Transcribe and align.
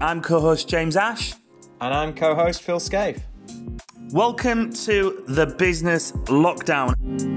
I'm 0.00 0.20
co 0.20 0.40
host 0.40 0.68
James 0.68 0.96
Ash. 0.96 1.34
And 1.80 1.94
I'm 1.94 2.14
co 2.14 2.34
host 2.34 2.62
Phil 2.62 2.78
Scaife. 2.78 3.20
Welcome 4.12 4.72
to 4.84 5.24
the 5.26 5.46
Business 5.46 6.12
Lockdown. 6.26 7.35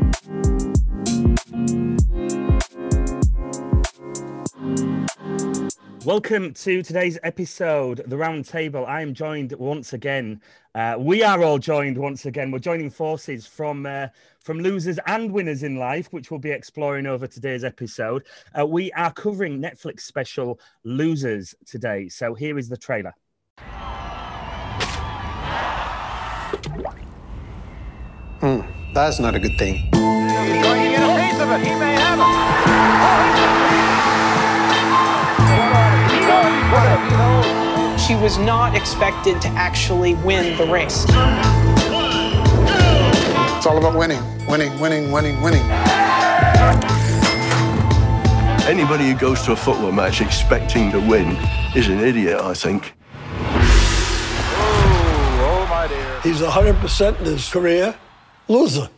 Welcome 6.06 6.54
to 6.54 6.82
today's 6.82 7.20
episode, 7.24 8.04
The 8.08 8.16
Round 8.16 8.46
Table. 8.46 8.86
I 8.86 9.02
am 9.02 9.14
joined 9.14 9.52
once 9.52 9.92
again. 9.92 10.42
Uh, 10.74 10.96
we 10.98 11.24
are 11.24 11.44
all 11.44 11.60
joined 11.60 11.98
once 11.98 12.26
again. 12.26 12.52
We're 12.52 12.60
joining 12.60 12.90
forces 12.90 13.46
from 13.46 13.86
uh, 13.86 14.08
from 14.40 14.60
losers 14.60 14.98
and 15.08 15.30
winners 15.30 15.64
in 15.64 15.76
life, 15.76 16.08
which 16.12 16.32
we'll 16.32 16.40
be 16.40 16.52
exploring 16.52 17.06
over 17.06 17.28
today's 17.28 17.66
episode. 17.66 18.26
Uh, 18.58 18.66
we 18.66 18.94
are 18.94 19.12
covering 19.12 19.62
Netflix 19.62 20.02
special 20.02 20.58
Losers 20.86 21.54
today. 21.66 22.08
So 22.08 22.34
here 22.34 22.58
is 22.58 22.70
the 22.70 22.78
trailer. 22.78 23.14
Hmm, 28.40 28.62
that's 28.94 29.20
not 29.20 29.36
a 29.36 29.40
good 29.40 29.58
thing. 29.58 29.76
He's 29.76 30.64
going 30.64 30.82
to 30.82 30.90
get 30.90 31.04
a 31.04 31.30
piece 31.30 31.42
of 31.42 31.52
it. 31.52 31.68
He 31.68 31.76
may 31.76 31.94
have 31.94 32.20
it. 32.20 33.69
She 38.10 38.16
was 38.16 38.40
not 38.40 38.74
expected 38.74 39.40
to 39.42 39.50
actually 39.50 40.16
win 40.16 40.58
the 40.58 40.66
race. 40.66 41.06
It's 43.56 43.68
all 43.68 43.78
about 43.78 43.96
winning, 43.96 44.20
winning, 44.48 44.80
winning, 44.80 45.12
winning, 45.12 45.40
winning. 45.44 45.62
Anybody 48.66 49.12
who 49.12 49.16
goes 49.16 49.44
to 49.44 49.52
a 49.52 49.56
football 49.56 49.92
match 49.92 50.22
expecting 50.22 50.92
to 50.92 51.00
win 51.00 51.38
is 51.76 51.88
an 51.88 52.00
idiot, 52.00 52.42
I 52.42 52.56
think. 52.56 52.96
Oh, 55.38 55.68
my 55.70 55.88
dear. 55.88 56.22
He's 56.22 56.42
100% 56.42 57.20
in 57.20 57.26
his 57.26 57.48
career 57.48 57.94
loser. 58.48 58.90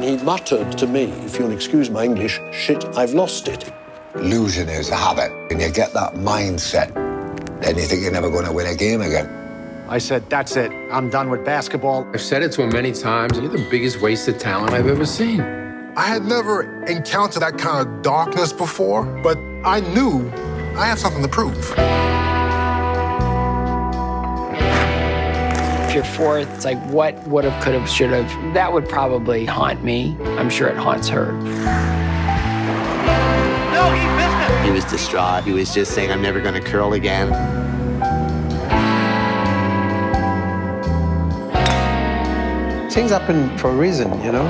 He 0.00 0.16
muttered 0.24 0.78
to 0.78 0.86
me, 0.86 1.12
if 1.26 1.38
you'll 1.38 1.52
excuse 1.52 1.90
my 1.90 2.04
English, 2.04 2.40
shit, 2.52 2.86
I've 2.96 3.12
lost 3.12 3.48
it. 3.48 3.70
Losing 4.16 4.68
is 4.68 4.90
a 4.90 4.96
habit, 4.96 5.32
and 5.50 5.60
you 5.60 5.70
get 5.70 5.92
that 5.92 6.14
mindset, 6.14 6.94
then 7.60 7.76
you 7.76 7.82
think 7.82 8.00
you're 8.00 8.12
never 8.12 8.30
going 8.30 8.44
to 8.44 8.52
win 8.52 8.66
a 8.68 8.76
game 8.76 9.00
again. 9.00 9.26
I 9.88 9.98
said, 9.98 10.30
that's 10.30 10.54
it. 10.54 10.70
I'm 10.92 11.10
done 11.10 11.30
with 11.30 11.44
basketball. 11.44 12.06
I've 12.14 12.20
said 12.20 12.44
it 12.44 12.52
to 12.52 12.62
him 12.62 12.70
many 12.70 12.92
times. 12.92 13.36
You're 13.36 13.48
the 13.48 13.66
biggest 13.70 14.00
waste 14.00 14.28
of 14.28 14.38
talent 14.38 14.72
I've 14.72 14.86
ever 14.86 15.04
seen. 15.04 15.40
I 15.40 16.06
had 16.06 16.24
never 16.24 16.84
encountered 16.84 17.40
that 17.40 17.58
kind 17.58 17.86
of 17.86 18.02
darkness 18.02 18.52
before, 18.52 19.04
but 19.22 19.36
I 19.64 19.80
knew 19.80 20.30
I 20.76 20.86
had 20.86 20.98
something 20.98 21.22
to 21.22 21.28
prove. 21.28 21.74
If 25.88 25.94
you're 25.94 26.04
fourth, 26.04 26.48
it's 26.54 26.64
like, 26.64 26.80
what 26.86 27.20
would 27.26 27.42
have, 27.42 27.62
could 27.64 27.74
have, 27.74 27.90
should 27.90 28.10
have? 28.10 28.54
That 28.54 28.72
would 28.72 28.88
probably 28.88 29.44
haunt 29.44 29.82
me. 29.82 30.16
I'm 30.38 30.50
sure 30.50 30.68
it 30.68 30.76
haunts 30.76 31.08
her. 31.08 31.32
No, 33.74 33.90
he 33.90 34.06
missed 34.14 34.50
it. 34.50 34.64
He 34.64 34.70
was 34.70 34.84
distraught. 34.84 35.42
He 35.42 35.52
was 35.52 35.74
just 35.74 35.94
saying, 35.94 36.12
I'm 36.12 36.22
never 36.22 36.40
going 36.40 36.54
to 36.54 36.60
curl 36.60 36.92
again. 36.92 37.28
Things 42.88 43.10
happen 43.10 43.58
for 43.58 43.70
a 43.70 43.74
reason, 43.74 44.08
you 44.22 44.30
know? 44.30 44.46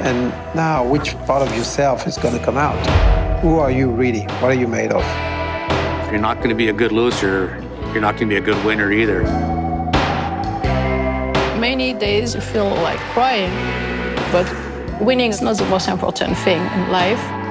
And 0.00 0.30
now, 0.56 0.88
which 0.88 1.14
part 1.26 1.46
of 1.46 1.54
yourself 1.54 2.06
is 2.06 2.16
going 2.16 2.34
to 2.34 2.42
come 2.42 2.56
out? 2.56 2.78
Who 3.42 3.58
are 3.58 3.70
you 3.70 3.90
really? 3.90 4.22
What 4.40 4.44
are 4.44 4.54
you 4.54 4.66
made 4.66 4.90
of? 4.90 5.04
You're 6.10 6.22
not 6.22 6.38
going 6.38 6.48
to 6.48 6.54
be 6.54 6.68
a 6.68 6.72
good 6.72 6.92
loser, 6.92 7.62
you're 7.92 8.00
not 8.00 8.16
going 8.16 8.30
to 8.30 8.34
be 8.34 8.36
a 8.36 8.40
good 8.40 8.64
winner 8.64 8.90
either. 8.90 9.22
Many 11.60 11.92
days 11.92 12.34
you 12.34 12.40
feel 12.40 12.70
like 12.70 12.98
crying, 13.12 13.52
but 14.32 14.50
winning 15.02 15.28
is 15.28 15.42
not 15.42 15.58
the 15.58 15.66
most 15.66 15.88
important 15.88 16.38
thing 16.38 16.60
in 16.60 16.90
life. 16.90 17.41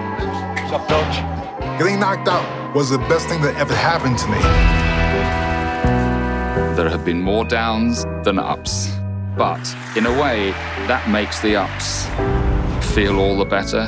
What's 0.72 0.90
up, 0.90 1.04
coach? 1.04 1.80
Getting 1.80 2.00
knocked 2.00 2.30
out 2.30 2.74
was 2.74 2.92
the 2.92 2.98
best 2.98 3.28
thing 3.28 3.42
that 3.42 3.58
ever 3.58 3.76
happened 3.76 4.18
to 4.20 4.28
me. 4.28 4.40
There 6.78 6.88
have 6.88 7.04
been 7.04 7.20
more 7.20 7.44
downs 7.44 8.06
than 8.24 8.40
ups. 8.40 8.88
But 9.36 9.76
in 9.98 10.06
a 10.06 10.12
way, 10.12 10.52
that 10.88 11.10
makes 11.10 11.42
the 11.42 11.58
ups 11.58 12.06
feel 12.94 13.20
all 13.20 13.38
the 13.38 13.44
better. 13.44 13.86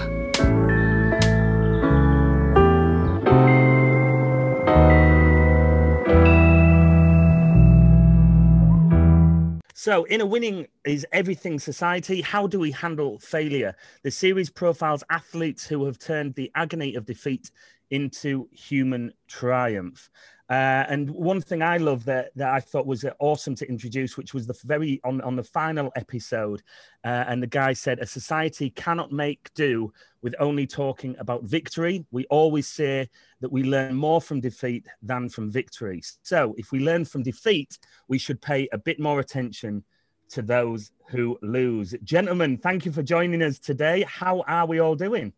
So, 9.74 10.04
in 10.04 10.20
a 10.20 10.26
winning 10.26 10.68
is 10.86 11.06
everything 11.12 11.60
society, 11.60 12.22
how 12.22 12.48
do 12.48 12.60
we 12.60 12.72
handle 12.72 13.20
failure? 13.20 13.76
The 14.04 14.12
series 14.12 14.50
profiles 14.50 15.04
athletes 15.10 15.66
who 15.66 15.86
have 15.86 15.98
turned 15.98 16.36
the 16.36 16.52
agony 16.56 16.96
of 16.96 17.06
defeat 17.06 17.52
into 17.90 18.50
human 18.52 19.14
triumph. 19.28 20.10
Uh, 20.50 20.86
and 20.90 21.10
one 21.10 21.40
thing 21.40 21.62
I 21.62 21.78
love 21.78 22.04
that, 22.06 22.32
that 22.36 22.54
I 22.54 22.60
thought 22.60 22.86
was 22.86 23.06
awesome 23.20 23.56
to 23.56 23.68
introduce, 23.68 24.18
which 24.18 24.34
was 24.34 24.46
the 24.46 24.56
very 24.66 25.00
on, 25.04 25.22
on 25.22 25.36
the 25.38 25.44
final 25.44 25.92
episode, 25.96 26.62
uh, 27.06 27.24
and 27.28 27.42
the 27.42 27.48
guy 27.48 27.72
said, 27.74 28.00
"A 28.00 28.06
society 28.06 28.70
cannot 28.70 29.12
make 29.12 29.54
do 29.56 29.94
with 30.22 30.36
only 30.40 30.68
talking 30.68 31.16
about 31.18 31.46
victory. 31.46 32.06
We 32.12 32.26
always 32.26 32.68
say 32.68 33.10
that 33.40 33.52
we 33.52 33.64
learn 33.64 33.96
more 33.96 34.22
from 34.22 34.42
defeat 34.42 34.86
than 35.02 35.30
from 35.30 35.50
victory. 35.50 36.02
So, 36.24 36.54
if 36.58 36.72
we 36.72 36.80
learn 36.82 37.06
from 37.06 37.24
defeat, 37.24 37.80
we 38.10 38.18
should 38.18 38.42
pay 38.42 38.68
a 38.74 38.78
bit 38.78 39.00
more 39.00 39.22
attention." 39.22 39.86
To 40.32 40.42
those 40.42 40.92
who 41.10 41.38
lose. 41.42 41.94
Gentlemen, 42.04 42.58
thank 42.58 42.86
you 42.86 42.92
for 42.92 43.04
joining 43.04 43.44
us 43.44 43.60
today. 43.60 44.04
How 44.08 44.42
are 44.48 44.66
we 44.66 44.80
all 44.80 44.96
doing? 44.96 45.32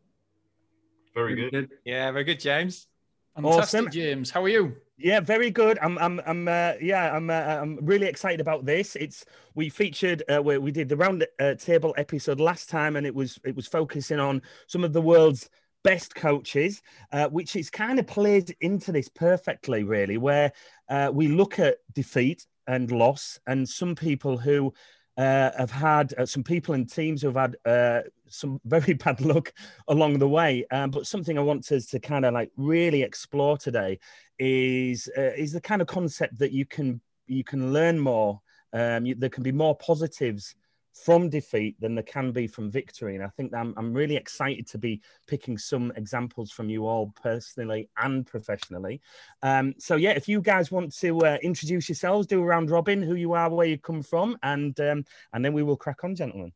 Very 1.14 1.36
good. 1.36 1.52
good. 1.52 1.70
Yeah, 1.84 2.12
very 2.12 2.24
good, 2.24 2.40
James. 2.40 2.88
Fantastic, 3.36 3.62
Awesome. 3.62 3.92
James. 3.92 4.30
How 4.32 4.44
are 4.44 4.50
you? 4.50 4.76
Yeah, 4.98 5.20
very 5.20 5.52
good. 5.52 5.78
I'm, 5.82 5.98
I'm, 5.98 6.22
I'm, 6.26 6.48
uh, 6.48 6.74
yeah, 6.80 7.14
I'm, 7.14 7.30
uh, 7.30 7.34
I'm 7.34 7.80
really 7.82 8.08
excited 8.08 8.40
about 8.40 8.66
this. 8.66 8.96
It's 8.96 9.26
we 9.54 9.68
featured, 9.68 10.24
uh, 10.34 10.42
we, 10.42 10.58
we 10.58 10.72
did 10.72 10.88
the 10.88 10.96
round 10.96 11.28
uh, 11.40 11.56
table 11.56 11.94
episode 11.98 12.40
last 12.40 12.70
time, 12.70 12.96
and 12.96 13.06
it 13.06 13.14
was 13.14 13.38
it 13.44 13.56
was 13.56 13.68
focusing 13.68 14.20
on 14.20 14.42
some 14.68 14.86
of 14.86 14.94
the 14.94 15.02
world's 15.02 15.50
best 15.84 16.16
coaches, 16.16 16.82
uh, 17.12 17.28
which 17.28 17.58
is 17.58 17.70
kind 17.70 18.00
of 18.00 18.08
plays 18.08 18.46
into 18.62 18.94
this 18.94 19.10
perfectly, 19.10 19.84
really, 19.84 20.18
where 20.18 20.54
uh, 20.90 21.12
we 21.14 21.28
look 21.28 21.60
at 21.60 21.78
defeat 21.94 22.48
and 22.68 22.92
loss, 22.92 23.40
and 23.48 23.68
some 23.68 23.96
people 23.96 24.38
who 24.38 24.74
uh, 25.18 25.52
have 25.58 25.72
had 25.72 26.14
uh, 26.18 26.26
some 26.26 26.44
people 26.44 26.76
and 26.76 26.92
teams 26.92 27.22
who 27.22 27.32
have 27.32 27.36
had 27.36 27.56
uh, 27.66 28.02
some 28.28 28.60
very 28.66 28.94
bad 28.94 29.22
luck 29.22 29.54
along 29.88 30.20
the 30.20 30.28
way. 30.28 30.66
Um, 30.72 30.92
but 30.92 31.08
something 31.08 31.38
I 31.38 31.42
want 31.42 31.72
us 31.72 31.86
to 31.88 32.00
kind 32.00 32.26
of 32.26 32.34
like 32.34 32.52
really 32.58 33.04
explore 33.04 33.58
today 33.58 34.00
is 34.40 35.10
uh, 35.18 35.34
is 35.38 35.54
the 35.54 35.62
kind 35.62 35.82
of 35.82 35.88
concept 35.88 36.40
that 36.40 36.52
you 36.52 36.66
can 36.66 37.02
you 37.28 37.44
can 37.44 37.74
learn 37.74 38.00
more. 38.00 38.42
Um, 38.74 39.06
you, 39.06 39.16
there 39.16 39.30
can 39.30 39.44
be 39.44 39.54
more 39.54 39.76
positives 39.78 40.56
from 41.04 41.30
defeat 41.30 41.76
than 41.80 41.94
there 41.94 42.04
can 42.04 42.32
be 42.32 42.48
from 42.48 42.72
victory. 42.72 43.16
And 43.16 43.24
I 43.24 43.28
think 43.28 43.54
I'm, 43.54 43.74
I'm 43.78 43.94
really 43.94 44.16
excited 44.16 44.66
to 44.68 44.78
be 44.78 45.02
picking 45.28 45.58
some 45.58 45.92
examples 45.96 46.52
from 46.52 46.70
you 46.70 46.88
all 46.88 47.14
personally 47.22 47.90
and 47.98 48.26
professionally. 48.26 49.02
Um, 49.44 49.76
so, 49.78 49.98
yeah, 49.98 50.12
if 50.12 50.28
you 50.28 50.42
guys 50.42 50.72
want 50.72 50.96
to 51.00 51.20
uh, 51.20 51.38
introduce 51.44 51.90
yourselves, 51.90 52.28
do 52.28 52.42
a 52.42 52.46
round 52.46 52.70
robin, 52.70 53.02
who 53.02 53.16
you 53.16 53.34
are, 53.34 53.50
where 53.50 53.68
you 53.68 53.78
come 53.78 54.02
from, 54.02 54.38
and 54.42 54.80
um, 54.80 55.04
and 55.34 55.44
then 55.44 55.54
we 55.54 55.64
will 55.64 55.78
crack 55.78 56.04
on, 56.04 56.16
gentlemen. 56.16 56.54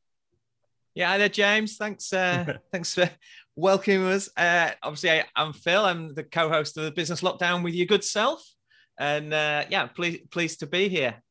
Yeah, 0.95 1.09
hi 1.09 1.17
there, 1.17 1.29
James. 1.29 1.78
Thanks, 1.78 2.11
uh, 2.13 2.57
thanks 2.72 2.94
for 2.94 3.09
welcoming 3.55 4.05
us. 4.05 4.29
Uh, 4.35 4.72
obviously, 4.81 5.11
I, 5.11 5.25
I'm 5.35 5.53
Phil. 5.53 5.84
I'm 5.84 6.14
the 6.14 6.23
co-host 6.23 6.78
of 6.78 6.84
the 6.84 6.91
Business 6.91 7.22
Lockdown 7.22 7.64
with 7.64 7.73
your 7.73 7.87
good 7.87 8.03
self, 8.03 8.43
and 8.97 9.34
uh, 9.34 9.66
yeah, 9.69 9.87
pleased 9.87 10.31
pleased 10.31 10.61
to 10.61 10.67
be 10.67 10.87
here. 10.87 11.22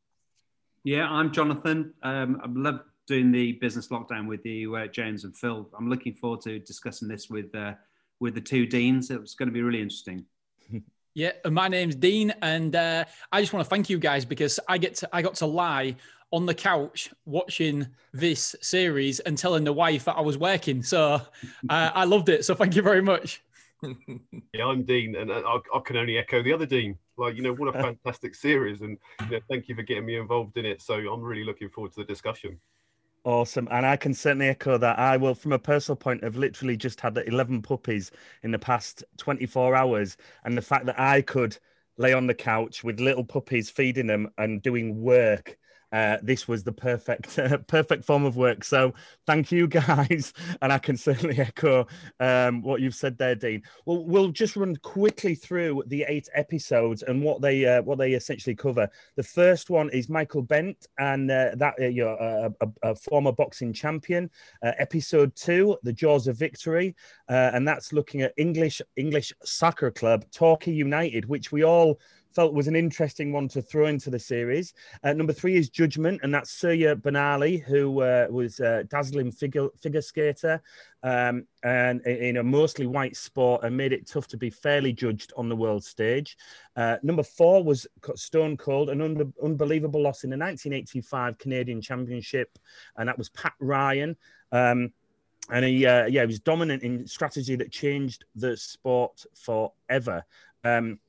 Yeah, 0.84 1.08
I'm 1.08 1.32
Jonathan. 1.32 1.94
Um, 2.02 2.40
I 2.42 2.48
love 2.48 2.80
doing 3.08 3.32
the 3.32 3.52
business 3.52 3.88
lockdown 3.88 4.28
with 4.28 4.44
you, 4.44 4.76
uh, 4.76 4.86
James 4.86 5.24
and 5.24 5.36
Phil. 5.36 5.68
I'm 5.76 5.88
looking 5.88 6.14
forward 6.14 6.42
to 6.42 6.58
discussing 6.58 7.08
this 7.08 7.28
with 7.28 7.52
uh, 7.54 7.72
with 8.20 8.34
the 8.34 8.40
two 8.40 8.66
deans. 8.66 9.10
It's 9.10 9.34
going 9.34 9.48
to 9.48 9.52
be 9.52 9.62
really 9.62 9.80
interesting. 9.80 10.24
Yeah, 11.14 11.32
my 11.50 11.66
name's 11.66 11.96
Dean, 11.96 12.32
and 12.42 12.76
uh, 12.76 13.04
I 13.32 13.40
just 13.40 13.52
want 13.52 13.64
to 13.64 13.68
thank 13.68 13.90
you 13.90 13.98
guys 13.98 14.24
because 14.24 14.60
I 14.68 14.78
get 14.78 14.94
to 14.96 15.08
I 15.12 15.20
got 15.20 15.34
to 15.36 15.46
lie 15.46 15.96
on 16.30 16.46
the 16.46 16.54
couch 16.54 17.10
watching 17.24 17.88
this 18.12 18.54
series 18.60 19.18
and 19.20 19.36
telling 19.36 19.64
the 19.64 19.72
wife 19.72 20.04
that 20.04 20.16
I 20.16 20.20
was 20.20 20.38
working. 20.38 20.80
So 20.80 21.14
uh, 21.14 21.20
I 21.68 22.04
loved 22.04 22.28
it. 22.28 22.44
So 22.44 22.54
thank 22.54 22.76
you 22.76 22.82
very 22.82 23.02
much. 23.02 23.42
yeah, 23.82 24.66
I'm 24.66 24.84
Dean, 24.84 25.16
and 25.16 25.32
I, 25.32 25.56
I, 25.74 25.80
can 25.84 25.96
only 25.96 26.18
echo 26.18 26.40
the 26.40 26.52
other 26.52 26.66
Dean. 26.66 26.96
Like, 27.16 27.34
you 27.34 27.42
know, 27.42 27.54
what 27.54 27.74
a 27.74 27.82
fantastic 27.82 28.36
series, 28.36 28.82
and 28.82 28.96
you 29.22 29.30
know, 29.32 29.40
thank 29.48 29.68
you 29.68 29.74
for 29.74 29.82
getting 29.82 30.06
me 30.06 30.16
involved 30.18 30.56
in 30.56 30.66
it. 30.66 30.82
So 30.82 30.94
I'm 30.94 31.22
really 31.22 31.44
looking 31.44 31.68
forward 31.68 31.92
to 31.94 32.00
the 32.00 32.06
discussion. 32.06 32.60
Awesome. 33.24 33.68
And 33.70 33.84
I 33.84 33.96
can 33.96 34.14
certainly 34.14 34.48
echo 34.48 34.78
that. 34.78 34.98
I 34.98 35.16
will, 35.16 35.34
from 35.34 35.52
a 35.52 35.58
personal 35.58 35.96
point, 35.96 36.24
have 36.24 36.36
literally 36.36 36.76
just 36.76 37.00
had 37.00 37.16
11 37.18 37.62
puppies 37.62 38.10
in 38.42 38.50
the 38.52 38.58
past 38.58 39.04
24 39.18 39.74
hours. 39.74 40.16
And 40.44 40.56
the 40.56 40.62
fact 40.62 40.86
that 40.86 40.98
I 40.98 41.22
could 41.22 41.58
lay 41.96 42.12
on 42.12 42.26
the 42.26 42.34
couch 42.34 42.82
with 42.84 43.00
little 43.00 43.24
puppies 43.24 43.70
feeding 43.70 44.06
them 44.06 44.30
and 44.38 44.62
doing 44.62 45.00
work 45.02 45.58
uh, 45.92 46.18
this 46.22 46.46
was 46.46 46.62
the 46.62 46.72
perfect 46.72 47.38
uh, 47.38 47.58
perfect 47.66 48.04
form 48.04 48.24
of 48.24 48.36
work. 48.36 48.64
So 48.64 48.92
thank 49.26 49.50
you 49.50 49.66
guys, 49.66 50.32
and 50.62 50.72
I 50.72 50.78
can 50.78 50.96
certainly 50.96 51.38
echo 51.38 51.86
um, 52.20 52.62
what 52.62 52.80
you've 52.80 52.94
said 52.94 53.16
there, 53.18 53.34
Dean. 53.34 53.62
Well, 53.86 54.04
we'll 54.04 54.28
just 54.28 54.56
run 54.56 54.76
quickly 54.76 55.34
through 55.34 55.84
the 55.86 56.04
eight 56.08 56.28
episodes 56.34 57.02
and 57.02 57.22
what 57.22 57.40
they 57.40 57.64
uh, 57.64 57.82
what 57.82 57.98
they 57.98 58.12
essentially 58.12 58.54
cover. 58.54 58.88
The 59.16 59.22
first 59.22 59.70
one 59.70 59.90
is 59.90 60.08
Michael 60.08 60.42
Bentt, 60.42 60.86
and 60.98 61.30
uh, 61.30 61.52
that 61.56 61.74
uh, 61.80 61.86
you 61.86 62.04
know, 62.04 62.16
a, 62.20 62.66
a, 62.66 62.90
a, 62.90 62.94
former 62.94 63.32
boxing 63.32 63.72
champion. 63.72 64.30
Episode 64.62 65.34
two, 65.34 65.76
The 65.82 65.92
Jaws 65.92 66.26
of 66.26 66.36
Victory, 66.36 66.94
and 67.28 67.66
that's 67.66 67.92
looking 67.92 68.22
at 68.22 68.34
English 68.36 68.82
English 68.96 69.32
soccer 69.44 69.90
club 69.90 70.24
Torquay 70.32 70.72
United, 70.72 71.24
which 71.24 71.52
we 71.52 71.64
all 71.64 71.98
felt 72.38 72.54
was 72.54 72.68
an 72.68 72.76
interesting 72.76 73.32
one 73.32 73.48
to 73.48 73.60
throw 73.60 73.86
into 73.86 74.10
the 74.10 74.18
series. 74.18 74.72
Uh, 75.02 75.12
number 75.12 75.32
three 75.32 75.56
is 75.56 75.68
Judgment, 75.68 76.20
and 76.22 76.32
that's 76.32 76.52
Surya 76.52 76.94
Bonaly, 76.94 77.60
who 77.64 78.00
uh, 78.00 78.28
was 78.30 78.60
a 78.60 78.84
dazzling 78.84 79.32
figure, 79.32 79.66
figure 79.82 80.00
skater 80.00 80.62
um, 81.02 81.48
and 81.64 82.00
in 82.02 82.36
a 82.36 82.42
mostly 82.44 82.86
white 82.86 83.16
sport 83.16 83.64
and 83.64 83.76
made 83.76 83.92
it 83.92 84.06
tough 84.06 84.28
to 84.28 84.36
be 84.36 84.50
fairly 84.50 84.92
judged 84.92 85.32
on 85.36 85.48
the 85.48 85.56
world 85.56 85.82
stage. 85.82 86.38
Uh, 86.76 86.98
number 87.02 87.24
four 87.24 87.64
was 87.64 87.88
Stone 88.14 88.56
Cold, 88.56 88.88
an 88.90 89.00
un- 89.00 89.34
unbelievable 89.42 90.00
loss 90.00 90.22
in 90.22 90.30
the 90.30 90.36
1985 90.38 91.38
Canadian 91.38 91.80
Championship, 91.80 92.56
and 92.98 93.08
that 93.08 93.18
was 93.18 93.30
Pat 93.30 93.54
Ryan. 93.58 94.16
Um, 94.52 94.92
and 95.50 95.64
he, 95.64 95.84
uh, 95.84 96.06
yeah, 96.06 96.20
he 96.20 96.26
was 96.28 96.38
dominant 96.38 96.84
in 96.84 97.04
strategy 97.04 97.56
that 97.56 97.72
changed 97.72 98.26
the 98.36 98.56
sport 98.56 99.24
forever. 99.34 100.24
Um, 100.62 101.00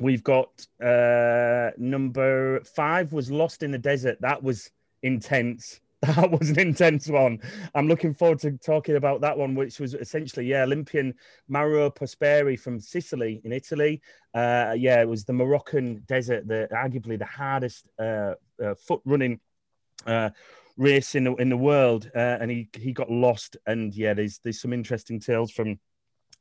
We've 0.00 0.24
got 0.24 0.66
uh, 0.82 1.70
number 1.76 2.60
five 2.64 3.12
was 3.12 3.30
Lost 3.30 3.62
in 3.62 3.70
the 3.70 3.78
Desert. 3.78 4.18
That 4.20 4.42
was 4.42 4.70
intense. 5.02 5.80
That 6.02 6.32
was 6.32 6.50
an 6.50 6.58
intense 6.58 7.06
one. 7.06 7.38
I'm 7.76 7.86
looking 7.86 8.12
forward 8.12 8.40
to 8.40 8.58
talking 8.58 8.96
about 8.96 9.20
that 9.20 9.38
one, 9.38 9.54
which 9.54 9.78
was 9.78 9.94
essentially, 9.94 10.46
yeah, 10.46 10.64
Olympian 10.64 11.14
Mauro 11.46 11.90
Prosperi 11.90 12.58
from 12.58 12.80
Sicily 12.80 13.40
in 13.44 13.52
Italy. 13.52 14.02
Uh, 14.34 14.74
yeah, 14.76 15.00
it 15.00 15.08
was 15.08 15.24
the 15.24 15.32
Moroccan 15.32 16.02
desert, 16.08 16.48
the 16.48 16.66
arguably 16.72 17.16
the 17.16 17.24
hardest 17.24 17.86
uh, 18.00 18.34
uh, 18.60 18.74
foot 18.74 19.00
running 19.04 19.38
uh, 20.04 20.30
race 20.76 21.14
in 21.14 21.22
the 21.22 21.34
in 21.36 21.48
the 21.48 21.56
world, 21.56 22.10
uh, 22.16 22.38
and 22.40 22.50
he 22.50 22.68
he 22.76 22.92
got 22.92 23.08
lost. 23.08 23.56
And 23.68 23.94
yeah, 23.94 24.12
there's 24.12 24.40
there's 24.42 24.60
some 24.60 24.72
interesting 24.72 25.20
tales 25.20 25.52
from 25.52 25.78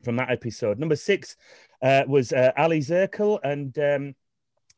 from 0.03 0.15
that 0.17 0.31
episode. 0.31 0.79
Number 0.79 0.95
six 0.95 1.35
uh, 1.81 2.03
was 2.07 2.33
uh, 2.33 2.51
Aliy 2.57 2.79
Zirkle 2.79 3.39
and 3.43 3.77
um, 3.79 4.15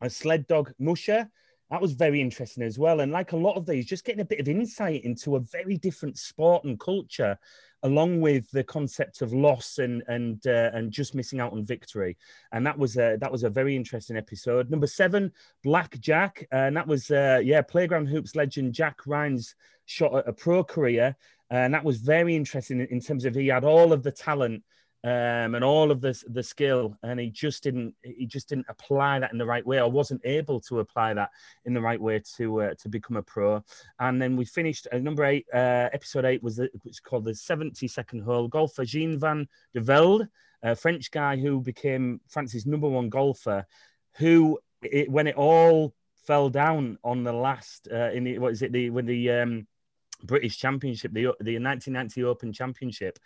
a 0.00 0.10
sled 0.10 0.46
dog 0.46 0.72
musher. 0.78 1.28
That 1.70 1.80
was 1.80 1.92
very 1.92 2.20
interesting 2.20 2.62
as 2.62 2.78
well. 2.78 3.00
And 3.00 3.10
like 3.10 3.32
a 3.32 3.36
lot 3.36 3.56
of 3.56 3.66
these, 3.66 3.86
just 3.86 4.04
getting 4.04 4.20
a 4.20 4.26
bit 4.26 4.40
of 4.40 4.48
insight 4.48 5.02
into 5.04 5.36
a 5.36 5.40
very 5.40 5.76
different 5.76 6.18
sport 6.18 6.64
and 6.64 6.78
culture, 6.78 7.38
along 7.82 8.20
with 8.20 8.50
the 8.50 8.62
concept 8.62 9.22
of 9.22 9.32
loss 9.32 9.78
and 9.78 10.02
and 10.06 10.46
uh, 10.46 10.70
and 10.74 10.92
just 10.92 11.14
missing 11.14 11.40
out 11.40 11.52
on 11.52 11.64
victory. 11.64 12.16
And 12.52 12.66
that 12.66 12.78
was 12.78 12.96
a 12.96 13.16
that 13.20 13.32
was 13.32 13.44
a 13.44 13.50
very 13.50 13.74
interesting 13.74 14.16
episode. 14.16 14.70
Number 14.70 14.86
seven, 14.86 15.32
Black 15.62 15.98
Jack, 16.00 16.46
and 16.52 16.76
that 16.76 16.86
was 16.86 17.10
uh, 17.10 17.40
yeah, 17.42 17.62
playground 17.62 18.06
hoops 18.06 18.36
legend 18.36 18.74
Jack 18.74 19.06
Ryan's 19.06 19.54
shot 19.86 20.14
at 20.14 20.28
a 20.28 20.32
pro 20.32 20.62
career, 20.62 21.16
and 21.50 21.72
that 21.74 21.84
was 21.84 21.96
very 21.96 22.36
interesting 22.36 22.80
in 22.80 23.00
terms 23.00 23.24
of 23.24 23.34
he 23.34 23.48
had 23.48 23.64
all 23.64 23.92
of 23.92 24.02
the 24.02 24.12
talent 24.12 24.62
um, 25.04 25.54
and 25.54 25.62
all 25.62 25.90
of 25.90 26.00
this 26.00 26.24
the 26.28 26.42
skill, 26.42 26.96
and 27.02 27.20
he 27.20 27.28
just 27.28 27.62
didn't 27.62 27.94
he 28.02 28.24
just 28.24 28.48
didn't 28.48 28.64
apply 28.70 29.18
that 29.18 29.32
in 29.32 29.38
the 29.38 29.44
right 29.44 29.64
way, 29.66 29.78
or 29.78 29.90
wasn't 29.90 30.22
able 30.24 30.58
to 30.60 30.80
apply 30.80 31.12
that 31.12 31.28
in 31.66 31.74
the 31.74 31.80
right 31.80 32.00
way 32.00 32.22
to 32.36 32.62
uh, 32.62 32.74
to 32.78 32.88
become 32.88 33.18
a 33.18 33.22
pro. 33.22 33.62
And 34.00 34.20
then 34.20 34.34
we 34.34 34.46
finished 34.46 34.88
uh, 34.90 34.98
number 34.98 35.26
eight, 35.26 35.44
uh, 35.52 35.90
episode 35.92 36.24
eight 36.24 36.42
was, 36.42 36.56
the, 36.56 36.70
was 36.86 37.00
called 37.00 37.26
the 37.26 37.34
seventy 37.34 37.86
second 37.86 38.20
hole. 38.20 38.48
Golfer 38.48 38.86
Jean 38.86 39.18
van 39.18 39.46
de 39.74 39.80
Velde, 39.80 40.26
a 40.62 40.74
French 40.74 41.10
guy 41.10 41.36
who 41.36 41.60
became 41.60 42.22
France's 42.26 42.64
number 42.64 42.88
one 42.88 43.10
golfer, 43.10 43.66
who 44.16 44.58
it, 44.80 45.10
when 45.10 45.26
it 45.26 45.36
all 45.36 45.94
fell 46.26 46.48
down 46.48 46.96
on 47.04 47.24
the 47.24 47.32
last 47.32 47.88
uh, 47.92 48.10
in 48.12 48.24
the 48.24 48.38
what 48.38 48.52
is 48.52 48.62
it 48.62 48.72
the 48.72 48.88
when 48.88 49.04
the 49.04 49.30
um, 49.30 49.66
British 50.22 50.56
Championship, 50.56 51.12
the 51.12 51.24
the 51.40 51.58
1990 51.58 52.24
Open 52.24 52.54
Championship 52.54 53.18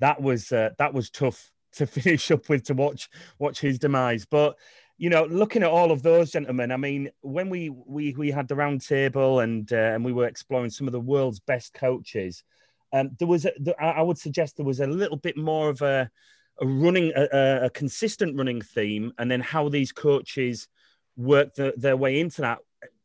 that 0.00 0.20
was 0.20 0.50
uh, 0.52 0.70
that 0.78 0.92
was 0.92 1.10
tough 1.10 1.50
to 1.72 1.86
finish 1.86 2.30
up 2.30 2.48
with 2.48 2.64
to 2.64 2.74
watch 2.74 3.08
watch 3.38 3.60
his 3.60 3.78
demise. 3.78 4.26
But 4.26 4.56
you 4.98 5.08
know, 5.08 5.24
looking 5.24 5.62
at 5.62 5.70
all 5.70 5.92
of 5.92 6.02
those 6.02 6.30
gentlemen, 6.30 6.72
I 6.72 6.76
mean, 6.76 7.10
when 7.22 7.48
we 7.48 7.70
we 7.70 8.14
we 8.14 8.30
had 8.30 8.48
the 8.48 8.56
round 8.56 8.86
table 8.86 9.40
and 9.40 9.72
uh, 9.72 9.76
and 9.76 10.04
we 10.04 10.12
were 10.12 10.26
exploring 10.26 10.70
some 10.70 10.86
of 10.86 10.92
the 10.92 11.00
world's 11.00 11.40
best 11.40 11.72
coaches, 11.72 12.44
um, 12.92 13.10
there 13.18 13.28
was 13.28 13.46
a, 13.46 13.82
I 13.82 14.02
would 14.02 14.18
suggest 14.18 14.56
there 14.56 14.66
was 14.66 14.80
a 14.80 14.86
little 14.86 15.16
bit 15.16 15.36
more 15.36 15.70
of 15.70 15.80
a 15.82 16.10
a 16.60 16.66
running 16.66 17.12
a, 17.16 17.60
a 17.64 17.70
consistent 17.70 18.36
running 18.36 18.60
theme, 18.60 19.12
and 19.18 19.30
then 19.30 19.40
how 19.40 19.68
these 19.68 19.92
coaches 19.92 20.68
worked 21.16 21.56
the, 21.56 21.72
their 21.76 21.96
way 21.96 22.20
into 22.20 22.42
that. 22.42 22.58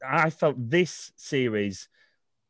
I 0.06 0.30
felt 0.30 0.56
this 0.58 1.12
series 1.16 1.88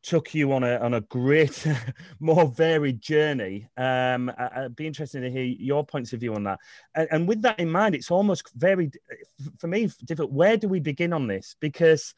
took 0.06 0.36
you 0.36 0.54
on 0.54 0.63
a 0.63 0.78
on 0.78 0.94
a 0.94 1.02
great, 1.02 1.66
more 2.19 2.48
varied 2.48 3.02
journey. 3.02 3.68
Um, 3.75 4.31
I, 4.38 4.62
would 4.62 4.75
be 4.75 4.88
interested 4.88 5.22
to 5.22 5.31
hear 5.31 5.44
your 5.44 5.86
points 5.86 6.13
of 6.13 6.19
view 6.19 6.36
on 6.36 6.44
that. 6.44 6.60
And, 6.94 7.07
and, 7.12 7.28
with 7.28 7.42
that 7.42 7.60
in 7.60 7.72
mind, 7.72 7.96
it's 7.96 8.12
almost 8.12 8.52
very 8.56 8.92
for 9.60 9.68
me 9.68 9.90
difficult. 10.06 10.31
Where 10.31 10.57
do 10.57 10.68
we 10.68 10.80
begin 10.80 11.12
on 11.12 11.28
this? 11.28 11.56
Because 11.60 12.13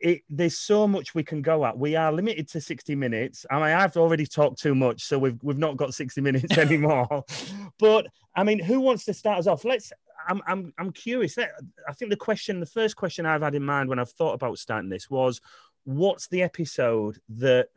it, 0.00 0.22
there's 0.30 0.58
so 0.58 0.88
much 0.88 1.14
we 1.14 1.22
can 1.22 1.42
go 1.42 1.66
at. 1.66 1.76
We 1.76 1.96
are 1.96 2.12
limited 2.12 2.48
to 2.50 2.60
60 2.60 2.94
minutes. 2.94 3.44
I 3.50 3.56
mean, 3.56 3.64
I've 3.64 3.96
already 3.96 4.26
talked 4.26 4.60
too 4.60 4.74
much, 4.74 5.02
so 5.02 5.18
we've 5.18 5.38
we've 5.42 5.58
not 5.58 5.76
got 5.76 5.94
60 5.94 6.20
minutes 6.20 6.56
anymore. 6.58 7.24
but 7.78 8.06
I 8.34 8.44
mean, 8.44 8.58
who 8.58 8.80
wants 8.80 9.04
to 9.04 9.14
start 9.14 9.38
us 9.38 9.46
off? 9.46 9.64
Let's. 9.64 9.92
I'm 10.28 10.42
I'm 10.46 10.72
I'm 10.78 10.92
curious. 10.92 11.38
I 11.38 11.92
think 11.92 12.10
the 12.10 12.16
question, 12.16 12.60
the 12.60 12.66
first 12.66 12.96
question 12.96 13.24
I've 13.24 13.42
had 13.42 13.54
in 13.54 13.64
mind 13.64 13.88
when 13.88 13.98
I've 13.98 14.10
thought 14.10 14.34
about 14.34 14.58
starting 14.58 14.90
this 14.90 15.08
was, 15.08 15.40
what's 15.88 16.28
the 16.28 16.42
episode 16.42 17.18
that 17.30 17.68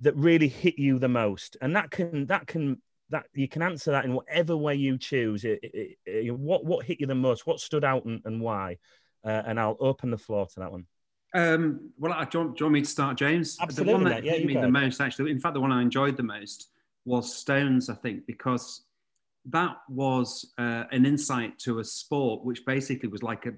that 0.00 0.14
really 0.14 0.46
hit 0.46 0.78
you 0.78 1.00
the 1.00 1.08
most 1.08 1.56
and 1.60 1.74
that 1.74 1.90
can 1.90 2.24
that 2.26 2.46
can 2.46 2.80
that 3.10 3.26
you 3.34 3.48
can 3.48 3.62
answer 3.62 3.90
that 3.90 4.04
in 4.04 4.14
whatever 4.14 4.56
way 4.56 4.76
you 4.76 4.96
choose 4.96 5.44
it, 5.44 5.58
it, 5.60 5.98
it, 6.06 6.38
what 6.38 6.64
what 6.64 6.86
hit 6.86 7.00
you 7.00 7.06
the 7.06 7.16
most 7.16 7.44
what 7.44 7.58
stood 7.58 7.82
out 7.82 8.04
and, 8.04 8.22
and 8.26 8.40
why 8.40 8.78
uh, 9.24 9.42
and 9.44 9.58
i'll 9.58 9.76
open 9.80 10.08
the 10.12 10.18
floor 10.18 10.46
to 10.46 10.60
that 10.60 10.70
one 10.70 10.86
um, 11.34 11.92
well, 11.98 12.12
I, 12.12 12.26
do 12.26 12.36
you, 12.36 12.44
want, 12.44 12.58
do 12.58 12.62
you 12.62 12.66
want 12.66 12.74
me 12.74 12.82
to 12.82 12.90
start, 12.90 13.16
James? 13.16 13.56
Absolutely. 13.58 13.90
The 13.90 13.98
one 13.98 14.04
that 14.04 14.22
yeah, 14.22 14.32
hit 14.32 14.44
me 14.44 14.52
the 14.52 14.68
most, 14.68 15.00
actually, 15.00 15.30
in 15.30 15.40
fact, 15.40 15.54
the 15.54 15.60
one 15.60 15.72
I 15.72 15.80
enjoyed 15.80 16.14
the 16.14 16.22
most 16.22 16.68
was 17.06 17.34
Stones, 17.34 17.88
I 17.88 17.94
think, 17.94 18.26
because 18.26 18.82
that 19.46 19.78
was 19.88 20.52
uh, 20.58 20.84
an 20.92 21.06
insight 21.06 21.58
to 21.60 21.78
a 21.78 21.84
sport 21.84 22.44
which 22.44 22.66
basically 22.66 23.08
was 23.08 23.22
like 23.22 23.46
a, 23.46 23.52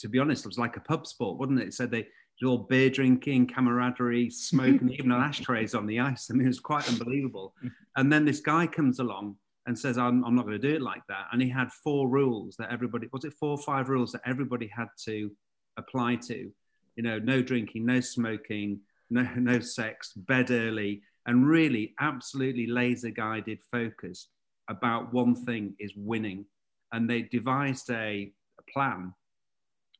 to 0.00 0.08
be 0.08 0.18
honest, 0.18 0.44
it 0.44 0.48
was 0.48 0.58
like 0.58 0.76
a 0.76 0.80
pub 0.80 1.06
sport, 1.06 1.38
wasn't 1.38 1.60
it? 1.60 1.72
So 1.72 1.86
they 1.86 2.08
all 2.48 2.58
beer 2.58 2.90
drinking, 2.90 3.46
camaraderie, 3.46 4.30
smoking, 4.30 4.90
even 4.98 5.12
ashtrays 5.12 5.74
on 5.74 5.86
the 5.86 6.00
ice. 6.00 6.30
I 6.30 6.34
mean, 6.34 6.46
it 6.46 6.48
was 6.48 6.60
quite 6.60 6.88
unbelievable. 6.88 7.54
And 7.96 8.12
then 8.12 8.24
this 8.24 8.40
guy 8.40 8.66
comes 8.66 8.98
along 8.98 9.36
and 9.66 9.78
says, 9.78 9.98
I'm, 9.98 10.24
I'm 10.24 10.34
not 10.34 10.46
going 10.46 10.60
to 10.60 10.68
do 10.68 10.74
it 10.74 10.82
like 10.82 11.02
that. 11.08 11.26
And 11.32 11.42
he 11.42 11.48
had 11.48 11.70
four 11.72 12.08
rules 12.08 12.56
that 12.56 12.72
everybody, 12.72 13.08
was 13.12 13.24
it 13.24 13.34
four 13.34 13.50
or 13.50 13.58
five 13.58 13.88
rules 13.88 14.12
that 14.12 14.22
everybody 14.24 14.70
had 14.74 14.88
to 15.04 15.30
apply 15.76 16.16
to? 16.16 16.50
You 16.96 17.02
know, 17.02 17.18
no 17.18 17.42
drinking, 17.42 17.84
no 17.86 18.00
smoking, 18.00 18.80
no, 19.10 19.28
no 19.36 19.60
sex, 19.60 20.12
bed 20.14 20.50
early, 20.50 21.02
and 21.26 21.46
really 21.46 21.94
absolutely 22.00 22.66
laser 22.66 23.10
guided 23.10 23.60
focus 23.70 24.28
about 24.68 25.12
one 25.12 25.34
thing 25.34 25.74
is 25.78 25.92
winning. 25.94 26.46
And 26.92 27.08
they 27.08 27.22
devised 27.22 27.90
a, 27.90 28.32
a 28.58 28.72
plan 28.72 29.14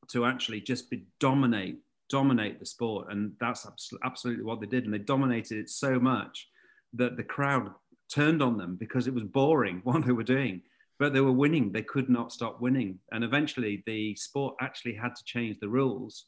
to 0.09 0.25
actually 0.25 0.61
just 0.61 0.89
be 0.89 1.05
dominate 1.19 1.77
dominate 2.11 2.59
the 2.59 2.65
sport. 2.65 3.07
And 3.09 3.31
that's 3.39 3.65
absolutely 4.03 4.43
what 4.43 4.59
they 4.59 4.67
did. 4.67 4.85
And 4.85 4.93
they 4.93 4.99
dominated 4.99 5.57
it 5.57 5.69
so 5.69 5.99
much 5.99 6.47
that 6.93 7.17
the 7.17 7.23
crowd 7.23 7.71
turned 8.13 8.43
on 8.43 8.57
them 8.57 8.75
because 8.75 9.07
it 9.07 9.13
was 9.13 9.23
boring 9.23 9.81
what 9.83 10.05
they 10.05 10.11
were 10.11 10.23
doing. 10.23 10.61
But 10.99 11.13
they 11.13 11.21
were 11.21 11.31
winning. 11.31 11.71
They 11.71 11.81
could 11.81 12.09
not 12.09 12.31
stop 12.31 12.61
winning. 12.61 12.99
And 13.11 13.23
eventually, 13.23 13.81
the 13.87 14.15
sport 14.15 14.55
actually 14.61 14.93
had 14.93 15.15
to 15.15 15.23
change 15.23 15.57
the 15.59 15.69
rules 15.69 16.25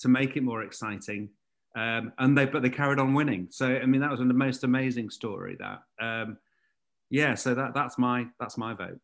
to 0.00 0.08
make 0.08 0.36
it 0.36 0.42
more 0.42 0.62
exciting. 0.62 1.28
Um, 1.76 2.12
and 2.18 2.38
they, 2.38 2.46
but 2.46 2.62
they 2.62 2.70
carried 2.70 2.98
on 2.98 3.12
winning. 3.12 3.48
So 3.50 3.66
I 3.66 3.84
mean, 3.84 4.00
that 4.00 4.10
was 4.10 4.20
the 4.20 4.26
most 4.26 4.64
amazing 4.64 5.10
story. 5.10 5.58
That, 5.58 5.80
um, 6.00 6.38
yeah. 7.10 7.34
So 7.34 7.54
that 7.54 7.74
that's 7.74 7.98
my 7.98 8.26
that's 8.40 8.56
my 8.56 8.72
vote. 8.72 8.98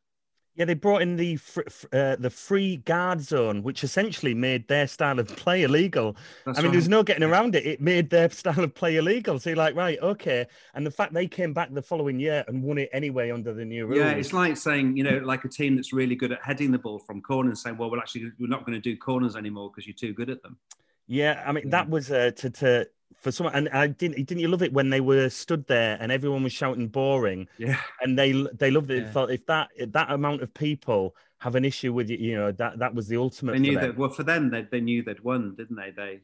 Yeah, 0.56 0.64
they 0.64 0.74
brought 0.74 1.00
in 1.00 1.16
the 1.16 1.36
fr- 1.36 1.60
uh, 1.92 2.16
the 2.16 2.28
free 2.28 2.78
guard 2.78 3.20
zone, 3.22 3.62
which 3.62 3.84
essentially 3.84 4.34
made 4.34 4.66
their 4.68 4.86
style 4.86 5.18
of 5.18 5.28
play 5.28 5.62
illegal. 5.62 6.16
That's 6.44 6.58
I 6.58 6.62
mean, 6.62 6.68
right. 6.68 6.72
there's 6.72 6.88
no 6.88 7.02
getting 7.02 7.22
around 7.22 7.54
it. 7.54 7.64
It 7.64 7.80
made 7.80 8.10
their 8.10 8.28
style 8.30 8.64
of 8.64 8.74
play 8.74 8.96
illegal. 8.96 9.38
So 9.38 9.50
you're 9.50 9.56
like, 9.56 9.76
right, 9.76 9.98
okay. 10.00 10.46
And 10.74 10.84
the 10.84 10.90
fact 10.90 11.14
they 11.14 11.28
came 11.28 11.52
back 11.52 11.72
the 11.72 11.82
following 11.82 12.18
year 12.18 12.44
and 12.48 12.62
won 12.62 12.78
it 12.78 12.90
anyway 12.92 13.30
under 13.30 13.54
the 13.54 13.64
new 13.64 13.86
rules. 13.86 13.98
Yeah, 13.98 14.10
it's 14.10 14.32
like 14.32 14.56
saying, 14.56 14.96
you 14.96 15.04
know, 15.04 15.18
like 15.18 15.44
a 15.44 15.48
team 15.48 15.76
that's 15.76 15.92
really 15.92 16.16
good 16.16 16.32
at 16.32 16.40
heading 16.42 16.72
the 16.72 16.78
ball 16.78 16.98
from 16.98 17.22
corners, 17.22 17.62
saying, 17.62 17.76
well, 17.78 17.90
we're 17.90 17.98
actually 17.98 18.30
we're 18.38 18.48
not 18.48 18.66
going 18.66 18.80
to 18.80 18.82
do 18.82 18.96
corners 18.96 19.36
anymore 19.36 19.70
because 19.70 19.86
you're 19.86 19.94
too 19.94 20.12
good 20.12 20.30
at 20.30 20.42
them. 20.42 20.58
Yeah, 21.06 21.42
I 21.44 21.52
mean 21.52 21.70
that 21.70 21.90
was 21.90 22.10
uh, 22.12 22.30
to 22.36 22.50
to 22.50 22.88
for 23.16 23.30
some, 23.32 23.46
and 23.46 23.68
I 23.70 23.88
didn't 23.88 24.16
didn't 24.26 24.38
you 24.40 24.48
love 24.48 24.62
it 24.62 24.72
when 24.72 24.90
they 24.90 25.00
were 25.00 25.28
stood 25.28 25.66
there 25.66 25.96
and 26.00 26.10
everyone 26.10 26.42
was 26.42 26.52
shouting 26.52 26.88
boring. 26.88 27.48
Yeah, 27.58 27.78
and 28.00 28.18
they 28.18 28.32
they 28.54 28.70
loved 28.70 28.90
it. 28.90 29.04
Yeah. 29.04 29.12
Felt 29.12 29.30
if 29.30 29.46
that 29.46 29.68
if 29.76 29.92
that 29.92 30.10
amount 30.10 30.42
of 30.42 30.52
people 30.54 31.14
have 31.38 31.54
an 31.54 31.64
issue 31.64 31.92
with 31.92 32.10
you, 32.10 32.16
you 32.18 32.36
know 32.36 32.52
that 32.52 32.78
that 32.78 32.94
was 32.94 33.08
the 33.08 33.16
ultimate. 33.16 33.52
They 33.52 33.58
knew 33.58 33.78
that. 33.78 33.96
Well, 33.96 34.10
for 34.10 34.22
them, 34.22 34.50
they, 34.50 34.62
they 34.62 34.80
knew 34.80 35.02
they'd 35.02 35.20
won, 35.20 35.54
didn't 35.56 35.76
they? 35.76 35.90
They 35.90 36.20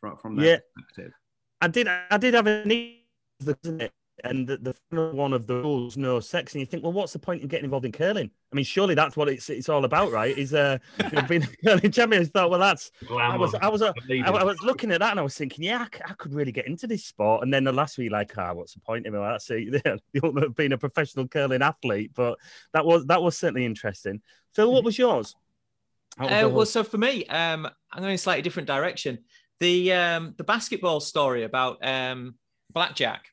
from 0.00 0.16
from 0.16 0.36
their 0.36 0.46
Yeah. 0.46 0.58
perspective. 0.74 1.12
I 1.60 1.68
did 1.68 1.88
I 1.88 2.16
did 2.18 2.34
have 2.34 2.46
an 2.46 2.70
isn't 2.70 3.82
it? 3.82 3.92
And 4.24 4.46
the, 4.46 4.56
the 4.56 4.74
final 4.90 5.12
one 5.12 5.32
of 5.32 5.46
the 5.46 5.56
rules, 5.56 5.96
no 5.96 6.18
sex, 6.18 6.54
and 6.54 6.60
you 6.60 6.66
think, 6.66 6.82
well, 6.82 6.92
what's 6.92 7.12
the 7.12 7.18
point 7.18 7.42
of 7.42 7.48
getting 7.48 7.64
involved 7.64 7.86
in 7.86 7.92
curling? 7.92 8.30
I 8.52 8.56
mean, 8.56 8.64
surely 8.64 8.94
that's 8.94 9.16
what 9.16 9.28
it's 9.28 9.48
it's 9.48 9.68
all 9.68 9.84
about, 9.84 10.10
right? 10.10 10.36
Is 10.36 10.54
uh, 10.54 10.78
you 11.04 11.10
know, 11.10 11.22
being 11.22 11.44
a 11.44 11.46
curling 11.64 11.92
champion. 11.92 12.22
I 12.22 12.26
thought, 12.26 12.50
well, 12.50 12.58
that's 12.58 12.90
I 13.10 13.36
was 13.36 13.54
I 13.54 13.68
was 13.68 13.82
uh, 13.82 13.92
I, 14.10 14.30
I 14.30 14.44
was 14.44 14.60
looking 14.62 14.90
at 14.90 15.00
that 15.00 15.10
and 15.12 15.20
I 15.20 15.22
was 15.22 15.36
thinking, 15.36 15.64
yeah, 15.64 15.86
I, 15.90 15.96
c- 15.96 16.02
I 16.04 16.14
could 16.14 16.34
really 16.34 16.52
get 16.52 16.66
into 16.66 16.86
this 16.86 17.04
sport. 17.04 17.42
And 17.42 17.52
then 17.52 17.64
the 17.64 17.72
last 17.72 17.98
week, 17.98 18.10
like, 18.10 18.36
ah, 18.36 18.52
what's 18.54 18.74
the 18.74 18.80
point? 18.80 19.06
I 19.06 19.10
mean, 19.10 19.20
well, 19.20 19.30
that's 19.30 19.50
it, 19.50 19.70
the 19.84 20.00
ultimate 20.22 20.44
of 20.44 20.56
being 20.56 20.72
a 20.72 20.78
professional 20.78 21.28
curling 21.28 21.62
athlete. 21.62 22.12
But 22.14 22.38
that 22.72 22.84
was 22.84 23.06
that 23.06 23.22
was 23.22 23.36
certainly 23.36 23.64
interesting. 23.64 24.20
Phil, 24.54 24.72
what 24.72 24.84
was 24.84 24.98
yours? 24.98 25.36
Out 26.18 26.32
of 26.32 26.44
Uh, 26.44 26.54
well, 26.54 26.66
so 26.66 26.82
for 26.82 26.98
me, 26.98 27.24
um, 27.26 27.66
I'm 27.92 28.00
going 28.00 28.10
in 28.10 28.14
a 28.14 28.18
slightly 28.18 28.42
different 28.42 28.66
direction. 28.66 29.18
The 29.60 29.92
um, 29.92 30.34
the 30.36 30.44
basketball 30.44 31.00
story 31.00 31.44
about 31.44 31.78
um, 31.86 32.34
blackjack. 32.72 33.26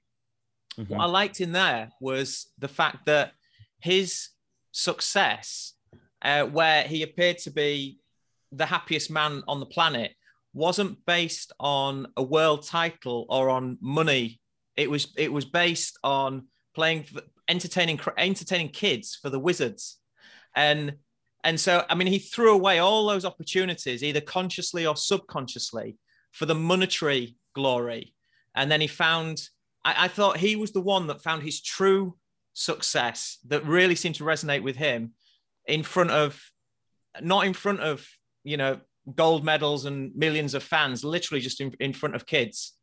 What 0.78 1.02
I 1.02 1.06
liked 1.06 1.42
in 1.42 1.52
there 1.52 1.90
was 2.00 2.48
the 2.60 2.68
fact 2.68 3.06
that 3.06 3.34
his 3.80 4.30
success, 4.72 5.74
uh, 6.22 6.44
where 6.44 6.84
he 6.84 7.04
appeared 7.04 7.38
to 7.40 7.52
be 7.52 8.00
the 8.52 8.66
happiest 8.66 9.10
man 9.10 9.44
on 9.48 9.60
the 9.60 9.66
planet, 9.66 10.14
wasn't 10.54 11.06
based 11.06 11.52
on 11.60 12.08
a 12.18 12.24
world 12.24 12.66
title 12.66 13.26
or 13.30 13.50
on 13.50 13.78
money. 13.82 14.40
It 14.76 14.90
was 14.90 15.14
it 15.18 15.32
was 15.32 15.46
based 15.46 15.98
on 16.04 16.48
playing, 16.74 17.04
for, 17.04 17.22
entertaining 17.48 18.00
entertaining 18.18 18.70
kids 18.70 19.18
for 19.22 19.30
the 19.30 19.40
Wizards, 19.40 20.00
and 20.56 20.94
and 21.44 21.60
so 21.60 21.86
I 21.90 21.96
mean 21.96 22.08
he 22.08 22.20
threw 22.20 22.54
away 22.54 22.80
all 22.80 23.06
those 23.06 23.26
opportunities 23.26 24.04
either 24.04 24.22
consciously 24.22 24.86
or 24.86 24.96
subconsciously 24.96 25.98
for 26.32 26.46
the 26.46 26.56
monetary 26.56 27.38
glory, 27.54 28.14
and 28.56 28.72
then 28.72 28.82
he 28.82 28.88
found. 28.88 29.50
I, 29.86 30.06
I 30.06 30.08
thought 30.10 30.38
he 30.38 30.58
was 30.58 30.72
the 30.72 30.82
one 30.82 31.08
that 31.08 31.22
found 31.22 31.44
his 31.44 31.62
true 31.62 32.18
success 32.54 33.38
that 33.48 33.66
really 33.66 33.96
seemed 33.96 34.16
to 34.16 34.24
resonate 34.24 34.64
with 34.64 34.76
him 34.76 35.14
in 35.68 35.84
front 35.84 36.12
of 36.12 36.42
not 37.22 37.46
in 37.46 37.54
front 37.54 37.80
of 37.80 38.06
you 38.44 38.58
know 38.58 38.80
gold 39.16 39.46
medals 39.46 39.86
and 39.86 40.14
millions 40.16 40.54
of 40.54 40.64
fans 40.64 41.04
literally 41.04 41.40
just 41.40 41.62
in, 41.62 41.74
in 41.80 41.94
front 41.94 42.16
of 42.16 42.26
kids 42.26 42.74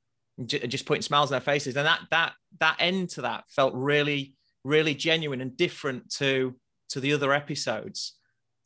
ju- 0.46 0.60
just 0.60 0.86
putting 0.86 1.02
smiles 1.02 1.30
on 1.30 1.34
their 1.34 1.40
faces. 1.40 1.76
And 1.76 1.86
that 1.86 2.00
that 2.10 2.32
that 2.60 2.76
end 2.78 3.10
to 3.10 3.22
that 3.22 3.44
felt 3.48 3.74
really 3.74 4.34
really 4.64 4.94
genuine 4.94 5.40
and 5.40 5.56
different 5.56 6.10
to 6.14 6.54
to 6.90 7.00
the 7.00 7.12
other 7.12 7.32
episodes 7.32 8.16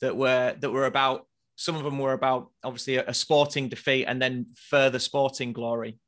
that 0.00 0.16
were 0.16 0.55
that 0.61 0.71
were 0.71 0.87
about 0.87 1.26
some 1.57 1.75
of 1.75 1.85
them 1.85 1.99
were 1.99 2.12
about 2.12 2.50
obviously 2.62 2.97
a, 2.97 3.07
a 3.07 3.14
sporting 3.14 3.69
defeat 3.69 4.05
and 4.05 4.21
then 4.21 4.47
further 4.55 4.99
sporting 4.99 5.52
glory 5.52 5.99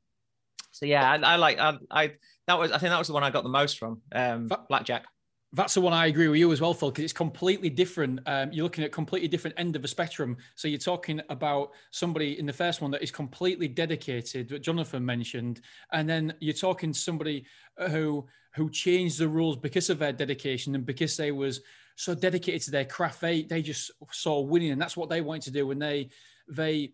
so 0.79 0.85
yeah 0.85 1.11
i, 1.11 1.15
I 1.17 1.35
like 1.35 1.59
I, 1.59 1.77
I 1.91 2.11
that 2.47 2.57
was 2.57 2.71
i 2.71 2.77
think 2.77 2.91
that 2.91 2.97
was 2.97 3.07
the 3.07 3.13
one 3.13 3.23
i 3.23 3.29
got 3.29 3.43
the 3.43 3.49
most 3.49 3.77
from 3.77 4.01
um 4.13 4.47
blackjack 4.69 5.05
That's 5.51 5.73
the 5.73 5.81
one 5.81 5.93
I 5.93 6.05
agree 6.05 6.27
with 6.27 6.39
you 6.39 6.51
as 6.51 6.61
well, 6.61 6.75
Phil, 6.75 6.91
because 6.91 7.03
it's 7.05 7.21
completely 7.25 7.71
different. 7.71 8.19
Um, 8.27 8.51
you're 8.53 8.63
looking 8.63 8.83
at 8.83 8.91
completely 8.91 9.27
different 9.27 9.59
end 9.59 9.75
of 9.75 9.81
the 9.81 9.87
spectrum. 9.87 10.37
So 10.53 10.67
you're 10.67 10.77
talking 10.77 11.19
about 11.29 11.71
somebody 11.89 12.37
in 12.37 12.45
the 12.45 12.53
first 12.53 12.81
one 12.81 12.91
that 12.91 13.01
is 13.01 13.09
completely 13.11 13.67
dedicated, 13.67 14.49
that 14.49 14.61
Jonathan 14.61 15.03
mentioned, 15.03 15.61
and 15.91 16.07
then 16.07 16.33
you're 16.39 16.53
talking 16.53 16.93
somebody 16.93 17.45
who 17.89 18.27
who 18.53 18.69
changed 18.69 19.17
the 19.17 19.27
rules 19.27 19.57
because 19.57 19.89
of 19.89 19.97
their 19.97 20.13
dedication 20.13 20.75
and 20.75 20.85
because 20.85 21.17
they 21.17 21.31
was 21.31 21.61
so 21.95 22.13
dedicated 22.13 22.61
to 22.63 22.71
their 22.71 22.85
craft. 22.85 23.19
They 23.19 23.41
they 23.41 23.63
just 23.63 23.89
saw 24.11 24.39
winning, 24.41 24.71
and 24.71 24.81
that's 24.81 24.97
what 24.97 25.09
they 25.09 25.21
wanted 25.21 25.45
to 25.45 25.51
do, 25.59 25.71
and 25.71 25.81
they 25.81 26.09
they 26.47 26.93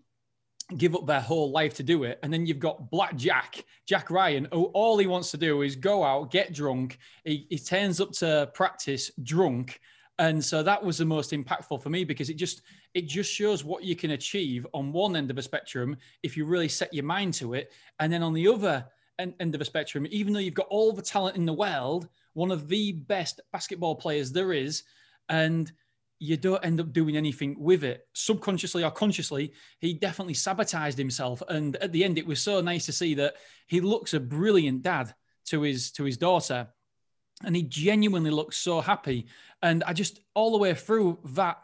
give 0.77 0.95
up 0.95 1.05
their 1.05 1.21
whole 1.21 1.51
life 1.51 1.73
to 1.75 1.83
do 1.83 2.03
it. 2.03 2.19
And 2.23 2.33
then 2.33 2.45
you've 2.45 2.59
got 2.59 2.89
Black 2.89 3.15
Jack, 3.15 3.63
Jack 3.85 4.09
Ryan, 4.09 4.47
who 4.51 4.65
all 4.65 4.97
he 4.97 5.07
wants 5.07 5.31
to 5.31 5.37
do 5.37 5.61
is 5.61 5.75
go 5.75 6.03
out, 6.03 6.31
get 6.31 6.53
drunk. 6.53 6.97
He, 7.23 7.45
he 7.49 7.59
turns 7.59 8.01
up 8.01 8.11
to 8.13 8.49
practice 8.53 9.11
drunk. 9.23 9.79
And 10.17 10.43
so 10.43 10.63
that 10.63 10.83
was 10.83 10.97
the 10.97 11.05
most 11.05 11.31
impactful 11.31 11.83
for 11.83 11.89
me 11.89 12.03
because 12.03 12.29
it 12.29 12.35
just 12.35 12.61
it 12.93 13.07
just 13.07 13.31
shows 13.31 13.65
what 13.65 13.83
you 13.83 13.95
can 13.95 14.11
achieve 14.11 14.65
on 14.73 14.93
one 14.93 15.17
end 15.17 15.29
of 15.29 15.37
a 15.37 15.41
spectrum 15.41 15.97
if 16.23 16.37
you 16.37 16.45
really 16.45 16.69
set 16.69 16.93
your 16.93 17.03
mind 17.03 17.33
to 17.35 17.53
it. 17.53 17.73
And 17.99 18.11
then 18.11 18.23
on 18.23 18.33
the 18.33 18.47
other 18.47 18.85
end, 19.19 19.53
of 19.53 19.61
a 19.61 19.65
spectrum, 19.65 20.07
even 20.09 20.33
though 20.33 20.39
you've 20.39 20.53
got 20.53 20.67
all 20.67 20.93
the 20.93 21.01
talent 21.01 21.35
in 21.35 21.45
the 21.45 21.53
world, 21.53 22.07
one 22.33 22.51
of 22.51 22.67
the 22.69 22.93
best 22.93 23.41
basketball 23.51 23.95
players 23.95 24.31
there 24.31 24.53
is, 24.53 24.83
and 25.29 25.71
you 26.19 26.37
don't 26.37 26.63
end 26.63 26.79
up 26.79 26.93
doing 26.93 27.17
anything 27.17 27.55
with 27.59 27.83
it. 27.83 28.07
Subconsciously 28.13 28.83
or 28.83 28.91
consciously 28.91 29.53
he 29.79 29.93
definitely 29.93 30.33
sabotaged 30.33 30.97
himself. 30.97 31.41
And 31.47 31.75
at 31.77 31.91
the 31.91 32.03
end 32.03 32.17
it 32.17 32.27
was 32.27 32.41
so 32.41 32.61
nice 32.61 32.85
to 32.85 32.91
see 32.91 33.15
that 33.15 33.35
he 33.67 33.81
looks 33.81 34.13
a 34.13 34.19
brilliant 34.19 34.81
dad 34.81 35.13
to 35.45 35.61
his 35.61 35.91
to 35.93 36.03
his 36.03 36.17
daughter. 36.17 36.67
And 37.43 37.55
he 37.55 37.63
genuinely 37.63 38.31
looks 38.31 38.57
so 38.57 38.79
happy. 38.79 39.27
And 39.61 39.83
i 39.83 39.93
just 39.93 40.19
all 40.33 40.51
the 40.51 40.57
way 40.57 40.73
through 40.73 41.19
that 41.33 41.57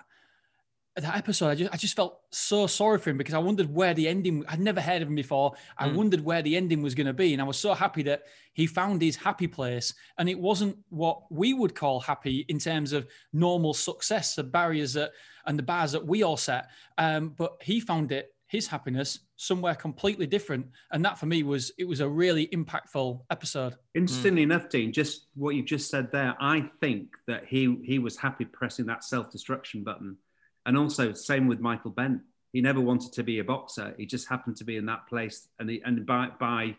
that 0.98 1.16
episode 1.16 1.48
i 1.48 1.56
just 1.56 1.74
i 1.74 1.78
just 1.78 1.96
felt 1.96 2.20
so 2.32 2.68
sorry 2.68 3.00
for 3.00 3.10
him 3.12 3.18
because 3.18 3.34
i 3.34 3.38
wondered 3.40 3.74
where 3.74 3.94
the 3.94 4.08
ending 4.08 4.44
i'd 4.50 4.60
never 4.60 4.82
heard 4.82 5.02
of 5.02 5.08
him 5.08 5.16
before. 5.16 5.54
I 5.78 5.88
Mm. 5.88 5.96
wondered 5.96 6.20
where 6.22 6.42
the 6.42 6.58
ending 6.58 6.82
was 6.82 6.96
going 6.96 7.08
to 7.08 7.14
be 7.14 7.32
and 7.32 7.42
i 7.42 7.46
was 7.46 7.58
so 7.58 7.74
happy 7.74 8.04
that 8.04 8.24
he 8.54 8.68
found 8.68 9.02
his 9.02 9.16
happy 9.16 9.48
place 9.48 9.94
and 10.18 10.28
it 10.28 10.38
wasn't 10.38 10.78
what 10.90 11.22
we 11.32 11.54
would 11.54 11.76
call 11.76 12.02
happy 12.02 12.46
in 12.50 12.60
terms 12.60 12.92
of 12.92 13.08
normal 13.32 13.74
success 13.74 14.36
the 14.36 14.44
barriers 14.44 14.94
that 14.94 15.12
and 15.46 15.58
the 15.58 15.64
bars 15.64 15.94
that 15.94 16.06
we 16.06 16.24
all 16.24 16.38
set 16.38 16.70
um, 16.98 17.30
but 17.30 17.54
he 17.62 17.80
found 17.80 18.12
it 18.12 18.34
his 18.48 18.68
happiness 18.68 19.20
somewhere 19.38 19.74
completely 19.74 20.28
different 20.28 20.66
and 20.92 21.06
that 21.06 21.18
for 21.18 21.26
me 21.26 21.42
was 21.42 21.72
it 21.78 21.88
was 21.88 22.02
a 22.02 22.08
really 22.10 22.48
impactful 22.48 23.22
episode. 23.30 23.76
Interestingly 23.96 24.44
enough, 24.44 24.68
Dean, 24.68 24.92
just 24.92 25.28
what 25.36 25.56
you 25.56 25.64
just 25.64 25.90
said 25.90 26.12
there, 26.12 26.36
I 26.38 26.70
think 26.82 27.08
that 27.28 27.46
he 27.48 27.78
he 27.86 27.98
was 27.98 28.18
happy 28.18 28.44
pressing 28.44 28.86
that 28.88 29.06
self 29.06 29.32
destruction 29.32 29.86
button, 29.86 30.18
and 30.66 30.78
also 30.78 31.14
same 31.14 31.48
with 31.48 31.60
Michael 31.60 31.92
Bentt. 31.92 32.22
He 32.54 32.62
never 32.62 32.82
wanted 32.82 33.14
to 33.14 33.24
be 33.24 33.40
a 33.40 33.44
boxer. 33.44 33.94
He 33.98 34.06
just 34.06 34.28
happened 34.28 34.58
to 34.58 34.64
be 34.64 34.76
in 34.78 34.86
that 34.88 35.08
place, 35.08 35.48
and 35.60 35.70
he, 35.70 35.82
and 35.86 36.06
by 36.06 36.30
by 36.40 36.76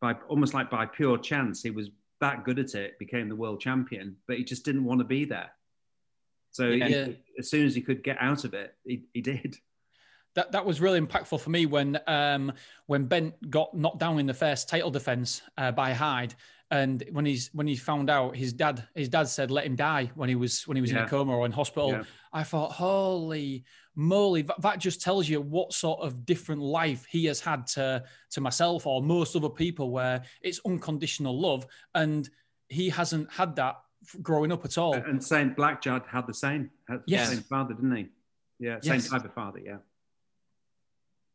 by 0.00 0.14
almost 0.28 0.54
like 0.54 0.70
by 0.70 0.86
pure 0.86 1.18
chance, 1.18 1.62
he 1.62 1.70
was 1.70 1.90
that 2.20 2.44
good 2.44 2.58
at 2.58 2.74
it, 2.74 2.98
became 2.98 3.28
the 3.28 3.36
world 3.36 3.60
champion. 3.60 4.16
But 4.26 4.38
he 4.38 4.44
just 4.44 4.64
didn't 4.64 4.84
want 4.84 5.00
to 5.00 5.04
be 5.04 5.24
there. 5.24 5.50
So 6.52 6.70
he- 6.72 6.78
Yeah. 6.78 7.08
as 7.38 7.48
soon 7.50 7.66
as 7.66 7.74
he 7.74 7.80
could 7.82 8.02
get 8.02 8.16
out 8.20 8.44
of 8.44 8.54
it, 8.54 8.74
he, 8.84 9.04
he 9.14 9.20
did. 9.20 9.56
that 10.34 10.52
that 10.52 10.64
was 10.64 10.80
really 10.80 11.00
impactful 11.00 11.40
for 11.40 11.50
me 11.50 11.66
when 11.66 11.98
um, 12.06 12.52
when 12.86 13.06
Bentt 13.06 13.34
got 13.50 13.74
knocked 13.74 13.98
down 13.98 14.18
in 14.18 14.26
the 14.26 14.34
first 14.34 14.68
title 14.68 14.90
defense 14.90 15.42
uh, 15.58 15.72
by 15.72 15.92
Hide, 15.92 16.34
and 16.70 17.04
when 17.12 17.24
he's 17.24 17.50
when 17.52 17.66
he 17.66 17.76
found 17.76 18.08
out 18.08 18.36
his 18.36 18.52
dad 18.52 18.86
his 18.94 19.08
dad 19.08 19.24
said 19.28 19.50
let 19.50 19.66
him 19.66 19.76
die 19.76 20.10
when 20.14 20.28
he 20.28 20.36
was 20.36 20.66
when 20.68 20.76
he 20.76 20.80
was 20.80 20.90
in 20.90 20.98
a 20.98 21.08
coma 21.08 21.36
or 21.36 21.44
in 21.46 21.52
hospital. 21.52 21.90
Yeah. 21.90 22.02
I 22.32 22.44
thought, 22.44 22.70
holy 22.70 23.64
moly, 23.96 24.42
that, 24.42 24.60
that 24.62 24.78
just 24.78 25.02
tells 25.02 25.28
you 25.28 25.40
what 25.40 25.72
sort 25.72 26.00
of 26.00 26.24
different 26.24 26.62
life 26.62 27.04
he 27.06 27.24
has 27.26 27.40
had 27.40 27.66
to 27.68 28.04
to 28.30 28.40
myself 28.40 28.86
or 28.86 29.02
most 29.02 29.34
other 29.34 29.48
people, 29.48 29.90
where 29.90 30.22
it's 30.42 30.60
unconditional 30.64 31.38
love, 31.38 31.66
and 31.94 32.30
he 32.68 32.88
hasn't 32.88 33.30
had 33.32 33.56
that 33.56 33.76
growing 34.22 34.52
up 34.52 34.64
at 34.64 34.78
all. 34.78 34.94
And 34.94 35.22
same 35.22 35.54
Blackjack 35.54 36.06
had 36.06 36.26
the 36.28 36.34
same, 36.34 36.70
had 36.88 37.00
the 37.00 37.04
Yes. 37.06 37.30
same 37.30 37.40
father, 37.42 37.74
didn't 37.74 37.96
he? 37.96 38.06
Yeah, 38.60 38.78
same 38.80 38.94
Yes. 38.94 39.08
type 39.08 39.24
of 39.24 39.34
father. 39.34 39.58
Yeah, 39.58 39.78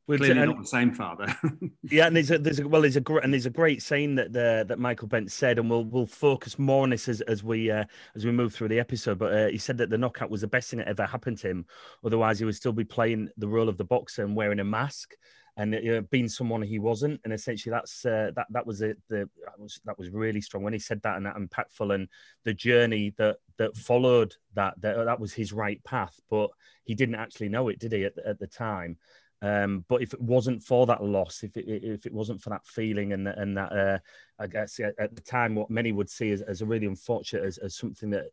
Well, 0.08 0.18
clearly 0.20 0.42
and- 0.42 0.52
not 0.52 0.60
the 0.62 0.68
same 0.68 0.94
father. 0.94 1.28
Yeah, 1.90 2.08
and 2.08 2.16
there's 2.16 2.32
a 2.32 2.38
there's 2.40 2.60
a 2.60 2.68
well 2.68 2.82
there's 2.82 2.96
a 2.96 3.02
great 3.02 3.24
and 3.24 3.32
there's 3.34 3.46
a 3.46 3.52
great 3.52 3.82
saying 3.82 4.16
that 4.16 4.34
the 4.34 4.66
that 4.68 4.80
Michael 4.80 5.08
Bentt 5.08 5.32
said, 5.32 5.58
and 5.60 5.70
we'll 5.70 5.86
we'll 5.86 6.06
focus 6.08 6.58
more 6.60 6.84
on 6.84 6.90
this 6.92 7.08
as, 7.08 7.22
as 7.22 7.44
we 7.44 7.72
uh, 7.72 7.86
as 8.16 8.26
we 8.26 8.32
move 8.32 8.54
through 8.54 8.68
the 8.70 8.80
episode. 8.80 9.18
But 9.20 9.34
uh, 9.34 9.48
he 9.48 9.58
said 9.58 9.78
that 9.78 9.90
the 9.90 9.98
knockout 9.98 10.30
was 10.30 10.42
the 10.42 10.48
best 10.48 10.70
thing 10.70 10.80
that 10.80 10.88
ever 10.88 11.06
happened 11.06 11.38
to 11.40 11.50
him. 11.50 11.66
Otherwise, 12.04 12.40
he 12.40 12.46
would 12.46 12.56
still 12.56 12.74
be 12.74 12.84
playing 12.84 13.30
the 13.38 13.48
role 13.48 13.70
of 13.70 13.78
the 13.78 13.84
boxer 13.84 14.24
and 14.24 14.36
wearing 14.36 14.60
a 14.60 14.64
mask. 14.64 15.16
and 15.58 15.74
you 15.74 15.94
know, 15.94 16.02
being 16.12 16.28
someone 16.28 16.62
he 16.62 16.80
wasn't. 16.80 17.22
And 17.24 17.32
essentially, 17.34 17.72
that's 17.72 18.06
uh, 18.06 18.32
that 18.36 18.48
that 18.50 18.66
was 18.66 18.82
a, 18.82 18.96
The 19.10 19.30
that 19.46 19.60
was 19.60 19.80
that 19.86 19.98
was 19.98 20.10
really 20.10 20.42
strong 20.42 20.64
when 20.64 20.74
he 20.74 20.80
said 20.80 21.02
that 21.04 21.18
and 21.18 21.26
that 21.26 21.36
impactful 21.38 21.94
and 21.94 22.08
the 22.44 22.54
journey 22.54 23.14
that 23.18 23.38
that 23.58 23.78
followed 23.78 24.36
that 24.56 24.74
that, 24.82 25.06
that 25.06 25.20
was 25.20 25.34
his 25.34 25.54
right 25.54 25.84
path, 25.84 26.20
but 26.30 26.50
he 26.84 26.94
didn't 26.96 27.16
actually 27.16 27.50
know 27.50 27.70
it, 27.70 27.80
did 27.80 27.92
he, 27.94 28.04
at, 28.06 28.18
at 28.26 28.40
the 28.40 28.48
time? 28.48 28.98
Um, 29.46 29.86
but 29.88 30.02
if 30.02 30.12
it 30.12 30.22
wasn't 30.22 30.64
for 30.64 30.88
that 30.88 31.04
loss, 31.04 31.44
if 31.44 31.56
it 31.56 31.66
if 31.68 32.08
it 32.08 32.14
wasn't 32.14 32.42
for 32.42 32.50
that 32.50 32.66
feeling 32.66 33.14
and 33.14 33.28
and 33.28 33.56
that, 33.56 33.72
uh, 33.72 34.00
I 34.40 34.48
guess 34.48 34.80
at 34.80 35.14
the 35.14 35.22
time, 35.22 35.54
what 35.54 35.70
many 35.70 35.92
would 35.92 36.10
see 36.10 36.32
as, 36.32 36.42
as 36.42 36.64
a 36.64 36.66
really 36.66 36.88
unfortunate 36.88 37.44
as, 37.46 37.60
as 37.60 37.76
something 37.76 38.10
that 38.10 38.32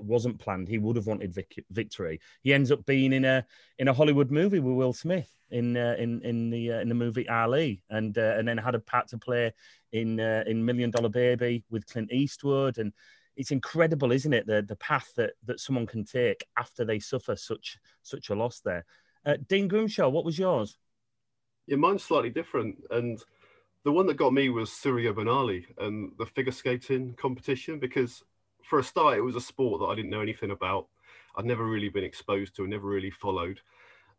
wasn't 0.00 0.38
planned, 0.38 0.68
he 0.68 0.76
would 0.76 0.96
have 0.96 1.06
wanted 1.06 1.32
vic- 1.32 1.64
victory. 1.70 2.20
He 2.42 2.52
ends 2.52 2.70
up 2.70 2.84
being 2.84 3.14
in 3.14 3.24
a 3.24 3.46
in 3.78 3.88
a 3.88 3.94
Hollywood 3.94 4.30
movie 4.30 4.60
with 4.60 4.76
Will 4.76 4.92
Smith 4.92 5.30
in 5.50 5.78
uh, 5.78 5.96
in 5.98 6.20
in 6.20 6.50
the 6.50 6.72
uh, 6.72 6.80
in 6.80 6.90
the 6.90 6.94
movie 6.94 7.26
Ali, 7.26 7.82
and 7.88 8.18
uh, 8.18 8.34
and 8.36 8.46
then 8.46 8.58
had 8.58 8.74
a 8.74 8.80
part 8.80 9.08
to 9.08 9.18
play 9.18 9.50
in 9.92 10.20
uh, 10.20 10.44
in 10.46 10.62
Million 10.62 10.90
Dollar 10.90 11.08
Baby 11.08 11.64
with 11.70 11.86
Clint 11.86 12.12
Eastwood, 12.12 12.76
and 12.76 12.92
it's 13.36 13.50
incredible, 13.50 14.12
isn't 14.12 14.34
it? 14.34 14.46
The 14.46 14.60
the 14.60 14.76
path 14.76 15.10
that 15.16 15.32
that 15.46 15.60
someone 15.60 15.86
can 15.86 16.04
take 16.04 16.44
after 16.58 16.84
they 16.84 16.98
suffer 16.98 17.34
such 17.34 17.78
such 18.02 18.28
a 18.28 18.34
loss 18.34 18.60
there. 18.60 18.84
Uh, 19.24 19.36
Dean 19.48 19.68
Grimshawe, 19.68 20.10
what 20.10 20.24
was 20.24 20.38
yours? 20.38 20.76
Yeah, 21.66 21.76
mine's 21.76 22.02
slightly 22.02 22.30
different. 22.30 22.76
And 22.90 23.22
the 23.84 23.92
one 23.92 24.06
that 24.06 24.16
got 24.16 24.32
me 24.32 24.50
was 24.50 24.72
Surya 24.72 25.14
Bonaly 25.14 25.64
and 25.78 26.12
the 26.18 26.26
figure 26.26 26.52
skating 26.52 27.14
competition, 27.14 27.78
because 27.78 28.22
for 28.62 28.78
a 28.78 28.84
start, 28.84 29.16
it 29.16 29.22
was 29.22 29.36
a 29.36 29.40
sport 29.40 29.80
that 29.80 29.86
I 29.86 29.94
didn't 29.94 30.10
know 30.10 30.20
anything 30.20 30.50
about. 30.50 30.88
I'd 31.36 31.46
never 31.46 31.64
really 31.64 31.88
been 31.88 32.04
exposed 32.04 32.54
to, 32.56 32.66
never 32.66 32.86
really 32.86 33.10
followed. 33.10 33.60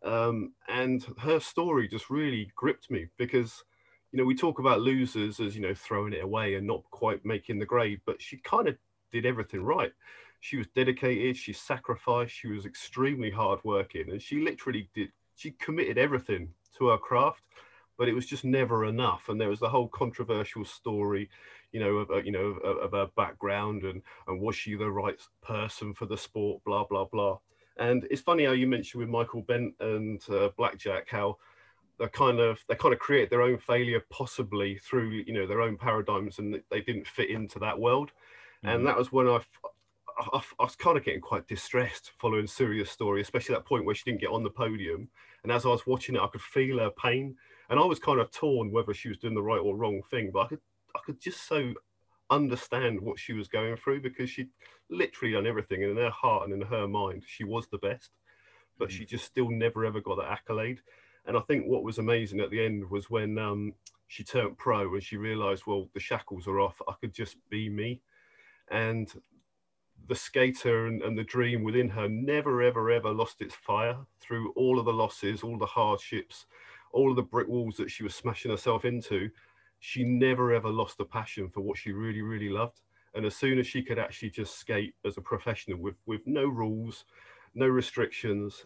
Um, 0.04 0.54
and 0.68 1.06
her 1.20 1.40
story 1.40 1.88
just 1.88 2.10
really 2.10 2.52
gripped 2.56 2.92
me 2.92 3.08
because, 3.18 3.64
you 4.12 4.20
know, 4.20 4.26
we 4.26 4.36
talk 4.36 4.60
about 4.60 4.82
losers 4.82 5.40
as, 5.40 5.56
you 5.56 5.62
know, 5.62 5.74
throwing 5.74 6.14
it 6.14 6.24
away 6.24 6.56
and 6.56 6.68
not 6.68 6.84
quite 6.92 7.26
making 7.26 7.60
the 7.60 7.66
grade, 7.66 8.02
but 8.06 8.22
she 8.22 8.38
kind 8.38 8.68
of 8.68 8.76
did 9.12 9.26
everything 9.26 9.64
right 9.64 9.92
she 10.46 10.58
was 10.58 10.68
dedicated 10.76 11.36
she 11.36 11.52
sacrificed 11.52 12.32
she 12.32 12.48
was 12.48 12.68
extremely 12.68 13.32
hardworking 13.32 14.12
and 14.12 14.22
she 14.22 14.40
literally 14.42 14.88
did 14.94 15.10
she 15.36 15.50
committed 15.52 15.98
everything 15.98 16.48
to 16.78 16.90
her 16.90 17.00
craft 17.00 17.42
but 17.98 18.08
it 18.08 18.14
was 18.14 18.28
just 18.28 18.46
never 18.46 18.86
enough 18.86 19.28
and 19.28 19.42
there 19.42 19.50
was 19.50 19.60
the 19.60 19.70
whole 19.70 19.88
controversial 19.88 20.64
story 20.64 21.28
you 21.72 21.80
know 21.80 21.96
of, 21.98 22.26
you 22.26 22.32
know 22.32 22.58
of, 22.64 22.78
of 22.78 22.92
her 22.92 23.08
background 23.18 23.84
and 23.84 24.04
and 24.28 24.40
was 24.40 24.56
she 24.56 24.76
the 24.76 24.90
right 24.90 25.20
person 25.42 25.96
for 25.96 26.06
the 26.06 26.18
sport 26.18 26.64
blah 26.64 26.84
blah 26.84 27.06
blah 27.06 27.40
and 27.78 28.06
it's 28.12 28.22
funny 28.22 28.46
how 28.46 28.52
you 28.52 28.68
mentioned 28.68 29.00
with 29.00 29.10
michael 29.10 29.42
bentt 29.42 29.74
and 29.80 30.22
uh, 30.30 30.50
blackjack 30.58 31.10
how 31.10 31.36
they 31.98 32.08
kind 32.10 32.40
of 32.40 32.64
they 32.70 32.76
kind 32.76 32.94
of 32.94 33.00
create 33.00 33.32
their 33.32 33.42
own 33.42 33.58
failure 33.58 34.04
possibly 34.12 34.78
through 34.78 35.10
you 35.10 35.34
know 35.34 35.48
their 35.48 35.62
own 35.62 35.76
paradigms 35.76 36.38
and 36.38 36.62
they 36.70 36.82
didn't 36.82 37.08
fit 37.08 37.32
into 37.32 37.58
that 37.58 37.80
world 37.80 38.12
mm-hmm. 38.64 38.76
and 38.76 38.86
that 38.86 38.96
was 38.96 39.12
when 39.12 39.28
i 39.28 39.40
I, 40.18 40.42
I, 40.60 40.64
was 40.64 40.76
kind 40.76 40.98
of 40.98 41.04
getting 41.04 41.22
quite 41.22 41.48
distressed 41.48 42.12
following 42.18 42.48
Surya's 42.48 42.90
story, 42.90 43.22
especially 43.22 43.56
that 43.56 43.66
point 43.66 43.86
where 43.86 43.96
she 43.96 44.04
didn't 44.06 44.22
get 44.22 44.30
on 44.30 44.44
the 44.44 44.50
podium. 44.50 45.10
And 45.44 45.52
as 45.52 45.66
I 45.66 45.70
was 45.70 45.86
watching 45.86 46.16
it, 46.16 46.22
I 46.22 46.28
could 46.28 46.42
feel 46.42 46.80
her 46.80 46.92
pain, 46.92 47.36
and 47.70 47.80
I 47.80 47.84
was 47.84 48.00
kind 48.00 48.20
of 48.20 48.32
torn 48.32 48.72
whether 48.72 48.94
she 48.94 49.10
was 49.10 49.18
doing 49.18 49.36
the 49.36 49.44
right 49.44 49.60
or 49.60 49.76
wrong 49.76 50.02
thing. 50.10 50.32
But 50.34 50.40
I 50.42 50.48
could, 50.48 50.62
I 50.96 51.00
could 51.06 51.22
just 51.22 51.48
so 51.48 51.74
understand 52.30 53.00
what 53.00 53.20
she 53.20 53.34
was 53.34 53.48
going 53.48 53.76
through 53.78 54.02
because 54.02 54.30
she'd 54.30 54.50
literally 54.90 55.34
done 55.34 55.48
everything, 55.48 55.84
and 55.84 55.92
in 55.92 55.98
her 55.98 56.10
heart 56.10 56.50
and 56.50 56.54
in 56.54 56.68
her 56.68 56.88
mind, 56.88 57.24
she 57.28 57.44
was 57.44 57.68
the 57.68 57.78
best. 57.78 58.12
But 58.78 58.90
mm-hmm. 58.90 58.98
she 58.98 59.06
just 59.06 59.26
still 59.26 59.50
never 59.50 59.86
ever 59.86 60.02
got 60.02 60.18
that 60.18 60.32
accolade. 60.32 60.82
And 61.28 61.36
I 61.36 61.42
think 61.42 61.66
what 61.66 61.84
was 61.84 61.98
amazing 61.98 62.40
at 62.40 62.52
the 62.52 62.64
end 62.64 62.90
was 62.90 63.10
when 63.10 63.38
um, 63.38 63.74
she 64.08 64.24
turned 64.24 64.58
pro 64.58 64.94
and 64.94 65.04
she 65.04 65.18
realised, 65.18 65.64
well, 65.66 65.90
the 65.94 66.00
shackles 66.00 66.48
are 66.48 66.60
off. 66.60 66.80
I 66.88 66.94
could 67.02 67.14
just 67.14 67.38
be 67.50 67.70
me. 67.70 68.02
And 68.70 69.12
the 70.08 70.16
skater 70.16 70.88
and, 70.88 71.02
and, 71.02 71.18
the 71.18 71.24
dream 71.24 71.64
within 71.64 71.90
her 71.90 72.08
never, 72.08 72.62
ever, 72.62 72.92
ever 72.92 73.12
lost 73.12 73.42
its 73.42 73.56
fire 73.56 73.98
through 74.20 74.52
all 74.52 74.80
of 74.80 74.86
the 74.86 74.94
losses, 74.94 75.44
all 75.44 75.58
the 75.58 75.66
hardships, 75.66 76.46
all 76.92 77.10
of 77.10 77.16
the 77.16 77.24
brick 77.24 77.48
walls 77.48 77.78
that 77.78 77.90
she 77.90 78.04
was 78.04 78.14
smashing 78.14 78.52
herself 78.52 78.86
into. 78.86 79.30
She 79.80 80.04
never, 80.04 80.54
ever 80.54 80.70
lost 80.70 80.98
the 80.98 81.06
passion 81.06 81.50
for 81.50 81.62
what 81.62 81.78
she 81.78 81.92
really, 81.92 82.22
really 82.22 82.50
loved. 82.50 82.82
And 83.14 83.26
as 83.26 83.36
soon 83.36 83.60
as 83.60 83.68
she 83.68 83.82
could 83.82 83.98
actually 83.98 84.30
just 84.30 84.60
skate 84.60 84.94
as 85.06 85.18
a 85.18 85.22
professional 85.22 85.78
with, 85.80 85.96
with 86.06 86.22
no 86.26 86.46
rules, 86.46 87.06
no 87.54 87.68
restrictions, 87.68 88.66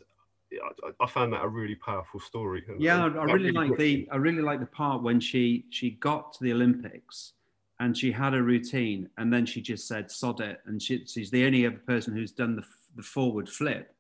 I, 0.54 1.04
I 1.04 1.08
found 1.08 1.34
that 1.34 1.44
a 1.44 1.48
really 1.48 1.76
powerful 1.76 2.20
story. 2.20 2.64
And, 2.68 2.82
yeah, 2.82 3.06
and 3.06 3.20
I, 3.20 3.24
really, 3.24 3.52
really 3.52 3.52
like 3.52 3.78
the 3.78 4.10
I 4.12 4.16
really 4.16 4.42
like 4.42 4.60
the 4.60 4.66
part 4.66 5.04
when 5.04 5.20
she 5.20 5.66
she 5.70 5.92
got 5.92 6.34
to 6.34 6.44
the 6.44 6.52
Olympics 6.54 7.34
and 7.80 7.98
she 7.98 8.12
had 8.12 8.34
a 8.34 8.42
routine 8.42 9.10
and 9.18 9.32
then 9.32 9.46
she 9.46 9.62
just 9.62 9.88
said 9.88 10.12
sod 10.12 10.42
it 10.42 10.60
and 10.66 10.82
she, 10.82 11.06
she's 11.06 11.32
the 11.32 11.46
only 11.46 11.66
other 11.66 11.82
person 11.88 12.14
who's 12.14 12.32
done 12.32 12.56
the, 12.56 12.64
the 12.96 13.04
forward 13.04 13.48
flip 13.48 13.94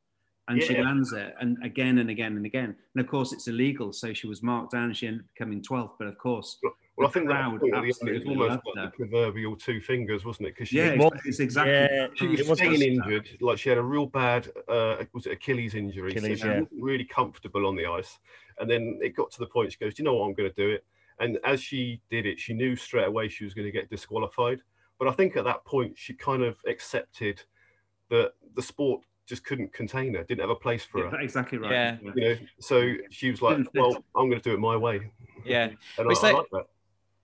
and 0.47 0.59
yeah. 0.59 0.65
she 0.65 0.81
lands 0.81 1.13
it 1.13 1.33
and 1.39 1.57
again 1.63 1.99
and 1.99 2.09
again 2.09 2.35
and 2.35 2.45
again 2.45 2.75
and 2.95 3.03
of 3.03 3.09
course 3.09 3.31
it's 3.33 3.47
illegal 3.47 3.93
so 3.93 4.13
she 4.13 4.27
was 4.27 4.43
marked 4.43 4.71
down 4.71 4.85
and 4.85 4.97
she 4.97 5.07
ended 5.07 5.21
up 5.21 5.27
becoming 5.33 5.61
12th 5.61 5.91
but 5.97 6.07
of 6.07 6.17
course 6.17 6.57
well, 6.99 7.07
I 7.07 7.11
think 7.11 7.27
crowd 7.27 7.61
that 7.61 7.81
was 7.81 7.97
almost 8.27 8.59
like 8.75 8.75
the 8.75 8.91
proverbial 8.93 9.55
two 9.55 9.79
fingers, 9.79 10.25
wasn't 10.25 10.49
it? 10.49 10.55
Because 10.55 10.73
yeah, 10.73 10.95
was, 10.95 11.13
it's 11.23 11.39
exactly. 11.39 11.71
Yeah, 11.71 12.07
she 12.13 12.27
was, 12.27 12.45
was 12.45 12.57
staying 12.57 12.81
injured. 12.81 13.29
Like 13.39 13.57
she 13.57 13.69
had 13.69 13.77
a 13.77 13.81
real 13.81 14.05
bad, 14.05 14.51
uh, 14.67 14.97
was 15.13 15.25
it 15.25 15.31
Achilles 15.31 15.75
injury? 15.75 16.11
Achilles, 16.11 16.41
so 16.41 16.43
she 16.43 16.51
yeah. 16.51 16.59
wasn't 16.59 16.83
really 16.83 17.05
comfortable 17.05 17.65
on 17.67 17.77
the 17.77 17.85
ice. 17.85 18.19
And 18.59 18.69
then 18.69 18.99
it 19.01 19.15
got 19.15 19.31
to 19.31 19.39
the 19.39 19.45
point 19.45 19.71
she 19.71 19.77
goes, 19.77 19.93
"Do 19.93 20.03
you 20.03 20.05
know 20.05 20.15
what? 20.15 20.25
I'm 20.25 20.33
going 20.33 20.49
to 20.49 20.55
do 20.55 20.71
it." 20.71 20.83
And 21.19 21.38
as 21.43 21.62
she 21.62 22.01
did 22.10 22.25
it, 22.25 22.39
she 22.39 22.53
knew 22.53 22.75
straight 22.75 23.08
away 23.08 23.27
she 23.27 23.43
was 23.43 23.53
going 23.53 23.65
to 23.65 23.71
get 23.71 23.89
disqualified. 23.89 24.60
But 24.97 25.08
I 25.08 25.12
think 25.12 25.38
at 25.38 25.45
that 25.45 25.65
point, 25.65 25.97
she 25.97 26.13
kind 26.13 26.43
of 26.43 26.58
accepted 26.67 27.41
that 28.10 28.34
the 28.55 28.62
sport 28.62 29.01
just 29.25 29.45
couldn't 29.45 29.71
contain 29.71 30.15
her, 30.15 30.23
didn't 30.23 30.41
have 30.41 30.49
a 30.49 30.55
place 30.55 30.84
for 30.84 31.08
her. 31.08 31.19
Exactly 31.21 31.58
right. 31.58 31.71
Yeah. 31.71 31.97
You 32.01 32.13
know, 32.15 32.38
so 32.60 32.93
she 33.12 33.29
was 33.29 33.41
like, 33.41 33.60
well, 33.75 34.03
I'm 34.15 34.29
going 34.29 34.41
to 34.41 34.49
do 34.49 34.53
it 34.53 34.60
my 34.60 34.75
way. 34.75 35.12
Yeah. 35.45 35.69
and 35.97 36.10
I, 36.10 36.27
I 36.27 36.32
like 36.32 36.45
that. 36.51 36.65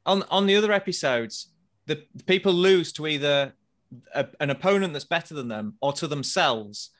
On, 0.05 0.23
on 0.29 0.45
the 0.45 0.55
other 0.55 0.71
episodes, 0.71 1.51
the, 1.88 2.03
the 2.13 2.23
people 2.23 2.53
lose 2.53 2.93
to 2.93 3.08
either 3.08 3.53
a, 4.13 4.27
an 4.39 4.51
opponent 4.51 4.93
that's 4.93 5.05
better 5.05 5.34
than 5.34 5.47
them 5.47 5.75
or 5.81 5.93
to 5.93 6.08
themselves. 6.08 6.91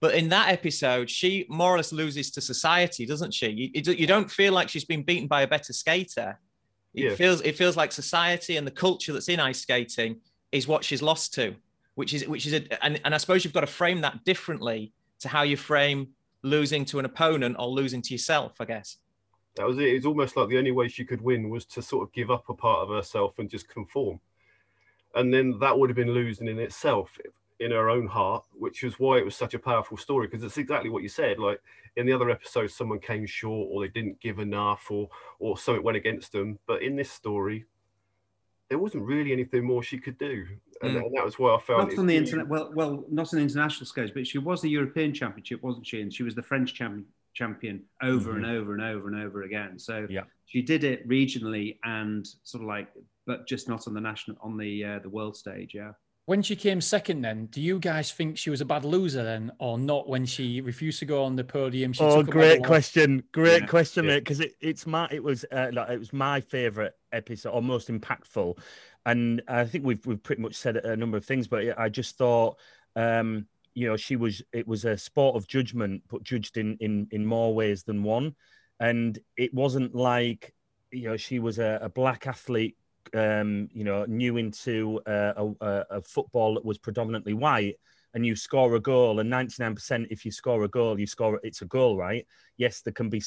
But 0.00 0.14
in 0.14 0.30
that 0.30 0.48
episode, 0.48 1.10
she 1.10 1.46
more 1.48 1.74
or 1.74 1.76
less 1.76 1.92
loses 1.92 2.30
to 2.32 2.40
society, 2.40 3.04
doesn't 3.04 3.34
she? 3.34 3.50
You, 3.50 3.92
you 3.92 4.06
don't 4.06 4.30
feel 4.30 4.52
like 4.52 4.70
she's 4.70 4.84
been 4.84 5.02
beaten 5.02 5.28
by 5.28 5.42
a 5.42 5.46
better 5.46 5.74
skater. 5.74 6.38
It 6.94 7.04
yeah. 7.04 7.14
feels 7.14 7.40
it 7.42 7.56
feels 7.56 7.76
like 7.76 7.92
society 7.92 8.56
and 8.56 8.66
the 8.66 8.72
culture 8.72 9.12
that's 9.12 9.28
in 9.28 9.38
ice 9.38 9.60
skating 9.60 10.16
is 10.50 10.66
what 10.66 10.84
she's 10.84 11.02
lost 11.02 11.34
to, 11.34 11.54
which 11.94 12.14
is 12.14 12.26
which 12.26 12.46
is 12.46 12.54
a, 12.54 12.84
and, 12.84 13.00
and 13.04 13.14
I 13.14 13.18
suppose 13.18 13.44
you've 13.44 13.52
got 13.52 13.60
to 13.60 13.66
frame 13.68 14.00
that 14.00 14.24
differently 14.24 14.92
to 15.20 15.28
how 15.28 15.42
you 15.42 15.56
frame 15.56 16.08
losing 16.42 16.84
to 16.86 16.98
an 16.98 17.04
opponent 17.04 17.56
or 17.58 17.68
losing 17.68 18.00
to 18.02 18.14
yourself, 18.14 18.54
I 18.58 18.64
guess. 18.64 18.96
That 19.56 19.66
was 19.66 19.78
it. 19.78 19.84
It's 19.84 20.06
almost 20.06 20.36
like 20.36 20.48
the 20.48 20.58
only 20.58 20.70
way 20.70 20.88
she 20.88 21.04
could 21.04 21.20
win 21.20 21.50
was 21.50 21.66
to 21.66 21.82
sort 21.82 22.08
of 22.08 22.12
give 22.12 22.30
up 22.30 22.48
a 22.48 22.54
part 22.54 22.80
of 22.80 22.88
herself 22.88 23.38
and 23.38 23.50
just 23.50 23.68
conform. 23.68 24.18
And 25.14 25.32
then 25.32 25.58
that 25.60 25.78
would 25.78 25.90
have 25.90 25.96
been 25.96 26.12
losing 26.12 26.48
in 26.48 26.58
itself 26.58 27.10
in 27.60 27.70
her 27.70 27.90
own 27.90 28.06
heart, 28.06 28.44
which 28.52 28.82
is 28.82 28.98
why 28.98 29.18
it 29.18 29.24
was 29.24 29.36
such 29.36 29.54
a 29.54 29.58
powerful 29.58 29.96
story. 29.96 30.26
Because 30.26 30.42
it's 30.42 30.58
exactly 30.58 30.90
what 30.90 31.02
you 31.02 31.08
said. 31.08 31.38
Like 31.38 31.60
in 31.96 32.06
the 32.06 32.12
other 32.12 32.30
episodes, 32.30 32.74
someone 32.74 32.98
came 32.98 33.26
short, 33.26 33.68
or 33.70 33.82
they 33.82 33.88
didn't 33.88 34.20
give 34.20 34.38
enough, 34.38 34.90
or 34.90 35.08
or 35.38 35.58
something 35.58 35.84
went 35.84 35.96
against 35.96 36.32
them. 36.32 36.58
But 36.66 36.82
in 36.82 36.96
this 36.96 37.10
story, 37.10 37.66
there 38.68 38.78
wasn't 38.78 39.04
really 39.04 39.32
anything 39.32 39.64
more 39.64 39.82
she 39.82 39.98
could 39.98 40.18
do, 40.18 40.46
and, 40.82 40.96
mm. 40.96 41.04
and 41.04 41.16
that 41.16 41.24
was 41.24 41.38
why 41.38 41.54
I 41.54 41.60
felt 41.60 41.88
not 41.88 41.98
on 41.98 42.06
the 42.06 42.16
internet. 42.16 42.48
Well, 42.48 42.72
well, 42.74 43.04
not 43.10 43.32
on 43.32 43.38
the 43.38 43.42
international 43.42 43.86
scales, 43.86 44.10
but 44.10 44.26
she 44.26 44.38
was 44.38 44.62
the 44.62 44.70
European 44.70 45.12
Championship, 45.12 45.62
wasn't 45.62 45.86
she? 45.86 46.00
And 46.00 46.12
she 46.12 46.22
was 46.22 46.34
the 46.34 46.42
French 46.42 46.74
champion 46.74 47.06
champion 47.32 47.82
over 48.02 48.30
mm-hmm. 48.30 48.44
and 48.44 48.58
over 48.58 48.74
and 48.74 48.82
over 48.82 49.08
and 49.08 49.22
over 49.22 49.42
again. 49.42 49.78
So 49.78 50.06
yeah. 50.10 50.22
she 50.46 50.62
did 50.62 50.84
it 50.84 51.08
regionally 51.08 51.78
and 51.84 52.26
sort 52.42 52.62
of 52.62 52.68
like, 52.68 52.88
but 53.26 53.46
just 53.46 53.68
not 53.68 53.86
on 53.86 53.94
the 53.94 54.00
national 54.00 54.36
on 54.40 54.56
the 54.56 54.84
uh, 54.84 54.98
the 54.98 55.08
world 55.08 55.36
stage. 55.36 55.72
Yeah. 55.74 55.92
When 56.30 56.42
she 56.42 56.54
came 56.54 56.80
second, 56.80 57.22
then 57.22 57.46
do 57.46 57.60
you 57.60 57.80
guys 57.80 58.12
think 58.12 58.38
she 58.38 58.50
was 58.50 58.60
a 58.60 58.64
bad 58.64 58.84
loser 58.84 59.24
then, 59.24 59.50
or 59.58 59.76
not? 59.76 60.08
When 60.08 60.24
she 60.24 60.60
refused 60.60 61.00
to 61.00 61.04
go 61.04 61.24
on 61.24 61.34
the 61.34 61.42
podium, 61.42 61.92
she 61.92 62.04
oh, 62.04 62.22
great 62.22 62.62
question, 62.62 63.24
great 63.32 63.62
yeah. 63.62 63.66
question, 63.66 64.06
mate. 64.06 64.20
Because 64.20 64.38
it, 64.38 64.54
it's 64.60 64.86
my, 64.86 65.08
it 65.10 65.24
was, 65.24 65.44
uh, 65.50 65.70
like, 65.72 65.90
it 65.90 65.98
was 65.98 66.12
my 66.12 66.40
favorite 66.40 66.96
episode, 67.10 67.50
or 67.50 67.60
most 67.60 67.88
impactful, 67.88 68.56
and 69.06 69.42
I 69.48 69.64
think 69.64 69.84
we've 69.84 70.06
we've 70.06 70.22
pretty 70.22 70.40
much 70.40 70.54
said 70.54 70.76
a 70.76 70.96
number 70.96 71.16
of 71.16 71.24
things, 71.24 71.48
but 71.48 71.76
I 71.76 71.88
just 71.88 72.16
thought, 72.16 72.60
um, 72.94 73.46
you 73.74 73.88
know, 73.88 73.96
she 73.96 74.14
was, 74.14 74.40
it 74.52 74.68
was 74.68 74.84
a 74.84 74.96
sport 74.96 75.34
of 75.34 75.48
judgment, 75.48 76.04
but 76.08 76.22
judged 76.22 76.58
in 76.58 76.76
in 76.78 77.08
in 77.10 77.26
more 77.26 77.52
ways 77.52 77.82
than 77.82 78.04
one, 78.04 78.36
and 78.78 79.18
it 79.36 79.52
wasn't 79.52 79.96
like, 79.96 80.54
you 80.92 81.08
know, 81.08 81.16
she 81.16 81.40
was 81.40 81.58
a, 81.58 81.80
a 81.82 81.88
black 81.88 82.28
athlete 82.28 82.76
um, 83.14 83.68
you 83.72 83.84
know, 83.84 84.04
new 84.06 84.36
into 84.36 85.00
uh, 85.06 85.32
a, 85.60 85.84
a, 85.90 86.02
football 86.02 86.54
that 86.54 86.64
was 86.64 86.78
predominantly 86.78 87.34
white, 87.34 87.76
and 88.14 88.24
you 88.26 88.36
score 88.36 88.74
a 88.74 88.80
goal, 88.80 89.20
and 89.20 89.32
99% 89.32 90.06
if 90.10 90.24
you 90.24 90.30
score 90.30 90.64
a 90.64 90.68
goal, 90.68 90.98
you 90.98 91.06
score 91.06 91.40
it's 91.42 91.62
a 91.62 91.66
goal, 91.66 91.96
right? 91.96 92.26
Yes, 92.56 92.80
there 92.82 92.92
can 92.92 93.08
be 93.08 93.22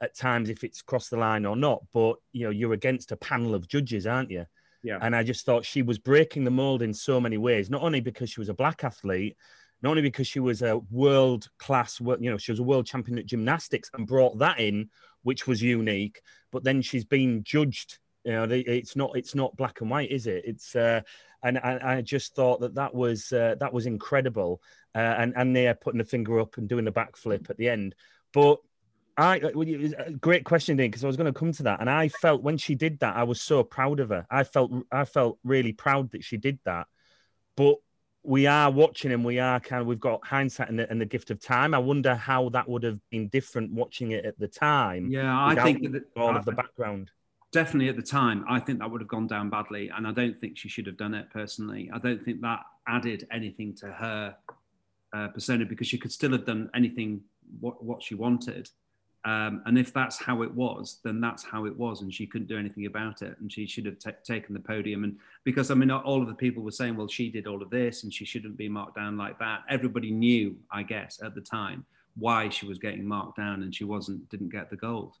at 0.00 0.16
times 0.16 0.48
if 0.48 0.64
it's 0.64 0.82
crossed 0.82 1.10
the 1.10 1.16
line 1.16 1.46
or 1.46 1.56
not. 1.56 1.82
But 1.92 2.16
you 2.32 2.44
know, 2.44 2.50
you're 2.50 2.72
against 2.72 3.12
a 3.12 3.16
panel 3.16 3.54
of 3.54 3.68
judges, 3.68 4.06
aren't 4.06 4.30
you? 4.30 4.46
Yeah. 4.82 4.98
And 5.00 5.14
I 5.14 5.22
just 5.22 5.46
thought 5.46 5.64
she 5.64 5.82
was 5.82 5.98
breaking 5.98 6.44
the 6.44 6.50
mold 6.50 6.82
in 6.82 6.92
so 6.92 7.20
many 7.20 7.38
ways, 7.38 7.70
not 7.70 7.82
only 7.82 8.00
because 8.00 8.30
she 8.30 8.40
was 8.40 8.48
a 8.48 8.54
black 8.54 8.82
athlete, 8.82 9.36
not 9.82 9.90
only 9.90 10.02
because 10.02 10.26
she 10.26 10.40
was 10.40 10.62
a 10.62 10.78
world 10.90 11.48
class, 11.58 12.00
you 12.00 12.30
know, 12.30 12.38
she 12.38 12.52
was 12.52 12.58
a 12.58 12.64
world 12.64 12.86
champion 12.86 13.18
at 13.18 13.26
gymnastics 13.26 13.90
and 13.94 14.06
brought 14.06 14.38
that 14.38 14.58
in, 14.58 14.88
which 15.22 15.46
was 15.46 15.62
unique, 15.62 16.20
but 16.50 16.64
then 16.64 16.82
she's 16.82 17.04
been 17.04 17.42
judged. 17.42 17.98
You 18.24 18.32
know, 18.32 18.46
it's 18.50 18.94
not 18.96 19.16
it's 19.16 19.34
not 19.34 19.56
black 19.56 19.80
and 19.80 19.90
white, 19.90 20.10
is 20.10 20.26
it? 20.26 20.44
It's 20.46 20.76
uh, 20.76 21.00
and 21.42 21.58
I, 21.58 21.80
I 21.82 22.00
just 22.02 22.34
thought 22.34 22.60
that 22.60 22.76
that 22.76 22.94
was 22.94 23.32
uh, 23.32 23.56
that 23.58 23.72
was 23.72 23.86
incredible, 23.86 24.62
uh, 24.94 24.98
and 24.98 25.32
and 25.36 25.56
they're 25.56 25.74
putting 25.74 25.98
the 25.98 26.04
finger 26.04 26.38
up 26.38 26.56
and 26.56 26.68
doing 26.68 26.84
the 26.84 26.92
backflip 26.92 27.50
at 27.50 27.56
the 27.56 27.68
end, 27.68 27.94
but 28.32 28.58
I 29.16 29.38
great 30.20 30.44
question, 30.44 30.76
Dean, 30.76 30.90
because 30.90 31.04
I 31.04 31.06
was 31.06 31.16
going 31.16 31.32
to 31.32 31.38
come 31.38 31.52
to 31.52 31.62
that, 31.64 31.80
and 31.80 31.90
I 31.90 32.08
felt 32.08 32.42
when 32.42 32.56
she 32.56 32.74
did 32.74 33.00
that, 33.00 33.16
I 33.16 33.24
was 33.24 33.40
so 33.40 33.62
proud 33.62 34.00
of 34.00 34.08
her. 34.08 34.26
I 34.30 34.44
felt 34.44 34.72
I 34.90 35.04
felt 35.04 35.38
really 35.44 35.72
proud 35.72 36.12
that 36.12 36.24
she 36.24 36.36
did 36.36 36.58
that. 36.64 36.86
But 37.56 37.76
we 38.22 38.46
are 38.46 38.70
watching 38.70 39.12
and 39.12 39.24
we 39.24 39.38
are 39.38 39.60
kind 39.60 39.82
of 39.82 39.86
we've 39.86 40.00
got 40.00 40.24
hindsight 40.24 40.68
and 40.68 40.78
the, 40.78 40.90
and 40.90 41.00
the 41.00 41.06
gift 41.06 41.30
of 41.30 41.40
time. 41.40 41.74
I 41.74 41.78
wonder 41.78 42.14
how 42.14 42.48
that 42.50 42.68
would 42.68 42.84
have 42.84 42.98
been 43.10 43.28
different 43.28 43.72
watching 43.72 44.12
it 44.12 44.24
at 44.24 44.38
the 44.38 44.48
time. 44.48 45.10
Yeah, 45.10 45.44
I 45.44 45.56
think 45.56 45.92
that, 45.92 46.04
all 46.16 46.30
I, 46.30 46.38
of 46.38 46.44
the 46.44 46.52
background. 46.52 47.10
Definitely 47.52 47.90
at 47.90 47.96
the 47.96 48.02
time, 48.02 48.44
I 48.48 48.58
think 48.58 48.78
that 48.78 48.90
would 48.90 49.02
have 49.02 49.08
gone 49.08 49.26
down 49.26 49.50
badly, 49.50 49.90
and 49.94 50.06
I 50.06 50.12
don't 50.12 50.40
think 50.40 50.56
she 50.56 50.68
should 50.68 50.86
have 50.86 50.96
done 50.96 51.12
it 51.12 51.30
personally. 51.30 51.90
I 51.92 51.98
don't 51.98 52.24
think 52.24 52.40
that 52.40 52.60
added 52.86 53.26
anything 53.30 53.74
to 53.76 53.92
her 53.92 54.34
uh, 55.12 55.28
persona 55.28 55.66
because 55.66 55.86
she 55.86 55.98
could 55.98 56.12
still 56.12 56.32
have 56.32 56.46
done 56.46 56.70
anything 56.74 57.20
what, 57.60 57.84
what 57.84 58.02
she 58.02 58.14
wanted. 58.14 58.70
Um, 59.24 59.62
and 59.66 59.78
if 59.78 59.92
that's 59.92 60.18
how 60.18 60.42
it 60.42 60.52
was, 60.52 60.98
then 61.04 61.20
that's 61.20 61.44
how 61.44 61.66
it 61.66 61.76
was, 61.76 62.00
and 62.00 62.12
she 62.12 62.26
couldn't 62.26 62.48
do 62.48 62.58
anything 62.58 62.86
about 62.86 63.22
it. 63.22 63.36
And 63.38 63.52
she 63.52 63.66
should 63.66 63.86
have 63.86 63.98
t- 63.98 64.10
taken 64.24 64.54
the 64.54 64.60
podium. 64.60 65.04
And 65.04 65.16
because 65.44 65.70
I 65.70 65.74
mean, 65.74 65.90
all 65.90 66.22
of 66.22 66.28
the 66.28 66.34
people 66.34 66.62
were 66.62 66.72
saying, 66.72 66.96
"Well, 66.96 67.06
she 67.06 67.30
did 67.30 67.46
all 67.46 67.62
of 67.62 67.70
this, 67.70 68.02
and 68.02 68.12
she 68.12 68.24
shouldn't 68.24 68.56
be 68.56 68.68
marked 68.68 68.96
down 68.96 69.16
like 69.16 69.38
that." 69.38 69.60
Everybody 69.68 70.10
knew, 70.10 70.56
I 70.70 70.82
guess, 70.82 71.20
at 71.22 71.34
the 71.34 71.40
time 71.40 71.84
why 72.16 72.48
she 72.48 72.66
was 72.66 72.78
getting 72.78 73.06
marked 73.06 73.36
down, 73.36 73.62
and 73.62 73.74
she 73.74 73.84
wasn't 73.84 74.28
didn't 74.28 74.50
get 74.50 74.70
the 74.70 74.76
gold. 74.76 75.16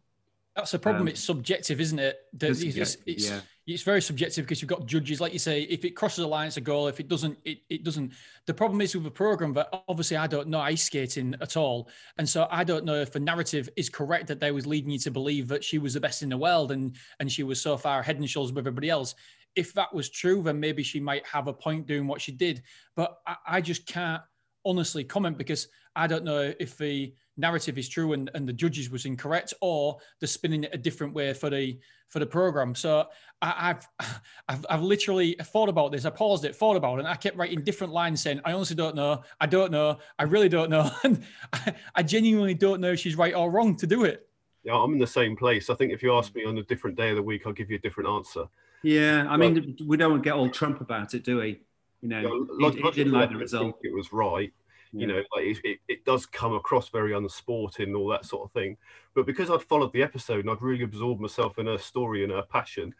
That's 0.54 0.70
the 0.70 0.78
problem. 0.78 1.02
Um, 1.02 1.08
it's 1.08 1.22
subjective, 1.22 1.80
isn't 1.80 1.98
it? 1.98 2.18
It's, 2.38 2.60
it's, 2.60 2.96
it's, 3.06 3.30
yeah. 3.30 3.40
it's, 3.66 3.82
very 3.82 4.02
subjective 4.02 4.44
because 4.44 4.60
you've 4.60 4.68
got 4.68 4.84
judges, 4.84 5.18
like 5.18 5.32
you 5.32 5.38
say, 5.38 5.62
if 5.62 5.86
it 5.86 5.92
crosses 5.92 6.24
a 6.24 6.26
line, 6.26 6.48
it's 6.48 6.58
a 6.58 6.60
goal. 6.60 6.88
If 6.88 7.00
it 7.00 7.08
doesn't, 7.08 7.38
it, 7.46 7.60
it 7.70 7.84
doesn't. 7.84 8.12
The 8.46 8.52
problem 8.52 8.82
is 8.82 8.94
with 8.94 9.06
a 9.06 9.10
program 9.10 9.54
that 9.54 9.70
obviously 9.88 10.18
I 10.18 10.26
don't 10.26 10.48
know 10.48 10.60
ice 10.60 10.82
skating 10.82 11.34
at 11.40 11.56
all. 11.56 11.88
And 12.18 12.28
so 12.28 12.48
I 12.50 12.64
don't 12.64 12.84
know 12.84 12.96
if 12.96 13.12
the 13.12 13.20
narrative 13.20 13.70
is 13.76 13.88
correct 13.88 14.26
that 14.26 14.40
they 14.40 14.52
was 14.52 14.66
leading 14.66 14.90
you 14.90 14.98
to 15.00 15.10
believe 15.10 15.48
that 15.48 15.64
she 15.64 15.78
was 15.78 15.94
the 15.94 16.00
best 16.00 16.22
in 16.22 16.28
the 16.28 16.36
world 16.36 16.70
and, 16.70 16.96
and 17.18 17.32
she 17.32 17.44
was 17.44 17.60
so 17.60 17.78
far 17.78 18.02
head 18.02 18.18
and 18.18 18.28
shoulders 18.28 18.52
with 18.52 18.62
everybody 18.62 18.90
else. 18.90 19.14
If 19.56 19.72
that 19.74 19.94
was 19.94 20.10
true, 20.10 20.42
then 20.42 20.60
maybe 20.60 20.82
she 20.82 21.00
might 21.00 21.26
have 21.26 21.48
a 21.48 21.52
point 21.54 21.86
doing 21.86 22.06
what 22.06 22.20
she 22.20 22.32
did. 22.32 22.62
But 22.94 23.18
I, 23.26 23.36
I 23.46 23.60
just 23.62 23.86
can't 23.86 24.22
honestly 24.66 25.02
comment 25.02 25.38
because 25.38 25.68
I 25.96 26.06
don't 26.06 26.24
know 26.24 26.52
if 26.60 26.76
the 26.76 27.14
narrative 27.36 27.78
is 27.78 27.88
true 27.88 28.12
and, 28.12 28.30
and 28.34 28.48
the 28.48 28.52
judges 28.52 28.90
was 28.90 29.06
incorrect 29.06 29.54
or 29.60 29.98
they're 30.20 30.26
spinning 30.26 30.64
it 30.64 30.70
a 30.72 30.78
different 30.78 31.14
way 31.14 31.32
for 31.32 31.50
the 31.50 31.78
for 32.08 32.18
the 32.18 32.26
program. 32.26 32.74
So 32.74 33.06
I, 33.40 33.68
have 33.68 33.88
I've 34.48 34.66
I've 34.68 34.82
literally 34.82 35.36
thought 35.44 35.68
about 35.68 35.92
this. 35.92 36.04
I 36.04 36.10
paused 36.10 36.44
it 36.44 36.54
thought 36.54 36.76
about 36.76 36.96
it 36.96 37.00
and 37.00 37.08
I 37.08 37.14
kept 37.14 37.36
writing 37.36 37.62
different 37.62 37.92
lines 37.92 38.22
saying 38.22 38.40
I 38.44 38.52
honestly 38.52 38.76
don't 38.76 38.94
know. 38.94 39.22
I 39.40 39.46
don't 39.46 39.72
know. 39.72 39.98
I 40.18 40.24
really 40.24 40.48
don't 40.48 40.70
know. 40.70 40.90
And 41.04 41.24
I, 41.52 41.74
I 41.96 42.02
genuinely 42.02 42.54
don't 42.54 42.80
know 42.80 42.92
if 42.92 43.00
she's 43.00 43.16
right 43.16 43.34
or 43.34 43.50
wrong 43.50 43.76
to 43.76 43.86
do 43.86 44.04
it. 44.04 44.28
Yeah 44.62 44.74
I'm 44.74 44.92
in 44.92 44.98
the 44.98 45.06
same 45.06 45.36
place. 45.36 45.70
I 45.70 45.74
think 45.74 45.92
if 45.92 46.02
you 46.02 46.14
ask 46.14 46.32
mm. 46.32 46.36
me 46.36 46.44
on 46.44 46.58
a 46.58 46.62
different 46.62 46.96
day 46.96 47.10
of 47.10 47.16
the 47.16 47.22
week 47.22 47.42
I'll 47.46 47.52
give 47.52 47.70
you 47.70 47.76
a 47.76 47.80
different 47.80 48.10
answer. 48.10 48.44
Yeah 48.82 49.26
I 49.28 49.36
mean 49.36 49.76
we 49.86 49.96
don't 49.96 50.22
get 50.22 50.34
all 50.34 50.50
Trump 50.50 50.80
about 50.80 51.14
it 51.14 51.24
do 51.24 51.38
we? 51.38 51.62
You 52.02 52.08
know 52.08 52.46
yeah, 52.58 52.70
he, 52.70 52.82
he 52.82 52.90
didn't 52.90 53.12
like 53.12 53.30
the 53.30 53.36
result. 53.36 53.78
it 53.82 53.94
was 53.94 54.12
right 54.12 54.52
you 54.92 55.06
know, 55.06 55.22
like 55.34 55.46
it, 55.46 55.58
it, 55.64 55.78
it, 55.88 56.04
does 56.04 56.26
come 56.26 56.54
across 56.54 56.90
very 56.90 57.14
unsporting 57.14 57.88
and 57.88 57.96
all 57.96 58.08
that 58.08 58.26
sort 58.26 58.44
of 58.44 58.52
thing. 58.52 58.76
But 59.14 59.26
because 59.26 59.50
I'd 59.50 59.62
followed 59.62 59.92
the 59.92 60.02
episode 60.02 60.40
and 60.40 60.50
I'd 60.50 60.60
really 60.60 60.84
absorbed 60.84 61.20
myself 61.20 61.58
in 61.58 61.66
her 61.66 61.78
story 61.78 62.24
and 62.24 62.32
her 62.32 62.42
passion, 62.42 62.94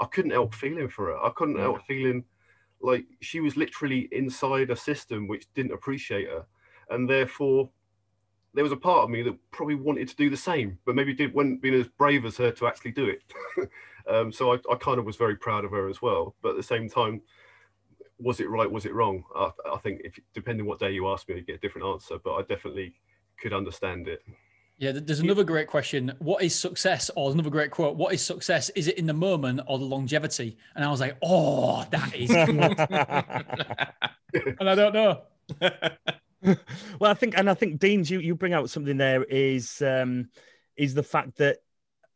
I 0.00 0.06
couldn't 0.06 0.30
help 0.30 0.54
feeling 0.54 0.88
for 0.88 1.06
her. 1.06 1.22
I 1.22 1.30
couldn't 1.36 1.56
yeah. 1.56 1.62
help 1.62 1.86
feeling 1.86 2.24
like 2.80 3.04
she 3.20 3.40
was 3.40 3.56
literally 3.56 4.08
inside 4.12 4.70
a 4.70 4.76
system 4.76 5.28
which 5.28 5.52
didn't 5.54 5.72
appreciate 5.72 6.28
her, 6.28 6.46
and 6.90 7.08
therefore 7.08 7.70
there 8.54 8.64
was 8.64 8.72
a 8.72 8.76
part 8.76 9.04
of 9.04 9.10
me 9.10 9.22
that 9.22 9.36
probably 9.50 9.74
wanted 9.74 10.08
to 10.08 10.16
do 10.16 10.30
the 10.30 10.36
same, 10.36 10.78
but 10.86 10.94
maybe 10.94 11.12
did 11.12 11.34
wasn't 11.34 11.60
being 11.60 11.74
as 11.74 11.88
brave 11.88 12.24
as 12.24 12.36
her 12.36 12.52
to 12.52 12.66
actually 12.66 12.92
do 12.92 13.06
it. 13.06 13.22
um, 14.08 14.32
so 14.32 14.52
I, 14.52 14.58
I 14.70 14.76
kind 14.76 14.98
of 14.98 15.04
was 15.04 15.16
very 15.16 15.36
proud 15.36 15.64
of 15.64 15.72
her 15.72 15.88
as 15.88 16.00
well. 16.00 16.36
But 16.40 16.50
at 16.50 16.56
the 16.56 16.62
same 16.62 16.88
time, 16.88 17.20
was 18.18 18.40
it 18.40 18.48
right? 18.48 18.70
Was 18.70 18.86
it 18.86 18.94
wrong? 18.94 19.24
I, 19.34 19.50
I 19.72 19.78
think 19.78 20.02
if 20.04 20.18
depending 20.32 20.66
what 20.66 20.78
day 20.78 20.92
you 20.92 21.08
ask 21.08 21.28
me, 21.28 21.36
you 21.36 21.42
get 21.42 21.56
a 21.56 21.58
different 21.58 21.86
answer. 21.86 22.16
But 22.22 22.34
I 22.34 22.42
definitely 22.42 22.94
could 23.40 23.52
understand 23.52 24.08
it. 24.08 24.22
Yeah, 24.78 24.92
there's 24.92 25.20
another 25.20 25.44
great 25.44 25.68
question. 25.68 26.12
What 26.18 26.42
is 26.42 26.54
success? 26.54 27.10
Or 27.14 27.30
another 27.30 27.50
great 27.50 27.70
quote. 27.70 27.96
What 27.96 28.12
is 28.12 28.22
success? 28.22 28.70
Is 28.70 28.88
it 28.88 28.98
in 28.98 29.06
the 29.06 29.14
moment 29.14 29.60
or 29.68 29.78
the 29.78 29.84
longevity? 29.84 30.56
And 30.74 30.84
I 30.84 30.90
was 30.90 31.00
like, 31.00 31.16
oh, 31.22 31.84
that 31.90 32.14
is 32.14 32.30
and 34.58 34.68
I 34.68 34.74
don't 34.74 34.94
know. 34.94 35.22
well, 36.98 37.10
I 37.10 37.14
think, 37.14 37.38
and 37.38 37.48
I 37.48 37.54
think, 37.54 37.78
Deans, 37.78 38.10
you, 38.10 38.18
you 38.18 38.34
bring 38.34 38.52
out 38.52 38.68
something 38.68 38.96
there 38.96 39.22
is 39.22 39.80
um, 39.80 40.28
is 40.76 40.94
the 40.94 41.04
fact 41.04 41.38
that 41.38 41.58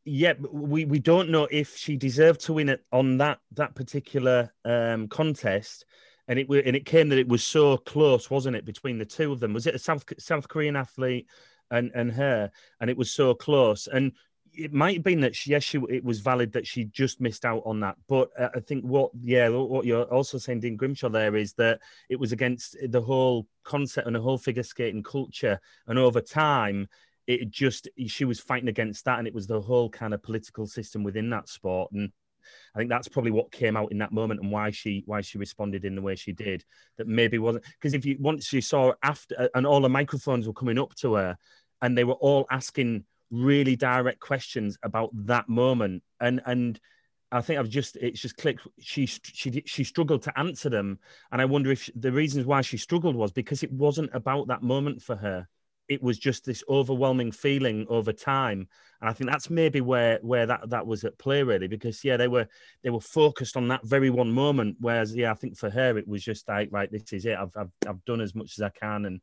yeah, 0.05 0.35
we, 0.51 0.85
we 0.85 0.99
don't 0.99 1.31
know 1.31 1.49
if 1.51 1.77
she 1.77 1.97
deserved 1.97 2.41
to 2.43 2.55
win 2.55 2.69
it 2.69 2.85
on 2.93 3.19
that 3.19 3.39
that 3.53 3.75
particular 3.75 4.53
um, 4.65 5.09
contest, 5.09 5.85
and 6.27 6.39
it 6.39 6.49
and 6.49 6.77
it 6.77 6.87
came 6.87 7.09
that 7.11 7.19
it 7.19 7.29
was 7.29 7.45
so 7.45 7.77
close, 7.77 8.31
wasn't 8.31 8.57
it, 8.57 8.65
between 8.65 8.99
the 8.99 9.05
two 9.05 9.33
of 9.33 9.41
them? 9.41 9.53
Was 9.53 9.67
it 9.67 9.75
a 9.75 9.79
South 9.79 10.05
South 10.19 10.49
Korean 10.49 10.77
athlete 10.77 11.29
and 11.71 11.91
and 11.95 12.13
her, 12.13 12.51
and 12.81 12.91
it 12.91 12.97
was 12.97 13.11
so 13.11 13.35
close, 13.35 13.87
and 13.87 14.13
it 14.59 14.73
might 14.73 14.95
have 14.95 15.05
been 15.05 15.21
that 15.21 15.37
she, 15.37 15.51
yes, 15.51 15.63
she 15.63 15.79
it 15.89 16.05
was 16.05 16.21
valid 16.21 16.53
that 16.53 16.67
she 16.67 16.85
just 16.87 17.21
missed 17.21 17.45
out 17.45 17.63
on 17.65 17.81
that, 17.81 17.97
but 18.09 18.31
uh, 18.39 18.49
I 18.55 18.61
think 18.61 18.85
what 18.85 19.11
yeah, 19.23 19.49
what 19.49 19.85
you're 19.85 20.05
also 20.05 20.39
saying, 20.39 20.61
Dean 20.61 20.77
Grimshawe, 20.77 21.13
there 21.13 21.37
is 21.37 21.53
that 21.55 21.81
it 22.09 22.19
was 22.19 22.33
against 22.33 22.77
the 22.89 23.01
whole 23.01 23.47
concept 23.65 24.07
and 24.07 24.17
the 24.17 24.21
whole 24.21 24.39
figure 24.39 24.63
skating 24.63 25.03
culture, 25.03 25.61
and 25.87 25.99
over 25.99 26.21
time 26.21 26.89
it 27.29 27.51
just 27.51 27.89
she 28.07 28.25
was 28.25 28.41
fighting 28.41 28.69
against 28.69 29.05
that, 29.05 29.19
and 29.19 29.29
it 29.29 29.35
was 29.35 29.47
the 29.47 29.61
whole 29.61 29.91
kind 29.91 30.15
of 30.15 30.23
political 30.23 30.67
system 30.67 31.05
within 31.05 31.29
that 31.31 31.49
sport, 31.49 31.93
and 31.93 32.11
I 32.75 32.79
think 32.79 32.89
that's 32.89 33.07
probably 33.07 33.31
what 33.31 33.53
came 33.53 33.77
out 33.77 33.93
in 33.93 33.99
that 33.99 34.13
moment 34.13 34.41
and 34.41 34.51
why 34.51 34.71
she 34.71 35.03
why 35.05 35.21
she 35.21 35.37
responded 35.37 35.85
in 35.85 35.95
the 35.95 36.01
way 36.01 36.17
she 36.17 36.33
did. 36.33 36.65
That 36.97 37.07
maybe 37.07 37.39
wasn't 37.39 37.65
because 37.79 37.93
if 37.93 38.07
you 38.07 38.17
once 38.19 38.51
you 38.53 38.63
saw 38.63 38.95
after 39.03 39.51
and 39.55 39.67
all 39.67 39.83
the 39.83 39.91
microphones 39.91 40.47
were 40.47 40.55
coming 40.55 40.79
up 40.79 40.95
to 40.97 41.15
her, 41.15 41.37
and 41.83 41.97
they 41.97 42.05
were 42.05 42.15
all 42.15 42.47
asking 42.51 43.05
really 43.31 43.77
direct 43.77 44.21
questions 44.21 44.79
about 44.83 45.11
that 45.27 45.51
moment, 45.51 46.03
and 46.21 46.41
and 46.47 46.81
I 47.31 47.43
think 47.43 47.59
I've 47.61 47.69
just 47.69 47.97
it's 47.97 48.23
just 48.23 48.39
clicked. 48.39 48.67
She 48.81 49.05
she 49.05 49.63
she 49.67 49.85
struggled 49.85 50.23
to 50.23 50.39
answer 50.39 50.71
them, 50.71 50.99
and 51.31 51.43
I 51.43 51.45
wonder 51.45 51.71
if 51.71 51.91
the 51.95 52.11
reasons 52.11 52.47
why 52.47 52.63
she 52.63 52.79
struggled 52.79 53.17
was 53.17 53.33
because 53.33 53.63
it 53.63 53.71
wasn't 53.71 54.15
about 54.15 54.49
that 54.49 54.63
moment 54.63 55.03
for 55.03 55.17
her 55.17 55.47
it 55.89 56.03
was 56.03 56.19
just 56.19 56.45
this 56.45 56.63
overwhelming 56.69 57.33
feeling 57.33 57.87
over 57.89 58.13
time. 58.13 58.69
And 59.01 59.09
i 59.09 59.13
think 59.13 59.31
that's 59.31 59.49
maybe 59.49 59.81
where 59.81 60.19
where 60.23 60.47
that 60.47 60.69
that 60.71 60.87
was 60.87 61.05
at 61.05 61.19
play 61.19 61.43
really 61.43 61.69
because 61.69 62.05
yeah 62.05 62.17
they 62.17 62.27
were 62.27 62.49
they 62.83 62.91
were 62.91 63.01
focused 63.01 63.57
on 63.57 63.69
that 63.69 63.85
very 63.85 64.11
one 64.11 64.31
moment. 64.31 64.77
Whereas 64.81 65.15
yeah 65.15 65.31
i 65.31 65.35
think 65.35 65.57
for 65.57 65.71
her 65.71 65.97
it 65.99 66.07
was 66.07 66.23
just 66.23 66.49
like 66.49 66.69
right 66.71 66.91
this 66.91 67.13
is 67.13 67.27
it. 67.27 67.37
I've 67.37 67.57
i've, 67.57 67.73
I've 67.87 68.05
done 68.05 68.21
as 68.21 68.35
much 68.35 68.59
as 68.59 68.63
i 68.63 68.71
can 68.71 69.05
and 69.07 69.21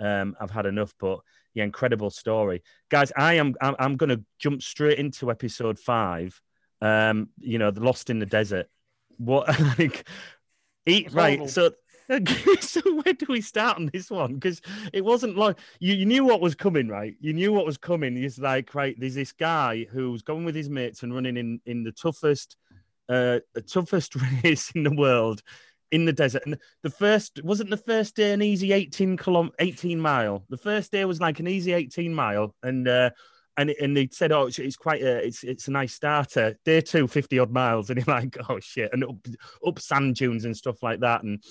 um, 0.00 0.36
i've 0.40 0.50
had 0.50 0.66
enough. 0.66 0.94
But 0.98 1.20
yeah 1.54 1.64
incredible 1.64 2.10
story. 2.10 2.62
Guys 2.90 3.12
i 3.16 3.34
am 3.34 3.54
i'm, 3.60 3.76
I'm 3.78 3.96
going 3.96 4.10
to 4.10 4.24
jump 4.38 4.62
straight 4.62 4.98
into 4.98 5.30
episode 5.30 5.78
five. 5.78 6.40
Um 6.80 7.28
you 7.38 7.58
know 7.58 7.70
the 7.70 7.84
lost 7.84 8.10
in 8.10 8.18
the 8.18 8.26
desert. 8.26 8.68
What 9.18 9.48
like 9.78 10.08
eat 10.86 11.12
right 11.12 11.50
so 11.50 11.72
so 12.60 12.80
where 13.02 13.12
do 13.14 13.26
we 13.28 13.40
start 13.40 13.76
on 13.76 13.90
this 13.92 14.10
one? 14.10 14.34
Because 14.34 14.62
it 14.92 15.04
wasn't 15.04 15.36
like 15.36 15.58
you, 15.78 15.94
you 15.94 16.06
knew 16.06 16.24
what 16.24 16.40
was 16.40 16.54
coming, 16.54 16.88
right? 16.88 17.14
You 17.20 17.32
knew 17.32 17.52
what 17.52 17.66
was 17.66 17.76
coming. 17.76 18.16
It's 18.16 18.38
like, 18.38 18.74
right, 18.74 18.98
there's 18.98 19.14
this 19.14 19.32
guy 19.32 19.86
who's 19.90 20.22
going 20.22 20.44
with 20.44 20.54
his 20.54 20.70
mates 20.70 21.02
and 21.02 21.14
running 21.14 21.36
in 21.36 21.60
in 21.66 21.84
the 21.84 21.92
toughest, 21.92 22.56
uh, 23.08 23.40
toughest 23.66 24.16
race 24.44 24.70
in 24.74 24.84
the 24.84 24.94
world 24.94 25.42
in 25.90 26.04
the 26.04 26.12
desert. 26.12 26.42
And 26.46 26.58
the 26.82 26.90
first 26.90 27.42
wasn't 27.42 27.70
the 27.70 27.76
first 27.76 28.16
day 28.16 28.32
an 28.32 28.42
easy 28.42 28.72
18 28.72 29.16
kilom 29.16 29.50
18 29.58 30.00
mile. 30.00 30.44
The 30.48 30.56
first 30.56 30.92
day 30.92 31.04
was 31.04 31.20
like 31.20 31.40
an 31.40 31.48
easy 31.48 31.72
18 31.72 32.14
mile. 32.14 32.54
And 32.62 32.88
uh 32.88 33.10
and 33.58 33.70
and 33.70 33.96
they 33.96 34.08
said, 34.10 34.32
oh, 34.32 34.46
it's, 34.46 34.58
it's, 34.58 34.76
quite 34.76 35.02
a 35.02 35.18
it's 35.26 35.42
it's 35.42 35.68
a 35.68 35.72
nice 35.72 35.92
starter. 35.92 36.56
Day 36.64 36.80
two, 36.80 37.08
50 37.08 37.40
odd 37.40 37.50
miles, 37.50 37.90
and 37.90 37.98
you're 38.06 38.14
like, 38.14 38.36
oh 38.48 38.60
shit, 38.60 38.90
and 38.92 39.04
up 39.04 39.26
up 39.66 39.78
sand 39.80 40.14
dunes 40.14 40.44
and 40.44 40.56
stuff 40.56 40.82
like 40.82 41.00
that, 41.00 41.24
and 41.24 41.42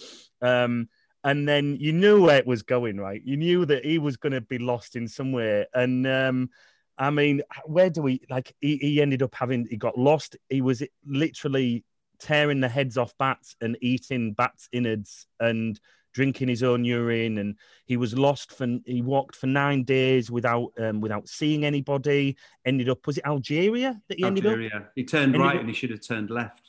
um, 0.42 0.90
and 1.24 1.48
then 1.48 1.76
you 1.80 1.92
knew 1.92 2.24
where 2.24 2.38
it 2.38 2.48
was 2.48 2.64
going, 2.64 2.98
right? 2.98 3.22
You 3.24 3.36
knew 3.36 3.66
that 3.66 3.86
he 3.86 4.00
was 4.00 4.16
going 4.18 4.34
to 4.34 4.42
be 4.42 4.58
lost 4.58 4.96
in 4.96 5.08
somewhere, 5.08 5.68
and 5.74 6.08
um, 6.08 6.50
I 6.98 7.10
mean, 7.10 7.42
where 7.66 7.90
do 7.90 8.02
we 8.02 8.22
like? 8.30 8.56
He, 8.62 8.78
he 8.78 9.02
ended 9.02 9.22
up 9.22 9.36
having 9.36 9.68
he 9.70 9.76
got 9.76 9.98
lost. 9.98 10.38
He 10.50 10.62
was 10.62 10.82
literally 11.06 11.84
tearing 12.20 12.62
the 12.62 12.70
heads 12.70 12.98
off 12.98 13.14
bats 13.20 13.56
and 13.62 13.78
eating 13.82 14.34
bats' 14.34 14.70
innards 14.72 15.28
and 15.40 15.80
drinking 16.18 16.48
his 16.48 16.64
own 16.64 16.84
urine. 16.84 17.38
And 17.38 17.56
he 17.86 17.96
was 17.96 18.18
lost 18.18 18.52
for 18.52 18.68
he 18.86 19.02
walked 19.04 19.36
for 19.36 19.46
nine 19.48 19.84
days 19.84 20.32
without 20.32 20.70
um, 20.80 21.00
without 21.00 21.30
seeing 21.30 21.64
anybody. 21.64 22.36
Ended 22.66 22.90
up 22.90 23.06
was 23.06 23.18
it 23.20 23.26
Algeria 23.26 24.02
that 24.10 24.18
he 24.18 24.26
Algeria. 24.26 24.54
ended 24.54 24.74
up? 24.74 24.92
He 24.96 25.04
turned 25.06 25.36
ended 25.36 25.42
right 25.42 25.56
up, 25.56 25.62
and 25.62 25.70
he 25.70 25.76
should 25.76 25.92
have 25.92 26.02
turned 26.02 26.30
left. 26.32 26.64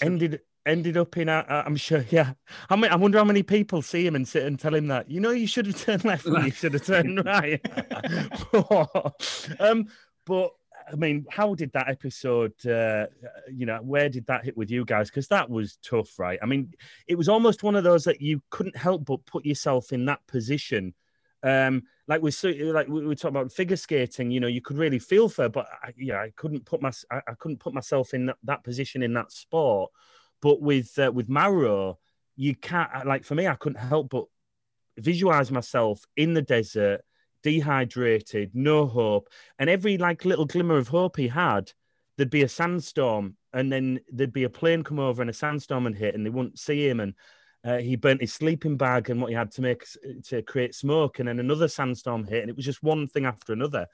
Ended 0.00 0.40
ended 0.66 0.96
up 0.96 1.16
in. 1.18 1.28
Uh, 1.28 1.44
I'm 1.66 1.76
sure. 1.76 2.04
Yeah. 2.10 2.32
I 2.70 2.76
mean, 2.76 2.90
I 2.90 2.96
wonder 2.96 3.18
how 3.18 3.24
many 3.24 3.42
people 3.42 3.82
see 3.82 4.06
him 4.06 4.16
and 4.16 4.26
sit 4.26 4.44
and 4.44 4.58
tell 4.58 4.74
him 4.74 4.88
that. 4.88 5.10
You 5.10 5.20
know, 5.20 5.30
you 5.30 5.46
should 5.46 5.66
have 5.66 5.80
turned 5.80 6.04
left. 6.04 6.24
and 6.26 6.46
you 6.46 6.50
should 6.50 6.72
have 6.72 6.86
turned 6.86 7.24
right. 7.34 7.60
um, 9.60 9.86
but 10.26 10.50
I 10.90 10.96
mean, 10.96 11.26
how 11.30 11.54
did 11.54 11.72
that 11.72 11.88
episode, 11.88 12.52
uh, 12.66 13.06
you 13.50 13.66
know, 13.66 13.78
where 13.82 14.08
did 14.08 14.26
that 14.26 14.44
hit 14.44 14.56
with 14.56 14.70
you 14.70 14.84
guys? 14.84 15.08
Because 15.08 15.28
that 15.28 15.48
was 15.48 15.78
tough, 15.82 16.18
right? 16.18 16.38
I 16.42 16.46
mean, 16.46 16.72
it 17.06 17.16
was 17.16 17.28
almost 17.28 17.62
one 17.62 17.74
of 17.74 17.84
those 17.84 18.04
that 18.04 18.20
you 18.20 18.42
couldn't 18.50 18.76
help 18.76 19.04
but 19.04 19.24
put 19.26 19.44
yourself 19.44 19.92
in 19.92 20.04
that 20.06 20.26
position. 20.26 20.94
Um, 21.42 21.82
like 22.06 22.22
we 22.22 22.30
like 22.72 22.88
we 22.88 23.06
were 23.06 23.14
talking 23.14 23.36
about 23.36 23.52
figure 23.52 23.76
skating, 23.76 24.30
you 24.30 24.40
know, 24.40 24.46
you 24.46 24.60
could 24.60 24.78
really 24.78 24.98
feel 24.98 25.28
for, 25.28 25.48
but 25.48 25.66
I, 25.82 25.92
yeah, 25.96 26.20
I 26.20 26.32
couldn't 26.36 26.64
put 26.64 26.82
my 26.82 26.90
I, 27.10 27.20
I 27.28 27.34
couldn't 27.38 27.60
put 27.60 27.74
myself 27.74 28.14
in 28.14 28.26
that, 28.26 28.36
that, 28.44 28.64
position 28.64 29.02
in 29.02 29.14
that 29.14 29.32
sport. 29.32 29.90
But 30.40 30.60
with 30.60 30.98
uh, 30.98 31.12
with 31.12 31.28
Mauro, 31.28 31.98
you 32.36 32.54
can't 32.54 33.06
like 33.06 33.24
for 33.24 33.34
me, 33.34 33.46
I 33.46 33.56
couldn't 33.56 33.80
help 33.80 34.10
but 34.10 34.24
visualize 34.98 35.50
myself 35.50 36.04
in 36.16 36.34
the 36.34 36.42
desert 36.42 37.02
dehydrated, 37.44 38.50
no 38.54 38.86
hope. 38.86 39.28
And 39.60 39.70
every 39.70 39.96
like 39.98 40.24
little 40.24 40.46
glimmer 40.46 40.76
of 40.76 40.88
hope 40.88 41.16
he 41.16 41.28
had, 41.28 41.70
there'd 42.16 42.30
be 42.30 42.42
a 42.42 42.48
sandstorm, 42.48 43.36
and 43.52 43.70
then 43.70 44.00
there'd 44.10 44.32
be 44.32 44.44
a 44.44 44.50
plane 44.50 44.82
come 44.82 44.98
over 44.98 45.22
and 45.22 45.30
a 45.30 45.34
sandstorm 45.34 45.86
and 45.86 45.94
hit, 45.94 46.16
and 46.16 46.26
they 46.26 46.30
wouldn't 46.30 46.58
see 46.58 46.88
him. 46.88 46.98
And 46.98 47.14
uh, 47.64 47.78
he 47.78 47.96
burnt 47.96 48.20
his 48.20 48.32
sleeping 48.32 48.76
bag 48.76 49.10
and 49.10 49.20
what 49.20 49.28
he 49.30 49.36
had 49.36 49.52
to 49.52 49.62
make 49.62 49.84
to 50.24 50.42
create 50.42 50.74
smoke, 50.74 51.20
and 51.20 51.28
then 51.28 51.38
another 51.38 51.68
sandstorm 51.68 52.24
hit, 52.24 52.42
and 52.42 52.50
it 52.50 52.56
was 52.56 52.64
just 52.64 52.82
one 52.82 53.06
thing 53.06 53.26
after 53.26 53.52
another. 53.52 53.86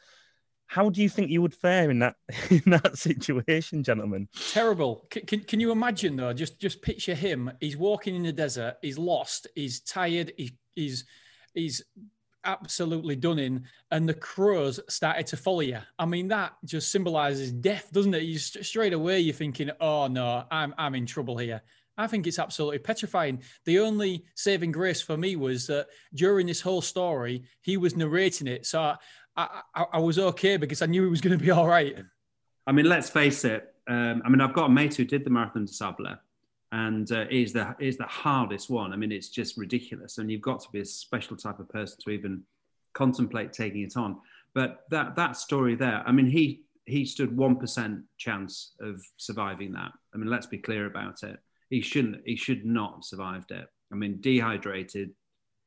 How 0.66 0.88
do 0.88 1.02
you 1.02 1.08
think 1.08 1.30
you 1.30 1.42
would 1.42 1.54
fare 1.54 1.90
in 1.90 1.98
that 1.98 2.14
in 2.50 2.62
that 2.66 2.96
situation, 2.96 3.82
gentlemen? 3.82 4.28
Terrible. 4.52 5.06
Can, 5.10 5.26
can, 5.26 5.40
can 5.40 5.60
you 5.60 5.72
imagine 5.72 6.16
though? 6.16 6.32
Just 6.32 6.60
just 6.60 6.80
picture 6.82 7.14
him. 7.14 7.50
He's 7.60 7.76
walking 7.76 8.14
in 8.14 8.22
the 8.22 8.32
desert. 8.32 8.76
He's 8.80 8.96
lost. 8.96 9.48
He's 9.56 9.80
tired. 9.80 10.32
He, 10.36 10.52
he's 10.76 11.04
he's 11.54 11.82
absolutely 12.44 13.16
done 13.16 13.38
in, 13.38 13.64
and 13.90 14.09
the 14.09 14.14
crows 14.14 14.81
started 14.88 15.26
to 15.29 15.37
follow 15.37 15.61
you. 15.61 15.79
I 15.98 16.07
mean, 16.07 16.29
that 16.29 16.55
just 16.64 16.90
symbolizes 16.90 17.53
death, 17.53 17.90
doesn't 17.92 18.14
it? 18.14 18.22
You 18.22 18.38
straight 18.38 18.92
away 18.92 19.20
you're 19.20 19.35
thinking, 19.35 19.70
"Oh 19.81 20.07
no, 20.07 20.44
I'm 20.50 20.74
I'm 20.79 20.94
in 20.94 21.07
trouble 21.07 21.37
here." 21.37 21.62
I 21.98 22.07
think 22.07 22.26
it's 22.26 22.38
absolutely 22.38 22.79
petrifying. 22.79 23.42
The 23.66 23.79
only 23.81 24.24
saving 24.35 24.72
grace 24.72 25.03
for 25.03 25.16
me 25.16 25.37
was 25.37 25.66
that 25.66 25.88
during 26.14 26.46
this 26.46 26.61
whole 26.61 26.81
story, 26.81 27.44
he 27.61 27.76
was 27.76 27.94
narrating 27.94 28.46
it, 28.46 28.64
so 28.64 28.94
I, 29.37 29.62
I, 29.74 29.85
I 29.92 29.98
was 29.98 30.18
okay 30.18 30.57
because 30.57 30.83
I 30.83 30.87
knew 30.87 31.07
it 31.07 31.11
was 31.11 31.20
going 31.20 31.38
to 31.38 31.44
be 31.44 31.50
all 31.50 31.66
right. 31.66 31.96
I 32.66 32.72
mean, 32.72 32.87
let's 32.87 33.11
face 33.11 33.44
it. 33.44 33.74
Um, 33.88 34.22
I 34.24 34.29
mean, 34.29 34.40
I've 34.40 34.55
got 34.55 34.66
a 34.66 34.68
mate 34.68 34.94
who 34.94 35.05
did 35.05 35.24
the 35.24 35.31
Marathon 35.31 35.64
des 35.64 35.72
Sables, 35.72 36.16
and 36.72 37.11
uh, 37.11 37.26
is 37.30 37.52
the 37.52 37.74
is 37.78 37.96
the 37.96 38.04
hardest 38.04 38.70
one. 38.70 38.92
I 38.92 38.96
mean, 38.96 39.12
it's 39.12 39.28
just 39.28 39.56
ridiculous, 39.56 40.18
and 40.18 40.30
you've 40.30 40.40
got 40.40 40.61
to 40.61 40.68
be 40.72 40.80
a 40.80 40.85
special 40.85 41.37
type 41.37 41.59
of 41.59 41.68
person 41.68 41.98
to 42.04 42.11
even 42.11 42.42
contemplate 42.94 43.52
taking 43.52 43.83
it 43.83 43.96
on. 43.96 44.18
But 44.54 44.85
that 44.90 45.16
that 45.16 45.37
story 45.37 45.74
there, 45.74 46.02
I 46.06 46.12
mean, 46.12 46.26
he 46.26 46.62
he 46.87 47.04
stood 47.04 47.37
one 47.37 47.56
percent 47.56 48.02
chance 48.18 48.72
of 48.80 49.02
surviving 49.16 49.72
that. 49.72 49.92
I 50.14 50.18
mean, 50.18 50.30
let's 50.30 50.46
be 50.46 50.59
clear 50.59 50.87
about 50.87 51.22
it. 51.22 51.38
He 51.70 51.80
shouldn't. 51.80 52.22
He 52.24 52.37
should 52.37 52.64
not 52.64 52.94
have 52.94 53.04
survived 53.04 53.50
it. 53.50 53.66
I 53.92 53.96
mean, 53.96 54.20
dehydrated 54.20 55.11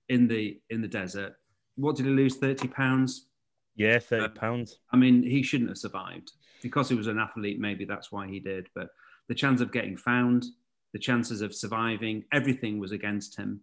in 0.10 0.28
the 0.28 0.60
in 0.70 0.82
the 0.82 0.88
desert. 0.88 1.36
What 1.76 1.96
did 1.96 2.06
he 2.06 2.12
lose? 2.12 2.38
Thirty 2.38 2.68
pounds. 2.68 3.28
Yeah, 3.76 4.00
thirty 4.00 4.26
uh, 4.26 4.40
pounds. 4.40 4.78
I 4.92 4.98
mean, 4.98 5.24
he 5.24 5.44
shouldn't 5.44 5.70
have 5.70 5.78
survived 5.78 6.32
because 6.62 6.88
he 6.88 6.96
was 6.96 7.08
an 7.08 7.20
athlete. 7.20 7.60
Maybe 7.60 7.86
that's 7.86 8.12
why 8.12 8.28
he 8.28 8.40
did. 8.40 8.68
But 8.76 8.90
the 9.28 9.36
chance 9.36 9.62
of 9.62 9.72
getting 9.72 9.98
found, 9.98 10.46
the 10.94 11.00
chances 11.00 11.42
of 11.42 11.54
surviving, 11.54 12.24
everything 12.32 12.80
was 12.80 12.92
against 12.92 13.36
him. 13.38 13.62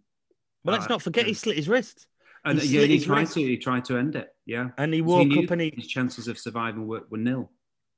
Well, 0.65 0.75
let's 0.75 0.87
uh, 0.87 0.95
not 0.95 1.03
forget 1.03 1.27
he 1.27 1.35
slit 1.35 1.57
his 1.57 1.69
wrist. 1.69 2.07
And 2.45 2.61
he, 2.61 2.79
yeah, 2.79 2.87
he 2.87 3.01
tried 3.01 3.21
wrist. 3.21 3.35
to. 3.35 3.41
He 3.41 3.57
tried 3.57 3.85
to 3.87 3.97
end 3.97 4.17
it. 4.17 4.29
Yeah, 4.47 4.71
and 4.79 4.93
he 4.93 5.03
woke 5.03 5.29
he 5.29 5.45
up 5.45 5.51
and 5.51 5.61
he... 5.61 5.73
his 5.77 5.87
chances 5.87 6.29
of 6.29 6.39
surviving 6.39 6.87
were, 6.87 7.03
were 7.11 7.19
nil, 7.19 7.51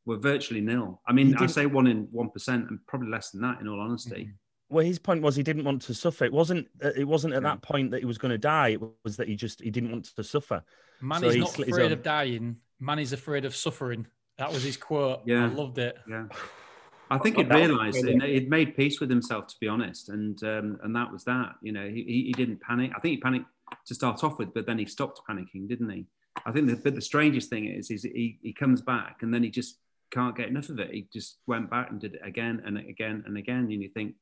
were 0.05 0.17
virtually 0.17 0.61
nil. 0.61 1.01
I 1.07 1.13
mean, 1.13 1.37
I 1.37 1.47
say 1.47 1.67
one 1.67 1.87
in 1.87 2.09
one 2.11 2.31
percent, 2.31 2.69
and 2.69 2.79
probably 2.87 3.09
less 3.09 3.31
than 3.31 3.43
that, 3.43 3.61
in 3.61 3.69
all 3.69 3.81
honesty. 3.81 4.25
Mm-hmm. 4.25 4.75
Well, 4.75 4.85
his 4.85 4.99
point 4.99 5.23
was 5.23 5.37
he 5.37 5.43
didn't 5.43 5.65
want 5.65 5.83
to 5.83 5.95
suffer. 5.95 6.25
It 6.25 6.33
wasn't. 6.33 6.67
Uh, 6.83 6.91
it 6.97 7.05
wasn't 7.05 7.35
at 7.35 7.43
yeah. 7.43 7.51
that 7.51 7.63
point 7.63 7.91
that 7.93 8.01
he 8.01 8.07
was 8.07 8.19
going 8.19 8.31
to 8.31 8.39
die. 8.39 8.71
It 8.71 8.81
was 9.05 9.17
that 9.17 9.29
he 9.29 9.37
just 9.37 9.61
he 9.61 9.71
didn't 9.71 9.93
want 9.93 10.07
to 10.17 10.25
suffer. 10.25 10.65
Man 11.01 11.21
so 11.21 11.29
is 11.29 11.37
not 11.37 11.59
afraid 11.59 11.93
of 11.93 12.03
dying. 12.03 12.57
Man 12.81 12.99
is 12.99 13.13
afraid 13.13 13.45
of 13.45 13.55
suffering. 13.55 14.07
That 14.39 14.53
was 14.53 14.63
his 14.63 14.77
quote. 14.77 15.21
Yeah, 15.27 15.45
I 15.45 15.49
loved 15.49 15.79
it. 15.79 15.97
Yeah. 16.09 16.27
I 17.13 17.19
think 17.19 17.37
he'd 17.37 17.51
realised 17.51 18.05
he'd 18.05 18.49
made 18.49 18.77
peace 18.77 19.01
with 19.01 19.11
himself, 19.11 19.47
to 19.49 19.57
be 19.61 19.69
honest, 19.69 20.09
and 20.09 20.43
um, 20.43 20.79
and 20.83 20.97
that 20.97 21.13
was 21.13 21.25
that. 21.25 21.57
You 21.63 21.73
know, 21.73 21.87
he, 21.87 22.25
he 22.27 22.33
didn't 22.33 22.61
panic. 22.61 22.93
I 22.97 23.01
think 23.01 23.17
he 23.17 23.21
panicked 23.21 23.47
to 23.87 23.95
start 23.95 24.25
off 24.25 24.39
with, 24.39 24.55
but 24.55 24.67
then 24.67 24.79
he 24.79 24.87
stopped 24.87 25.21
panicking, 25.29 25.69
didn't 25.69 25.91
he? 25.91 26.07
I 26.47 26.53
think 26.53 26.69
the, 26.69 26.77
but 26.77 26.95
the 26.95 27.01
strangest 27.01 27.51
thing 27.51 27.67
is, 27.67 27.91
is 27.91 28.03
he, 28.03 28.39
he 28.43 28.53
comes 28.53 28.81
back 28.81 29.19
and 29.23 29.33
then 29.33 29.43
he 29.43 29.51
just 29.51 29.77
can't 30.11 30.37
get 30.37 30.49
enough 30.49 30.69
of 30.69 30.79
it. 30.79 30.91
He 30.91 31.07
just 31.13 31.39
went 31.47 31.71
back 31.71 31.91
and 31.91 32.01
did 32.01 32.15
it 32.15 32.21
again 32.25 32.63
and 32.65 32.79
again 32.79 33.25
and 33.27 33.37
again, 33.37 33.69
and 33.71 33.83
you 33.83 33.89
think 33.89 34.15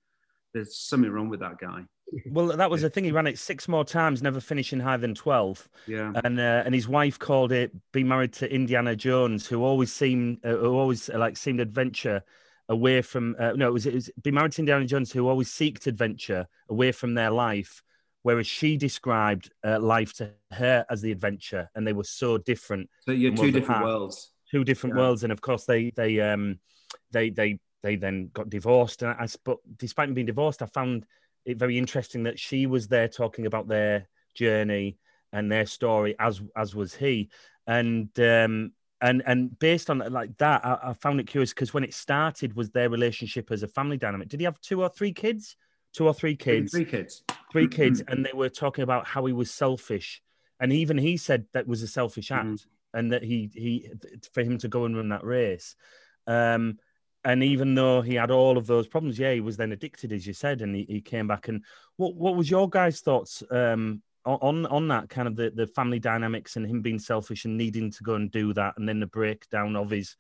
there's 0.53 0.77
something 0.77 1.11
wrong 1.11 1.29
with 1.29 1.41
that 1.41 1.59
guy. 1.59 1.85
Well, 2.27 2.49
that 2.49 2.71
was 2.71 2.83
the 2.83 2.91
thing. 2.91 3.05
He 3.05 3.13
ran 3.13 3.29
it 3.29 3.39
six 3.39 3.69
more 3.69 3.85
times, 3.85 4.21
never 4.21 4.41
finishing 4.41 4.81
higher 4.81 4.99
than 4.99 5.15
twelve. 5.15 5.69
Yeah. 5.87 6.13
And 6.25 6.41
uh, 6.41 6.63
and 6.65 6.75
his 6.75 6.89
wife 6.89 7.19
called 7.19 7.53
it 7.53 7.71
"Be 7.93 8.03
Married 8.03 8.33
to 8.35 8.53
Indiana 8.53 8.97
Jones," 8.97 9.47
who 9.47 9.63
always 9.63 9.93
seemed, 9.93 10.45
uh, 10.45 10.57
who 10.57 10.77
always 10.77 11.09
uh, 11.09 11.19
like 11.19 11.37
seemed 11.37 11.61
adventure 11.61 12.25
away 12.71 13.03
from 13.03 13.37
uh, 13.39 13.53
no, 13.53 13.67
it 13.67 13.73
was, 13.73 13.85
it 13.85 13.95
was 13.95 14.11
be 14.23 14.31
married 14.31 14.53
to 14.53 14.63
Indiana 14.63 14.87
Jones 14.87 15.13
who 15.13 15.29
always 15.29 15.49
seeked 15.51 15.87
adventure 15.87 16.47
away 16.71 16.93
from 16.93 17.15
their 17.15 17.31
life, 17.31 17.83
whereas 18.23 18.47
she 18.47 18.77
described 18.77 19.51
uh, 19.65 19.79
life 19.81 20.15
to 20.15 20.31
her 20.53 20.87
as 20.89 21.03
the 21.03 21.13
adventure, 21.13 21.69
and 21.75 21.87
they 21.87 21.93
were 21.93 22.05
so 22.05 22.39
different. 22.39 22.89
So 23.05 23.13
you're 23.13 23.35
two 23.35 23.51
different 23.51 23.85
worlds. 23.85 24.33
Two 24.51 24.65
different 24.65 24.95
yeah. 24.95 25.03
worlds, 25.03 25.25
and 25.25 25.33
of 25.33 25.41
course 25.41 25.65
they 25.65 25.91
they 25.91 26.21
um 26.21 26.61
they 27.11 27.31
they 27.31 27.59
they 27.83 27.97
then 27.97 28.31
got 28.33 28.49
divorced, 28.49 29.03
and 29.03 29.11
I 29.11 29.27
but 29.45 29.59
despite 29.77 30.15
being 30.15 30.27
divorced, 30.27 30.63
I 30.63 30.67
found 30.67 31.05
it 31.45 31.59
very 31.59 31.77
interesting 31.77 32.23
that 32.25 32.39
she 32.39 32.67
was 32.67 32.87
there 32.87 33.09
talking 33.09 33.47
about 33.47 33.67
their 33.67 34.09
journey 34.35 34.97
and 35.33 35.51
their 35.51 35.67
story 35.67 36.15
as 36.21 36.41
as 36.57 36.75
was 36.75 36.95
he, 36.95 37.31
and 37.67 38.09
um 38.21 38.73
and 39.01 39.23
and 39.27 39.59
based 39.59 39.91
on 39.91 39.99
like 39.99 40.37
that, 40.39 40.65
I, 40.65 40.91
I 40.91 40.93
found 40.95 41.21
it 41.21 41.27
curious 41.27 41.51
because 41.51 41.73
when 41.73 41.85
it 41.85 41.95
started, 41.95 42.55
was 42.55 42.71
their 42.71 42.91
relationship 42.91 43.51
as 43.51 43.63
a 43.63 43.69
family 43.69 43.97
dynamic? 43.97 44.29
Did 44.29 44.41
he 44.41 44.45
have 44.45 44.61
two 44.61 44.83
or 44.83 44.89
three 44.89 45.13
kids? 45.13 45.57
Two 45.93 46.07
or 46.07 46.15
three 46.15 46.37
kids? 46.37 46.73
Three 46.73 46.85
kids. 46.85 47.23
Three 47.51 47.67
kids, 47.67 48.01
and 48.07 48.25
they 48.25 48.33
were 48.33 48.49
talking 48.49 48.85
about 48.85 49.07
how 49.07 49.25
he 49.27 49.33
was 49.33 49.51
selfish, 49.51 50.23
and 50.61 50.73
even 50.73 50.97
he 50.99 51.17
said 51.17 51.47
that 51.53 51.67
was 51.67 51.83
a 51.83 51.89
selfish 51.89 52.29
mm-hmm. 52.29 52.53
act, 52.53 52.61
mm-hmm. 52.61 52.99
and 52.99 53.13
that 53.13 53.25
he 53.25 53.51
he 53.53 53.91
for 54.33 54.43
him 54.43 54.59
to 54.59 54.69
go 54.69 54.85
and 54.85 54.97
run 54.97 55.09
that 55.09 55.25
race. 55.25 55.75
Um, 56.27 56.79
and 57.25 57.43
even 57.43 57.75
though 57.75 58.03
he 58.03 58.15
had 58.15 58.31
all 58.31 58.57
of 58.57 58.67
those 58.67 58.87
problems, 58.87 59.19
yeah, 59.19 59.33
he 59.33 59.41
was 59.41 59.57
then 59.57 59.73
addicted, 59.73 60.13
as 60.13 60.27
you 60.27 60.33
said, 60.33 60.63
and 60.63 60.75
he, 60.75 60.85
he 60.89 61.01
came 61.01 61.27
back. 61.27 61.49
And 61.49 61.65
what 61.97 62.15
what 62.15 62.37
was 62.37 62.51
your 62.51 62.69
guys' 62.69 63.01
thoughts 63.01 63.43
um, 63.51 64.03
on 64.25 64.67
on 64.67 64.89
that 64.89 65.09
kind 65.09 65.27
of 65.27 65.37
the, 65.37 65.51
the 65.51 65.67
family 65.67 65.99
dynamics 65.99 66.57
and 66.57 66.67
him 66.67 66.83
being 66.83 66.99
selfish 66.99 67.45
and 67.45 67.57
needing 67.57 67.91
to 67.91 68.03
go 68.03 68.15
and 68.15 68.31
do 68.31 68.53
that, 68.55 68.75
and 68.77 68.89
then 68.89 69.01
the 69.01 69.07
breakdown 69.07 69.77
of 69.77 69.91
his 69.91 70.17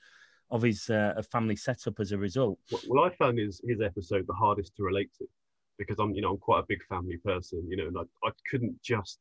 of 0.50 0.62
his 0.62 0.90
uh, 0.90 1.20
family 1.30 1.56
setup 1.56 2.00
as 2.00 2.12
a 2.12 2.18
result. 2.18 2.58
Well, 2.88 3.04
I 3.04 3.14
found 3.16 3.38
his 3.38 3.60
his 3.66 3.80
episode 3.80 4.26
the 4.26 4.34
hardest 4.34 4.76
to 4.76 4.82
relate 4.82 5.10
to 5.18 5.26
because 5.78 5.98
I'm 5.98 6.14
you 6.14 6.22
know 6.22 6.30
I'm 6.30 6.38
quite 6.38 6.60
a 6.60 6.66
big 6.68 6.82
family 6.88 7.18
person, 7.18 7.66
you 7.68 7.76
know, 7.76 7.86
and 7.86 7.98
I, 7.98 8.28
I 8.28 8.30
couldn't 8.50 8.80
just 8.82 9.18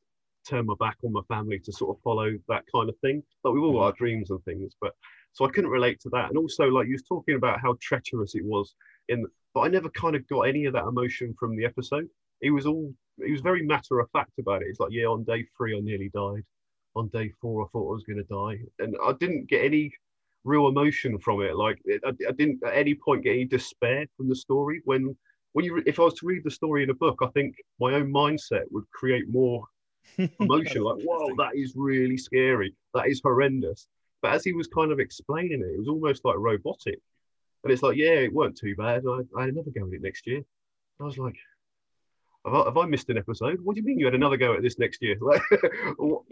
turn 0.47 0.65
my 0.65 0.75
back 0.79 0.97
on 1.03 1.11
my 1.11 1.21
family 1.27 1.59
to 1.59 1.71
sort 1.71 1.95
of 1.95 2.01
follow 2.01 2.31
that 2.47 2.63
kind 2.73 2.89
of 2.89 2.97
thing. 2.99 3.21
Like 3.43 3.53
we've 3.53 3.63
all 3.63 3.73
got 3.73 3.85
our 3.85 3.91
dreams 3.93 4.29
and 4.31 4.43
things, 4.45 4.73
but 4.79 4.93
so 5.33 5.45
I 5.45 5.49
couldn't 5.49 5.69
relate 5.69 5.99
to 6.01 6.09
that. 6.09 6.29
And 6.29 6.37
also, 6.37 6.65
like 6.65 6.87
you 6.87 6.93
was 6.93 7.03
talking 7.03 7.35
about 7.35 7.59
how 7.61 7.77
treacherous 7.81 8.35
it 8.35 8.43
was 8.43 8.75
in, 9.07 9.25
but 9.53 9.61
I 9.61 9.67
never 9.67 9.89
kind 9.89 10.15
of 10.15 10.27
got 10.27 10.41
any 10.41 10.65
of 10.65 10.73
that 10.73 10.85
emotion 10.85 11.35
from 11.39 11.55
the 11.55 11.65
episode. 11.65 12.07
It 12.41 12.51
was 12.51 12.65
all 12.65 12.93
he 13.25 13.31
was 13.31 13.41
very 13.41 13.63
matter 13.63 13.99
of 13.99 14.09
fact 14.11 14.31
about 14.39 14.61
it. 14.61 14.67
It's 14.69 14.79
like, 14.79 14.91
yeah, 14.91 15.05
on 15.05 15.23
day 15.23 15.45
three, 15.55 15.75
I 15.75 15.79
nearly 15.81 16.09
died. 16.13 16.43
On 16.95 17.07
day 17.09 17.31
four, 17.41 17.63
I 17.63 17.67
thought 17.71 17.89
I 17.89 17.93
was 17.93 18.03
going 18.03 18.17
to 18.17 18.23
die, 18.23 18.63
and 18.79 18.95
I 19.05 19.13
didn't 19.19 19.49
get 19.49 19.63
any 19.63 19.93
real 20.43 20.67
emotion 20.67 21.19
from 21.19 21.41
it. 21.41 21.55
Like, 21.55 21.79
I, 22.05 22.09
I, 22.09 22.31
didn't 22.31 22.63
at 22.65 22.73
any 22.73 22.95
point 22.95 23.23
get 23.23 23.33
any 23.33 23.45
despair 23.45 24.05
from 24.17 24.29
the 24.29 24.35
story. 24.35 24.81
When, 24.85 25.15
when 25.53 25.65
you, 25.65 25.83
if 25.85 25.99
I 25.99 26.03
was 26.03 26.15
to 26.15 26.25
read 26.25 26.43
the 26.43 26.51
story 26.51 26.83
in 26.83 26.89
a 26.89 26.95
book, 26.95 27.19
I 27.21 27.27
think 27.27 27.55
my 27.79 27.93
own 27.93 28.11
mindset 28.11 28.63
would 28.71 28.89
create 28.91 29.29
more 29.29 29.65
emotion. 30.39 30.83
like, 30.83 31.03
whoa, 31.03 31.35
that 31.37 31.55
is 31.55 31.73
really 31.75 32.17
scary. 32.17 32.73
That 32.93 33.07
is 33.07 33.21
horrendous. 33.23 33.87
But 34.21 34.33
as 34.33 34.43
he 34.43 34.53
was 34.53 34.67
kind 34.67 34.91
of 34.91 34.99
explaining 34.99 35.61
it, 35.61 35.73
it 35.73 35.79
was 35.79 35.87
almost 35.87 36.25
like 36.25 36.35
robotic. 36.37 36.99
And 37.63 37.71
it's 37.73 37.83
like, 37.83 37.97
yeah, 37.97 38.13
it 38.13 38.33
weren't 38.33 38.57
too 38.57 38.75
bad. 38.75 39.03
I, 39.07 39.19
I 39.37 39.41
had 39.41 39.53
another 39.53 39.71
go 39.71 39.85
at 39.85 39.93
it 39.93 40.01
next 40.01 40.25
year. 40.27 40.41
I 40.99 41.03
was 41.03 41.17
like, 41.17 41.35
have 42.45 42.53
I, 42.53 42.63
have 42.65 42.77
I, 42.77 42.85
missed 42.85 43.09
an 43.09 43.17
episode? 43.17 43.59
What 43.61 43.75
do 43.75 43.81
you 43.81 43.85
mean 43.85 43.99
you 43.99 44.05
had 44.05 44.15
another 44.15 44.37
go 44.37 44.53
at 44.53 44.61
this 44.61 44.79
next 44.79 45.01
year? 45.01 45.17
Like, 45.21 45.41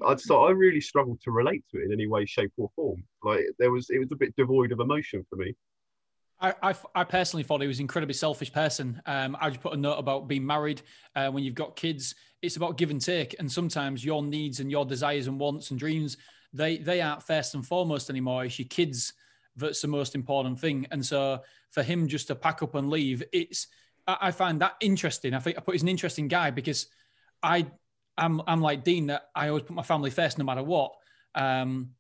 I 0.06 0.16
so 0.16 0.46
I 0.46 0.52
really 0.52 0.82
struggled 0.82 1.22
to 1.22 1.32
relate 1.32 1.64
to 1.72 1.82
it 1.82 1.86
in 1.86 1.92
any 1.92 2.08
way, 2.08 2.26
shape, 2.26 2.52
or 2.58 2.70
form. 2.76 3.04
Like, 3.24 3.46
there 3.60 3.72
was, 3.72 3.90
it 3.90 4.00
was 4.00 4.12
a 4.12 4.16
bit 4.16 4.36
devoid 4.36 4.72
of 4.72 4.80
emotion 4.80 5.26
for 5.30 5.36
me. 5.36 5.56
I, 6.40 6.54
I, 6.62 6.76
I, 6.94 7.04
personally 7.04 7.44
thought 7.44 7.62
he 7.62 7.68
was 7.68 7.80
an 7.80 7.84
incredibly 7.84 8.14
selfish 8.14 8.54
person. 8.54 9.02
Um, 9.08 9.36
I 9.42 9.50
just 9.50 9.62
put 9.62 9.74
a 9.74 9.78
note 9.78 9.98
about 9.98 10.28
being 10.28 10.46
married. 10.46 10.84
Uh, 11.16 11.30
when 11.30 11.44
you've 11.44 11.56
got 11.56 11.76
kids, 11.76 12.14
it's 12.44 12.58
about 12.58 12.78
give 12.78 12.92
and 12.92 13.02
take, 13.02 13.36
and 13.40 13.52
sometimes 13.52 14.06
your 14.06 14.22
needs 14.22 14.60
and 14.60 14.70
your 14.70 14.86
desires 14.86 15.26
and 15.28 15.40
wants 15.40 15.72
and 15.72 15.80
dreams 15.80 16.18
they 16.54 16.78
they 16.78 17.02
aren't 17.02 17.24
first 17.24 17.56
and 17.56 17.66
foremost 17.66 18.10
anymore. 18.10 18.46
It's 18.46 18.60
your 18.60 18.68
kids 18.68 19.14
that's 19.56 19.82
the 19.82 19.88
most 19.88 20.16
important 20.16 20.60
thing. 20.60 20.86
And 20.92 21.06
so 21.06 21.42
for 21.72 21.84
him 21.84 22.08
just 22.08 22.28
to 22.28 22.36
pack 22.36 22.62
up 22.62 22.76
and 22.76 22.90
leave, 22.90 23.24
it's 23.34 23.68
I, 24.08 24.18
I 24.22 24.32
find 24.32 24.62
that 24.62 24.76
interesting. 24.80 25.34
I 25.34 25.40
think 25.40 25.58
I 25.58 25.62
put 25.62 25.76
he's 25.76 25.84
an 25.84 25.90
interesting 25.90 26.28
guy 26.28 26.52
because 26.52 26.88
I 27.44 27.68
I'm 28.18 28.42
I'm 28.48 28.62
like 28.62 28.84
Dean 28.84 29.08
that 29.08 29.30
I 29.36 29.50
always 29.50 29.64
put 29.64 29.76
my 29.76 29.84
family 29.84 30.10
first 30.10 30.38
no 30.38 30.46
matter 30.46 30.64
what. 30.64 30.94
Um, 31.36 31.92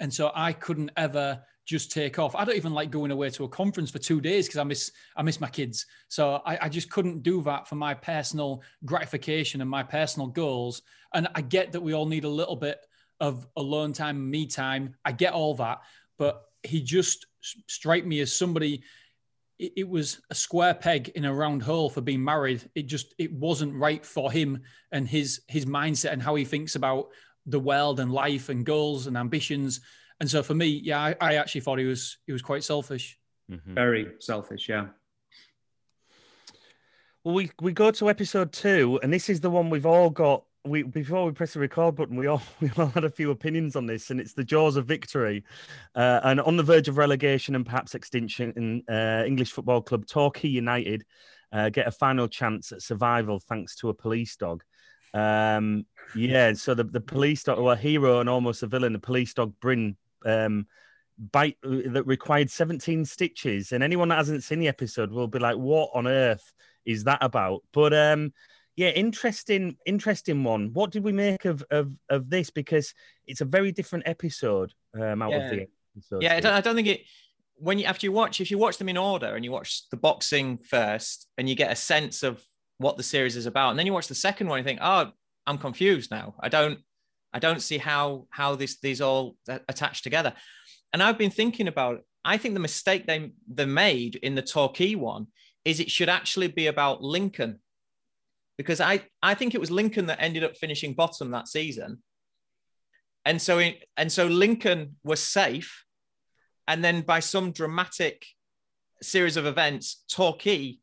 and 0.00 0.12
so 0.12 0.32
I 0.34 0.52
couldn't 0.52 0.90
ever 0.96 1.42
just 1.64 1.92
take 1.92 2.18
off. 2.18 2.34
I 2.34 2.44
don't 2.44 2.56
even 2.56 2.74
like 2.74 2.90
going 2.90 3.10
away 3.10 3.30
to 3.30 3.44
a 3.44 3.48
conference 3.48 3.90
for 3.90 3.98
two 3.98 4.20
days 4.20 4.46
because 4.46 4.58
I 4.58 4.64
miss 4.64 4.90
I 5.16 5.22
miss 5.22 5.40
my 5.40 5.48
kids. 5.48 5.86
So 6.08 6.42
I, 6.44 6.58
I, 6.62 6.68
just 6.68 6.90
couldn't 6.90 7.22
do 7.22 7.40
that 7.42 7.66
for 7.68 7.76
my 7.76 7.94
personal 7.94 8.62
gratification 8.84 9.60
and 9.60 9.70
my 9.70 9.82
personal 9.82 10.28
goals. 10.28 10.82
And 11.14 11.28
I 11.34 11.40
get 11.40 11.72
that 11.72 11.80
we 11.80 11.94
all 11.94 12.06
need 12.06 12.24
a 12.24 12.28
little 12.28 12.56
bit 12.56 12.80
of 13.20 13.46
alone 13.56 13.92
time, 13.92 14.30
me 14.30 14.46
time. 14.46 14.94
I 15.04 15.12
get 15.12 15.32
all 15.32 15.54
that, 15.54 15.80
but 16.18 16.42
he 16.62 16.82
just 16.82 17.26
struck 17.66 18.04
me 18.04 18.20
as 18.20 18.36
somebody. 18.36 18.82
It, 19.58 19.72
it 19.76 19.88
was 19.88 20.20
a 20.30 20.34
square 20.34 20.74
peg 20.74 21.10
in 21.10 21.24
a 21.24 21.34
round 21.34 21.62
hole 21.62 21.88
for 21.88 22.00
being 22.00 22.24
married. 22.24 22.68
It 22.74 22.86
just 22.86 23.14
it 23.18 23.32
wasn't 23.32 23.74
right 23.74 24.04
for 24.04 24.30
him 24.30 24.62
and 24.92 25.08
his 25.08 25.42
his 25.48 25.66
mindset 25.66 26.12
and 26.12 26.22
how 26.22 26.34
he 26.34 26.44
thinks 26.44 26.76
about 26.76 27.08
the 27.46 27.60
world 27.60 28.00
and 28.00 28.10
life 28.10 28.48
and 28.48 28.64
goals 28.64 29.06
and 29.06 29.16
ambitions 29.16 29.80
and 30.20 30.30
so 30.30 30.42
for 30.42 30.54
me, 30.54 30.66
yeah, 30.66 31.00
I, 31.00 31.16
I 31.20 31.34
actually 31.34 31.62
thought 31.62 31.78
he 31.78 31.84
was 31.84 32.18
he 32.26 32.32
was 32.32 32.42
quite 32.42 32.64
selfish. 32.64 33.18
Mm-hmm. 33.50 33.74
Very 33.74 34.12
selfish, 34.20 34.68
yeah. 34.68 34.86
Well, 37.22 37.34
we 37.34 37.50
we 37.60 37.72
go 37.72 37.90
to 37.90 38.08
episode 38.08 38.52
two, 38.52 39.00
and 39.02 39.12
this 39.12 39.28
is 39.28 39.40
the 39.40 39.50
one 39.50 39.70
we've 39.70 39.86
all 39.86 40.10
got. 40.10 40.44
We 40.66 40.82
before 40.82 41.26
we 41.26 41.32
press 41.32 41.52
the 41.52 41.60
record 41.60 41.96
button, 41.96 42.16
we 42.16 42.26
all 42.26 42.42
we 42.60 42.70
all 42.76 42.86
had 42.86 43.04
a 43.04 43.10
few 43.10 43.30
opinions 43.30 43.76
on 43.76 43.86
this, 43.86 44.10
and 44.10 44.20
it's 44.20 44.32
the 44.32 44.44
jaws 44.44 44.76
of 44.76 44.86
victory, 44.86 45.44
uh, 45.94 46.20
and 46.24 46.40
on 46.40 46.56
the 46.56 46.62
verge 46.62 46.88
of 46.88 46.96
relegation 46.96 47.54
and 47.54 47.66
perhaps 47.66 47.94
extinction. 47.94 48.52
In 48.56 48.94
uh, 48.94 49.24
English 49.26 49.52
football 49.52 49.82
club 49.82 50.06
Torquay 50.06 50.48
United 50.48 51.04
uh, 51.54 51.68
get 51.68 51.86
a 51.86 51.92
final 51.92 52.26
chance 52.26 52.72
at 52.72 52.82
survival 52.82 53.38
thanks 53.38 53.76
to 53.76 53.88
a 53.88 53.94
police 53.94 54.36
dog. 54.36 54.64
Um, 55.14 55.86
yeah, 56.16 56.52
so 56.54 56.74
the, 56.74 56.82
the 56.82 57.00
police 57.00 57.44
dog, 57.44 57.60
well, 57.60 57.70
a 57.70 57.76
hero 57.76 58.18
and 58.18 58.28
almost 58.28 58.64
a 58.64 58.66
villain, 58.66 58.92
the 58.92 58.98
police 58.98 59.32
dog 59.32 59.54
Bryn 59.60 59.96
um, 60.26 60.66
bite 61.30 61.56
that 61.62 62.02
required 62.06 62.50
17 62.50 63.04
stitches. 63.04 63.70
And 63.70 63.84
anyone 63.84 64.08
that 64.08 64.16
hasn't 64.16 64.42
seen 64.42 64.58
the 64.58 64.68
episode 64.68 65.12
will 65.12 65.28
be 65.28 65.38
like, 65.38 65.56
what 65.56 65.90
on 65.94 66.08
earth 66.08 66.52
is 66.84 67.04
that 67.04 67.18
about? 67.20 67.62
But 67.72 67.94
um, 67.94 68.32
yeah, 68.76 68.88
interesting, 68.88 69.76
interesting 69.86 70.42
one. 70.44 70.70
What 70.72 70.90
did 70.90 71.04
we 71.04 71.12
make 71.12 71.44
of 71.44 71.64
of, 71.70 71.92
of 72.08 72.30
this? 72.30 72.50
Because 72.50 72.94
it's 73.26 73.40
a 73.40 73.44
very 73.44 73.72
different 73.72 74.08
episode 74.08 74.72
um, 74.94 75.22
out 75.22 75.30
yeah. 75.30 75.36
of 75.36 75.50
the 75.50 75.66
episode. 75.96 76.22
Yeah, 76.22 76.34
I 76.34 76.40
don't, 76.40 76.52
I 76.52 76.60
don't 76.60 76.74
think 76.74 76.88
it. 76.88 77.02
When 77.56 77.78
you 77.78 77.84
after 77.84 78.06
you 78.06 78.12
watch, 78.12 78.40
if 78.40 78.50
you 78.50 78.58
watch 78.58 78.78
them 78.78 78.88
in 78.88 78.96
order 78.96 79.34
and 79.34 79.44
you 79.44 79.52
watch 79.52 79.88
the 79.90 79.96
boxing 79.96 80.58
first, 80.58 81.28
and 81.38 81.48
you 81.48 81.54
get 81.54 81.70
a 81.70 81.76
sense 81.76 82.22
of 82.22 82.42
what 82.78 82.96
the 82.96 83.02
series 83.02 83.36
is 83.36 83.46
about, 83.46 83.70
and 83.70 83.78
then 83.78 83.86
you 83.86 83.92
watch 83.92 84.08
the 84.08 84.14
second 84.14 84.48
one, 84.48 84.58
you 84.58 84.64
think, 84.64 84.80
oh, 84.82 85.12
I'm 85.46 85.58
confused 85.58 86.10
now. 86.10 86.34
I 86.40 86.48
don't 86.48 86.80
I 87.32 87.38
don't 87.38 87.60
see 87.60 87.78
how 87.78 88.26
how 88.30 88.54
this 88.54 88.78
these 88.80 89.00
all 89.00 89.36
attach 89.48 90.02
together. 90.02 90.32
And 90.92 91.02
I've 91.02 91.18
been 91.18 91.30
thinking 91.30 91.68
about. 91.68 92.00
I 92.26 92.38
think 92.38 92.54
the 92.54 92.60
mistake 92.60 93.06
they 93.06 93.32
they 93.46 93.66
made 93.66 94.16
in 94.16 94.34
the 94.34 94.40
Torquay 94.40 94.94
one 94.94 95.26
is 95.64 95.78
it 95.78 95.90
should 95.90 96.08
actually 96.08 96.48
be 96.48 96.68
about 96.68 97.02
Lincoln, 97.02 97.58
because 98.56 98.80
I 98.80 99.02
I 99.22 99.34
think 99.34 99.54
it 99.54 99.60
was 99.60 99.70
Lincoln 99.70 100.06
that 100.06 100.20
ended 100.20 100.44
up 100.44 100.56
finishing 100.56 100.94
bottom 100.94 101.30
that 101.30 101.48
season. 101.48 102.02
And 103.24 103.40
so 103.40 103.58
in, 103.58 103.74
and 103.96 104.12
so 104.12 104.26
Lincoln 104.26 104.96
was 105.02 105.20
safe, 105.20 105.84
and 106.68 106.84
then 106.84 107.00
by 107.00 107.20
some 107.20 107.52
dramatic 107.52 108.26
series 109.02 109.36
of 109.36 109.46
events, 109.46 110.04
Torquay 110.08 110.78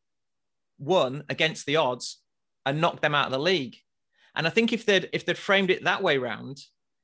won 0.79 1.23
against 1.29 1.65
the 1.65 1.75
odds 1.75 2.19
and 2.65 2.81
knocked 2.81 3.01
them 3.01 3.15
out 3.15 3.27
of 3.27 3.31
the 3.31 3.39
league. 3.39 3.77
And 4.35 4.47
I 4.47 4.49
think 4.49 4.73
if 4.73 4.85
they'd 4.85 5.09
if 5.13 5.25
they'd 5.25 5.37
framed 5.37 5.69
it 5.69 5.83
that 5.83 6.03
way 6.03 6.17
round, 6.17 6.57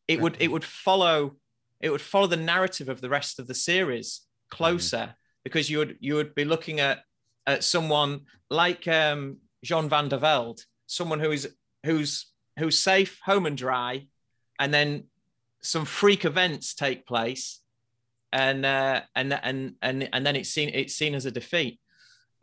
it 0.08 0.22
would 0.22 0.38
it 0.40 0.52
would 0.52 0.64
follow 0.64 1.36
it 1.80 1.90
would 1.90 2.02
follow 2.02 2.28
the 2.28 2.38
narrative 2.38 2.90
of 2.90 3.02
the 3.02 3.10
rest 3.10 3.40
of 3.40 3.48
the 3.48 3.54
series 3.54 4.22
closer 4.50 4.98
mm. 4.98 5.16
because 5.44 5.70
you 5.70 5.78
would 5.80 5.98
you 6.00 6.16
would 6.16 6.34
be 6.34 6.46
looking 6.46 6.80
at 6.80 7.00
at 7.46 7.64
someone 7.64 8.22
like 8.50 8.88
um, 8.88 9.38
Jean 9.64 9.90
van 9.90 10.08
de 10.08 10.18
Velde, 10.18 10.62
someone 10.86 11.20
who 11.20 11.32
is 11.32 11.56
who's 11.86 12.28
who's 12.60 12.78
safe, 12.78 13.20
home 13.24 13.46
and 13.46 13.58
dry, 13.58 14.08
and 14.60 14.74
then 14.74 15.06
some 15.62 15.86
freak 15.86 16.26
events 16.26 16.74
take 16.74 17.06
place, 17.06 17.62
and 18.32 18.66
uh, 18.66 19.02
and 19.16 19.34
and 19.34 19.76
and 19.82 20.10
and 20.12 20.26
then 20.26 20.36
it's 20.36 20.50
seen 20.50 20.70
it's 20.74 20.96
seen 20.96 21.16
as 21.16 21.26
a 21.26 21.32
defeat. 21.32 21.80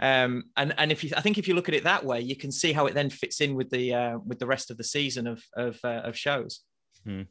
Um, 0.01 0.45
and 0.57 0.75
and 0.77 0.91
if 0.91 1.05
you, 1.05 1.11
I 1.17 1.21
think 1.21 1.39
if 1.39 1.47
you 1.47 1.55
look 1.55 1.69
at 1.69 1.75
it 1.75 1.85
that 1.85 2.05
way, 2.05 2.21
you 2.21 2.37
can 2.37 2.51
see 2.51 2.73
how 2.73 2.87
it 2.87 2.95
then 2.95 3.11
fits 3.11 3.41
in 3.41 3.55
with 3.55 3.71
the 3.71 3.95
uh, 3.95 4.19
with 4.19 4.39
the 4.39 4.47
rest 4.47 4.71
of 4.71 4.77
the 4.77 4.85
season 4.85 5.27
of 5.27 5.45
of, 5.57 5.79
uh, 5.85 6.03
of 6.05 6.17
shows. 6.17 6.61
Hmm. 7.05 7.23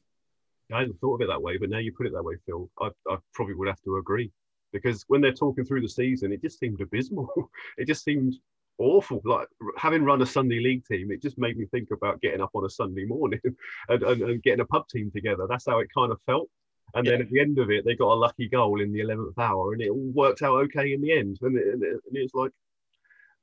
I 0.72 0.80
hadn't 0.80 1.00
thought 1.00 1.16
of 1.16 1.22
it 1.22 1.28
that 1.28 1.42
way, 1.42 1.58
but 1.58 1.70
now 1.70 1.78
you 1.78 1.92
put 1.92 2.08
it 2.08 2.14
that 2.14 2.24
way, 2.24 2.36
Phil, 2.46 2.70
I, 2.82 2.90
I 3.10 3.18
probably 3.34 3.54
would 3.54 3.68
have 3.68 3.82
to 3.84 3.98
agree 3.98 4.32
because 4.72 5.04
when 5.08 5.22
they're 5.22 5.34
talking 5.34 5.66
through 5.66 5.82
the 5.82 5.90
season, 5.90 6.32
it 6.32 6.42
just 6.42 6.58
seemed 6.58 6.82
abysmal. 6.82 7.30
it 7.78 7.86
just 7.86 8.04
seemed 8.04 8.36
awful. 8.78 9.22
Like 9.24 9.48
having 9.78 10.04
run 10.04 10.22
a 10.22 10.26
Sunday 10.26 10.60
league 10.60 10.86
team, 10.86 11.12
it 11.12 11.22
just 11.22 11.38
made 11.38 11.58
me 11.58 11.66
think 11.66 11.90
about 11.92 12.22
getting 12.22 12.42
up 12.42 12.52
on 12.54 12.66
a 12.66 12.70
Sunday 12.70 13.06
morning 13.08 13.42
and, 13.90 14.04
and, 14.04 14.22
and 14.22 14.44
getting 14.44 14.62
a 14.62 14.66
pub 14.66 14.88
team 14.88 15.12
together. 15.12 15.46
That's 15.50 15.66
how 15.66 15.80
it 15.80 15.90
kind 15.96 16.12
of 16.12 16.20
felt. 16.26 16.50
And 16.96 17.06
yeah. 17.06 17.14
then 17.14 17.22
at 17.22 17.30
the 17.30 17.40
end 17.40 17.58
of 17.58 17.72
it, 17.72 17.86
they 17.86 17.96
got 17.96 18.14
a 18.14 18.16
lucky 18.16 18.48
goal 18.48 18.82
in 18.82 18.92
the 18.92 19.00
11th 19.00 19.38
hour, 19.40 19.74
and 19.74 19.82
it 19.82 19.90
all 19.90 20.12
worked 20.14 20.44
out 20.44 20.56
okay 20.66 20.94
in 20.94 21.02
the 21.02 21.12
end. 21.12 21.40
And 21.42 21.58
it, 21.58 21.68
and 21.74 21.84
it, 21.84 22.32
was 22.34 22.34
like, 22.36 22.52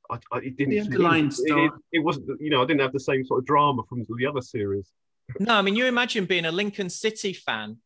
I, 0.09 0.37
I, 0.37 0.39
it 0.39 0.57
didn't. 0.57 0.75
The 0.75 0.81
underlying 0.81 1.27
it, 1.27 1.35
it, 1.39 1.73
it, 1.93 1.99
wasn't, 1.99 2.41
you 2.41 2.51
know, 2.51 2.63
I 2.63 2.67
didn't 2.67 2.81
have 2.81 2.93
the 2.93 3.01
same 3.01 3.25
sort 3.25 3.41
of 3.41 3.47
drama 3.47 3.83
from 3.89 4.07
the 4.09 4.27
other 4.27 4.41
series. 4.41 4.93
No, 5.41 5.55
I 5.55 5.63
mean, 5.63 5.75
you 5.75 5.87
imagine 5.87 6.27
being 6.27 6.45
a 6.45 6.53
Lincoln 6.53 6.91
City 6.91 7.33
fan 7.33 7.79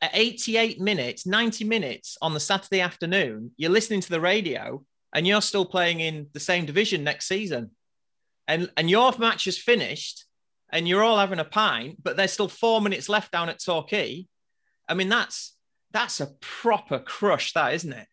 at 0.00 0.10
88 0.12 0.80
minutes, 0.80 1.26
90 1.26 1.64
minutes 1.64 2.16
on 2.20 2.34
the 2.34 2.40
Saturday 2.40 2.80
afternoon, 2.80 3.52
you're 3.56 3.70
listening 3.70 4.00
to 4.00 4.10
the 4.10 4.20
radio 4.20 4.84
and 5.14 5.26
you're 5.26 5.40
still 5.40 5.64
playing 5.64 6.00
in 6.00 6.28
the 6.32 6.40
same 6.40 6.66
division 6.66 7.04
next 7.04 7.26
season. 7.28 7.70
And, 8.46 8.70
and 8.76 8.90
your 8.90 9.12
match 9.18 9.46
is 9.46 9.56
finished 9.56 10.26
and 10.70 10.86
you're 10.86 11.02
all 11.02 11.18
having 11.18 11.38
a 11.38 11.44
pint, 11.44 12.02
but 12.02 12.16
there's 12.16 12.32
still 12.32 12.48
four 12.48 12.82
minutes 12.82 13.08
left 13.08 13.32
down 13.32 13.48
at 13.48 13.62
Torquay 13.64 14.26
I 14.88 14.94
mean, 14.94 15.08
that's 15.08 15.56
that's 15.92 16.20
a 16.20 16.26
proper 16.40 16.98
crush, 16.98 17.52
that 17.52 17.74
isn't 17.74 17.92
it? 17.92 18.06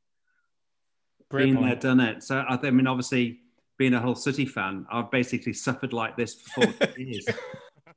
Been 1.29 1.61
there, 1.61 1.75
done 1.75 1.99
it. 1.99 2.23
So 2.23 2.39
I 2.47 2.69
mean, 2.69 2.87
obviously, 2.87 3.41
being 3.77 3.93
a 3.93 3.99
Hull 3.99 4.15
City 4.15 4.45
fan, 4.45 4.85
I've 4.91 5.11
basically 5.11 5.53
suffered 5.53 5.93
like 5.93 6.17
this 6.17 6.35
for 6.35 6.67
40 6.67 7.03
years. 7.03 7.25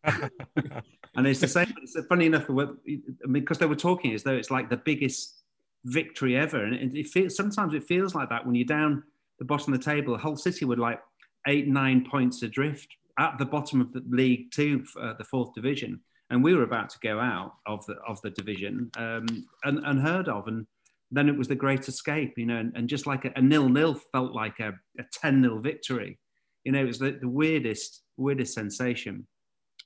and 0.05 1.27
it's 1.27 1.41
the 1.41 1.49
same. 1.49 1.73
It's 1.83 1.97
funny 2.09 2.27
enough, 2.27 2.49
I 2.49 2.53
mean, 2.53 3.03
because 3.27 3.59
they 3.59 3.67
were 3.67 3.77
talking 3.77 4.15
as 4.15 4.23
though 4.23 4.35
it's 4.35 4.51
like 4.51 4.71
the 4.71 4.77
biggest 4.77 5.43
victory 5.85 6.37
ever, 6.37 6.65
and 6.65 6.97
it, 6.97 7.09
feels 7.09 7.37
sometimes 7.37 7.75
it 7.75 7.85
feels 7.85 8.15
like 8.15 8.29
that 8.31 8.45
when 8.47 8.55
you're 8.55 8.65
down 8.65 9.03
the 9.39 9.45
bottom 9.45 9.73
of 9.73 9.79
the 9.79 9.85
table. 9.85 10.17
Hull 10.17 10.37
City 10.37 10.65
were 10.65 10.77
like 10.77 11.01
eight, 11.47 11.69
nine 11.69 12.07
points 12.09 12.43
adrift 12.43 12.89
at 13.19 13.39
the 13.39 13.45
bottom 13.45 13.81
of 13.81 13.93
the 13.93 14.03
league, 14.09 14.51
too, 14.53 14.85
uh, 15.01 15.15
the 15.19 15.25
fourth 15.25 15.55
division. 15.55 16.01
And 16.31 16.43
we 16.43 16.55
were 16.55 16.63
about 16.63 16.89
to 16.91 16.99
go 17.03 17.21
out 17.21 17.55
of 17.67 17.85
the 17.87 17.95
of 18.09 18.21
the 18.23 18.31
division 18.31 18.91
um, 18.97 19.27
and 19.63 19.79
unheard 19.85 20.29
of. 20.29 20.49
And 20.49 20.67
then 21.11 21.29
it 21.29 21.37
was 21.37 21.49
the 21.49 21.55
great 21.55 21.87
escape 21.87 22.35
you 22.37 22.47
know 22.47 22.57
and, 22.57 22.73
and 22.75 22.89
just 22.89 23.07
like 23.07 23.25
a, 23.25 23.33
a, 23.37 23.43
nil 23.43 23.69
nil 23.69 23.95
felt 23.95 24.33
like 24.33 24.59
a, 24.59 24.73
a 24.99 25.05
10 25.13 25.43
nil 25.43 25.61
victory. 25.61 26.19
You 26.65 26.73
know 26.73 26.81
it 26.81 26.87
was 26.87 26.99
the, 26.99 27.19
the 27.21 27.29
weirdest 27.29 28.03
weirdest 28.17 28.55
sensation. 28.55 29.27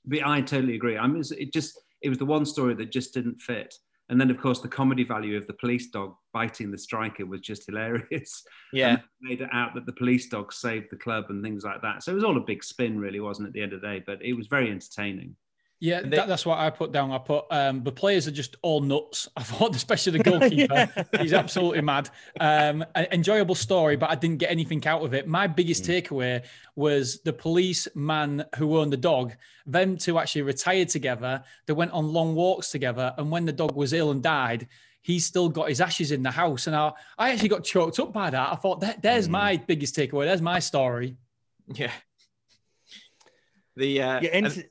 But 0.05 0.25
i 0.25 0.41
totally 0.41 0.75
agree. 0.75 0.97
I 0.97 1.05
mean 1.07 1.21
it 1.37 1.53
just 1.53 1.79
it 2.01 2.09
was 2.09 2.17
the 2.17 2.25
one 2.25 2.45
story 2.45 2.73
that 2.75 2.91
just 2.91 3.13
didn't 3.13 3.41
fit 3.41 3.75
and 4.09 4.19
then 4.19 4.29
of 4.29 4.39
course 4.39 4.59
the 4.59 4.67
comedy 4.67 5.03
value 5.03 5.37
of 5.37 5.47
the 5.47 5.53
police 5.53 5.89
dog 5.89 6.15
biting 6.33 6.71
the 6.71 6.77
striker 6.77 7.25
was 7.25 7.41
just 7.41 7.65
hilarious. 7.67 8.43
Yeah. 8.73 8.97
made 9.21 9.41
it 9.41 9.49
out 9.53 9.73
that 9.75 9.85
the 9.85 9.93
police 9.93 10.27
dog 10.29 10.51
saved 10.51 10.87
the 10.91 10.97
club 10.97 11.25
and 11.29 11.43
things 11.43 11.63
like 11.63 11.81
that. 11.81 12.03
So 12.03 12.11
it 12.11 12.15
was 12.15 12.23
all 12.23 12.37
a 12.37 12.41
big 12.41 12.63
spin 12.63 12.99
really 12.99 13.19
wasn't 13.19 13.47
it, 13.47 13.49
at 13.49 13.53
the 13.53 13.61
end 13.61 13.73
of 13.73 13.81
the 13.81 13.87
day? 13.87 14.03
But 14.05 14.23
it 14.23 14.33
was 14.33 14.47
very 14.47 14.69
entertaining 14.69 15.35
Yeah, 15.81 16.01
they- 16.01 16.09
that, 16.17 16.27
that's 16.27 16.45
what 16.45 16.59
I 16.59 16.69
put 16.69 16.91
down. 16.91 17.11
I 17.11 17.19
put 17.19 17.45
um, 17.51 17.83
the 17.83 17.91
players 17.91 18.27
are 18.27 18.31
just 18.31 18.57
all 18.61 18.81
nuts. 18.81 19.29
I 19.37 19.43
thought, 19.43 19.73
especially 19.75 20.17
the 20.17 20.23
goalkeeper, 20.23 21.07
he's 21.21 21.31
absolutely 21.33 21.81
mad. 21.81 22.09
Um, 22.39 22.83
an 22.95 23.07
enjoyable 23.11 23.55
story, 23.55 23.95
but 23.95 24.09
I 24.09 24.15
didn't 24.15 24.37
get 24.39 24.51
anything 24.51 24.85
out 24.85 25.03
of 25.03 25.13
it. 25.13 25.27
My 25.27 25.47
biggest 25.47 25.85
takeaway 25.85 26.43
was 26.75 27.21
the 27.21 27.31
policeman 27.31 28.43
who 28.57 28.77
owned 28.77 28.91
the 28.91 28.97
dog. 28.97 29.33
Them 29.65 29.95
two 29.97 30.19
actually 30.19 30.41
retired 30.41 30.89
together. 30.89 31.43
They 31.65 31.73
went 31.73 31.91
on 31.91 32.11
long 32.11 32.35
walks 32.35 32.71
together, 32.71 33.13
and 33.17 33.31
when 33.31 33.45
the 33.45 33.53
dog 33.53 33.75
was 33.75 33.93
ill 33.93 34.11
and 34.11 34.21
died. 34.21 34.67
He 35.01 35.17
still 35.19 35.47
got 35.47 35.69
his 35.69 35.79
ashes 35.79 36.11
in 36.11 36.23
the 36.23 36.29
house, 36.29 36.67
and 36.67 36.75
I, 36.75 36.91
I 37.17 37.31
actually 37.31 37.47
got 37.47 37.63
choked 37.63 37.99
up 37.99 38.11
by 38.11 38.29
that. 38.31 38.51
I 38.51 38.55
thought 38.55 38.81
that 38.81 39.01
there's 39.01 39.29
my 39.29 39.55
biggest 39.55 39.95
takeaway. 39.95 40.25
There's 40.25 40.41
my 40.41 40.59
story. 40.59 41.15
Yeah. 41.73 41.91
The 43.77 44.01
uh, 44.01 44.19
Yeah, 44.21 44.29
and- 44.33 44.65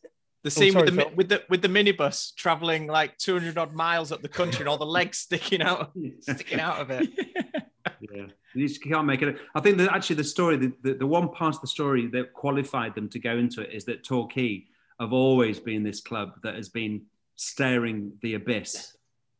and 0.56 0.62
the 0.62 0.68
Oh, 0.68 0.72
sorry, 0.72 0.84
with 0.84 0.94
the 0.96 1.02
Phil. 1.02 1.12
with 1.16 1.28
the 1.28 1.44
with 1.48 1.62
the 1.62 1.68
minibus 1.68 2.34
traveling 2.34 2.86
like 2.86 3.16
200 3.18 3.56
odd 3.58 3.72
miles 3.74 4.12
up 4.12 4.22
the 4.22 4.28
country 4.28 4.60
and 4.60 4.68
all 4.68 4.78
the 4.78 4.86
legs 4.86 5.18
sticking 5.18 5.62
out 5.62 5.92
sticking 6.20 6.60
out 6.60 6.80
of 6.80 6.90
it. 6.90 7.08
yeah, 8.00 8.26
you 8.54 8.68
just 8.68 8.82
can't 8.82 9.06
make 9.06 9.22
it. 9.22 9.38
I 9.54 9.60
think 9.60 9.78
that 9.78 9.92
actually 9.92 10.16
the 10.16 10.24
story, 10.24 10.56
the, 10.56 10.72
the, 10.82 10.94
the 10.94 11.06
one 11.06 11.28
part 11.30 11.54
of 11.54 11.60
the 11.60 11.66
story 11.66 12.06
that 12.08 12.32
qualified 12.32 12.94
them 12.94 13.08
to 13.10 13.18
go 13.18 13.36
into 13.36 13.62
it 13.62 13.72
is 13.72 13.84
that 13.86 14.04
Torquay 14.04 14.66
have 15.00 15.12
always 15.12 15.60
been 15.60 15.82
this 15.82 16.00
club 16.00 16.32
that 16.42 16.54
has 16.56 16.68
been 16.68 17.02
staring 17.36 18.12
the 18.22 18.34
abyss 18.34 18.96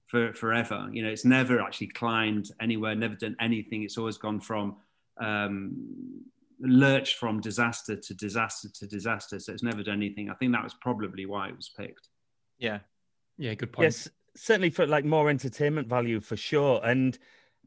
for 0.06 0.32
forever. 0.32 0.88
You 0.92 1.02
know, 1.02 1.10
it's 1.10 1.24
never 1.24 1.60
actually 1.60 1.88
climbed 1.88 2.50
anywhere, 2.60 2.94
never 2.94 3.14
done 3.14 3.36
anything. 3.40 3.82
It's 3.82 3.98
always 3.98 4.18
gone 4.18 4.40
from 4.40 4.76
um, 5.20 6.22
lurched 6.60 7.16
from 7.16 7.40
disaster 7.40 7.96
to 7.96 8.14
disaster 8.14 8.68
to 8.74 8.86
disaster. 8.86 9.38
So 9.38 9.52
it's 9.52 9.62
never 9.62 9.82
done 9.82 9.96
anything. 9.96 10.30
I 10.30 10.34
think 10.34 10.52
that 10.52 10.64
was 10.64 10.74
probably 10.74 11.26
why 11.26 11.48
it 11.48 11.56
was 11.56 11.70
picked. 11.76 12.08
Yeah. 12.58 12.80
Yeah, 13.36 13.54
good 13.54 13.72
point. 13.72 13.84
Yes, 13.84 14.08
certainly 14.36 14.70
for 14.70 14.86
like 14.86 15.04
more 15.04 15.30
entertainment 15.30 15.88
value 15.88 16.20
for 16.20 16.36
sure. 16.36 16.80
And 16.84 17.16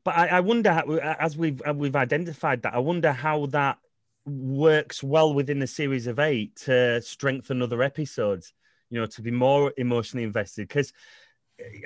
but 0.03 0.17
I, 0.17 0.27
I 0.27 0.39
wonder 0.41 0.73
how, 0.73 0.97
as 0.97 1.37
we've 1.37 1.61
uh, 1.67 1.73
we've 1.73 1.95
identified 1.95 2.63
that, 2.63 2.73
I 2.73 2.79
wonder 2.79 3.11
how 3.11 3.45
that 3.47 3.77
works 4.25 5.01
well 5.01 5.33
within 5.33 5.59
the 5.59 5.67
series 5.67 6.07
of 6.07 6.19
eight 6.19 6.55
to 6.65 7.01
strengthen 7.01 7.61
other 7.61 7.81
episodes. 7.81 8.53
You 8.89 8.99
know, 8.99 9.05
to 9.07 9.21
be 9.21 9.31
more 9.31 9.73
emotionally 9.77 10.23
invested 10.23 10.67
because. 10.67 10.93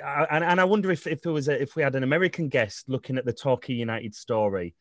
And, 0.02 0.42
and 0.42 0.58
I 0.58 0.64
wonder 0.64 0.90
if, 0.90 1.06
if 1.06 1.20
there 1.20 1.32
was 1.32 1.48
a, 1.48 1.60
if 1.60 1.76
we 1.76 1.82
had 1.82 1.94
an 1.96 2.02
American 2.02 2.48
guest 2.48 2.88
looking 2.88 3.18
at 3.18 3.26
the 3.26 3.32
Torquay 3.34 3.74
United 3.74 4.14
story, 4.14 4.74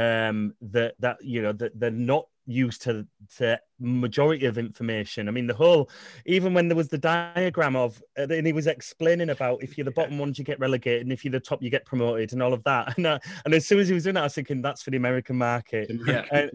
um, 0.00 0.54
that 0.62 0.94
that 0.98 1.22
you 1.22 1.42
know 1.42 1.52
that 1.52 1.78
they're 1.78 1.90
not 1.90 2.26
used 2.46 2.82
to 2.82 3.06
to 3.36 3.60
majority 3.78 4.46
of 4.46 4.56
information. 4.56 5.28
I 5.28 5.30
mean, 5.30 5.46
the 5.46 5.54
whole 5.54 5.90
even 6.24 6.54
when 6.54 6.68
there 6.68 6.76
was 6.76 6.88
the 6.88 6.98
diagram 6.98 7.76
of, 7.76 8.02
uh, 8.18 8.26
and 8.28 8.46
he 8.46 8.52
was 8.52 8.66
explaining 8.66 9.30
about 9.30 9.62
if 9.62 9.76
you're 9.76 9.84
the 9.84 9.90
bottom 9.90 10.18
ones 10.18 10.38
you 10.38 10.44
get 10.44 10.58
relegated, 10.58 11.02
and 11.02 11.12
if 11.12 11.24
you're 11.24 11.32
the 11.32 11.40
top 11.40 11.62
you 11.62 11.70
get 11.70 11.84
promoted, 11.84 12.32
and 12.32 12.42
all 12.42 12.54
of 12.54 12.64
that. 12.64 12.94
And, 12.96 13.06
uh, 13.06 13.18
and 13.44 13.54
as 13.54 13.66
soon 13.66 13.78
as 13.78 13.88
he 13.88 13.94
was 13.94 14.04
doing 14.04 14.14
that, 14.14 14.22
I 14.22 14.24
was 14.24 14.34
thinking 14.34 14.62
that's 14.62 14.82
for 14.82 14.90
the 14.90 14.96
American 14.96 15.36
market. 15.36 15.90
Yeah. 16.06 16.24
Uh, 16.32 16.46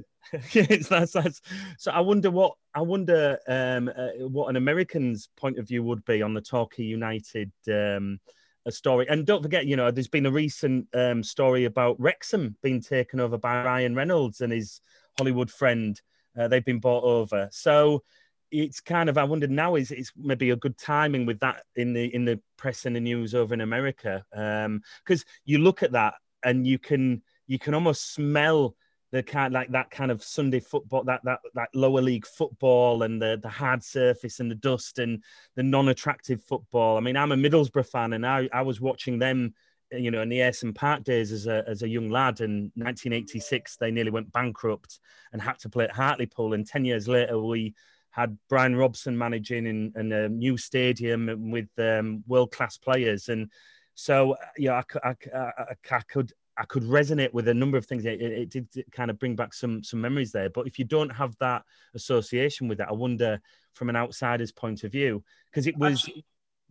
yeah, 0.51 0.65
it's, 0.69 0.89
that's, 0.89 1.13
that's, 1.13 1.41
so 1.77 1.91
I 1.91 1.99
wonder 1.99 2.31
what 2.31 2.55
I 2.73 2.81
wonder 2.81 3.37
um, 3.47 3.89
uh, 3.95 4.27
what 4.27 4.49
an 4.49 4.55
American's 4.55 5.29
point 5.37 5.59
of 5.59 5.67
view 5.67 5.83
would 5.83 6.03
be 6.05 6.23
on 6.23 6.33
the 6.33 6.41
Torquay 6.41 6.83
United 6.83 7.51
um, 7.67 8.19
a 8.65 8.71
story. 8.71 9.07
And 9.09 9.25
don't 9.25 9.43
forget, 9.43 9.65
you 9.65 9.75
know, 9.75 9.91
there's 9.91 10.07
been 10.07 10.25
a 10.25 10.31
recent 10.31 10.87
um, 10.93 11.23
story 11.23 11.65
about 11.65 11.99
Wrexham 11.99 12.55
being 12.61 12.81
taken 12.81 13.19
over 13.19 13.37
by 13.37 13.63
Ryan 13.63 13.95
Reynolds 13.95 14.41
and 14.41 14.51
his 14.51 14.81
Hollywood 15.17 15.51
friend. 15.51 15.99
Uh, 16.37 16.47
they've 16.47 16.65
been 16.65 16.79
bought 16.79 17.03
over. 17.03 17.47
So 17.51 18.03
it's 18.51 18.79
kind 18.79 19.09
of 19.09 19.17
I 19.17 19.23
wonder 19.23 19.47
now 19.47 19.75
is 19.75 19.91
it's 19.91 20.11
maybe 20.15 20.51
a 20.51 20.55
good 20.55 20.77
timing 20.77 21.25
with 21.25 21.39
that 21.39 21.63
in 21.75 21.93
the 21.93 22.13
in 22.13 22.25
the 22.25 22.39
press 22.57 22.85
and 22.85 22.95
the 22.95 22.99
news 22.99 23.33
over 23.33 23.53
in 23.53 23.61
America 23.61 24.23
because 24.31 25.25
you 25.45 25.57
look 25.57 25.83
at 25.83 25.93
that 25.93 26.13
and 26.43 26.65
you 26.65 26.77
can 26.77 27.21
you 27.47 27.59
can 27.59 27.73
almost 27.73 28.13
smell 28.13 28.75
the 29.15 29.23
kind 29.23 29.53
like 29.53 29.71
that 29.71 29.89
kind 29.89 30.11
of 30.11 30.21
Sunday 30.21 30.59
football, 30.59 31.05
that 31.05 31.21
that 31.23 31.39
that 31.53 31.69
lower 31.73 32.01
league 32.01 32.27
football, 32.27 33.03
and 33.03 33.21
the 33.21 33.39
the 33.41 33.49
hard 33.49 33.81
surface 33.81 34.41
and 34.41 34.51
the 34.51 34.55
dust 34.55 34.99
and 34.99 35.23
the 35.55 35.63
non-attractive 35.63 36.43
football. 36.43 36.97
I 36.97 36.99
mean, 36.99 37.15
I'm 37.15 37.31
a 37.31 37.37
Middlesbrough 37.37 37.87
fan, 37.87 38.11
and 38.11 38.25
I 38.25 38.49
I 38.51 38.61
was 38.63 38.81
watching 38.81 39.17
them, 39.17 39.53
you 39.89 40.11
know, 40.11 40.21
in 40.21 40.27
the 40.27 40.39
Ayresome 40.39 40.75
Park 40.75 41.05
days 41.05 41.31
as 41.31 41.47
a 41.47 41.63
as 41.65 41.81
a 41.81 41.87
young 41.87 42.09
lad. 42.09 42.41
In 42.41 42.73
1986, 42.75 43.77
they 43.77 43.89
nearly 43.89 44.11
went 44.11 44.33
bankrupt 44.33 44.99
and 45.31 45.41
had 45.41 45.59
to 45.59 45.69
play 45.69 45.85
at 45.85 45.91
Hartlepool, 45.91 46.53
and 46.53 46.67
ten 46.67 46.83
years 46.83 47.07
later, 47.07 47.39
we 47.39 47.73
had 48.09 48.37
Brian 48.49 48.75
Robson 48.75 49.17
managing 49.17 49.65
in, 49.65 49.93
in 49.95 50.11
a 50.11 50.27
new 50.27 50.57
stadium 50.57 51.51
with 51.51 51.69
um, 51.77 52.21
world 52.27 52.51
class 52.51 52.77
players, 52.77 53.29
and 53.29 53.49
so 53.93 54.35
yeah, 54.57 54.83
I, 54.93 55.09
I, 55.09 55.15
I, 55.33 55.75
I 55.89 56.01
could 56.01 56.33
I 56.57 56.65
could 56.65 56.83
resonate 56.83 57.33
with 57.33 57.47
a 57.47 57.53
number 57.53 57.77
of 57.77 57.85
things. 57.85 58.05
It, 58.05 58.21
it, 58.21 58.55
it 58.55 58.69
did 58.71 58.85
kind 58.91 59.09
of 59.09 59.19
bring 59.19 59.35
back 59.35 59.53
some 59.53 59.83
some 59.83 60.01
memories 60.01 60.31
there. 60.31 60.49
But 60.49 60.67
if 60.67 60.79
you 60.79 60.85
don't 60.85 61.09
have 61.09 61.35
that 61.39 61.63
association 61.93 62.67
with 62.67 62.79
it, 62.79 62.87
I 62.89 62.93
wonder 62.93 63.41
from 63.73 63.89
an 63.89 63.95
outsider's 63.95 64.51
point 64.51 64.83
of 64.83 64.91
view 64.91 65.23
because 65.51 65.67
it 65.67 65.77
was. 65.77 65.99
Actually, 65.99 66.25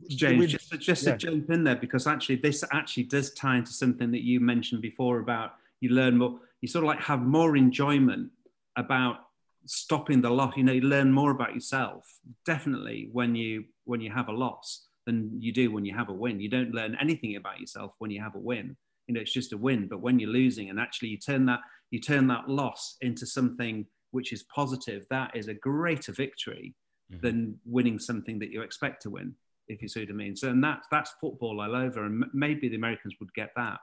James, 0.08 0.38
with- 0.40 0.50
just, 0.50 0.70
to, 0.70 0.78
just 0.78 1.06
yeah. 1.06 1.12
to 1.12 1.18
jump 1.18 1.50
in 1.50 1.64
there, 1.64 1.76
because 1.76 2.06
actually 2.06 2.36
this 2.36 2.64
actually 2.72 3.04
does 3.04 3.32
tie 3.34 3.58
into 3.58 3.72
something 3.72 4.10
that 4.10 4.24
you 4.24 4.40
mentioned 4.40 4.82
before 4.82 5.20
about 5.20 5.54
you 5.80 5.90
learn 5.90 6.18
more, 6.18 6.40
you 6.60 6.68
sort 6.68 6.82
of 6.82 6.88
like 6.88 7.00
have 7.00 7.22
more 7.22 7.56
enjoyment 7.56 8.30
about 8.76 9.18
stopping 9.66 10.20
the 10.20 10.30
loss. 10.30 10.56
You 10.56 10.64
know, 10.64 10.72
you 10.72 10.80
learn 10.80 11.12
more 11.12 11.30
about 11.30 11.54
yourself 11.54 12.06
definitely 12.44 13.08
when 13.12 13.34
you 13.34 13.64
when 13.84 14.00
you 14.00 14.10
have 14.10 14.28
a 14.28 14.32
loss 14.32 14.86
than 15.06 15.30
you 15.38 15.52
do 15.52 15.70
when 15.70 15.84
you 15.84 15.94
have 15.94 16.08
a 16.08 16.12
win. 16.12 16.40
You 16.40 16.48
don't 16.48 16.72
learn 16.72 16.96
anything 17.00 17.36
about 17.36 17.60
yourself 17.60 17.92
when 17.98 18.10
you 18.10 18.20
have 18.20 18.34
a 18.34 18.38
win. 18.38 18.76
You 19.06 19.14
know, 19.14 19.20
it's 19.20 19.32
just 19.32 19.52
a 19.52 19.56
win. 19.56 19.86
But 19.88 20.00
when 20.00 20.18
you're 20.18 20.30
losing 20.30 20.70
and 20.70 20.80
actually 20.80 21.08
you 21.08 21.18
turn 21.18 21.46
that 21.46 21.60
you 21.90 22.00
turn 22.00 22.26
that 22.28 22.48
loss 22.48 22.96
into 23.00 23.26
something 23.26 23.86
which 24.10 24.32
is 24.32 24.44
positive, 24.44 25.04
that 25.10 25.36
is 25.36 25.48
a 25.48 25.54
greater 25.54 26.12
victory 26.12 26.74
mm-hmm. 27.12 27.20
than 27.20 27.58
winning 27.64 27.98
something 27.98 28.38
that 28.38 28.50
you 28.50 28.62
expect 28.62 29.02
to 29.02 29.10
win, 29.10 29.34
if 29.68 29.82
you 29.82 29.88
see 29.88 30.00
what 30.00 30.10
I 30.10 30.12
mean. 30.12 30.36
So, 30.36 30.48
and 30.48 30.62
that's 30.62 30.86
that's 30.90 31.14
football 31.20 31.60
all 31.60 31.76
over, 31.76 32.04
and 32.04 32.24
maybe 32.32 32.68
the 32.68 32.76
Americans 32.76 33.14
would 33.20 33.32
get 33.34 33.50
that 33.56 33.80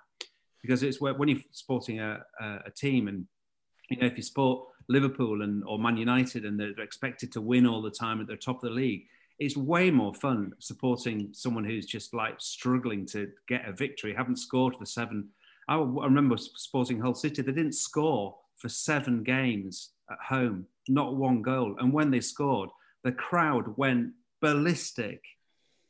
because 0.61 0.83
it's 0.83 1.01
where 1.01 1.13
when 1.13 1.29
you're 1.29 1.39
supporting 1.51 1.99
a, 1.99 2.19
a, 2.39 2.45
a 2.67 2.71
team, 2.71 3.07
and 3.07 3.25
you 3.89 3.97
know 3.97 4.07
if 4.07 4.17
you 4.17 4.23
support 4.23 4.67
Liverpool 4.89 5.41
and 5.41 5.63
or 5.65 5.79
Man 5.79 5.97
United, 5.97 6.45
and 6.45 6.59
they're 6.59 6.79
expected 6.79 7.31
to 7.33 7.41
win 7.41 7.65
all 7.67 7.81
the 7.81 7.91
time 7.91 8.21
at 8.21 8.27
the 8.27 8.37
top 8.37 8.57
of 8.57 8.69
the 8.69 8.75
league. 8.75 9.03
It's 9.39 9.57
way 9.57 9.91
more 9.91 10.13
fun 10.13 10.53
supporting 10.59 11.29
someone 11.33 11.63
who's 11.63 11.85
just 11.85 12.13
like 12.13 12.35
struggling 12.39 13.05
to 13.07 13.29
get 13.47 13.67
a 13.67 13.73
victory, 13.73 14.13
haven't 14.13 14.37
scored 14.37 14.75
for 14.75 14.85
seven. 14.85 15.29
I, 15.67 15.75
I 15.75 16.05
remember 16.05 16.37
supporting 16.37 16.99
Hull 16.99 17.13
City; 17.13 17.41
they 17.41 17.51
didn't 17.51 17.73
score 17.73 18.37
for 18.57 18.69
seven 18.69 19.23
games 19.23 19.91
at 20.11 20.19
home, 20.19 20.67
not 20.87 21.15
one 21.15 21.41
goal. 21.41 21.75
And 21.79 21.91
when 21.91 22.11
they 22.11 22.21
scored, 22.21 22.69
the 23.03 23.11
crowd 23.11 23.77
went 23.77 24.11
ballistic. 24.41 25.21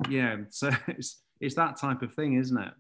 Yeah, 0.10 0.38
so 0.50 0.72
it's 0.88 1.22
it's 1.39 1.56
that 1.56 1.78
type 1.78 2.02
of 2.02 2.14
thing, 2.14 2.36
isn't 2.36 2.58
it? 2.58 2.74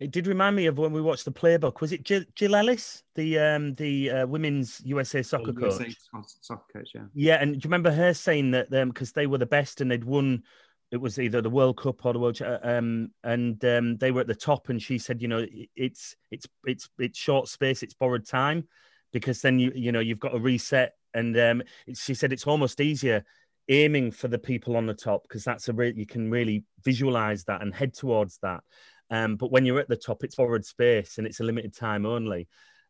It 0.00 0.12
did 0.12 0.28
remind 0.28 0.54
me 0.54 0.66
of 0.66 0.78
when 0.78 0.92
we 0.92 1.00
watched 1.00 1.24
the 1.24 1.32
playbook. 1.32 1.80
Was 1.80 1.92
it 1.92 2.04
Jill, 2.04 2.22
Jill 2.36 2.54
Ellis, 2.54 3.02
the 3.16 3.38
um, 3.38 3.74
the 3.74 4.10
uh, 4.10 4.26
women's 4.26 4.80
USA 4.84 5.22
soccer 5.22 5.52
coach? 5.52 5.80
USA 5.80 5.94
Soccer 6.40 6.64
coach, 6.72 6.90
yeah. 6.94 7.02
Yeah, 7.14 7.34
and 7.40 7.54
do 7.54 7.56
you 7.56 7.68
remember 7.68 7.90
her 7.90 8.14
saying 8.14 8.52
that 8.52 8.70
them 8.70 8.88
because 8.88 9.12
they 9.12 9.26
were 9.26 9.38
the 9.38 9.46
best 9.46 9.80
and 9.80 9.90
they'd 9.90 10.04
won? 10.04 10.44
It 10.92 10.98
was 10.98 11.18
either 11.18 11.42
the 11.42 11.50
World 11.50 11.78
Cup 11.78 12.06
or 12.06 12.12
the 12.12 12.18
World, 12.18 12.40
um, 12.62 13.10
and 13.24 13.62
um, 13.64 13.96
they 13.96 14.12
were 14.12 14.20
at 14.20 14.28
the 14.28 14.34
top. 14.34 14.68
And 14.68 14.80
she 14.80 14.98
said, 14.98 15.20
you 15.20 15.28
know, 15.28 15.44
it's 15.74 16.14
it's 16.30 16.46
it's 16.64 16.88
it's 16.98 17.18
short 17.18 17.48
space, 17.48 17.82
it's 17.82 17.94
borrowed 17.94 18.26
time, 18.26 18.68
because 19.12 19.42
then 19.42 19.58
you 19.58 19.72
you 19.74 19.90
know 19.90 20.00
you've 20.00 20.20
got 20.20 20.30
to 20.30 20.38
reset. 20.38 20.92
And 21.12 21.36
um, 21.38 21.62
she 21.94 22.14
said 22.14 22.32
it's 22.32 22.46
almost 22.46 22.80
easier 22.80 23.24
aiming 23.68 24.10
for 24.10 24.28
the 24.28 24.38
people 24.38 24.76
on 24.76 24.86
the 24.86 24.94
top 24.94 25.22
because 25.24 25.44
that's 25.44 25.68
a 25.68 25.72
re- 25.72 25.92
you 25.94 26.06
can 26.06 26.30
really 26.30 26.64
visualize 26.84 27.44
that 27.44 27.62
and 27.62 27.74
head 27.74 27.94
towards 27.94 28.38
that. 28.42 28.62
Um, 29.10 29.36
but 29.36 29.50
when 29.50 29.64
you're 29.64 29.80
at 29.80 29.88
the 29.88 29.96
top, 29.96 30.24
it's 30.24 30.34
forward 30.34 30.64
space 30.64 31.18
and 31.18 31.26
it's 31.26 31.40
a 31.40 31.44
limited 31.44 31.74
time 31.74 32.04
only. 32.04 32.48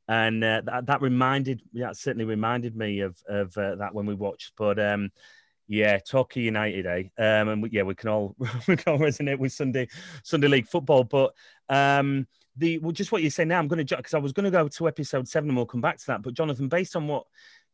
And 0.08 0.42
uh, 0.42 0.62
that, 0.64 0.86
that 0.86 1.02
reminded, 1.02 1.62
yeah, 1.72 1.92
certainly 1.92 2.24
reminded 2.24 2.74
me 2.74 3.00
of 3.00 3.16
of 3.28 3.56
uh, 3.58 3.76
that 3.76 3.94
when 3.94 4.06
we 4.06 4.14
watched. 4.14 4.52
But 4.56 4.78
um, 4.78 5.10
yeah, 5.68 5.98
Torquay 5.98 6.40
United, 6.40 6.86
eh? 6.86 7.02
Um, 7.18 7.48
and 7.48 7.62
we, 7.62 7.70
yeah, 7.70 7.82
we 7.82 7.94
can 7.94 8.08
all 8.08 8.34
we 8.66 8.76
can 8.76 8.94
all 8.94 8.98
resonate 8.98 9.38
with 9.38 9.52
Sunday 9.52 9.88
Sunday 10.22 10.48
League 10.48 10.66
football. 10.66 11.04
But 11.04 11.34
um, 11.68 12.26
the 12.56 12.78
well, 12.78 12.92
just 12.92 13.12
what 13.12 13.22
you 13.22 13.30
say 13.30 13.44
now, 13.44 13.58
I'm 13.58 13.68
going 13.68 13.86
to 13.86 13.96
because 13.96 14.14
I 14.14 14.18
was 14.18 14.32
going 14.32 14.44
to 14.44 14.50
go 14.50 14.66
to 14.66 14.88
episode 14.88 15.28
seven 15.28 15.50
and 15.50 15.56
we'll 15.56 15.66
come 15.66 15.82
back 15.82 15.98
to 15.98 16.06
that. 16.08 16.22
But 16.22 16.34
Jonathan, 16.34 16.68
based 16.68 16.96
on 16.96 17.06
what 17.06 17.24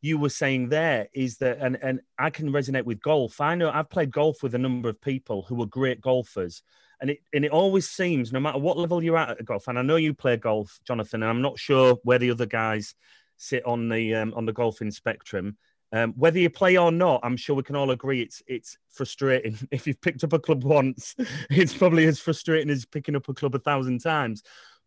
you 0.03 0.19
were 0.19 0.29
saying 0.29 0.69
there, 0.69 1.09
is 1.15 1.39
that 1.39 1.59
and 1.61 1.79
and 1.83 2.01
I 2.19 2.31
can 2.31 2.51
resonate 2.51 2.85
with 2.85 3.01
golf. 3.01 3.41
I 3.41 3.55
know 3.55 3.71
I've 3.71 3.91
played 3.91 4.11
golf 4.11 4.43
with 4.43 4.57
a 4.57 4.59
number 4.59 4.89
of 4.89 5.01
people 5.01 5.43
who 5.43 5.63
are 5.63 5.67
great 5.67 6.01
golfers. 6.01 6.63
And 7.01 7.11
it 7.11 7.19
and 7.33 7.45
it 7.45 7.51
always 7.51 7.89
seems, 7.89 8.33
no 8.33 8.41
matter 8.41 8.59
what 8.59 8.79
level 8.79 9.03
you're 9.03 9.17
at 9.17 9.31
at 9.31 9.45
golf, 9.45 9.69
and 9.69 9.79
I 9.79 9.83
know 9.83 9.97
you 9.97 10.15
play 10.15 10.37
golf, 10.37 10.79
Jonathan, 10.87 11.23
and 11.23 11.31
I'm 11.31 11.43
not 11.43 11.59
sure 11.59 11.99
where 12.05 12.19
the 12.19 12.31
other 12.31 12.47
guys 12.47 12.95
sit 13.37 13.65
on 13.67 13.89
the 13.89 14.15
um, 14.15 14.35
on 14.35 14.47
the 14.47 14.53
golfing 14.53 14.91
spectrum. 14.91 15.57
Um, 15.93 16.13
whether 16.17 16.41
you 16.41 16.51
play 16.51 16.77
or 16.77 16.91
not, 16.91 17.21
I'm 17.23 17.37
sure 17.37 17.55
we 17.55 17.63
can 17.63 17.77
all 17.77 17.91
agree 17.91 18.21
it's 18.21 18.43
it's 18.47 18.79
frustrating. 18.91 19.57
If 19.71 19.87
you've 19.87 20.01
picked 20.01 20.25
up 20.25 20.33
a 20.33 20.39
club 20.39 20.65
once, 20.65 21.15
it's 21.51 21.75
probably 21.75 22.07
as 22.07 22.19
frustrating 22.19 22.71
as 22.71 22.85
picking 22.85 23.17
up 23.17 23.29
a 23.29 23.35
club 23.35 23.55
a 23.55 23.59
thousand 23.59 24.01
times. 24.01 24.43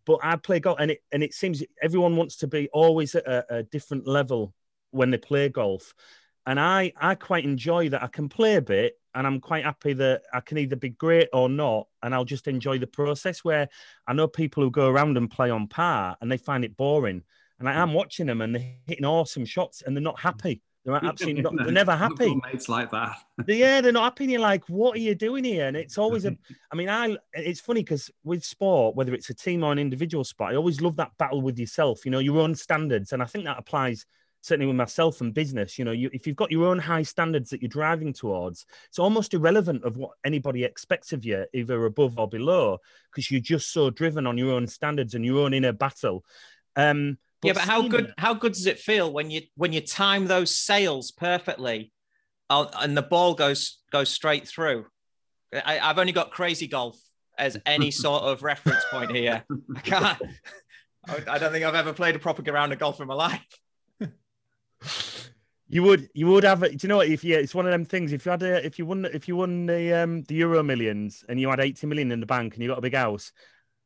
But 0.06 0.20
I 0.24 0.36
play 0.38 0.60
golf, 0.60 0.78
and 0.80 0.92
it 0.92 1.00
and 1.12 1.24
it 1.24 1.34
seems 1.34 1.64
everyone 1.82 2.16
wants 2.16 2.38
to 2.38 2.48
be 2.48 2.70
always 2.74 3.16
at 3.16 3.28
a, 3.28 3.58
a 3.58 3.64
different 3.64 4.08
level 4.08 4.54
when 4.92 5.12
they 5.12 5.18
play 5.18 5.50
golf, 5.50 5.94
and 6.48 6.60
I 6.60 6.94
I 7.00 7.14
quite 7.14 7.44
enjoy 7.44 7.90
that. 7.90 8.02
I 8.02 8.08
can 8.08 8.30
play 8.30 8.56
a 8.56 8.62
bit, 8.62 8.98
and 9.14 9.28
I'm 9.28 9.40
quite 9.40 9.66
happy 9.66 9.94
that 9.94 10.24
I 10.34 10.40
can 10.40 10.58
either 10.58 10.78
be 10.78 10.90
great 10.90 11.28
or 11.34 11.50
not, 11.50 11.88
and 12.02 12.16
I'll 12.16 12.26
just 12.26 12.48
enjoy 12.48 12.80
the 12.80 12.88
process. 12.88 13.44
Where 13.44 13.68
I 14.08 14.14
know 14.14 14.28
people 14.28 14.64
who 14.64 14.72
go 14.72 14.88
around 14.88 15.18
and 15.18 15.30
play 15.30 15.52
on 15.52 15.68
par, 15.68 16.18
and 16.22 16.32
they 16.32 16.38
find 16.38 16.64
it 16.64 16.78
boring, 16.78 17.22
and 17.60 17.70
I 17.70 17.74
am 17.74 17.94
watching 17.94 18.26
them, 18.26 18.42
and 18.42 18.56
they're 18.56 18.76
hitting 18.88 19.06
awesome 19.06 19.46
shots, 19.46 19.84
and 19.86 19.96
they're 19.96 20.02
not 20.02 20.22
happy. 20.22 20.64
They're 20.86 20.96
absolutely 21.04 21.42
not. 21.42 21.54
They're 21.58 21.72
never 21.72 21.98
happy. 21.98 22.34
Mates 22.50 22.70
like 22.70 22.92
that. 22.92 23.18
yeah, 23.46 23.82
they're 23.82 23.92
not 23.92 24.06
happy. 24.06 24.24
And 24.24 24.32
you're 24.32 24.42
like, 24.42 24.70
what 24.70 24.96
are 24.96 25.02
you 25.02 25.16
doing 25.16 25.44
here? 25.44 25.68
And 25.68 25.76
it's 25.76 25.98
always 25.98 26.24
a. 26.24 26.38
I 26.72 26.78
mean, 26.78 26.88
I. 26.88 27.18
It's 27.34 27.60
funny 27.60 27.84
because 27.84 28.10
with 28.24 28.46
sport, 28.46 28.96
whether 28.96 29.14
it's 29.14 29.30
a 29.30 29.34
team 29.34 29.66
or 29.66 29.74
an 29.74 29.80
individual 29.80 30.24
sport, 30.24 30.54
I 30.54 30.56
always 30.56 30.80
love 30.80 30.96
that 30.96 31.12
battle 31.18 31.42
with 31.42 31.60
yourself. 31.60 32.06
You 32.06 32.12
know, 32.12 32.20
your 32.20 32.40
own 32.40 32.56
standards, 32.56 33.12
and 33.12 33.22
I 33.22 33.26
think 33.26 33.44
that 33.44 33.60
applies 33.60 34.06
certainly 34.48 34.68
with 34.68 34.76
myself 34.76 35.22
and 35.22 35.34
business. 35.34 35.78
You 35.78 35.86
know, 35.86 35.92
you, 35.92 36.10
if 36.14 36.26
you've 36.26 36.36
got 36.36 36.52
your 36.52 36.66
own 36.66 36.80
high 36.80 37.04
standards 37.04 37.50
that 37.50 37.62
you're 37.62 37.70
driving 37.70 38.14
towards, 38.14 38.66
it's 38.88 39.00
almost 39.00 39.34
irrelevant 39.34 39.84
of 39.84 39.98
what 39.98 40.12
anybody 40.26 40.64
expects 40.64 41.14
of 41.14 41.26
you, 41.26 41.46
either 41.54 41.86
above 41.86 42.18
or 42.18 42.28
below, 42.28 42.80
because 43.12 43.30
you're 43.30 43.42
just 43.42 43.72
so 43.72 43.90
driven 43.90 44.26
on 44.26 44.38
your 44.38 44.54
own 44.54 44.68
standards 44.68 45.14
and 45.14 45.26
your 45.26 45.44
own 45.44 45.54
inner 45.54 45.74
battle. 45.74 46.24
Um, 46.76 47.18
but 47.42 47.48
yeah, 47.48 47.54
but 47.54 47.64
how 47.64 47.88
good 47.88 48.14
how 48.18 48.34
good 48.34 48.54
does 48.54 48.66
it 48.66 48.80
feel 48.80 49.12
when 49.12 49.30
you 49.30 49.42
when 49.56 49.74
you 49.74 49.82
time 49.82 50.26
those 50.26 50.58
sails 50.58 51.12
perfectly, 51.12 51.92
uh, 52.50 52.66
and 52.80 52.98
the 52.98 53.04
ball 53.04 53.36
goes 53.36 53.80
goes 53.92 54.10
straight 54.10 54.48
through? 54.48 54.86
I, 55.54 55.76
have 55.76 56.00
only 56.00 56.14
got 56.14 56.32
crazy 56.32 56.68
golf 56.68 56.98
as 57.38 57.58
any 57.66 57.92
sort 58.04 58.24
of 58.24 58.44
reference 58.44 58.84
point 58.90 59.16
here. 59.16 59.44
I 59.76 59.80
can't. 59.82 60.22
I 61.08 61.38
don't 61.38 61.52
think 61.52 61.64
I've 61.64 61.76
ever 61.76 61.94
played 61.94 62.16
a 62.16 62.20
proper 62.20 62.42
round 62.52 62.74
of 62.74 62.80
golf 62.80 63.00
in 63.00 63.08
my 63.08 63.14
life. 63.14 63.46
You 65.70 65.84
would, 65.84 66.10
you 66.14 66.28
would 66.28 66.46
have. 66.46 66.62
Do 66.62 66.78
you 66.80 66.88
know 66.88 66.98
what? 66.98 67.08
If 67.10 67.24
yeah, 67.24 67.38
it's 67.38 67.54
one 67.54 67.66
of 67.66 67.72
them 67.72 67.84
things. 67.84 68.14
If 68.14 68.26
you 68.26 68.32
had 68.32 68.44
a, 68.44 68.66
if 68.66 68.80
you 68.80 68.86
won, 68.86 69.06
if 69.06 69.28
you 69.28 69.36
won 69.36 69.66
the 69.66 70.02
um 70.02 70.24
the 70.24 70.36
Euro 70.36 70.64
Millions 70.64 71.26
and 71.28 71.42
you 71.42 71.50
had 71.50 71.60
eighty 71.60 71.86
million 71.88 72.12
in 72.12 72.22
the 72.22 72.26
bank 72.26 72.54
and 72.54 72.64
you 72.64 72.70
got 72.70 72.78
a 72.78 72.82
big 72.82 72.96
house, 72.96 73.34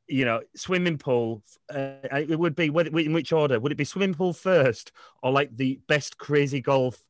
you 0.08 0.26
know, 0.26 0.42
swimming 0.56 0.98
pool. 0.98 1.44
Uh, 1.74 1.94
it 2.12 2.38
would 2.38 2.56
be 2.56 2.66
in 2.68 3.14
which 3.14 3.32
order? 3.32 3.60
Would 3.60 3.72
it 3.72 3.78
be 3.80 3.84
swimming 3.84 4.14
pool 4.14 4.34
first, 4.34 4.92
or 5.24 5.32
like 5.32 5.56
the 5.56 5.80
best 5.88 6.18
crazy 6.18 6.62
golf 6.62 7.04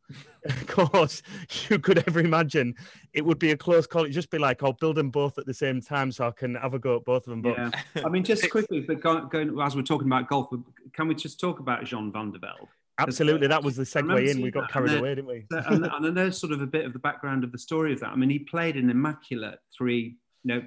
course 0.67 1.21
you 1.69 1.79
could 1.79 2.07
ever 2.07 2.19
imagine? 2.19 2.75
It 3.11 3.25
would 3.25 3.39
be 3.39 3.51
a 3.51 3.57
close 3.57 3.87
call. 3.87 4.03
It'd 4.03 4.13
just 4.13 4.29
be 4.29 4.37
like, 4.37 4.63
I'll 4.63 4.73
build 4.73 4.97
them 4.97 5.09
both 5.09 5.37
at 5.37 5.45
the 5.45 5.53
same 5.53 5.81
time, 5.81 6.11
so 6.11 6.27
I 6.27 6.31
can 6.31 6.55
have 6.55 6.73
a 6.73 6.79
go 6.79 6.97
at 6.97 7.05
both 7.05 7.27
of 7.27 7.31
them. 7.31 7.41
But 7.41 7.57
yeah. 7.57 7.71
I 8.05 8.09
mean, 8.09 8.23
just 8.23 8.49
quickly, 8.51 8.81
but 8.81 9.01
going, 9.01 9.27
going, 9.29 9.59
as 9.59 9.75
we're 9.75 9.81
talking 9.81 10.07
about 10.07 10.29
golf, 10.29 10.47
can 10.93 11.07
we 11.07 11.15
just 11.15 11.39
talk 11.39 11.59
about 11.59 11.83
Jean 11.83 12.11
van 12.11 12.31
de 12.31 12.39
Velde? 12.39 12.69
Absolutely, 13.01 13.47
that 13.47 13.63
was 13.63 13.75
the 13.75 13.83
segue 13.83 14.29
in. 14.29 14.41
We 14.41 14.51
got 14.51 14.71
carried 14.71 14.97
away, 14.97 15.15
didn't 15.15 15.27
we? 15.27 15.45
and, 15.51 15.85
and 15.85 16.05
I 16.05 16.09
know 16.09 16.29
sort 16.29 16.51
of 16.51 16.61
a 16.61 16.67
bit 16.67 16.85
of 16.85 16.93
the 16.93 16.99
background 16.99 17.43
of 17.43 17.51
the 17.51 17.57
story 17.57 17.93
of 17.93 17.99
that. 18.01 18.09
I 18.09 18.15
mean, 18.15 18.29
he 18.29 18.39
played 18.39 18.75
an 18.75 18.89
immaculate 18.89 19.59
three, 19.75 20.17
you 20.43 20.53
know, 20.53 20.63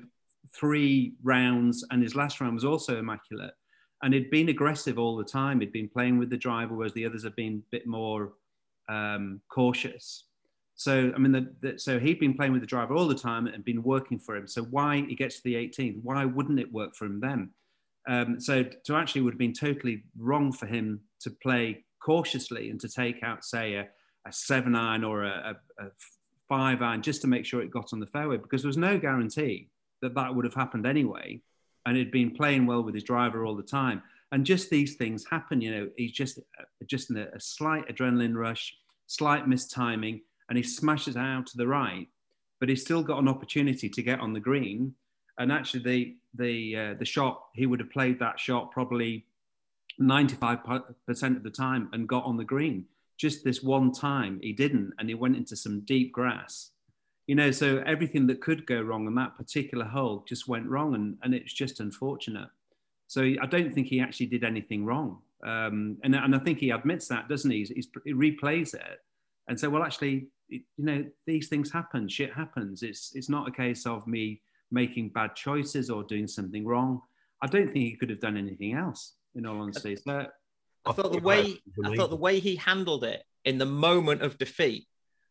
three 0.54 1.14
rounds, 1.22 1.84
and 1.90 2.02
his 2.02 2.14
last 2.14 2.40
round 2.40 2.54
was 2.54 2.64
also 2.64 2.98
immaculate. 2.98 3.52
And 4.02 4.12
he'd 4.12 4.30
been 4.30 4.48
aggressive 4.48 4.98
all 4.98 5.16
the 5.16 5.24
time. 5.24 5.60
He'd 5.60 5.72
been 5.72 5.88
playing 5.88 6.18
with 6.18 6.30
the 6.30 6.36
driver, 6.36 6.74
whereas 6.74 6.92
the 6.92 7.06
others 7.06 7.24
have 7.24 7.36
been 7.36 7.62
a 7.66 7.70
bit 7.70 7.86
more 7.86 8.34
um, 8.88 9.40
cautious. 9.48 10.24
So, 10.76 11.12
I 11.14 11.18
mean, 11.18 11.32
the, 11.32 11.54
the, 11.60 11.78
so 11.78 11.98
he'd 11.98 12.18
been 12.18 12.34
playing 12.34 12.52
with 12.52 12.60
the 12.60 12.66
driver 12.66 12.94
all 12.94 13.06
the 13.06 13.14
time 13.14 13.46
and 13.46 13.64
been 13.64 13.82
working 13.82 14.18
for 14.18 14.36
him. 14.36 14.48
So, 14.48 14.62
why 14.62 15.04
he 15.08 15.14
gets 15.14 15.36
to 15.36 15.42
the 15.44 15.54
18th? 15.54 16.00
Why 16.02 16.24
wouldn't 16.24 16.58
it 16.58 16.72
work 16.72 16.96
for 16.96 17.06
him 17.06 17.20
then? 17.20 17.50
Um, 18.06 18.40
so, 18.40 18.64
to 18.64 18.96
actually 18.96 19.22
would 19.22 19.34
have 19.34 19.38
been 19.38 19.54
totally 19.54 20.04
wrong 20.18 20.52
for 20.52 20.66
him 20.66 21.00
to 21.20 21.30
play 21.30 21.84
cautiously 22.04 22.70
and 22.70 22.80
to 22.80 22.88
take 22.88 23.22
out, 23.22 23.44
say, 23.44 23.74
a, 23.74 23.88
a 24.26 24.32
seven 24.32 24.74
iron 24.74 25.04
or 25.04 25.24
a, 25.24 25.56
a, 25.78 25.84
a 25.84 25.88
five 26.48 26.82
iron 26.82 27.02
just 27.02 27.22
to 27.22 27.26
make 27.26 27.46
sure 27.46 27.62
it 27.62 27.70
got 27.70 27.92
on 27.92 28.00
the 28.00 28.06
fairway 28.06 28.36
because 28.36 28.62
there 28.62 28.68
was 28.68 28.76
no 28.76 28.98
guarantee 28.98 29.68
that 30.02 30.14
that 30.14 30.34
would 30.34 30.44
have 30.44 30.54
happened 30.54 30.86
anyway. 30.86 31.40
And 31.86 31.96
he'd 31.96 32.10
been 32.10 32.30
playing 32.30 32.66
well 32.66 32.82
with 32.82 32.94
his 32.94 33.04
driver 33.04 33.44
all 33.44 33.56
the 33.56 33.62
time. 33.62 34.02
And 34.32 34.44
just 34.44 34.70
these 34.70 34.96
things 34.96 35.24
happen, 35.30 35.60
you 35.60 35.70
know, 35.70 35.88
he's 35.96 36.12
just 36.12 36.40
just 36.86 37.10
in 37.10 37.16
a, 37.16 37.28
a 37.34 37.40
slight 37.40 37.86
adrenaline 37.88 38.34
rush, 38.34 38.76
slight 39.06 39.46
mistiming, 39.46 40.22
and 40.48 40.58
he 40.58 40.64
smashes 40.64 41.16
out 41.16 41.46
to 41.48 41.56
the 41.56 41.66
right. 41.66 42.08
But 42.58 42.68
he's 42.68 42.80
still 42.80 43.02
got 43.02 43.20
an 43.20 43.28
opportunity 43.28 43.88
to 43.88 44.02
get 44.02 44.20
on 44.20 44.32
the 44.32 44.40
green. 44.40 44.94
And 45.38 45.52
actually, 45.52 45.82
the 45.82 46.16
the 46.34 46.76
uh, 46.76 46.94
the 46.98 47.04
shot 47.04 47.44
he 47.54 47.66
would 47.66 47.80
have 47.80 47.90
played 47.90 48.18
that 48.18 48.40
shot 48.40 48.72
probably 48.72 49.26
95% 50.00 51.36
of 51.36 51.42
the 51.42 51.50
time 51.50 51.88
and 51.92 52.08
got 52.08 52.24
on 52.24 52.36
the 52.36 52.44
green. 52.44 52.86
Just 53.16 53.44
this 53.44 53.62
one 53.62 53.92
time 53.92 54.40
he 54.42 54.52
didn't, 54.52 54.92
and 54.98 55.08
he 55.08 55.14
went 55.14 55.36
into 55.36 55.56
some 55.56 55.80
deep 55.80 56.12
grass 56.12 56.70
you 57.26 57.34
know, 57.34 57.50
so 57.50 57.82
everything 57.86 58.26
that 58.26 58.40
could 58.40 58.66
go 58.66 58.80
wrong 58.80 59.06
on 59.06 59.14
that 59.14 59.36
particular 59.36 59.84
hole 59.84 60.24
just 60.28 60.46
went 60.46 60.68
wrong, 60.68 60.94
and, 60.94 61.16
and 61.22 61.34
it's 61.34 61.52
just 61.52 61.80
unfortunate. 61.80 62.48
So 63.06 63.22
I 63.22 63.46
don't 63.46 63.74
think 63.74 63.86
he 63.86 64.00
actually 64.00 64.26
did 64.26 64.44
anything 64.44 64.84
wrong. 64.84 65.18
Um, 65.44 65.98
and, 66.02 66.14
and 66.14 66.34
I 66.34 66.38
think 66.38 66.58
he 66.58 66.70
admits 66.70 67.08
that, 67.08 67.28
doesn't 67.28 67.50
he? 67.50 67.64
He's, 67.64 67.88
he 68.04 68.12
replays 68.12 68.74
it 68.74 69.00
and 69.48 69.58
say, 69.58 69.68
well, 69.68 69.82
actually, 69.82 70.26
you 70.48 70.62
know, 70.78 71.04
these 71.26 71.48
things 71.48 71.70
happen, 71.70 72.08
shit 72.08 72.32
happens. 72.32 72.82
It's, 72.82 73.12
it's 73.14 73.28
not 73.28 73.48
a 73.48 73.52
case 73.52 73.86
of 73.86 74.06
me 74.06 74.42
making 74.70 75.10
bad 75.10 75.34
choices 75.34 75.90
or 75.90 76.02
doing 76.02 76.26
something 76.26 76.66
wrong. 76.66 77.00
I 77.42 77.46
don't 77.46 77.66
think 77.66 77.84
he 77.84 77.96
could 77.96 78.10
have 78.10 78.20
done 78.20 78.36
anything 78.36 78.74
else, 78.74 79.12
in 79.34 79.46
all 79.46 79.60
honesty. 79.60 79.96
So, 79.96 80.26
I 80.86 80.92
thought 80.92 81.12
the 81.12 81.18
way 81.18 81.56
I 81.84 81.96
thought 81.96 82.10
the 82.10 82.16
way 82.16 82.40
he 82.40 82.56
handled 82.56 83.04
it 83.04 83.22
in 83.44 83.58
the 83.58 83.66
moment 83.66 84.22
of 84.22 84.38
defeat 84.38 84.86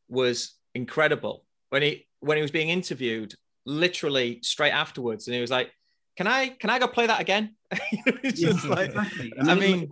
was 0.10 0.56
incredible 0.76 1.46
when 1.70 1.82
he 1.82 2.08
when 2.20 2.38
he 2.38 2.42
was 2.42 2.52
being 2.52 2.70
interviewed, 2.70 3.34
literally 3.66 4.40
straight 4.42 4.72
afterwards, 4.72 5.28
and 5.28 5.36
he 5.36 5.42
was 5.42 5.52
like, 5.52 5.72
"Can 6.18 6.28
I 6.28 6.50
can 6.50 6.70
I 6.70 6.80
go 6.80 6.88
play 6.88 7.08
that 7.08 7.20
again?" 7.20 7.56
just 8.24 8.66
like, 8.66 8.90
exactly. 8.90 9.34
I 9.42 9.56
mean. 9.56 9.90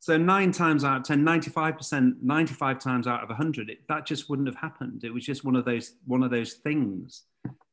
so 0.00 0.16
nine 0.16 0.52
times 0.52 0.84
out 0.84 0.98
of 0.98 1.02
10, 1.02 1.22
95%, 1.22 2.22
95 2.22 2.78
times 2.78 3.06
out 3.06 3.22
of 3.22 3.28
100, 3.28 3.68
it, 3.68 3.78
that 3.88 4.06
just 4.06 4.30
wouldn't 4.30 4.48
have 4.48 4.56
happened. 4.56 5.04
It 5.04 5.12
was 5.12 5.24
just 5.24 5.44
one 5.44 5.56
of 5.56 5.64
those 5.64 5.92
one 6.06 6.22
of 6.22 6.30
those 6.30 6.54
things 6.54 7.24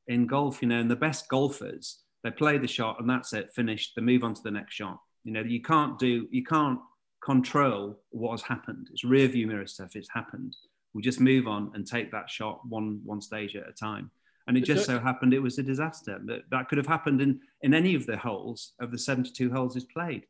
in 0.08 0.28
golf, 0.28 0.62
you 0.62 0.68
know. 0.68 0.80
And 0.80 0.92
the 0.92 0.96
best 0.96 1.30
golfers, 1.30 2.04
they 2.24 2.32
play 2.32 2.58
the 2.58 2.68
shot 2.68 3.00
and 3.00 3.10
that's 3.10 3.34
it, 3.34 3.52
finished. 3.56 3.94
They 3.96 4.02
move 4.02 4.24
on 4.24 4.34
to 4.34 4.44
the 4.44 4.52
next 4.52 4.76
shot. 4.76 5.00
You 5.26 5.34
know, 5.34 5.42
you 5.42 5.62
can't 5.62 6.00
do, 6.00 6.28
you 6.32 6.44
can't 6.44 6.80
control 7.22 8.00
what 8.12 8.32
has 8.32 8.44
happened. 8.44 8.88
It's 8.94 9.04
rear 9.04 9.28
view 9.28 9.48
mirror 9.48 9.68
stuff. 9.68 9.96
It's 9.96 10.10
happened 10.14 10.56
we 10.96 11.02
just 11.02 11.20
move 11.20 11.46
on 11.46 11.72
and 11.76 11.86
take 11.86 12.10
that 12.12 12.30
shot 12.30 12.62
one 12.68 13.02
one 13.04 13.22
stage 13.22 13.56
at 13.56 13.68
a 13.68 13.74
time. 13.74 14.10
And 14.48 14.58
it 14.58 14.62
just 14.62 14.86
so 14.86 15.00
happened 15.00 15.34
it 15.34 15.40
was 15.40 15.58
a 15.58 15.64
disaster. 15.64 16.20
That, 16.26 16.42
that 16.52 16.70
could 16.70 16.78
have 16.78 16.88
happened 16.88 17.20
in, 17.20 17.40
in 17.64 17.74
any 17.74 17.96
of 17.96 18.06
the 18.06 18.16
holes 18.16 18.74
of 18.80 18.92
the 18.92 18.98
72 18.98 19.52
holes 19.52 19.74
he's 19.74 19.86
played. 19.86 20.28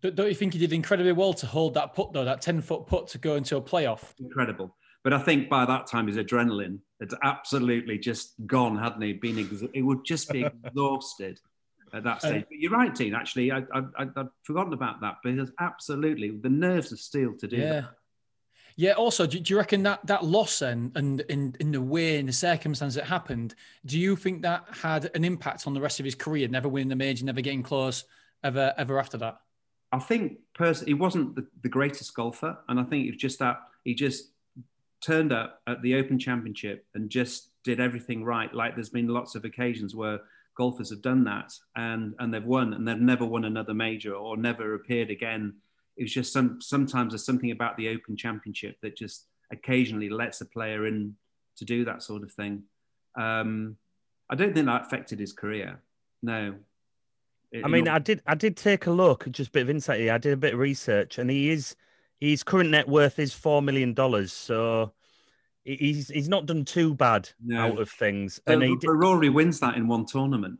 Don't 0.00 0.26
you 0.26 0.34
think 0.34 0.54
he 0.54 0.58
did 0.58 0.72
incredibly 0.72 1.12
well 1.12 1.34
to 1.34 1.46
hold 1.46 1.74
that 1.74 1.94
putt, 1.94 2.14
though, 2.14 2.24
that 2.24 2.40
10 2.40 2.62
foot 2.62 2.86
putt 2.86 3.08
to 3.08 3.18
go 3.18 3.36
into 3.36 3.58
a 3.58 3.62
playoff? 3.62 4.14
Incredible. 4.18 4.74
But 5.04 5.12
I 5.12 5.18
think 5.18 5.50
by 5.50 5.66
that 5.66 5.86
time 5.86 6.06
his 6.06 6.16
adrenaline 6.16 6.78
had 6.98 7.10
absolutely 7.22 7.98
just 7.98 8.34
gone, 8.46 8.78
hadn't 8.78 9.02
he? 9.02 9.12
Been 9.12 9.38
ex- 9.38 9.62
it 9.74 9.82
would 9.82 10.04
just 10.06 10.30
be 10.30 10.44
exhausted 10.64 11.38
at 11.96 12.04
that 12.04 12.20
stage. 12.20 12.44
But 12.48 12.58
you're 12.58 12.72
right, 12.72 12.94
Dean. 12.94 13.14
Actually, 13.14 13.52
I, 13.52 13.62
I, 13.72 14.04
would 14.04 14.28
forgotten 14.42 14.72
about 14.72 15.00
that 15.00 15.16
because 15.24 15.50
absolutely 15.60 16.30
the 16.30 16.48
nerves 16.48 16.92
of 16.92 17.00
steel 17.00 17.34
to 17.38 17.46
do 17.46 17.56
yeah. 17.56 17.72
that. 17.72 17.84
Yeah. 18.76 18.92
Also, 18.92 19.26
do, 19.26 19.40
do, 19.40 19.54
you 19.54 19.58
reckon 19.58 19.82
that 19.84 20.06
that 20.06 20.24
loss 20.24 20.62
and 20.62 20.94
and 20.96 21.22
in 21.22 21.56
in 21.60 21.72
the 21.72 21.80
way 21.80 22.18
in 22.18 22.26
the 22.26 22.32
circumstance 22.32 22.96
it 22.96 23.04
happened, 23.04 23.54
do 23.86 23.98
you 23.98 24.16
think 24.16 24.42
that 24.42 24.64
had 24.70 25.10
an 25.14 25.24
impact 25.24 25.66
on 25.66 25.74
the 25.74 25.80
rest 25.80 25.98
of 25.98 26.04
his 26.04 26.14
career? 26.14 26.46
Never 26.48 26.68
winning 26.68 26.88
the 26.88 26.96
major, 26.96 27.24
never 27.24 27.40
getting 27.40 27.62
close, 27.62 28.04
ever 28.44 28.74
ever 28.76 28.98
after 28.98 29.16
that. 29.18 29.38
I 29.92 29.98
think 29.98 30.38
personally, 30.54 30.90
he 30.90 30.94
wasn't 30.94 31.36
the, 31.36 31.46
the 31.62 31.68
greatest 31.68 32.14
golfer, 32.14 32.58
and 32.68 32.78
I 32.78 32.82
think 32.84 33.08
it's 33.08 33.20
just 33.20 33.38
that 33.38 33.60
he 33.84 33.94
just 33.94 34.30
turned 35.00 35.32
up 35.32 35.60
at 35.66 35.80
the 35.82 35.94
Open 35.94 36.18
Championship 36.18 36.84
and 36.94 37.08
just 37.08 37.50
did 37.64 37.80
everything 37.80 38.24
right. 38.24 38.52
Like 38.52 38.74
there's 38.74 38.90
been 38.90 39.08
lots 39.08 39.34
of 39.34 39.44
occasions 39.44 39.94
where 39.94 40.20
golfers 40.56 40.90
have 40.90 41.02
done 41.02 41.24
that 41.24 41.52
and 41.76 42.14
and 42.18 42.32
they've 42.32 42.44
won 42.44 42.72
and 42.72 42.88
they've 42.88 42.98
never 42.98 43.24
won 43.24 43.44
another 43.44 43.74
major 43.74 44.14
or 44.14 44.36
never 44.36 44.74
appeared 44.74 45.10
again 45.10 45.54
it 45.96 46.02
was 46.02 46.12
just 46.12 46.32
some 46.32 46.60
sometimes 46.60 47.12
there's 47.12 47.24
something 47.24 47.50
about 47.50 47.76
the 47.76 47.88
Open 47.88 48.16
Championship 48.16 48.76
that 48.82 48.96
just 48.96 49.26
occasionally 49.50 50.10
lets 50.10 50.40
a 50.40 50.44
player 50.44 50.86
in 50.86 51.16
to 51.56 51.64
do 51.64 51.84
that 51.86 52.02
sort 52.02 52.22
of 52.22 52.32
thing. 52.32 52.64
Um, 53.16 53.76
I 54.28 54.34
don't 54.34 54.52
think 54.52 54.66
that 54.66 54.82
affected 54.82 55.18
his 55.18 55.32
career. 55.32 55.80
No. 56.22 56.54
I 57.64 57.68
mean, 57.68 57.88
I 57.88 57.98
did. 57.98 58.20
I 58.26 58.34
did 58.34 58.56
take 58.56 58.86
a 58.86 58.90
look. 58.90 59.30
Just 59.30 59.48
a 59.48 59.52
bit 59.52 59.62
of 59.62 59.70
insight 59.70 60.00
here. 60.00 60.12
I 60.12 60.18
did 60.18 60.32
a 60.32 60.36
bit 60.36 60.54
of 60.54 60.60
research, 60.60 61.16
and 61.16 61.30
he 61.30 61.50
is 61.50 61.76
his 62.20 62.42
current 62.42 62.70
net 62.70 62.88
worth 62.88 63.18
is 63.18 63.32
four 63.32 63.62
million 63.62 63.94
dollars. 63.94 64.32
So 64.32 64.92
he's 65.66 66.08
he's 66.08 66.28
not 66.28 66.46
done 66.46 66.64
too 66.64 66.94
bad 66.94 67.28
No. 67.44 67.58
out 67.60 67.80
of 67.80 67.90
things. 67.90 68.40
Uh, 68.48 68.52
And 68.52 68.62
he 68.62 68.76
but 68.76 68.92
Rory 68.94 69.28
wins 69.28 69.60
that 69.60 69.76
in 69.76 69.88
one 69.88 70.06
tournament. 70.06 70.58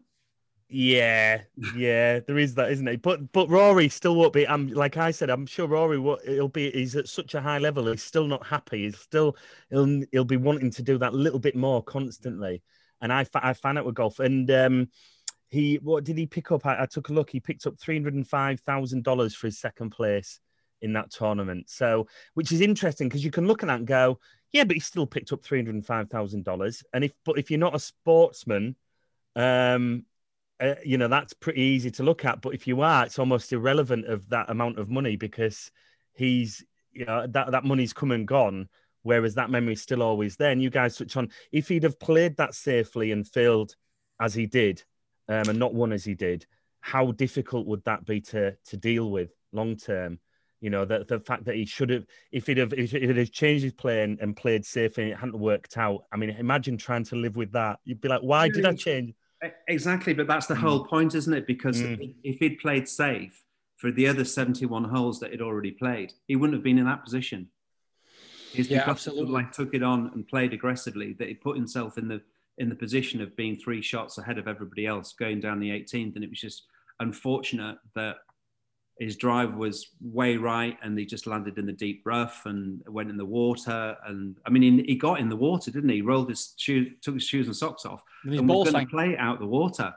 yeah, 0.69 1.43
yeah, 1.77 2.19
there 2.21 2.39
is 2.39 2.55
that, 2.57 2.73
isn't 2.73 2.89
it? 2.89 3.01
But 3.03 3.33
but 3.33 3.49
Rory 3.49 3.89
still 3.89 4.17
won't 4.17 4.33
be. 4.33 4.47
I'm 4.49 4.69
like 4.69 4.97
I 4.97 5.13
said, 5.13 5.31
I'm 5.31 5.47
sure 5.47 5.69
Rory 5.69 5.99
will. 5.99 6.19
He'll 6.25 6.49
be. 6.49 6.71
He's 6.73 6.97
at 6.97 7.07
such 7.09 7.35
a 7.35 7.41
high 7.41 7.59
level. 7.59 7.87
He's 7.91 8.03
still 8.03 8.27
not 8.27 8.45
happy. 8.45 8.83
He's 8.85 8.99
still. 8.99 9.37
He'll 9.71 10.03
he'll 10.11 10.25
be 10.25 10.37
wanting 10.37 10.71
to 10.73 10.83
do 10.83 10.99
that 10.99 11.15
little 11.15 11.39
bit 11.39 11.55
more 11.55 11.83
constantly. 11.85 12.63
And 13.01 13.13
I 13.13 13.25
I 13.35 13.53
find 13.53 13.79
out 13.79 13.87
with 13.87 13.95
golf. 13.95 14.19
And 14.19 14.51
um, 14.51 14.89
he 15.51 15.77
what 15.77 16.03
did 16.03 16.19
he 16.19 16.27
pick 16.27 16.51
up? 16.51 16.67
I, 16.67 16.83
I 16.83 16.87
took 16.87 17.11
a 17.11 17.13
look. 17.13 17.31
He 17.31 17.39
picked 17.39 17.67
up 17.67 17.79
three 17.79 17.95
hundred 17.95 18.15
and 18.15 18.27
five 18.27 18.59
thousand 18.61 19.05
dollars 19.05 19.37
for 19.37 19.47
his 19.47 19.61
second 19.61 19.91
place 19.91 20.41
in 20.87 20.95
that 20.95 21.11
tournament. 21.11 21.69
So 21.69 22.07
which 22.33 22.51
is 22.53 22.63
interesting 22.63 23.09
because 23.09 23.25
you 23.25 23.31
can 23.31 23.47
look 23.47 23.63
at 23.63 23.67
that 23.67 23.81
and 23.81 23.87
go, 23.87 24.19
yeah, 24.53 24.65
but 24.65 24.77
he 24.77 24.81
still 24.81 25.07
picked 25.07 25.33
up 25.33 25.45
three 25.45 25.59
hundred 25.59 25.75
and 25.75 25.87
five 25.87 26.09
thousand 26.09 26.45
dollars. 26.45 26.83
And 26.95 27.05
if 27.05 27.13
but 27.27 27.39
if 27.39 27.51
you're 27.51 27.61
not 27.61 27.75
a 27.75 27.79
sportsman, 27.79 28.77
um, 29.37 30.07
uh, 30.59 30.75
you 30.85 30.97
know 30.97 31.09
that's 31.09 31.35
pretty 31.35 31.61
easy 31.61 31.91
to 31.91 32.03
look 32.03 32.25
at 32.25 32.41
but 32.41 32.55
if 32.55 32.67
you 32.67 32.81
are 32.81 33.05
it's 33.05 33.19
almost 33.19 33.53
irrelevant 33.53 34.07
of 34.07 34.27
that 34.31 34.49
amount 34.49 34.79
of 34.79 34.89
money 34.89 35.15
because 35.15 35.71
he's 36.15 36.65
you 36.93 37.05
know 37.05 37.27
that 37.27 37.51
that 37.51 37.65
money's 37.65 37.93
come 37.93 38.11
and 38.11 38.27
gone 38.27 38.67
whereas 39.03 39.35
that 39.35 39.51
memory's 39.51 39.83
still 39.83 40.03
always 40.03 40.37
there 40.37 40.51
and 40.51 40.63
you 40.63 40.71
guys 40.71 40.95
switch 40.95 41.15
on 41.17 41.29
if 41.53 41.69
he'd 41.69 41.83
have 41.83 42.01
played 42.01 42.35
that 42.39 42.55
safely 42.55 43.13
and 43.13 43.29
failed 43.29 43.77
as 44.19 44.33
he 44.33 44.47
did 44.47 44.83
um, 45.29 45.47
and 45.49 45.59
not 45.59 45.75
won 45.75 45.93
as 45.93 46.05
he 46.05 46.15
did 46.15 46.47
how 46.81 47.13
difficult 47.13 47.67
would 47.67 47.85
that 47.85 48.07
be 48.07 48.21
to 48.21 48.57
to 48.65 48.79
deal 48.79 49.11
with 49.11 49.31
long 49.53 49.77
term 49.77 50.19
you 50.61 50.71
know 50.71 50.85
the, 50.85 51.05
the 51.09 51.21
fact 51.21 51.45
that 51.45 51.55
he 51.55 51.65
should 51.65 51.91
have 51.91 52.05
if 52.33 52.47
he'd 52.47 52.59
have 52.59 52.73
if 52.73 52.91
he'd 52.91 53.17
have 53.17 53.31
changed 53.33 53.65
his 53.65 53.73
play 53.73 54.03
and, 54.03 54.19
and 54.21 54.37
played 54.37 54.65
safe 54.65 54.99
and 54.99 55.09
it 55.09 55.17
hadn't 55.17 55.39
worked 55.39 55.77
out 55.77 56.05
i 56.13 56.17
mean 56.17 56.31
imagine 56.31 56.77
trying 56.77 57.05
to 57.05 57.17
live 57.17 57.37
with 57.37 57.53
that 57.53 57.79
you'd 57.85 58.01
be 58.01 58.09
like 58.09 58.23
why 58.23 58.49
did 58.49 58.65
i 58.65 58.73
change 58.73 59.13
Exactly, 59.69 60.15
but 60.15 60.27
that's 60.27 60.47
the 60.47 60.55
Mm. 60.55 60.61
whole 60.61 60.85
point, 60.87 61.15
isn't 61.15 61.33
it? 61.33 61.47
Because 61.47 61.83
if 62.25 62.39
he'd 62.39 62.59
played 62.59 62.89
safe 62.89 63.45
for 63.77 63.93
the 63.93 64.09
other 64.09 64.25
71 64.25 64.85
holes 64.85 65.21
that 65.21 65.31
he'd 65.31 65.43
already 65.43 65.73
played, 65.73 66.15
he 66.27 66.37
wouldn't 66.37 66.55
have 66.57 66.65
been 66.65 66.79
in 66.79 66.87
that 66.87 67.05
position. 67.05 67.51
It's 68.55 68.69
Yeah, 68.69 68.79
because 68.79 69.05
he 69.05 69.11
absolutely. 69.11 69.35
like 69.35 69.53
took 69.53 69.75
it 69.75 69.83
on 69.83 70.11
and 70.15 70.27
played 70.27 70.55
aggressively 70.55 71.13
that 71.15 71.29
he 71.29 71.35
put 71.35 71.57
himself 71.57 71.99
in 71.99 72.09
the 72.09 72.23
in 72.59 72.71
the 72.71 72.75
position 72.75 73.21
of 73.21 73.37
being 73.37 73.57
three 73.57 73.83
shots 73.83 74.17
ahead 74.17 74.39
of 74.39 74.49
everybody 74.49 74.87
else 74.87 75.13
going 75.13 75.41
down 75.41 75.61
the 75.61 75.69
18th, 75.69 76.15
and 76.15 76.25
it 76.25 76.31
was 76.31 76.41
just 76.41 76.65
unfortunate 77.01 77.77
that 77.95 78.17
his 78.99 79.17
drive 79.17 79.55
was 79.55 79.89
way 80.01 80.37
right 80.37 80.79
and 80.83 80.99
he 80.99 81.05
just 81.05 81.27
landed 81.27 81.59
in 81.59 81.67
the 81.67 81.73
deep 81.73 82.03
rough 82.05 82.47
and 82.47 82.83
went 82.89 83.11
in 83.11 83.17
the 83.17 83.25
water. 83.25 83.97
And 84.07 84.37
I 84.47 84.51
mean 84.51 84.63
he, 84.63 84.83
he 84.85 84.95
got 84.97 85.21
in 85.21 85.29
the 85.29 85.37
water 85.37 85.71
didn't 85.71 85.91
he? 85.91 85.97
he 85.97 86.03
rolled 86.03 86.29
his 86.29 86.55
shoes 86.57 86.93
took 87.03 87.15
his 87.15 87.25
shoes 87.25 87.47
and 87.47 87.57
socks 87.57 87.85
off 87.85 88.03
And 88.25 88.33
his 88.33 88.41
and 88.41 88.49
was 88.49 88.71
going 88.71 88.87
to 88.87 88.91
play 88.91 89.17
out 89.17 89.39
the 89.39 89.47
water. 89.47 89.95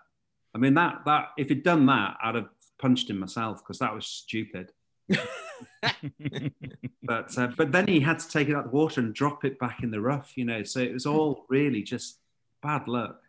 I 0.53 0.57
mean 0.57 0.73
that 0.75 1.01
that 1.05 1.29
if 1.37 1.49
he'd 1.49 1.63
done 1.63 1.85
that 1.87 2.17
I'd 2.21 2.35
have 2.35 2.49
punched 2.77 3.09
him 3.09 3.19
myself 3.19 3.59
because 3.59 3.79
that 3.79 3.93
was 3.93 4.05
stupid. 4.05 4.71
But 7.01 7.35
uh, 7.39 7.47
but 7.57 7.71
then 7.71 7.87
he 7.87 7.99
had 7.99 8.19
to 8.19 8.29
take 8.29 8.49
it 8.49 8.55
out 8.55 8.65
the 8.65 8.69
water 8.69 9.01
and 9.01 9.15
drop 9.15 9.43
it 9.43 9.57
back 9.57 9.81
in 9.81 9.89
the 9.89 9.99
rough 9.99 10.37
you 10.37 10.45
know 10.45 10.61
so 10.61 10.79
it 10.79 10.93
was 10.93 11.07
all 11.07 11.45
really 11.49 11.81
just 11.81 12.19
bad 12.61 12.87
luck. 12.87 13.21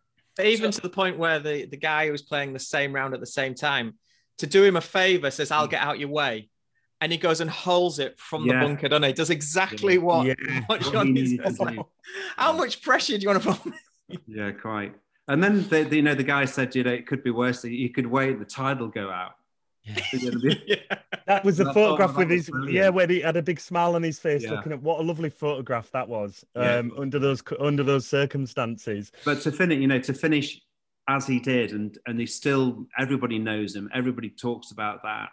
Even 0.42 0.70
to 0.70 0.80
the 0.80 0.88
point 0.88 1.18
where 1.18 1.38
the, 1.38 1.66
the 1.66 1.76
guy 1.76 2.06
who 2.06 2.12
was 2.12 2.22
playing 2.22 2.52
the 2.52 2.58
same 2.58 2.94
round 2.94 3.14
at 3.14 3.20
the 3.20 3.26
same 3.26 3.54
time, 3.54 3.94
to 4.40 4.46
do 4.46 4.64
him 4.64 4.76
a 4.76 4.80
favor, 4.80 5.30
says, 5.30 5.50
I'll 5.50 5.66
get 5.68 5.80
out 5.82 5.98
your 5.98 6.10
way. 6.10 6.48
And 7.00 7.10
he 7.12 7.16
goes 7.16 7.40
and 7.40 7.48
holds 7.48 7.98
it 7.98 8.18
from 8.18 8.44
Yeah. 8.44 8.60
the 8.60 8.66
bunker, 8.66 8.88
doesn't 8.88 9.04
he? 9.04 9.12
Does 9.14 9.30
exactly 9.30 9.96
what, 9.96 10.26
Yeah. 10.26 10.34
what 10.66 10.82
What 10.84 10.92
John 10.92 11.14
he 11.16 11.22
is. 11.22 11.30
needed 11.32 11.56
to 11.56 11.64
do. 11.72 11.86
How 12.36 12.52
much 12.52 12.82
pressure 12.82 13.16
do 13.16 13.22
you 13.22 13.28
want 13.30 13.42
to 13.42 13.48
put 13.52 13.66
on? 13.66 14.18
Yeah, 14.26 14.50
quite. 14.50 14.94
And 15.28 15.42
then 15.42 15.66
the, 15.68 15.84
the, 15.84 15.96
you 15.96 16.02
know 16.02 16.14
the 16.14 16.24
guy 16.24 16.44
said, 16.44 16.74
you 16.74 16.82
know, 16.82 16.92
it 16.92 17.06
could 17.06 17.22
be 17.22 17.30
worse. 17.30 17.64
You 17.64 17.88
could 17.90 18.06
wait, 18.06 18.38
the 18.38 18.44
tide 18.44 18.80
will 18.80 18.88
go 18.88 19.08
out. 19.10 19.32
That 21.26 21.44
was 21.44 21.60
a 21.60 21.62
And 21.62 21.70
I 21.70 21.72
thought, 21.72 21.74
photograph 21.98 22.16
with 22.16 22.30
his 22.30 22.50
brilliant. 22.50 22.72
yeah, 22.74 22.88
where 22.88 23.06
he 23.06 23.20
had 23.20 23.36
a 23.36 23.42
big 23.42 23.60
smile 23.60 23.94
on 23.94 24.02
his 24.02 24.18
face, 24.18 24.42
Yeah. 24.42 24.52
looking 24.52 24.72
at 24.72 24.82
what 24.82 25.00
a 25.00 25.02
lovely 25.02 25.30
photograph 25.30 25.90
that 25.92 26.08
was 26.08 26.44
Yeah. 26.56 26.76
um, 26.78 26.92
under 26.98 27.18
those 27.18 27.42
under 27.60 27.82
those 27.84 28.06
circumstances. 28.06 29.12
But 29.24 29.40
to 29.42 29.52
finish, 29.52 29.78
you 29.78 29.86
know, 29.86 30.00
to 30.00 30.12
finish 30.12 30.60
as 31.10 31.26
he 31.26 31.40
did, 31.40 31.72
and 31.72 31.98
and 32.06 32.18
he 32.20 32.26
still 32.26 32.86
everybody 32.98 33.38
knows 33.38 33.74
him, 33.74 33.90
everybody 33.92 34.30
talks 34.30 34.70
about 34.70 35.02
that, 35.02 35.28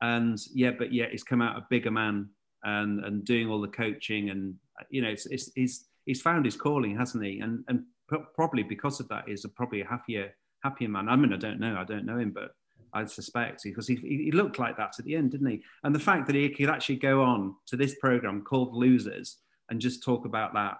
and 0.00 0.38
yeah, 0.52 0.72
but 0.76 0.92
yet 0.92 1.10
he's 1.12 1.22
come 1.22 1.40
out 1.40 1.56
a 1.56 1.66
bigger 1.70 1.90
man 1.90 2.28
and 2.64 3.04
and 3.04 3.24
doing 3.24 3.48
all 3.48 3.60
the 3.60 3.68
coaching, 3.68 4.30
and 4.30 4.56
you 4.90 5.00
know, 5.02 5.08
it's, 5.08 5.26
it's 5.26 5.50
he's 5.54 5.86
he's 6.04 6.20
found 6.20 6.44
his 6.44 6.56
calling, 6.56 6.98
hasn't 6.98 7.24
he? 7.24 7.38
And 7.38 7.64
and 7.68 7.84
pro- 8.08 8.26
probably 8.34 8.64
because 8.64 9.00
of 9.00 9.08
that, 9.08 9.24
he's 9.28 9.44
a, 9.44 9.48
probably 9.48 9.82
a 9.82 9.86
happier 9.86 10.34
happier 10.64 10.88
man. 10.88 11.08
I 11.08 11.16
mean, 11.16 11.32
I 11.32 11.36
don't 11.36 11.60
know, 11.60 11.76
I 11.78 11.84
don't 11.84 12.06
know 12.06 12.18
him, 12.18 12.32
but. 12.32 12.50
I 12.92 13.04
suspect 13.04 13.62
because 13.62 13.86
he, 13.86 13.94
he 13.94 14.32
looked 14.32 14.58
like 14.58 14.76
that 14.78 14.98
at 14.98 15.04
the 15.04 15.14
end, 15.14 15.30
didn't 15.30 15.46
he? 15.46 15.62
And 15.84 15.94
the 15.94 16.00
fact 16.00 16.26
that 16.26 16.34
he 16.34 16.48
could 16.48 16.68
actually 16.68 16.96
go 16.96 17.22
on 17.22 17.54
to 17.66 17.76
this 17.76 17.94
program 18.00 18.42
called 18.42 18.74
Losers 18.74 19.36
and 19.68 19.80
just 19.80 20.02
talk 20.02 20.24
about 20.24 20.54
that. 20.54 20.78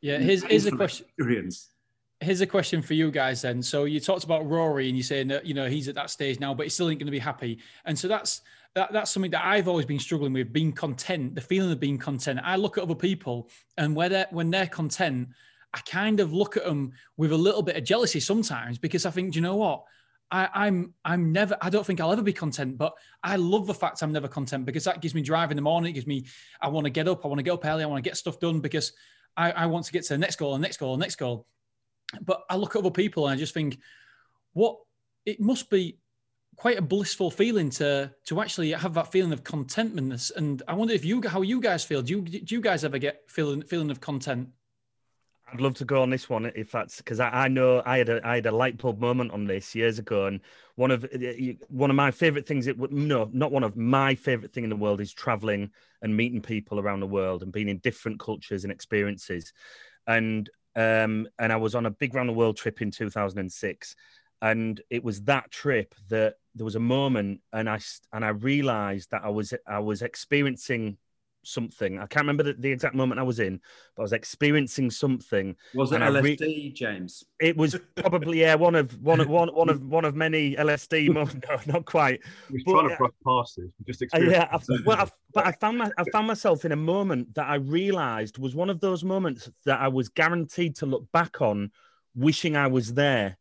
Yeah, 0.00 0.16
here's, 0.16 0.42
here's 0.42 0.64
a 0.64 0.72
question. 0.72 1.04
Experience. 1.06 1.68
Here's 2.22 2.40
a 2.40 2.46
question 2.46 2.82
for 2.82 2.94
you 2.94 3.10
guys 3.10 3.42
then. 3.42 3.62
So 3.62 3.84
you 3.84 4.00
talked 4.00 4.24
about 4.24 4.48
Rory 4.48 4.88
and 4.88 4.96
you're 4.96 5.04
saying 5.04 5.28
that 5.28 5.44
you 5.44 5.54
know 5.54 5.68
he's 5.68 5.88
at 5.88 5.94
that 5.96 6.10
stage 6.10 6.40
now, 6.40 6.54
but 6.54 6.64
he 6.64 6.70
still 6.70 6.88
ain't 6.88 6.98
going 6.98 7.06
to 7.06 7.12
be 7.12 7.18
happy. 7.18 7.58
And 7.84 7.98
so 7.98 8.08
that's 8.08 8.42
that, 8.74 8.92
that's 8.92 9.10
something 9.10 9.30
that 9.32 9.44
I've 9.44 9.68
always 9.68 9.86
been 9.86 9.98
struggling 9.98 10.32
with, 10.32 10.52
being 10.52 10.72
content, 10.72 11.34
the 11.34 11.40
feeling 11.40 11.72
of 11.72 11.80
being 11.80 11.98
content. 11.98 12.40
I 12.42 12.56
look 12.56 12.78
at 12.78 12.84
other 12.84 12.94
people 12.94 13.50
and 13.76 13.94
where 13.94 14.08
they're, 14.08 14.26
when 14.30 14.50
they're 14.50 14.66
content, 14.66 15.28
I 15.74 15.80
kind 15.80 16.20
of 16.20 16.32
look 16.32 16.56
at 16.56 16.64
them 16.64 16.92
with 17.16 17.32
a 17.32 17.36
little 17.36 17.62
bit 17.62 17.76
of 17.76 17.84
jealousy 17.84 18.20
sometimes 18.20 18.78
because 18.78 19.04
I 19.04 19.10
think, 19.10 19.32
do 19.32 19.38
you 19.38 19.42
know 19.42 19.56
what? 19.56 19.84
I, 20.30 20.48
I'm 20.54 20.94
I'm 21.04 21.30
never 21.30 21.58
I 21.60 21.68
don't 21.68 21.84
think 21.84 22.00
I'll 22.00 22.10
ever 22.10 22.22
be 22.22 22.32
content, 22.32 22.78
but 22.78 22.94
I 23.22 23.36
love 23.36 23.66
the 23.66 23.74
fact 23.74 24.02
I'm 24.02 24.12
never 24.12 24.28
content 24.28 24.64
because 24.64 24.84
that 24.84 25.02
gives 25.02 25.14
me 25.14 25.20
drive 25.20 25.50
in 25.50 25.56
the 25.56 25.62
morning. 25.62 25.90
It 25.90 25.92
gives 25.92 26.06
me 26.06 26.24
I 26.58 26.68
want 26.68 26.86
to 26.86 26.90
get 26.90 27.06
up, 27.06 27.26
I 27.26 27.28
want 27.28 27.38
to 27.38 27.42
get 27.42 27.52
up 27.52 27.64
early, 27.66 27.84
I 27.84 27.86
want 27.86 28.02
to 28.02 28.08
get 28.08 28.16
stuff 28.16 28.40
done 28.40 28.60
because 28.60 28.94
I, 29.36 29.52
I 29.52 29.66
want 29.66 29.84
to 29.86 29.92
get 29.92 30.04
to 30.04 30.14
the 30.14 30.18
next 30.18 30.36
goal, 30.36 30.54
and 30.54 30.62
next 30.62 30.78
goal, 30.78 30.94
and 30.94 31.00
next 31.00 31.16
goal. 31.16 31.46
But 32.20 32.42
I 32.50 32.56
look 32.56 32.76
at 32.76 32.80
other 32.80 32.90
people 32.90 33.26
and 33.26 33.34
I 33.34 33.38
just 33.38 33.54
think, 33.54 33.78
what 34.52 34.76
it 35.24 35.40
must 35.40 35.70
be 35.70 35.98
quite 36.56 36.78
a 36.78 36.82
blissful 36.82 37.30
feeling 37.30 37.70
to 37.70 38.12
to 38.26 38.40
actually 38.40 38.72
have 38.72 38.94
that 38.94 39.10
feeling 39.10 39.32
of 39.32 39.42
contentmentness. 39.44 40.30
And 40.36 40.62
I 40.68 40.74
wonder 40.74 40.94
if 40.94 41.04
you 41.04 41.22
how 41.26 41.42
you 41.42 41.60
guys 41.60 41.84
feel. 41.84 42.02
Do 42.02 42.12
you 42.12 42.22
do 42.22 42.54
you 42.54 42.60
guys 42.60 42.84
ever 42.84 42.98
get 42.98 43.22
feeling 43.28 43.62
feeling 43.62 43.90
of 43.90 44.00
content? 44.00 44.48
I'd 45.52 45.60
love 45.60 45.74
to 45.74 45.84
go 45.84 46.00
on 46.00 46.08
this 46.08 46.30
one 46.30 46.50
if 46.54 46.72
that's 46.72 46.96
because 46.96 47.20
I, 47.20 47.28
I 47.44 47.48
know 47.48 47.82
I 47.84 47.98
had 47.98 48.08
a 48.08 48.26
I 48.26 48.36
had 48.36 48.46
a 48.46 48.52
light 48.52 48.78
bulb 48.78 49.00
moment 49.00 49.32
on 49.32 49.44
this 49.44 49.74
years 49.74 49.98
ago, 49.98 50.26
and 50.26 50.40
one 50.76 50.90
of 50.90 51.04
eh, 51.04 51.18
eh, 51.22 51.52
one 51.68 51.90
of 51.90 51.96
my 51.96 52.10
favorite 52.10 52.46
things. 52.46 52.66
It 52.66 52.78
would 52.78 52.92
no, 52.92 53.28
not 53.32 53.52
one 53.52 53.64
of 53.64 53.76
my 53.76 54.14
favorite 54.14 54.52
thing 54.52 54.64
in 54.64 54.70
the 54.70 54.76
world 54.76 55.00
is 55.00 55.12
traveling 55.12 55.70
and 56.00 56.16
meeting 56.16 56.40
people 56.40 56.80
around 56.80 57.00
the 57.00 57.06
world 57.06 57.42
and 57.42 57.52
being 57.52 57.68
in 57.68 57.78
different 57.78 58.18
cultures 58.18 58.64
and 58.64 58.72
experiences, 58.72 59.52
and 60.06 60.48
um 60.74 61.28
and 61.38 61.52
I 61.52 61.56
was 61.56 61.74
on 61.74 61.86
a 61.86 61.90
big 61.90 62.14
round 62.14 62.28
the 62.28 62.32
world 62.32 62.56
trip 62.56 62.80
in 62.82 62.90
2006, 62.90 63.96
and 64.40 64.80
it 64.90 65.04
was 65.04 65.22
that 65.22 65.50
trip 65.50 65.94
that 66.08 66.36
there 66.54 66.64
was 66.64 66.76
a 66.76 66.80
moment 66.80 67.40
and 67.52 67.68
I 67.68 67.80
and 68.12 68.24
I 68.24 68.30
realized 68.30 69.10
that 69.10 69.24
I 69.24 69.28
was 69.28 69.54
I 69.66 69.78
was 69.78 70.02
experiencing 70.02 70.98
something. 71.44 71.98
I 71.98 72.06
can't 72.06 72.22
remember 72.24 72.42
the, 72.42 72.54
the 72.54 72.70
exact 72.70 72.94
moment 72.94 73.20
I 73.20 73.24
was 73.24 73.40
in, 73.40 73.60
but 73.96 74.02
I 74.02 74.04
was 74.04 74.12
experiencing 74.12 74.90
something. 74.90 75.56
Was 75.74 75.92
it 75.92 76.02
I 76.02 76.08
re- 76.08 76.36
LSD, 76.36 76.74
James? 76.74 77.24
it 77.40 77.56
was 77.56 77.76
probably 77.96 78.40
yeah 78.40 78.54
one 78.54 78.74
of 78.74 79.00
one 79.02 79.20
of 79.20 79.28
one 79.28 79.48
one 79.48 79.68
of 79.68 79.82
one 79.82 80.04
of 80.04 80.14
many 80.14 80.56
LSD. 80.56 81.12
No, 81.12 81.26
not 81.66 81.84
quite. 81.84 82.20
We're 82.50 82.60
But, 82.64 82.72
trying 82.72 82.96
to 82.96 83.08
past 83.24 83.56
this. 83.56 83.70
We 83.78 83.92
just 83.92 84.02
uh, 84.14 84.18
yeah, 84.20 84.48
I, 84.50 84.58
well, 84.84 85.00
I, 85.00 85.08
but 85.34 85.46
I 85.46 85.52
found 85.52 85.78
my, 85.78 85.90
I 85.98 86.04
found 86.10 86.26
myself 86.26 86.64
in 86.64 86.72
a 86.72 86.76
moment 86.76 87.34
that 87.34 87.48
I 87.48 87.56
realised 87.56 88.38
was 88.38 88.54
one 88.54 88.70
of 88.70 88.80
those 88.80 89.04
moments 89.04 89.50
that 89.64 89.80
I 89.80 89.88
was 89.88 90.08
guaranteed 90.08 90.76
to 90.76 90.86
look 90.86 91.10
back 91.12 91.40
on, 91.40 91.70
wishing 92.14 92.56
I 92.56 92.68
was 92.68 92.94
there, 92.94 93.36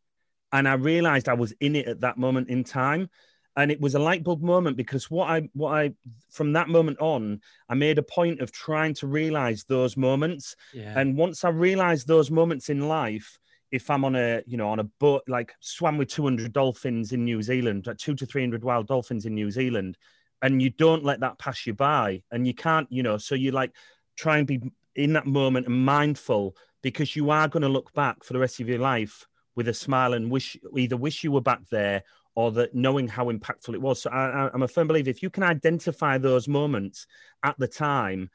and 0.51 0.67
I 0.67 0.73
realised 0.73 1.29
I 1.29 1.33
was 1.33 1.53
in 1.59 1.75
it 1.75 1.87
at 1.87 2.01
that 2.01 2.17
moment 2.17 2.49
in 2.49 2.63
time, 2.63 3.09
and 3.57 3.71
it 3.71 3.81
was 3.81 3.95
a 3.95 3.99
light 3.99 4.23
bulb 4.23 4.41
moment 4.41 4.77
because 4.77 5.11
what 5.11 5.29
I 5.29 5.49
what 5.53 5.73
I 5.73 5.93
from 6.29 6.53
that 6.53 6.69
moment 6.69 6.99
on, 6.99 7.41
I 7.69 7.75
made 7.75 7.97
a 7.97 8.03
point 8.03 8.39
of 8.41 8.51
trying 8.51 8.93
to 8.95 9.07
realise 9.07 9.63
those 9.63 9.97
moments, 9.97 10.55
Yeah. 10.73 10.93
and 10.99 11.17
once 11.17 11.43
I 11.43 11.49
realised 11.49 12.07
those 12.07 12.31
moments 12.31 12.69
in 12.69 12.87
life. 12.87 13.37
If 13.71 13.89
I'm 13.89 14.03
on 14.03 14.17
a, 14.17 14.43
you 14.45 14.57
know, 14.57 14.67
on 14.67 14.79
a 14.79 14.83
boat, 14.83 15.21
like 15.29 15.53
swam 15.61 15.97
with 15.97 16.09
200 16.09 16.51
dolphins 16.51 17.13
in 17.13 17.23
New 17.23 17.41
Zealand, 17.41 17.87
like 17.87 17.97
two 17.97 18.15
to 18.15 18.25
300 18.25 18.65
wild 18.65 18.85
dolphins 18.85 19.25
in 19.25 19.33
New 19.33 19.49
Zealand, 19.49 19.97
and 20.41 20.61
you 20.61 20.69
don't 20.71 21.05
let 21.05 21.21
that 21.21 21.39
pass 21.39 21.65
you 21.65 21.73
by 21.73 22.21
and 22.31 22.45
you 22.45 22.53
can't 22.53 22.87
you 22.91 23.01
know 23.03 23.17
so 23.17 23.33
you 23.33 23.51
like 23.51 23.71
try 24.17 24.39
and 24.39 24.47
be 24.47 24.59
in 24.95 25.13
that 25.13 25.25
moment 25.25 25.67
and 25.67 25.85
mindful 25.85 26.53
because 26.81 27.15
you 27.15 27.29
are 27.29 27.47
going 27.47 27.61
to 27.61 27.69
look 27.69 27.93
back 27.93 28.23
for 28.25 28.33
the 28.33 28.39
rest 28.39 28.59
of 28.59 28.67
your 28.67 28.79
life 28.79 29.25
with 29.55 29.67
a 29.69 29.73
smile 29.73 30.13
and 30.13 30.29
wish 30.29 30.57
either 30.77 30.97
wish 30.97 31.23
you 31.23 31.31
were 31.31 31.39
back 31.41 31.61
there 31.69 32.03
or 32.35 32.51
that 32.51 32.73
knowing 32.73 33.07
how 33.07 33.25
impactful 33.25 33.73
it 33.73 33.81
was. 33.81 34.01
So 34.01 34.09
I, 34.09 34.49
am 34.53 34.63
a 34.63 34.67
firm 34.67 34.87
believer 34.87 35.09
if 35.09 35.21
you 35.21 35.29
can 35.29 35.43
identify 35.43 36.17
those 36.17 36.47
moments 36.47 37.07
at 37.43 37.57
the 37.59 37.67
time, 37.67 38.29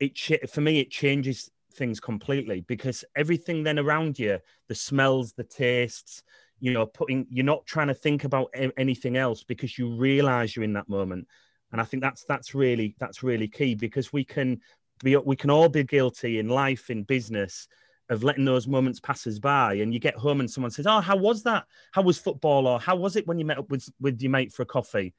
it 0.00 0.18
for 0.50 0.60
me 0.60 0.80
it 0.80 0.90
changes 0.90 1.50
things 1.74 2.00
completely 2.00 2.60
because 2.62 3.04
everything 3.16 3.62
then 3.62 3.78
around 3.78 4.18
you, 4.18 4.38
the 4.68 4.74
smells, 4.74 5.32
the 5.32 5.44
tastes, 5.44 6.22
you 6.60 6.72
know, 6.72 6.86
putting 6.86 7.26
you're 7.30 7.44
not 7.44 7.66
trying 7.66 7.88
to 7.88 7.94
think 7.94 8.24
about 8.24 8.52
anything 8.76 9.16
else 9.16 9.42
because 9.42 9.78
you 9.78 9.96
realize 9.96 10.54
you're 10.54 10.64
in 10.64 10.72
that 10.74 10.88
moment. 10.88 11.26
And 11.72 11.80
I 11.80 11.84
think 11.84 12.02
that's 12.02 12.24
that's 12.24 12.54
really 12.54 12.94
that's 12.98 13.22
really 13.22 13.48
key 13.48 13.74
because 13.74 14.12
we 14.12 14.24
can 14.24 14.60
be 15.02 15.16
we 15.16 15.36
can 15.36 15.50
all 15.50 15.68
be 15.68 15.84
guilty 15.84 16.38
in 16.38 16.48
life 16.48 16.90
in 16.90 17.02
business 17.04 17.68
of 18.10 18.24
letting 18.24 18.44
those 18.44 18.66
moments 18.66 19.00
pass 19.00 19.26
us 19.26 19.38
by 19.38 19.74
and 19.74 19.92
you 19.92 20.00
get 20.00 20.16
home 20.16 20.40
and 20.40 20.50
someone 20.50 20.70
says 20.70 20.86
oh 20.86 21.00
how 21.00 21.16
was 21.16 21.42
that? 21.42 21.64
How 21.92 22.02
was 22.02 22.18
football? 22.18 22.66
Or 22.66 22.80
how 22.80 22.96
was 22.96 23.16
it 23.16 23.26
when 23.26 23.38
you 23.38 23.44
met 23.44 23.58
up 23.58 23.70
with 23.70 23.88
with 24.00 24.20
your 24.20 24.30
mate 24.30 24.52
for 24.52 24.62
a 24.62 24.66
coffee? 24.66 25.14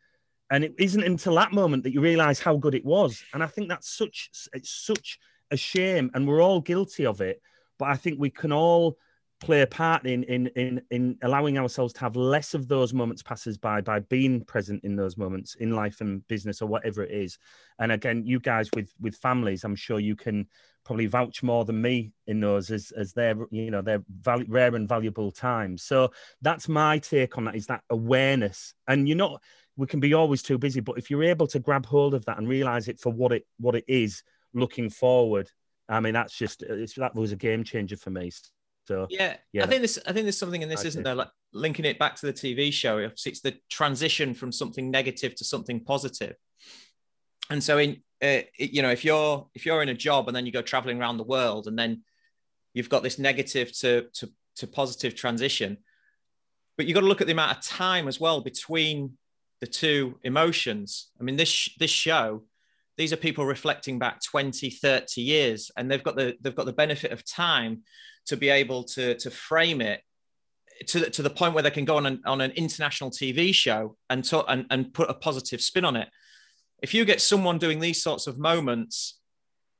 And 0.51 0.63
it 0.63 0.73
isn't 0.79 1.03
until 1.03 1.35
that 1.35 1.53
moment 1.53 1.83
that 1.83 1.93
you 1.93 2.01
realize 2.01 2.39
how 2.39 2.57
good 2.57 2.75
it 2.75 2.85
was. 2.85 3.23
And 3.33 3.43
i 3.43 3.47
think 3.47 3.69
that's 3.69 3.89
such 3.89 4.29
it's 4.53 4.71
such 4.71 5.19
a 5.51 5.57
shame 5.57 6.11
and 6.13 6.27
we're 6.27 6.41
all 6.41 6.61
guilty 6.61 7.05
of 7.05 7.21
it. 7.21 7.41
But 7.77 7.89
i 7.89 7.95
think 7.95 8.19
we 8.19 8.29
can 8.29 8.51
all 8.51 8.97
play 9.39 9.61
a 9.61 9.67
part 9.67 10.05
in 10.05 10.23
in 10.23 10.47
in 10.47 10.81
in 10.91 11.17
allowing 11.23 11.57
ourselves 11.57 11.93
to 11.93 12.01
have 12.01 12.15
less 12.15 12.53
of 12.53 12.67
those 12.67 12.93
moments 12.93 13.23
passes 13.23 13.57
by 13.57 13.79
by 13.79 13.99
being 13.99 14.43
present 14.43 14.83
in 14.83 14.95
those 14.97 15.15
moments 15.15 15.55
in 15.55 15.71
life 15.71 16.01
and 16.01 16.27
business 16.27 16.61
or 16.61 16.67
whatever 16.67 17.03
it 17.03 17.11
is. 17.11 17.37
And 17.79 17.91
again 17.91 18.25
you 18.25 18.39
guys 18.39 18.69
with 18.75 18.93
with 18.99 19.15
families 19.15 19.63
i'm 19.63 19.75
sure 19.75 19.99
you 19.99 20.15
can 20.15 20.47
probably 20.89 21.05
vouch 21.05 21.43
more 21.43 21.65
than 21.65 21.79
me 21.79 22.11
in 22.25 22.39
those 22.39 22.71
as 22.71 22.89
as 22.97 23.13
their 23.13 23.35
you 23.51 23.69
know 23.69 23.79
their 23.79 24.03
val- 24.21 24.43
rare 24.47 24.73
and 24.73 24.89
valuable 24.89 25.29
times 25.29 25.83
so 25.83 26.09
that's 26.41 26.67
my 26.67 26.97
take 26.97 27.37
on 27.37 27.45
that 27.45 27.55
is 27.55 27.67
that 27.67 27.83
awareness 27.91 28.73
and 28.87 29.07
you're 29.07 29.15
not 29.15 29.39
we 29.77 29.85
can 29.85 29.99
be 29.99 30.15
always 30.15 30.41
too 30.41 30.57
busy 30.57 30.79
but 30.79 30.97
if 30.97 31.11
you're 31.11 31.21
able 31.21 31.45
to 31.45 31.59
grab 31.59 31.85
hold 31.85 32.15
of 32.15 32.25
that 32.25 32.39
and 32.39 32.49
realize 32.49 32.87
it 32.87 32.99
for 32.99 33.13
what 33.13 33.31
it 33.31 33.45
what 33.59 33.75
it 33.75 33.83
is 33.87 34.23
looking 34.55 34.89
forward 34.89 35.47
i 35.89 35.99
mean 35.99 36.15
that's 36.15 36.35
just 36.35 36.63
that 36.97 37.11
was 37.13 37.31
a 37.31 37.35
game 37.35 37.63
changer 37.63 37.95
for 37.95 38.09
me 38.09 38.31
so 38.87 39.05
yeah, 39.11 39.35
yeah 39.53 39.65
I 39.65 39.67
think 39.67 39.83
this 39.83 39.99
I 40.07 40.11
think 40.11 40.25
there's 40.25 40.39
something 40.39 40.63
in 40.63 40.69
this, 40.69 40.83
I 40.83 40.87
isn't 40.87 41.03
there? 41.03 41.13
Like 41.13 41.29
linking 41.53 41.85
it 41.85 41.99
back 41.99 42.15
to 42.15 42.25
the 42.25 42.33
TV 42.33 42.73
show. 42.73 42.97
It's 42.97 43.41
the 43.41 43.55
transition 43.69 44.33
from 44.33 44.51
something 44.51 44.89
negative 44.89 45.35
to 45.35 45.45
something 45.45 45.83
positive. 45.83 46.35
And 47.51 47.63
so 47.63 47.77
in 47.77 48.01
uh, 48.21 48.39
you 48.57 48.81
know 48.81 48.89
if 48.89 49.05
you're 49.05 49.47
if 49.53 49.65
you're 49.65 49.81
in 49.81 49.89
a 49.89 49.93
job 49.93 50.27
and 50.27 50.35
then 50.35 50.45
you 50.45 50.51
go 50.51 50.61
traveling 50.61 50.99
around 50.99 51.17
the 51.17 51.23
world 51.23 51.67
and 51.67 51.77
then 51.77 52.03
you've 52.73 52.89
got 52.89 53.03
this 53.03 53.19
negative 53.19 53.71
to 53.79 54.07
to, 54.13 54.29
to 54.57 54.67
positive 54.67 55.15
transition, 55.15 55.77
but 56.77 56.85
you've 56.85 56.95
got 56.95 57.01
to 57.01 57.07
look 57.07 57.21
at 57.21 57.27
the 57.27 57.33
amount 57.33 57.57
of 57.57 57.63
time 57.63 58.07
as 58.07 58.19
well 58.19 58.41
between 58.41 59.17
the 59.61 59.67
two 59.67 60.19
emotions. 60.23 61.09
I 61.19 61.23
mean 61.23 61.35
this 61.35 61.69
this 61.79 61.91
show 61.91 62.43
these 62.97 63.13
are 63.13 63.17
people 63.17 63.45
reflecting 63.45 63.97
back 63.97 64.21
20 64.21 64.69
30 64.69 65.21
years 65.21 65.71
and 65.77 65.89
they've 65.89 66.03
got 66.03 66.17
the 66.17 66.35
they've 66.41 66.55
got 66.55 66.65
the 66.65 66.73
benefit 66.73 67.11
of 67.11 67.25
time 67.25 67.83
to 68.25 68.35
be 68.35 68.49
able 68.49 68.83
to 68.83 69.15
to 69.15 69.31
frame 69.31 69.81
it 69.81 70.01
to, 70.87 71.09
to 71.09 71.21
the 71.21 71.29
point 71.29 71.53
where 71.53 71.63
they 71.63 71.71
can 71.71 71.85
go 71.85 71.97
on 71.97 72.05
an, 72.05 72.21
on 72.25 72.41
an 72.41 72.51
international 72.51 73.09
TV 73.09 73.53
show 73.53 73.95
and, 74.09 74.23
to, 74.25 74.45
and 74.45 74.65
and 74.69 74.93
put 74.93 75.09
a 75.09 75.13
positive 75.13 75.61
spin 75.61 75.85
on 75.85 75.95
it. 75.95 76.09
If 76.81 76.93
you 76.93 77.05
get 77.05 77.21
someone 77.21 77.57
doing 77.57 77.79
these 77.79 78.01
sorts 78.01 78.27
of 78.27 78.37
moments 78.37 79.19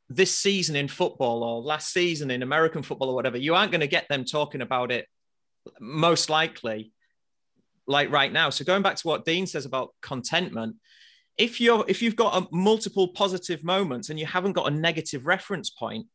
this 0.10 0.34
season 0.36 0.76
in 0.76 0.88
football 0.88 1.44
or 1.44 1.62
last 1.62 1.94
season 1.94 2.32
in 2.32 2.42
American 2.42 2.82
football 2.82 3.10
or 3.10 3.16
whatever, 3.16 3.38
you 3.38 3.56
aren't 3.56 3.72
going 3.72 3.82
to 3.82 3.88
get 3.88 4.08
them 4.10 4.26
talking 4.26 4.62
about 4.62 4.92
it 4.92 5.08
most 5.80 6.30
likely 6.30 6.92
like 7.88 8.12
right 8.12 8.32
now. 8.32 8.50
So 8.50 8.66
going 8.66 8.82
back 8.82 8.96
to 8.98 9.08
what 9.08 9.26
Dean 9.26 9.48
says 9.48 9.66
about 9.66 9.94
contentment, 10.02 10.76
if 11.38 11.62
you're 11.62 11.86
if 11.88 12.02
you've 12.02 12.16
got 12.16 12.44
a, 12.44 12.48
multiple 12.52 13.10
positive 13.10 13.64
moments 13.64 14.10
and 14.10 14.20
you 14.20 14.26
haven't 14.26 14.54
got 14.54 14.72
a 14.72 14.76
negative 14.76 15.26
reference 15.26 15.70
point, 15.70 16.08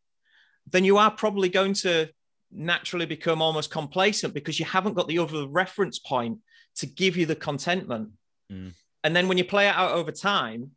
then 0.70 0.84
you 0.84 0.98
are 0.98 1.10
probably 1.10 1.48
going 1.48 1.74
to 1.74 2.08
naturally 2.52 3.06
become 3.06 3.42
almost 3.42 3.70
complacent 3.70 4.34
because 4.34 4.58
you 4.58 4.64
haven't 4.64 4.94
got 4.94 5.08
the 5.08 5.18
other 5.18 5.46
reference 5.48 5.98
point 5.98 6.38
to 6.76 6.86
give 6.86 7.16
you 7.16 7.26
the 7.26 7.34
contentment. 7.34 8.10
Mm. 8.52 8.72
And 9.04 9.14
then 9.14 9.28
when 9.28 9.38
you 9.38 9.44
play 9.44 9.68
it 9.68 9.74
out 9.74 9.92
over 9.92 10.10
time, 10.10 10.72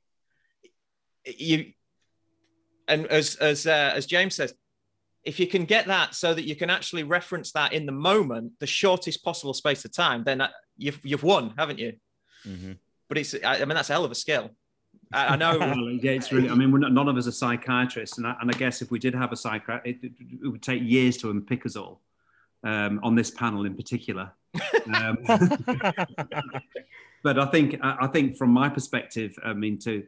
you 1.26 1.72
and 2.88 3.08
as 3.08 3.36
as 3.36 3.66
uh, 3.66 3.94
as 3.96 4.06
James 4.06 4.36
says, 4.36 4.54
if 5.24 5.40
you 5.40 5.48
can 5.48 5.66
get 5.66 5.88
that 5.88 6.14
so 6.14 6.34
that 6.34 6.44
you 6.44 6.56
can 6.56 6.70
actually 6.70 7.04
reference 7.04 7.52
that 7.54 7.74
in 7.74 7.86
the 7.86 7.92
moment, 7.92 8.52
the 8.60 8.68
shortest 8.68 9.24
possible 9.24 9.54
space 9.54 9.84
of 9.86 9.94
time, 9.94 10.24
then 10.24 10.48
you've 10.78 11.00
you've 11.04 11.24
won, 11.24 11.54
haven't 11.58 11.80
you? 11.80 11.94
Mm-hmm. 12.46 12.74
But 13.08 13.18
it's 13.18 13.34
I 13.44 13.60
mean 13.60 13.70
that's 13.70 13.90
a 13.90 13.94
hell 13.94 14.06
of 14.06 14.12
a 14.12 14.16
skill. 14.16 14.52
I, 15.14 15.38
know. 15.38 15.58
well, 15.60 15.90
yeah, 15.90 16.12
it's 16.12 16.34
really. 16.34 16.50
I 16.50 16.56
mean, 16.56 16.72
not, 16.72 16.92
none 16.92 17.08
of 17.08 17.16
us 17.16 17.28
are 17.28 17.32
psychiatrists, 17.32 18.18
and 18.18 18.28
I, 18.28 18.36
and 18.42 18.54
I 18.54 18.58
guess 18.58 18.82
if 18.82 18.92
we 18.92 19.00
did 19.00 19.16
have 19.16 19.32
a 19.32 19.38
psychiatrist, 19.38 20.04
it, 20.04 20.12
it, 20.20 20.52
would 20.52 20.62
take 20.62 20.82
years 20.84 21.16
to 21.18 21.30
unpick 21.30 21.66
us 21.66 21.78
all 21.78 22.02
um, 22.64 23.00
on 23.04 23.16
this 23.16 23.32
panel 23.32 23.66
in 23.66 23.76
particular. 23.76 24.32
Um, 24.94 25.18
but 27.24 27.40
I 27.40 27.46
think 27.48 27.80
I 27.82 28.08
think 28.08 28.38
from 28.38 28.52
my 28.52 28.70
perspective, 28.70 29.36
I 29.44 29.54
mean, 29.54 29.80
to 29.80 30.04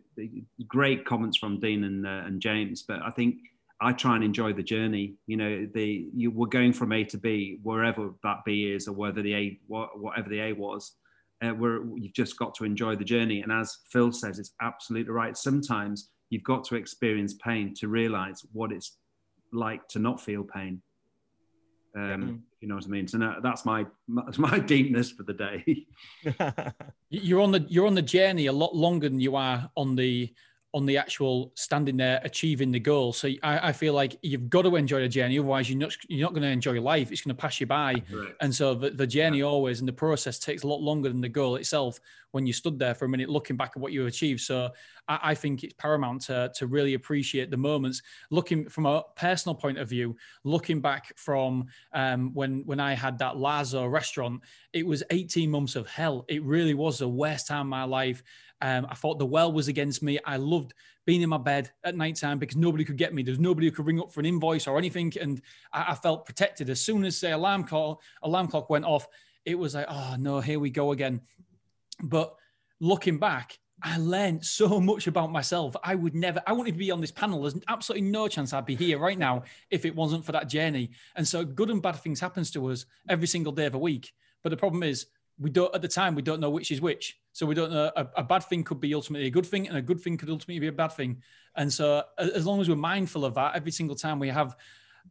great 0.67 1.05
comments 1.05 1.37
from 1.37 1.59
Dean 1.59 1.83
and 1.83 2.05
uh, 2.05 2.23
and 2.25 2.41
James, 2.41 2.83
but 2.83 3.01
I 3.01 3.09
think 3.11 3.35
I 3.81 3.93
try 3.93 4.15
and 4.15 4.23
enjoy 4.23 4.53
the 4.53 4.63
journey. 4.63 5.15
You 5.27 5.37
know, 5.37 5.67
the 5.73 6.07
you 6.13 6.31
were 6.31 6.47
going 6.47 6.73
from 6.73 6.91
A 6.91 7.03
to 7.05 7.17
B, 7.17 7.59
wherever 7.63 8.11
that 8.23 8.39
B 8.45 8.71
is, 8.71 8.87
or 8.87 8.93
whether 8.93 9.21
the 9.21 9.35
A, 9.35 9.59
whatever 9.67 10.29
the 10.29 10.41
A 10.41 10.53
was 10.53 10.93
uh, 11.41 11.49
where 11.49 11.81
you've 11.95 12.13
just 12.13 12.37
got 12.37 12.53
to 12.55 12.65
enjoy 12.65 12.95
the 12.95 13.03
journey. 13.03 13.41
And 13.41 13.51
as 13.51 13.77
Phil 13.91 14.11
says, 14.11 14.39
it's 14.39 14.53
absolutely 14.61 15.11
right. 15.11 15.37
Sometimes 15.37 16.09
you've 16.29 16.43
got 16.43 16.63
to 16.65 16.75
experience 16.75 17.33
pain 17.33 17.73
to 17.75 17.87
realize 17.87 18.43
what 18.51 18.71
it's 18.71 18.97
like 19.51 19.87
to 19.89 19.99
not 19.99 20.21
feel 20.21 20.43
pain. 20.43 20.81
Um, 21.95 22.01
mm. 22.03 22.39
You 22.61 22.67
know 22.67 22.75
what 22.75 22.85
I 22.85 22.89
mean? 22.89 23.07
So 23.07 23.17
now, 23.17 23.37
that's 23.41 23.65
my 23.65 23.85
that's 24.07 24.37
my 24.37 24.59
deepness 24.73 25.11
for 25.11 25.23
the 25.23 25.33
day. 25.33 25.87
you're 27.09 27.41
on 27.41 27.51
the 27.51 27.65
you're 27.69 27.87
on 27.87 27.95
the 27.95 28.01
journey 28.01 28.47
a 28.47 28.53
lot 28.53 28.75
longer 28.75 29.09
than 29.09 29.19
you 29.19 29.35
are 29.35 29.69
on 29.75 29.95
the 29.95 30.33
on 30.73 30.85
the 30.85 30.97
actual 30.97 31.51
standing 31.55 31.97
there 31.97 32.19
achieving 32.23 32.71
the 32.71 32.79
goal. 32.79 33.11
So 33.11 33.27
I, 33.41 33.69
I, 33.69 33.71
feel 33.71 33.95
like 33.95 34.17
you've 34.21 34.51
got 34.51 34.63
to 34.63 34.75
enjoy 34.75 35.01
the 35.01 35.07
journey, 35.07 35.39
otherwise 35.39 35.67
you're 35.67 35.79
not 35.79 35.95
you're 36.07 36.25
not 36.25 36.33
going 36.33 36.43
to 36.43 36.49
enjoy 36.49 36.79
life. 36.79 37.11
It's 37.11 37.21
going 37.21 37.35
to 37.35 37.41
pass 37.41 37.59
you 37.59 37.65
by. 37.65 37.95
Right. 38.13 38.35
And 38.41 38.53
so 38.53 38.75
the, 38.75 38.91
the 38.91 39.07
journey 39.07 39.41
always 39.41 39.79
and 39.79 39.87
the 39.87 39.93
process 39.93 40.37
takes 40.37 40.61
a 40.61 40.67
lot 40.67 40.81
longer 40.81 41.09
than 41.09 41.21
the 41.21 41.29
goal 41.29 41.55
itself. 41.55 41.99
When 42.31 42.45
you 42.45 42.53
stood 42.53 42.77
there 42.77 42.93
for 42.93 43.05
a 43.05 43.09
minute 43.09 43.29
looking 43.29 43.57
back 43.57 43.71
at 43.75 43.81
what 43.81 43.91
you 43.91 44.05
achieved, 44.05 44.41
so 44.41 44.69
I, 45.07 45.19
I 45.23 45.33
think 45.33 45.63
it's 45.63 45.73
paramount 45.73 46.21
to 46.23 46.51
to 46.53 46.67
really 46.67 46.93
appreciate 46.93 47.49
the 47.49 47.57
moments. 47.57 48.03
Looking 48.29 48.69
from 48.69 48.85
a 48.85 49.03
personal 49.15 49.55
point 49.55 49.79
of 49.79 49.89
view, 49.89 50.15
looking 50.43 50.81
back 50.81 51.17
from 51.17 51.65
um, 51.93 52.31
when 52.35 52.61
when 52.67 52.79
I 52.79 52.93
had 52.93 53.17
that 53.17 53.37
Lazo 53.37 53.87
restaurant, 53.87 54.41
it 54.73 54.85
was 54.85 55.01
18 55.09 55.49
months 55.49 55.75
of 55.75 55.87
hell. 55.87 56.25
It 56.27 56.43
really 56.43 56.75
was 56.75 56.99
the 56.99 57.09
worst 57.09 57.47
time 57.47 57.61
of 57.61 57.67
my 57.67 57.85
life. 57.85 58.21
Um, 58.61 58.87
I 58.89 58.95
thought 58.95 59.19
the 59.19 59.25
well 59.25 59.51
was 59.51 59.67
against 59.67 60.03
me. 60.03 60.19
I 60.25 60.37
loved 60.37 60.73
being 61.05 61.21
in 61.21 61.29
my 61.29 61.37
bed 61.37 61.71
at 61.83 61.95
night 61.95 62.17
time 62.17 62.39
because 62.39 62.57
nobody 62.57 62.83
could 62.83 62.97
get 62.97 63.13
me. 63.13 63.23
There's 63.23 63.39
nobody 63.39 63.67
who 63.67 63.71
could 63.71 63.85
ring 63.85 63.99
up 63.99 64.11
for 64.11 64.19
an 64.19 64.25
invoice 64.25 64.67
or 64.67 64.77
anything, 64.77 65.13
and 65.19 65.41
I, 65.73 65.91
I 65.91 65.95
felt 65.95 66.25
protected. 66.25 66.69
As 66.69 66.81
soon 66.81 67.05
as 67.05 67.19
the 67.19 67.35
alarm 67.35 67.63
call 67.63 68.01
alarm 68.21 68.47
clock 68.47 68.69
went 68.69 68.85
off, 68.85 69.07
it 69.45 69.57
was 69.57 69.75
like, 69.75 69.87
oh 69.89 70.15
no, 70.19 70.39
here 70.39 70.59
we 70.59 70.69
go 70.69 70.91
again. 70.91 71.21
But 72.03 72.35
looking 72.79 73.17
back, 73.17 73.57
I 73.81 73.97
learned 73.97 74.45
so 74.45 74.79
much 74.79 75.07
about 75.07 75.31
myself. 75.31 75.75
I 75.83 75.95
would 75.95 76.15
never, 76.15 76.41
I 76.45 76.53
wouldn't 76.53 76.77
be 76.77 76.91
on 76.91 77.01
this 77.01 77.11
panel. 77.11 77.41
There's 77.41 77.55
absolutely 77.67 78.09
no 78.09 78.27
chance 78.27 78.53
I'd 78.53 78.65
be 78.65 78.75
here 78.75 78.99
right 78.99 79.17
now 79.17 79.43
if 79.69 79.85
it 79.85 79.95
wasn't 79.95 80.25
for 80.25 80.33
that 80.33 80.49
journey. 80.49 80.91
And 81.15 81.27
so 81.27 81.45
good 81.45 81.69
and 81.69 81.81
bad 81.81 81.95
things 81.95 82.19
happens 82.19 82.51
to 82.51 82.69
us 82.69 82.85
every 83.07 83.27
single 83.27 83.53
day 83.53 83.65
of 83.65 83.75
a 83.75 83.79
week. 83.79 84.11
But 84.43 84.49
the 84.49 84.57
problem 84.57 84.83
is 84.83 85.07
we 85.39 85.49
don't 85.49 85.73
at 85.73 85.81
the 85.81 85.87
time 85.87 86.15
we 86.15 86.21
don't 86.21 86.39
know 86.39 86.49
which 86.49 86.71
is 86.71 86.81
which. 86.81 87.17
So 87.33 87.45
we 87.45 87.55
don't 87.55 87.71
know 87.71 87.91
a, 87.95 88.07
a, 88.17 88.23
bad 88.23 88.43
thing 88.43 88.63
could 88.63 88.79
be 88.79 88.93
ultimately 88.93 89.27
a 89.27 89.31
good 89.31 89.45
thing 89.45 89.67
and 89.67 89.77
a 89.77 89.81
good 89.81 90.01
thing 90.01 90.17
could 90.17 90.29
ultimately 90.29 90.59
be 90.59 90.67
a 90.67 90.71
bad 90.71 90.91
thing. 90.91 91.21
And 91.55 91.71
so 91.71 92.03
as 92.17 92.45
long 92.45 92.59
as 92.59 92.67
we're 92.67 92.75
mindful 92.75 93.23
of 93.23 93.35
that 93.35 93.55
every 93.55 93.71
single 93.71 93.95
time 93.95 94.19
we 94.19 94.27
have 94.29 94.55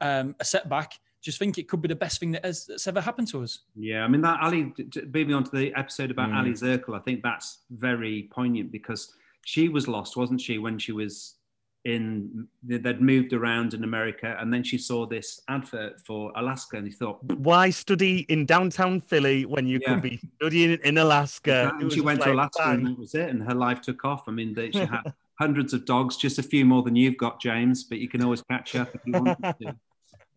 um, 0.00 0.34
a 0.38 0.44
setback 0.44 0.98
just 1.20 1.38
think 1.38 1.58
it 1.58 1.68
could 1.68 1.82
be 1.82 1.88
the 1.88 1.96
best 1.96 2.20
thing 2.20 2.30
that 2.32 2.44
has 2.44 2.66
that's 2.66 2.86
ever 2.86 3.00
happened 3.00 3.28
to 3.28 3.42
us. 3.42 3.60
Yeah 3.74 4.04
i 4.04 4.08
mean 4.08 4.20
that 4.22 4.38
ali 4.40 4.62
on 4.62 5.44
to 5.44 5.50
the 5.52 5.74
episode 5.74 6.10
about 6.10 6.30
mm. 6.30 6.34
aliy 6.34 6.52
zirkle 6.52 6.96
i 6.96 7.00
think 7.00 7.22
that's 7.22 7.60
very 7.70 8.28
poignant 8.30 8.70
because 8.70 9.14
she 9.44 9.68
was 9.68 9.88
lost 9.88 10.16
wasn't 10.16 10.40
she 10.40 10.58
when 10.58 10.78
she 10.78 10.92
was 10.92 11.37
in 11.84 12.46
they'd 12.62 13.00
moved 13.00 13.32
around 13.32 13.74
in 13.74 13.84
America, 13.84 14.36
and 14.40 14.52
then 14.52 14.62
she 14.62 14.78
saw 14.78 15.06
this 15.06 15.40
advert 15.48 16.00
for 16.04 16.32
Alaska, 16.36 16.76
and 16.76 16.86
he 16.86 16.92
thought, 16.92 17.22
"Why 17.24 17.70
study 17.70 18.20
in 18.28 18.46
downtown 18.46 19.00
Philly 19.00 19.46
when 19.46 19.66
you 19.66 19.78
yeah. 19.82 19.94
could 19.94 20.02
be 20.02 20.20
studying 20.36 20.78
in 20.84 20.98
Alaska?" 20.98 21.72
And 21.80 21.92
she 21.92 22.00
went 22.00 22.20
like, 22.20 22.28
to 22.28 22.34
Alaska, 22.34 22.62
bang. 22.62 22.74
and 22.74 22.86
that 22.88 22.98
was 22.98 23.14
it, 23.14 23.28
and 23.30 23.42
her 23.42 23.54
life 23.54 23.80
took 23.80 24.04
off. 24.04 24.28
I 24.28 24.32
mean, 24.32 24.54
she 24.72 24.78
had 24.78 25.12
hundreds 25.38 25.72
of 25.72 25.84
dogs, 25.84 26.16
just 26.16 26.38
a 26.38 26.42
few 26.42 26.64
more 26.64 26.82
than 26.82 26.96
you've 26.96 27.16
got, 27.16 27.40
James, 27.40 27.84
but 27.84 27.98
you 27.98 28.08
can 28.08 28.22
always 28.22 28.42
catch 28.42 28.74
up 28.74 28.94
if 28.94 29.00
you 29.06 29.12
want 29.12 29.40
to. 29.42 29.76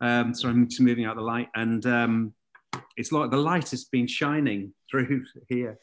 Um, 0.03 0.33
so 0.33 0.49
I'm 0.49 0.67
just 0.67 0.81
moving 0.81 1.05
out 1.05 1.15
the 1.15 1.21
light, 1.21 1.49
and 1.53 1.85
um, 1.85 2.33
it's 2.97 3.11
like 3.11 3.29
the 3.29 3.37
light 3.37 3.69
has 3.69 3.85
been 3.85 4.07
shining 4.07 4.73
through 4.89 5.25
here. 5.47 5.79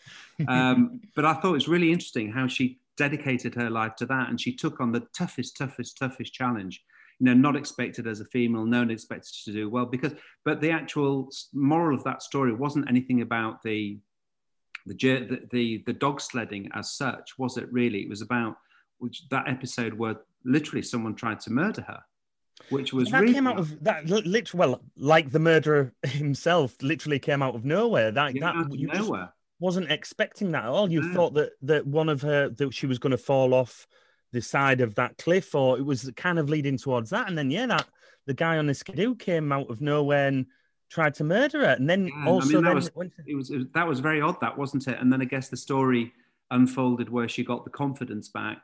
Um, 0.48 1.00
but 1.14 1.24
I 1.24 1.34
thought 1.34 1.50
it 1.50 1.52
was 1.52 1.68
really 1.68 1.92
interesting 1.92 2.32
how 2.32 2.48
she 2.48 2.78
dedicated 2.98 3.54
her 3.54 3.70
life 3.70 3.94
to 3.96 4.06
that, 4.06 4.28
and 4.28 4.40
she 4.40 4.54
took 4.54 4.80
on 4.80 4.92
the 4.92 5.06
toughest, 5.16 5.56
toughest, 5.56 5.96
toughest 5.96 6.34
challenge. 6.34 6.82
You 7.18 7.26
know, 7.26 7.34
not 7.34 7.56
expected 7.56 8.06
as 8.06 8.20
a 8.20 8.26
female, 8.26 8.64
no 8.64 8.80
one 8.80 8.90
expected 8.90 9.32
to 9.44 9.52
do 9.52 9.70
well 9.70 9.86
because. 9.86 10.12
But 10.44 10.60
the 10.60 10.70
actual 10.70 11.30
moral 11.52 11.96
of 11.96 12.04
that 12.04 12.22
story 12.22 12.52
wasn't 12.52 12.88
anything 12.88 13.22
about 13.22 13.62
the 13.62 13.98
the 14.86 15.48
the 15.50 15.82
the, 15.86 15.92
dog 15.92 16.20
sledding 16.20 16.68
as 16.74 16.92
such, 16.92 17.38
was 17.38 17.56
it? 17.56 17.72
Really, 17.72 18.00
it 18.02 18.08
was 18.08 18.22
about 18.22 18.56
which 18.98 19.28
that 19.30 19.48
episode 19.48 19.94
where 19.94 20.16
literally 20.44 20.82
someone 20.82 21.14
tried 21.14 21.40
to 21.40 21.52
murder 21.52 21.82
her 21.82 22.00
which 22.70 22.92
was 22.92 23.10
that 23.10 23.20
really 23.20 23.34
came 23.34 23.46
out 23.46 23.58
of 23.58 23.82
that 23.82 24.06
literally 24.06 24.44
well 24.54 24.80
like 24.96 25.30
the 25.30 25.38
murderer 25.38 25.92
himself 26.02 26.74
literally 26.82 27.18
came 27.18 27.42
out 27.42 27.54
of 27.54 27.64
nowhere 27.64 28.10
that 28.10 28.34
Yeah, 28.34 28.52
that 28.52 28.78
you 28.78 28.88
just 28.88 29.00
nowhere. 29.00 29.32
Wasn't 29.60 29.90
expecting 29.90 30.52
that 30.52 30.64
at 30.64 30.70
all 30.70 30.90
you 30.90 31.02
No. 31.02 31.14
thought 31.14 31.34
that 31.34 31.50
that 31.62 31.86
one 31.86 32.08
of 32.08 32.22
her 32.22 32.48
that 32.50 32.72
she 32.74 32.86
was 32.86 32.98
going 32.98 33.10
to 33.10 33.18
fall 33.18 33.54
off 33.54 33.86
the 34.32 34.40
side 34.42 34.80
of 34.80 34.94
that 34.96 35.16
cliff 35.18 35.54
or 35.54 35.78
it 35.78 35.84
was 35.84 36.10
kind 36.16 36.38
of 36.38 36.48
leading 36.48 36.76
towards 36.76 37.10
that 37.10 37.28
and 37.28 37.36
then 37.36 37.50
yeah 37.50 37.66
that 37.66 37.86
the 38.26 38.34
guy 38.34 38.58
on 38.58 38.66
the 38.66 38.74
skidoo 38.74 39.14
came 39.14 39.50
out 39.52 39.68
of 39.70 39.80
nowhere 39.80 40.28
and 40.28 40.46
tried 40.90 41.14
to 41.14 41.24
murder 41.24 41.60
her 41.60 41.72
and 41.78 41.88
then 41.88 42.06
Yeah, 42.06 42.26
also 42.26 42.48
I 42.48 42.52
mean, 42.52 42.62
that 42.62 42.68
then 42.68 42.74
was, 42.76 42.88
when- 42.94 43.12
it 43.26 43.34
was, 43.34 43.50
it 43.50 43.56
was 43.56 43.66
that 43.74 43.86
was 43.88 44.00
very 44.00 44.20
odd, 44.20 44.40
that 44.40 44.56
wasn't 44.56 44.86
it? 44.86 44.98
And 45.00 45.12
then 45.12 45.20
I 45.20 45.24
guess 45.24 45.48
the 45.48 45.56
story 45.56 46.12
unfolded 46.50 47.08
where 47.10 47.28
she 47.28 47.44
got 47.44 47.64
the 47.64 47.70
confidence 47.70 48.28
back 48.28 48.62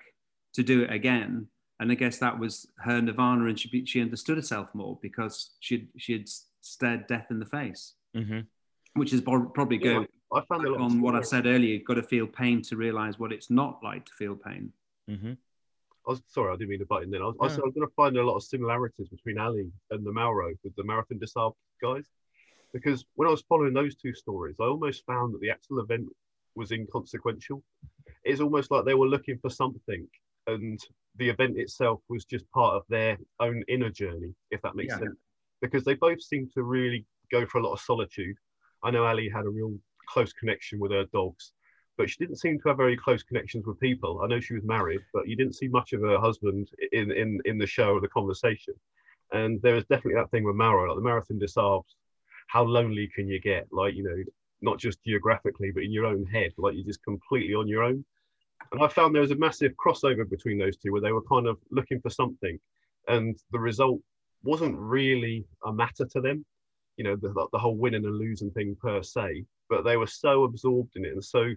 to 0.54 0.62
do 0.62 0.82
it 0.84 0.92
again. 0.92 1.48
And 1.80 1.90
I 1.90 1.96
guess 1.96 2.18
that 2.18 2.38
was 2.38 2.66
her 2.78 3.02
nirvana, 3.02 3.46
and 3.46 3.58
she 3.58 3.84
she 3.84 4.00
understood 4.00 4.36
herself 4.36 4.68
more 4.74 4.98
because 5.02 5.50
she 5.60 5.88
she 5.98 6.12
had 6.14 6.28
stared 6.60 7.06
death 7.08 7.26
in 7.30 7.40
the 7.40 7.46
face, 7.46 7.94
Mhm. 8.16 8.46
which 8.94 9.12
is 9.12 9.20
pro- 9.20 9.48
probably 9.50 9.78
Yeah, 9.78 9.94
go 9.94 10.06
I 10.34 10.40
found 10.46 10.66
a 10.66 10.70
lot 10.72 10.80
on 10.80 11.00
what 11.00 11.14
I 11.14 11.22
said 11.22 11.46
earlier. 11.46 11.74
You've 11.74 11.84
got 11.84 11.94
to 11.94 12.02
feel 12.02 12.26
pain 12.26 12.62
to 12.62 12.76
realize 12.76 13.18
what 13.18 13.32
it's 13.32 13.50
not 13.50 13.80
like 13.82 14.04
to 14.06 14.12
feel 14.12 14.34
pain. 14.34 14.72
Mm-hmm. 15.10 15.32
I 16.06 16.10
was 16.10 16.22
sorry, 16.26 16.52
I 16.52 16.56
didn't 16.56 16.70
mean 16.70 16.80
to 16.80 16.86
butt 16.86 17.02
in. 17.02 17.10
Then 17.10 17.22
I 17.22 17.26
was, 17.26 17.36
I, 17.40 17.44
was, 17.44 17.58
I 17.58 17.62
was 17.62 17.72
going 17.74 17.86
to 17.86 17.94
find 17.94 18.16
a 18.16 18.22
lot 18.22 18.36
of 18.36 18.42
similarities 18.42 19.08
between 19.08 19.36
Aliy 19.36 19.70
and 19.90 20.04
the 20.04 20.12
Mauro 20.12 20.52
with 20.62 20.74
the 20.76 20.84
Marathon 20.84 21.18
des 21.18 21.28
Sables 21.28 21.56
guys, 21.80 22.04
because 22.72 23.04
when 23.14 23.26
I 23.28 23.30
was 23.30 23.42
following 23.48 23.72
those 23.72 23.94
two 23.94 24.12
stories, 24.12 24.56
I 24.60 24.64
almost 24.64 25.06
found 25.06 25.32
that 25.32 25.40
the 25.40 25.50
actual 25.50 25.80
event 25.80 26.08
was 26.54 26.72
inconsequential. 26.72 27.62
It's 28.22 28.40
almost 28.40 28.70
like 28.70 28.84
they 28.84 28.94
were 28.94 29.06
looking 29.08 29.38
for 29.38 29.50
something, 29.50 30.06
and 30.46 30.78
the 31.16 31.28
event 31.30 31.58
itself 31.58 32.00
was 32.08 32.24
just 32.24 32.50
part 32.50 32.74
of 32.74 32.82
their 32.88 33.16
own 33.40 33.62
inner 33.68 33.90
journey, 33.90 34.34
if 34.50 34.60
that 34.62 34.76
makes 34.76 34.92
Yeah. 34.92 34.98
sense. 34.98 35.18
Because 35.62 35.84
they 35.84 35.94
both 35.94 36.20
seem 36.20 36.50
to 36.54 36.64
really 36.64 37.06
go 37.30 37.46
for 37.46 37.58
a 37.58 37.62
lot 37.62 37.72
of 37.72 37.80
solitude. 37.80 38.36
I 38.82 38.90
know 38.90 39.04
Aliy 39.04 39.32
had 39.32 39.46
a 39.46 39.48
real 39.48 39.78
close 40.06 40.32
connection 40.32 40.78
with 40.78 40.92
her 40.92 41.04
dogs, 41.12 41.52
but 41.96 42.10
she 42.10 42.16
didn't 42.18 42.38
seem 42.38 42.58
to 42.60 42.68
have 42.68 42.76
very 42.76 42.96
close 42.96 43.22
connections 43.22 43.66
with 43.66 43.78
people. 43.80 44.20
I 44.22 44.26
know 44.26 44.40
she 44.40 44.54
was 44.54 44.64
married, 44.64 45.00
but 45.12 45.28
you 45.28 45.36
didn't 45.36 45.54
see 45.54 45.68
much 45.68 45.92
of 45.92 46.00
her 46.02 46.18
husband 46.18 46.68
in 46.92 47.12
in 47.12 47.40
in 47.44 47.58
the 47.58 47.66
show 47.66 47.94
or 47.94 48.00
the 48.00 48.08
conversation. 48.08 48.74
And 49.32 49.60
there 49.62 49.74
was 49.74 49.84
definitely 49.84 50.14
that 50.14 50.30
thing 50.30 50.44
with 50.44 50.56
Mauro, 50.56 50.88
like 50.88 50.96
the 50.96 51.02
Marathon 51.02 51.40
Sables. 51.46 51.96
How 52.48 52.62
lonely 52.64 53.10
can 53.14 53.28
you 53.28 53.40
get? 53.40 53.66
Like 53.72 53.94
you 53.94 54.02
know, 54.02 54.22
not 54.60 54.78
just 54.78 55.02
geographically, 55.04 55.70
but 55.70 55.82
in 55.82 55.92
your 55.92 56.06
own 56.06 56.24
head, 56.26 56.52
like 56.58 56.74
you're 56.74 56.84
just 56.84 57.04
completely 57.04 57.54
on 57.54 57.68
your 57.68 57.82
own. 57.82 58.04
And 58.72 58.82
I 58.82 58.88
found 58.88 59.14
there 59.14 59.22
was 59.22 59.30
a 59.30 59.36
massive 59.36 59.72
crossover 59.72 60.28
between 60.28 60.58
those 60.58 60.76
two, 60.76 60.92
where 60.92 61.00
they 61.00 61.12
were 61.12 61.22
kind 61.22 61.46
of 61.46 61.58
looking 61.70 62.00
for 62.00 62.10
something, 62.10 62.58
and 63.08 63.36
the 63.52 63.58
result 63.58 64.00
wasn't 64.42 64.76
really 64.78 65.46
a 65.64 65.72
matter 65.72 66.06
to 66.06 66.20
them. 66.20 66.44
You 66.96 67.04
know, 67.04 67.16
the, 67.16 67.48
the 67.52 67.58
whole 67.58 67.76
winning 67.76 68.04
and 68.04 68.18
losing 68.18 68.50
thing 68.50 68.76
per 68.80 69.02
se, 69.02 69.44
but 69.76 69.84
they 69.84 69.96
were 69.96 70.06
so 70.06 70.44
absorbed 70.44 70.92
in 70.96 71.04
it 71.04 71.12
and 71.12 71.24
so 71.24 71.50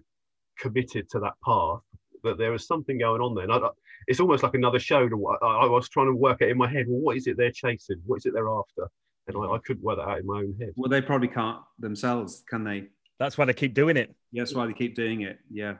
committed 0.58 1.08
to 1.10 1.20
that 1.20 1.34
path 1.44 1.80
that 2.24 2.38
there 2.38 2.50
was 2.50 2.66
something 2.66 2.98
going 2.98 3.20
on 3.20 3.34
there. 3.34 3.44
And 3.44 3.52
I, 3.52 3.56
I- 3.58 3.70
it's 4.06 4.20
almost 4.20 4.42
like 4.42 4.54
another 4.54 4.78
show. 4.78 5.08
To 5.08 5.16
what 5.16 5.38
I, 5.42 5.46
I 5.46 5.66
was 5.66 5.88
trying 5.88 6.06
to 6.06 6.14
work 6.14 6.40
out 6.42 6.48
in 6.48 6.56
my 6.56 6.68
head. 6.70 6.86
Well, 6.88 7.00
what 7.00 7.16
is 7.16 7.26
it 7.26 7.36
they're 7.36 7.50
chasing? 7.52 8.00
What 8.06 8.16
is 8.16 8.26
it 8.26 8.32
they're 8.32 8.48
after? 8.48 8.88
And 9.26 9.36
I, 9.36 9.40
I 9.40 9.58
couldn't 9.64 9.82
work 9.82 9.98
that 9.98 10.08
out 10.08 10.18
in 10.20 10.26
my 10.26 10.38
own 10.38 10.54
head. 10.58 10.70
Well, 10.76 10.88
they 10.88 11.02
probably 11.02 11.28
can't 11.28 11.58
themselves, 11.78 12.44
can 12.48 12.64
they? 12.64 12.84
that's 13.18 13.36
why 13.36 13.44
they 13.44 13.52
keep 13.52 13.74
doing 13.74 13.96
it 13.96 14.14
Yeah, 14.30 14.42
that's 14.42 14.54
why 14.54 14.64
they 14.66 14.72
keep 14.72 14.94
doing 14.94 15.22
it. 15.22 15.40
Yeah. 15.50 15.74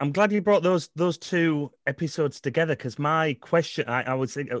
I'm 0.00 0.10
glad 0.10 0.32
you 0.32 0.40
brought 0.40 0.62
those 0.62 0.88
those 0.96 1.18
two 1.18 1.70
episodes 1.86 2.40
together 2.40 2.74
because 2.74 2.98
my 2.98 3.34
question, 3.34 3.88
I, 3.88 4.02
I 4.02 4.14
was 4.14 4.32
think, 4.34 4.50
uh, 4.50 4.58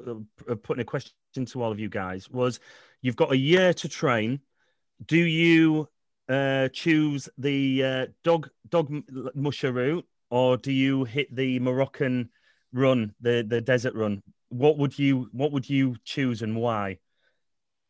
uh, 0.50 0.54
putting 0.56 0.82
a 0.82 0.84
question 0.84 1.12
to 1.46 1.62
all 1.62 1.72
of 1.72 1.80
you 1.80 1.88
guys 1.88 2.28
was, 2.28 2.60
you've 3.02 3.16
got 3.16 3.32
a 3.32 3.36
year 3.36 3.72
to 3.74 3.88
train. 3.88 4.40
Do 5.06 5.16
you 5.16 5.88
uh, 6.28 6.68
choose 6.68 7.28
the 7.38 7.84
uh, 7.84 8.06
dog 8.22 8.48
dog 8.68 8.92
musher 9.34 9.72
route, 9.72 10.06
or 10.30 10.56
do 10.56 10.72
you 10.72 11.04
hit 11.04 11.34
the 11.34 11.58
Moroccan 11.60 12.30
run, 12.72 13.14
the 13.20 13.44
the 13.46 13.60
desert 13.60 13.94
run? 13.94 14.22
What 14.50 14.78
would 14.78 14.98
you 14.98 15.28
what 15.32 15.52
would 15.52 15.68
you 15.68 15.96
choose 16.04 16.42
and 16.42 16.56
why? 16.56 16.98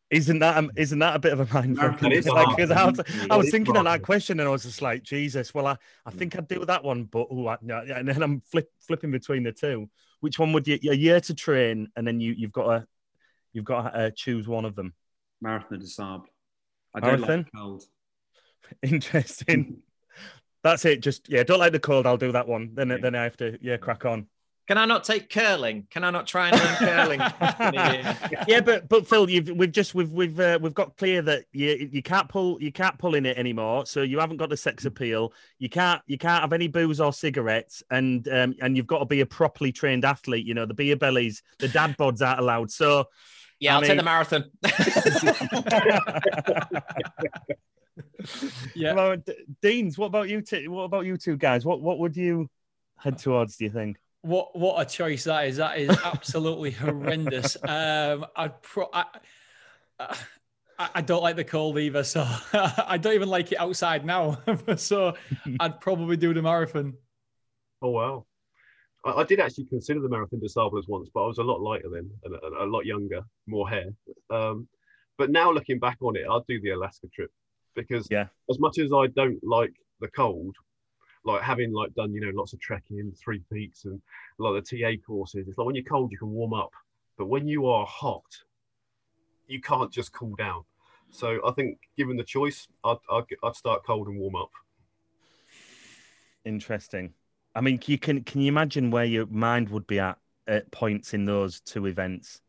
Isn't 0.09 0.39
that 0.39 0.57
um, 0.57 0.71
isn't 0.75 0.97
that 0.99 1.15
a 1.15 1.19
bit 1.19 1.33
of 1.33 1.39
a 1.39 1.53
mind 1.53 1.77
fuck? 1.77 2.01
Like, 2.01 2.59
I 2.71 2.85
was, 2.85 3.01
I 3.29 3.35
was 3.35 3.51
thinking 3.51 3.77
of 3.77 3.83
that 3.83 4.01
question 4.01 4.39
and 4.39 4.49
I 4.49 4.51
was 4.51 4.63
just 4.63 4.81
like, 4.81 5.03
Jesus. 5.03 5.53
Well, 5.53 5.67
I, 5.67 5.77
I 6.05 6.09
think 6.09 6.35
I'd 6.35 6.47
do 6.47 6.65
that 6.65 6.83
one, 6.83 7.03
but 7.03 7.27
oh, 7.29 7.45
I, 7.45 7.57
and 7.61 8.07
then 8.07 8.23
I'm 8.23 8.41
flip, 8.41 8.71
flipping 8.79 9.11
between 9.11 9.43
the 9.43 9.51
two. 9.51 9.87
Which 10.21 10.39
one 10.39 10.51
would 10.53 10.67
you? 10.67 10.79
A 10.89 10.95
year 10.95 11.21
to 11.21 11.35
train, 11.35 11.89
and 11.95 12.07
then 12.07 12.19
you 12.19 12.33
you've 12.35 12.51
got 12.51 12.63
to 12.63 12.87
you've 13.53 13.65
got 13.65 13.83
to 13.83 13.99
uh, 13.99 14.09
choose 14.15 14.47
one 14.47 14.65
of 14.65 14.75
them. 14.75 14.95
Marathon 15.41 15.79
des 15.79 15.85
Sables. 15.85 16.27
I 16.95 16.99
don't 17.01 17.21
Marathon? 17.21 17.37
like 17.39 17.51
cold. 17.55 17.83
Interesting. 18.83 19.77
That's 20.63 20.85
it. 20.85 21.01
Just 21.01 21.29
yeah, 21.29 21.43
don't 21.43 21.59
like 21.59 21.71
the 21.71 21.79
cold. 21.79 22.05
I'll 22.05 22.17
do 22.17 22.31
that 22.33 22.47
one. 22.47 22.71
Then 22.73 22.89
then 23.01 23.15
I 23.15 23.23
have 23.23 23.37
to 23.37 23.57
yeah 23.61 23.77
crack 23.77 24.05
on. 24.05 24.27
Can 24.69 24.77
I 24.77 24.85
not 24.85 25.03
take 25.03 25.31
curling? 25.31 25.87
Can 25.89 26.03
I 26.03 26.11
not 26.11 26.27
try 26.27 26.49
and 26.49 26.55
learn 26.55 26.75
curling? 26.75 27.19
yeah, 28.47 28.61
but 28.61 28.87
but 28.87 29.07
Phil, 29.07 29.27
you've 29.27 29.49
we've 29.49 29.71
just 29.71 29.95
we've 29.95 30.11
we've 30.11 30.39
uh, 30.39 30.59
we've 30.61 30.75
got 30.75 30.95
clear 30.95 31.23
that 31.23 31.45
you 31.51 31.89
you 31.91 32.03
can't 32.03 32.29
pull 32.29 32.61
you 32.61 32.71
can't 32.71 32.95
pull 32.99 33.15
in 33.15 33.25
it 33.25 33.35
anymore. 33.35 33.87
So 33.87 34.03
you 34.03 34.19
haven't 34.19 34.37
got 34.37 34.51
the 34.51 34.57
sex 34.57 34.85
appeal. 34.85 35.33
You 35.57 35.69
can't 35.69 36.03
you 36.05 36.19
can't 36.19 36.41
have 36.41 36.53
any 36.53 36.67
booze 36.67 36.99
or 37.01 37.11
cigarettes, 37.11 37.81
and 37.89 38.27
um 38.27 38.53
and 38.61 38.77
you've 38.77 38.85
got 38.85 38.99
to 38.99 39.05
be 39.05 39.21
a 39.21 39.25
properly 39.25 39.71
trained 39.71 40.05
athlete. 40.05 40.45
You 40.45 40.53
know 40.53 40.67
the 40.67 40.75
beer 40.75 40.95
bellies, 40.95 41.41
the 41.57 41.67
dad 41.69 41.97
bods 41.97 42.21
aren't 42.21 42.39
allowed. 42.39 42.69
So 42.69 43.05
Yeah, 43.59 43.73
I 43.73 43.75
I'll 43.77 43.81
take 43.81 43.97
the 43.97 44.03
marathon. 44.03 44.51
yeah. 48.75 48.93
Well, 48.93 49.17
D- 49.17 49.45
Deans, 49.61 49.97
what 49.97 50.07
about 50.07 50.29
you? 50.29 50.41
Two, 50.41 50.69
what 50.71 50.83
about 50.83 51.05
you 51.05 51.17
two 51.17 51.37
guys? 51.37 51.65
What 51.65 51.81
what 51.81 51.99
would 51.99 52.15
you 52.15 52.49
head 52.97 53.17
towards? 53.17 53.57
Do 53.57 53.65
you 53.65 53.71
think? 53.71 53.97
What 54.21 54.57
what 54.57 54.81
a 54.81 54.85
choice 54.89 55.23
that 55.25 55.47
is! 55.47 55.57
That 55.57 55.77
is 55.77 55.89
absolutely 56.03 56.71
horrendous. 56.85 57.55
Um, 57.63 58.25
I'd 58.35 58.61
pro- 58.61 58.89
I, 58.93 59.05
I 59.99 60.15
I 60.95 61.01
don't 61.01 61.23
like 61.23 61.35
the 61.35 61.43
cold 61.43 61.77
either, 61.77 62.03
so 62.03 62.25
I 62.53 62.97
don't 62.97 63.13
even 63.13 63.29
like 63.29 63.51
it 63.51 63.59
outside 63.59 64.05
now. 64.05 64.39
so 64.75 65.13
I'd 65.59 65.79
probably 65.79 66.17
do 66.17 66.33
the 66.33 66.41
marathon. 66.41 66.95
Oh 67.81 67.91
wow! 67.91 68.25
I, 69.05 69.11
I 69.11 69.23
did 69.23 69.39
actually 69.39 69.65
consider 69.65 70.01
the 70.01 70.09
Marathon 70.09 70.39
des 70.39 70.49
Sables 70.49 70.87
once, 70.87 71.09
but 71.13 71.23
I 71.23 71.27
was 71.27 71.37
a 71.37 71.43
lot 71.43 71.61
lighter 71.61 71.89
then 71.91 72.09
and 72.23 72.35
a, 72.35 72.63
a 72.63 72.67
lot 72.67 72.85
younger, 72.85 73.21
more 73.47 73.69
hair. 73.69 73.85
Um, 74.29 74.67
but 75.17 75.29
now 75.29 75.51
looking 75.51 75.79
back 75.79 75.97
on 76.01 76.15
it, 76.15 76.25
I'd 76.29 76.45
do 76.47 76.61
the 76.61 76.71
Alaska 76.71 77.07
trip 77.13 77.31
because 77.87 78.07
yeah. 78.09 78.27
as 78.49 78.59
much 78.59 78.79
as 78.79 78.91
I 78.93 79.07
don't 79.07 79.39
like 79.43 79.73
the 79.99 80.07
cold, 80.09 80.55
like 81.25 81.41
having 81.41 81.71
like 81.73 81.93
done 81.95 82.13
you 82.13 82.21
know 82.21 82.31
lots 82.33 82.53
of 82.53 82.59
trekking, 82.59 83.11
three 83.23 83.41
peaks, 83.51 83.85
and 83.85 84.01
a 84.39 84.43
lot 84.43 84.55
of 84.55 84.65
the 84.65 84.81
TA 84.81 85.01
courses, 85.05 85.47
it's 85.47 85.57
like 85.57 85.65
when 85.65 85.75
you're 85.75 85.83
cold 85.83 86.11
you 86.11 86.17
can 86.17 86.31
warm 86.31 86.53
up, 86.53 86.71
but 87.17 87.27
when 87.27 87.47
you 87.47 87.67
are 87.67 87.85
hot, 87.85 88.23
you 89.47 89.59
can't 89.61 89.91
just 89.91 90.11
cool 90.13 90.35
down. 90.35 90.63
So 91.11 91.39
I 91.45 91.51
think 91.51 91.79
given 91.97 92.17
the 92.17 92.23
choice, 92.23 92.67
I'd, 92.83 92.97
I'd, 93.11 93.23
I'd 93.43 93.55
start 93.55 93.83
cold 93.85 94.07
and 94.07 94.19
warm 94.19 94.35
up. 94.35 94.51
Interesting. 96.45 97.13
I 97.55 97.61
mean, 97.61 97.79
you 97.85 97.97
can 97.97 98.23
can 98.23 98.41
you 98.41 98.47
imagine 98.47 98.91
where 98.91 99.05
your 99.05 99.25
mind 99.25 99.69
would 99.69 99.87
be 99.87 99.99
at 99.99 100.17
at 100.47 100.71
points 100.71 101.13
in 101.13 101.25
those 101.25 101.59
two 101.61 101.87
events? 101.87 102.41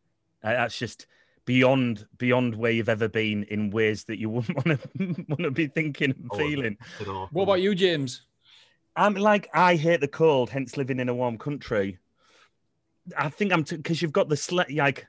Uh, 0.42 0.52
that's 0.52 0.78
just 0.78 1.06
beyond 1.50 2.06
beyond 2.16 2.54
where 2.54 2.70
you've 2.70 2.88
ever 2.88 3.08
been 3.08 3.42
in 3.42 3.70
ways 3.70 4.04
that 4.04 4.20
you 4.20 4.30
wouldn't 4.34 4.56
want 4.56 4.80
to 4.80 5.24
want 5.28 5.40
to 5.40 5.50
be 5.50 5.66
thinking 5.66 6.14
and 6.16 6.30
feeling. 6.36 6.76
What 7.32 7.42
about 7.42 7.60
you, 7.60 7.74
James? 7.74 8.22
I'm 8.94 9.14
like 9.14 9.50
I 9.52 9.74
hate 9.74 10.00
the 10.00 10.06
cold, 10.06 10.48
hence 10.48 10.76
living 10.76 11.00
in 11.00 11.08
a 11.08 11.14
warm 11.14 11.38
country. 11.38 11.98
I 13.18 13.30
think 13.30 13.52
I'm 13.52 13.62
because 13.62 14.00
you've 14.00 14.12
got 14.12 14.28
the 14.28 14.36
sled. 14.36 14.70
Like 14.70 15.08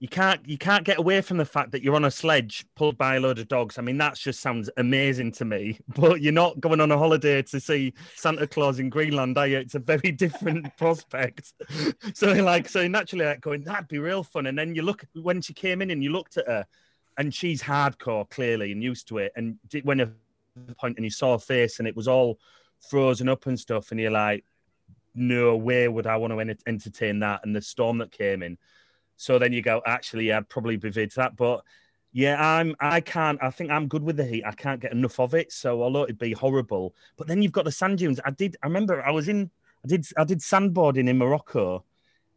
you 0.00 0.08
can't 0.08 0.40
you 0.48 0.56
can't 0.56 0.84
get 0.84 0.98
away 0.98 1.20
from 1.20 1.36
the 1.36 1.44
fact 1.44 1.72
that 1.72 1.82
you're 1.82 1.94
on 1.94 2.06
a 2.06 2.10
sledge 2.10 2.64
pulled 2.74 2.96
by 2.96 3.16
a 3.16 3.20
load 3.20 3.38
of 3.38 3.48
dogs. 3.48 3.76
I 3.76 3.82
mean, 3.82 3.98
that 3.98 4.16
just 4.16 4.40
sounds 4.40 4.70
amazing 4.78 5.32
to 5.32 5.44
me. 5.44 5.78
But 5.94 6.22
you're 6.22 6.32
not 6.32 6.58
going 6.58 6.80
on 6.80 6.90
a 6.90 6.96
holiday 6.96 7.42
to 7.42 7.60
see 7.60 7.92
Santa 8.16 8.46
Claus 8.46 8.78
in 8.78 8.88
Greenland, 8.88 9.36
are 9.36 9.46
you? 9.46 9.58
It's 9.58 9.74
a 9.74 9.78
very 9.78 10.10
different 10.24 10.74
prospect. 10.78 11.52
So 12.14 12.32
like 12.32 12.66
so 12.68 12.88
naturally 12.88 13.26
like 13.26 13.42
going 13.42 13.62
that'd 13.64 13.88
be 13.88 13.98
real 13.98 14.22
fun. 14.22 14.46
And 14.46 14.58
then 14.58 14.74
you 14.74 14.82
look 14.82 15.04
when 15.12 15.42
she 15.42 15.52
came 15.52 15.82
in 15.82 15.90
and 15.90 16.02
you 16.02 16.10
looked 16.10 16.38
at 16.38 16.46
her. 16.46 16.66
and 17.18 17.34
she's 17.34 17.62
hardcore 17.62 18.28
clearly 18.30 18.72
and 18.72 18.82
used 18.82 19.06
to 19.08 19.18
it. 19.18 19.32
And 19.36 19.58
when 19.82 20.00
a 20.00 20.10
point 20.78 20.96
and 20.96 21.04
you 21.04 21.10
saw 21.10 21.32
her 21.32 21.38
face 21.38 21.78
and 21.78 21.86
it 21.86 21.94
was 21.94 22.08
all 22.08 22.38
frozen 22.88 23.28
up 23.28 23.44
and 23.46 23.60
stuff, 23.60 23.90
and 23.90 24.00
you're 24.00 24.10
like, 24.10 24.44
no 25.14 25.56
way 25.56 25.88
would 25.88 26.06
I 26.06 26.16
want 26.16 26.32
to 26.32 26.56
entertain 26.66 27.18
that. 27.20 27.40
And 27.44 27.54
the 27.54 27.60
storm 27.60 27.98
that 27.98 28.12
came 28.12 28.42
in. 28.42 28.56
So 29.20 29.38
then 29.38 29.52
you 29.52 29.60
go, 29.60 29.82
actually, 29.84 30.32
I'd 30.32 30.48
probably 30.48 30.78
be 30.78 30.88
vid 30.88 31.10
that. 31.12 31.36
But 31.36 31.62
yeah, 32.10 32.42
I'm. 32.42 32.74
I 32.80 33.02
can't. 33.02 33.38
I 33.42 33.50
think 33.50 33.70
I'm 33.70 33.86
good 33.86 34.02
with 34.02 34.16
the 34.16 34.24
heat. 34.24 34.44
I 34.46 34.52
can't 34.52 34.80
get 34.80 34.92
enough 34.92 35.20
of 35.20 35.34
it. 35.34 35.52
So 35.52 35.82
although 35.82 36.04
it'd 36.04 36.18
be 36.18 36.32
horrible, 36.32 36.94
but 37.18 37.26
then 37.26 37.42
you've 37.42 37.52
got 37.52 37.66
the 37.66 37.70
sand 37.70 37.98
dunes. 37.98 38.18
I 38.24 38.30
did. 38.30 38.56
I 38.62 38.66
remember 38.66 39.04
I 39.04 39.10
was 39.10 39.28
in. 39.28 39.50
I 39.84 39.88
did. 39.88 40.06
I 40.16 40.24
did 40.24 40.38
sandboarding 40.38 41.06
in 41.06 41.18
Morocco, 41.18 41.84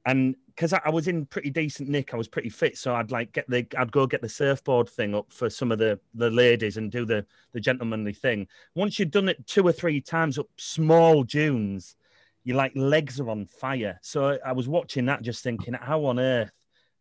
and 0.06 0.36
because 0.48 0.74
I, 0.74 0.82
I, 0.84 0.90
was 0.90 1.08
in 1.08 1.26
pretty 1.26 1.52
decent 1.52 1.88
nick, 1.88 2.14
I 2.14 2.18
was 2.18 2.28
pretty 2.28 2.50
fit. 2.50 2.78
So 2.78 2.94
I'd 2.94 3.12
like 3.12 3.32
get 3.32 3.50
the. 3.50 3.66
I'd 3.78 3.94
go 3.94 4.06
get 4.06 4.22
the 4.22 4.28
surfboard 4.28 4.90
thing 4.90 5.16
up 5.16 5.32
for 5.32 5.50
some 5.50 5.72
of 5.72 5.80
the 5.80 6.02
the 6.14 6.30
ladies 6.32 6.76
and 6.76 6.92
do 6.92 7.06
the 7.06 7.26
the 7.54 7.62
gentlemanly 7.62 8.14
thing. 8.14 8.46
Once 8.76 9.00
you've 9.00 9.10
done 9.10 9.30
it 9.30 9.48
two 9.48 9.66
or 9.66 9.72
three 9.72 10.02
times 10.02 10.38
up 10.38 10.50
small 10.58 11.24
dunes, 11.24 11.96
your 12.44 12.58
like 12.58 12.74
legs 12.76 13.22
are 13.22 13.30
on 13.30 13.46
fire. 13.46 14.00
So 14.02 14.38
I 14.46 14.52
was 14.52 14.68
watching 14.68 15.06
that, 15.06 15.22
just 15.22 15.44
thinking, 15.44 15.76
how 15.76 16.04
on 16.04 16.20
earth 16.20 16.52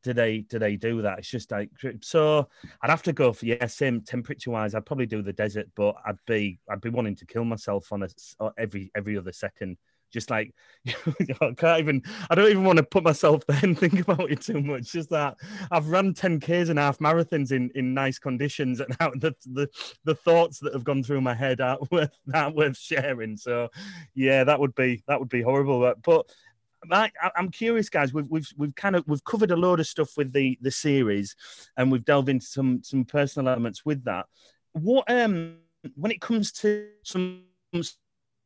do 0.03 0.13
they 0.13 0.41
do 0.41 0.59
they 0.59 0.77
do 0.77 1.03
that? 1.03 1.19
It's 1.19 1.31
just 1.31 1.51
like 1.51 1.71
so. 2.01 2.49
I'd 2.83 2.91
have 2.91 3.03
to 3.05 3.13
go 3.13 3.33
for 3.33 3.47
yeah, 3.47 3.67
same 3.67 4.01
temperature 4.01 4.51
wise. 4.51 4.75
I'd 4.75 4.87
probably 4.87 5.07
do 5.07 5.23
the 5.23 5.33
desert, 5.33 5.69
but 5.75 5.97
I'd 6.07 6.19
be 6.27 6.59
I'd 6.69 6.81
be 6.81 6.91
wanting 6.91 7.17
to 7.17 7.27
kill 7.27 7.45
myself 7.45 7.93
on 7.93 8.03
a 8.03 8.09
every 8.59 8.91
every 8.95 9.17
other 9.17 9.33
second 9.33 9.79
just 10.13 10.31
like 10.31 10.55
I 11.41 11.53
can't 11.57 11.81
even 11.81 12.03
I 12.31 12.35
don't 12.35 12.51
even 12.51 12.65
want 12.65 12.77
to 12.77 12.83
put 12.83 13.03
myself 13.03 13.45
there 13.49 13.61
and 13.63 13.79
think 13.79 14.01
about 14.01 14.31
it 14.31 14.43
too 14.43 14.61
much. 14.61 14.93
Just 14.93 15.11
that 15.11 15.37
I've 15.71 15.89
run 15.89 16.15
10Ks 16.15 16.69
and 16.69 16.79
half 16.79 16.99
marathons 16.99 17.51
in, 17.51 17.71
in 17.75 17.95
nice 17.95 18.19
conditions 18.19 18.81
and 18.81 18.95
how 19.01 19.11
the, 19.11 19.35
the 19.47 19.69
the 20.05 20.15
thoughts 20.15 20.59
that 20.61 20.75
have 20.75 20.85
gone 20.85 21.03
through 21.03 21.23
my 21.23 21.35
head 21.35 21.61
aren't 21.61 21.91
worth 21.91 22.17
aren't 22.33 22.57
worth 22.57 22.77
sharing. 22.77 23.37
So 23.37 23.71
yeah, 24.15 24.45
that 24.45 24.61
would 24.61 24.75
be 24.75 25.03
that 25.09 25.19
would 25.19 25.31
be 25.31 25.43
horrible. 25.43 25.81
But, 25.81 26.03
but 26.03 26.31
I, 26.91 27.11
am 27.37 27.51
curious, 27.51 27.89
guys. 27.89 28.13
We've 28.13 28.29
we've 28.29 28.49
we've 28.57 28.75
kind 28.75 28.97
of 28.97 29.05
we've 29.07 29.25
covered 29.25 29.51
a 29.51 29.57
load 29.57 29.81
of 29.81 29.87
stuff 29.87 30.17
with 30.17 30.33
the 30.33 30.59
the 30.61 30.71
series, 30.71 31.37
and 31.77 31.93
we've 31.93 32.05
delved 32.05 32.29
into 32.29 32.47
some 32.47 32.83
some 32.83 33.05
personal 33.05 33.49
elements 33.49 33.85
with 33.85 34.05
that. 34.05 34.27
What 34.73 35.11
um 35.11 35.59
when 35.95 36.13
it 36.13 36.21
comes 36.21 36.53
to 36.53 36.89
some 37.05 37.43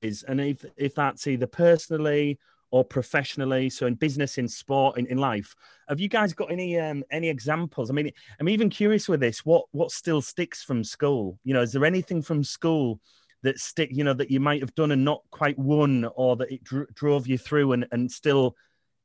is, 0.02 0.22
and 0.24 0.40
if 0.40 0.64
if 0.76 0.94
that's 0.94 1.26
either 1.26 1.46
personally 1.46 2.38
or 2.70 2.84
professionally, 2.84 3.70
so 3.70 3.86
in 3.86 3.94
business, 3.94 4.38
in 4.38 4.48
sport, 4.48 4.98
in, 4.98 5.06
in 5.06 5.18
life, 5.18 5.54
have 5.88 6.00
you 6.00 6.08
guys 6.08 6.32
got 6.32 6.50
any 6.50 6.78
um, 6.78 7.04
any 7.10 7.28
examples? 7.28 7.90
I 7.90 7.94
mean, 7.94 8.10
I'm 8.40 8.48
even 8.48 8.68
curious 8.68 9.08
with 9.08 9.20
this. 9.20 9.44
What 9.44 9.64
what 9.72 9.90
still 9.90 10.20
sticks 10.20 10.62
from 10.62 10.84
school? 10.84 11.38
You 11.44 11.54
know, 11.54 11.62
is 11.62 11.72
there 11.72 11.84
anything 11.84 12.22
from 12.22 12.44
school 12.44 13.00
that 13.42 13.58
stick? 13.58 13.90
You 13.92 14.04
know, 14.04 14.14
that 14.14 14.30
you 14.30 14.40
might 14.40 14.60
have 14.60 14.74
done 14.74 14.92
and 14.92 15.04
not 15.04 15.22
quite 15.30 15.58
won, 15.58 16.08
or 16.16 16.36
that 16.36 16.52
it 16.52 16.64
dr- 16.64 16.92
drove 16.94 17.26
you 17.26 17.38
through 17.38 17.72
and 17.72 17.86
and 17.92 18.10
still 18.10 18.56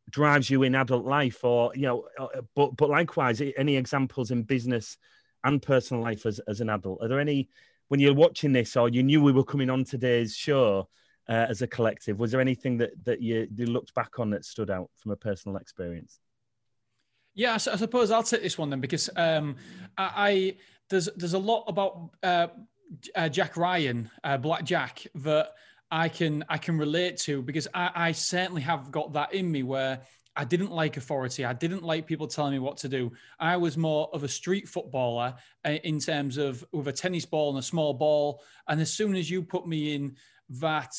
drives 0.09 0.49
you 0.49 0.63
in 0.63 0.75
adult 0.75 1.05
life, 1.05 1.43
or 1.43 1.71
you 1.75 1.83
know, 1.83 2.07
uh, 2.19 2.41
but 2.55 2.75
but 2.77 2.89
likewise, 2.89 3.41
any 3.57 3.75
examples 3.75 4.31
in 4.31 4.43
business 4.43 4.97
and 5.43 5.61
personal 5.61 6.03
life 6.03 6.25
as 6.25 6.39
as 6.47 6.61
an 6.61 6.69
adult? 6.69 7.01
Are 7.01 7.07
there 7.07 7.19
any 7.19 7.49
when 7.91 7.99
you're 7.99 8.13
watching 8.13 8.53
this 8.53 8.77
or 8.77 8.87
you 8.87 9.03
knew 9.03 9.21
we 9.21 9.33
were 9.33 9.43
coming 9.43 9.69
on 9.69 9.83
today's 9.83 10.33
show 10.33 10.87
uh, 11.27 11.45
as 11.49 11.61
a 11.61 11.67
collective 11.67 12.17
was 12.17 12.31
there 12.31 12.39
anything 12.39 12.77
that 12.77 12.91
that 13.03 13.21
you, 13.21 13.45
you 13.53 13.65
looked 13.65 13.93
back 13.93 14.17
on 14.17 14.29
that 14.29 14.45
stood 14.45 14.69
out 14.71 14.89
from 14.95 15.11
a 15.11 15.15
personal 15.15 15.57
experience 15.57 16.21
yeah, 17.33 17.53
I, 17.53 17.57
suppose 17.57 18.11
I'll 18.11 18.23
take 18.23 18.41
this 18.41 18.57
one 18.57 18.69
then 18.69 18.81
because 18.81 19.09
um, 19.15 19.55
I, 19.97 20.11
I, 20.15 20.55
there's 20.89 21.07
there's 21.15 21.33
a 21.33 21.39
lot 21.39 21.63
about 21.67 22.09
uh, 22.23 22.47
uh, 23.15 23.29
Jack 23.29 23.57
Ryan, 23.57 24.09
uh, 24.23 24.37
Black 24.37 24.63
Jack, 24.63 25.05
that 25.15 25.53
I 25.89 26.09
can 26.09 26.45
I 26.49 26.57
can 26.57 26.77
relate 26.77 27.17
to 27.19 27.41
because 27.41 27.67
I, 27.73 27.91
I 27.93 28.11
certainly 28.11 28.61
have 28.61 28.91
got 28.91 29.13
that 29.13 29.33
in 29.33 29.51
me 29.51 29.63
where 29.63 30.01
I 30.35 30.45
didn't 30.45 30.71
like 30.71 30.95
authority. 30.95 31.43
I 31.43 31.53
didn't 31.53 31.83
like 31.83 32.07
people 32.07 32.27
telling 32.27 32.53
me 32.53 32.59
what 32.59 32.77
to 32.77 32.89
do. 32.89 33.11
I 33.39 33.57
was 33.57 33.77
more 33.77 34.09
of 34.13 34.23
a 34.23 34.27
street 34.29 34.67
footballer 34.67 35.35
uh, 35.65 35.69
in 35.69 35.99
terms 35.99 36.37
of 36.37 36.63
with 36.71 36.87
a 36.87 36.93
tennis 36.93 37.25
ball 37.25 37.49
and 37.49 37.59
a 37.59 37.63
small 37.63 37.93
ball. 37.93 38.41
And 38.67 38.79
as 38.79 38.93
soon 38.93 39.15
as 39.15 39.29
you 39.29 39.43
put 39.43 39.67
me 39.67 39.93
in 39.93 40.15
that 40.61 40.95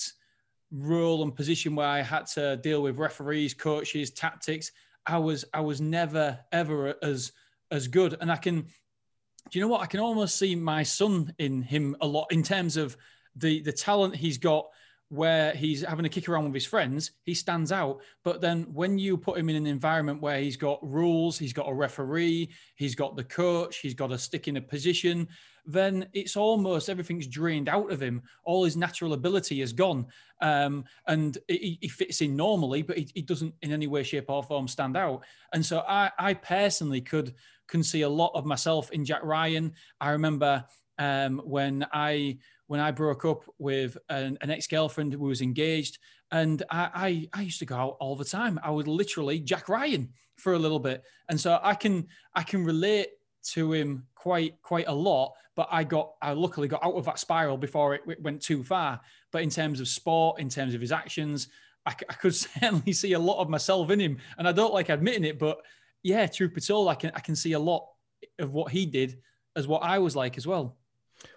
role 0.70 1.22
and 1.22 1.34
position 1.34 1.74
where 1.74 1.86
I 1.86 2.03
had 2.03 2.26
to 2.28 2.57
deal 2.59 2.82
with 2.82 2.99
referees, 2.99 3.55
coaches, 3.55 4.11
tactics, 4.11 4.72
I 5.07 5.18
was 5.18 5.45
I 5.55 5.61
was 5.61 5.80
never 5.80 6.38
ever 6.53 6.95
as 7.03 7.32
as 7.70 7.88
good. 7.88 8.16
And 8.20 8.30
I 8.30 8.36
can, 8.36 8.66
do 9.53 9.59
you 9.59 9.64
know 9.64 9.68
what? 9.68 9.82
I 9.82 9.86
can 9.86 10.00
almost 10.00 10.38
see 10.38 10.57
my 10.57 10.82
son 10.82 11.32
in 11.38 11.61
him 11.61 11.94
a 12.00 12.07
lot 12.07 12.26
in 12.30 12.42
terms 12.42 12.78
of 12.78 12.96
the 13.36 13.61
the 13.61 13.72
talent 13.72 14.16
he's 14.16 14.38
got 14.38 14.66
where 15.11 15.53
he's 15.53 15.82
having 15.82 16.07
a 16.07 16.09
kick 16.09 16.26
around 16.26 16.44
with 16.44 16.55
his 16.55 16.64
friends, 16.64 17.11
he 17.24 17.34
stands 17.34 17.70
out. 17.70 18.00
But 18.24 18.40
then 18.40 18.62
when 18.72 18.98
you 18.98 19.18
put 19.18 19.36
him 19.36 19.50
in 19.50 19.57
an 19.57 19.66
environment 19.66 20.22
where 20.22 20.40
he's 20.40 20.57
got 20.57 20.78
rules, 20.82 21.38
he's 21.38 21.53
got 21.53 21.68
a 21.68 21.74
referee, 21.74 22.48
he's 22.76 22.94
got 22.94 23.14
the 23.14 23.24
coach, 23.24 23.80
he's 23.80 23.92
got 23.92 24.07
to 24.07 24.16
stick 24.16 24.48
in 24.48 24.57
a 24.57 24.62
position, 24.62 25.28
then 25.64 26.06
it's 26.12 26.36
almost 26.36 26.88
everything's 26.88 27.26
drained 27.26 27.68
out 27.68 27.90
of 27.92 28.02
him. 28.02 28.22
All 28.44 28.64
his 28.64 28.76
natural 28.76 29.12
ability 29.12 29.60
is 29.62 29.72
gone. 29.72 30.06
Um, 30.40 30.84
and 31.06 31.38
he, 31.48 31.78
he, 31.80 31.88
fits 31.88 32.20
in 32.20 32.34
normally, 32.34 32.82
but 32.82 32.98
he, 32.98 33.08
he, 33.14 33.22
doesn't 33.22 33.54
in 33.62 33.72
any 33.72 33.86
way, 33.86 34.02
shape, 34.02 34.28
or 34.28 34.42
form 34.42 34.66
stand 34.66 34.96
out. 34.96 35.24
And 35.52 35.64
so 35.64 35.84
I, 35.88 36.10
I 36.18 36.34
personally 36.34 37.00
could 37.00 37.34
can 37.68 37.82
see 37.82 38.02
a 38.02 38.08
lot 38.08 38.32
of 38.34 38.44
myself 38.44 38.90
in 38.90 39.04
Jack 39.04 39.22
Ryan. 39.22 39.72
I 40.00 40.10
remember 40.10 40.64
um, 40.98 41.40
when 41.44 41.86
I 41.92 42.38
when 42.66 42.80
I 42.80 42.90
broke 42.90 43.24
up 43.24 43.44
with 43.58 43.96
an, 44.08 44.38
an 44.40 44.50
ex 44.50 44.66
girlfriend 44.66 45.12
who 45.12 45.20
was 45.20 45.42
engaged, 45.42 45.98
and 46.30 46.62
I, 46.70 47.28
I, 47.32 47.40
I 47.40 47.42
used 47.42 47.58
to 47.60 47.66
go 47.66 47.76
out 47.76 47.96
all 48.00 48.16
the 48.16 48.24
time. 48.24 48.58
I 48.62 48.70
was 48.70 48.86
literally 48.86 49.40
Jack 49.40 49.68
Ryan 49.68 50.12
for 50.36 50.54
a 50.54 50.58
little 50.58 50.78
bit, 50.78 51.04
and 51.28 51.40
so 51.40 51.60
I 51.62 51.74
can 51.74 52.08
I 52.34 52.42
can 52.42 52.64
relate 52.64 53.08
to 53.51 53.72
him 53.72 54.07
quite 54.14 54.61
quite 54.62 54.88
a 54.88 54.95
lot. 54.95 55.32
But 55.55 55.68
I 55.70 55.84
got 55.84 56.12
I 56.22 56.32
luckily 56.32 56.68
got 56.68 56.84
out 56.84 56.95
of 56.95 57.05
that 57.05 57.18
spiral 57.18 57.57
before 57.57 57.95
it, 57.95 58.03
it 58.07 58.22
went 58.22 58.40
too 58.40 58.62
far. 58.62 59.01
But 59.30 59.43
in 59.43 59.51
terms 59.51 59.80
of 59.80 59.88
sport, 59.88 60.40
in 60.40 60.49
terms 60.49 60.74
of 60.74 60.80
his 60.80 60.93
actions, 60.93 61.49
I, 61.86 61.95
I 62.09 62.14
could 62.14 62.34
certainly 62.34 62.93
see 62.93 63.12
a 63.12 63.18
lot 63.18 63.40
of 63.40 63.49
myself 63.49 63.90
in 63.90 64.01
him, 64.01 64.18
and 64.38 64.49
I 64.49 64.53
don't 64.53 64.74
like 64.74 64.88
admitting 64.88 65.24
it, 65.24 65.38
but 65.38 65.59
yeah, 66.03 66.26
truth 66.26 66.55
be 66.55 66.61
told, 66.61 66.88
I 66.88 66.95
can 66.95 67.12
I 67.14 67.20
can 67.20 67.36
see 67.36 67.53
a 67.53 67.59
lot 67.59 67.86
of 68.38 68.53
what 68.53 68.72
he 68.72 68.86
did 68.86 69.18
as 69.57 69.66
what 69.66 69.82
I 69.82 69.99
was 69.99 70.16
like 70.16 70.36
as 70.36 70.47
well. 70.47 70.76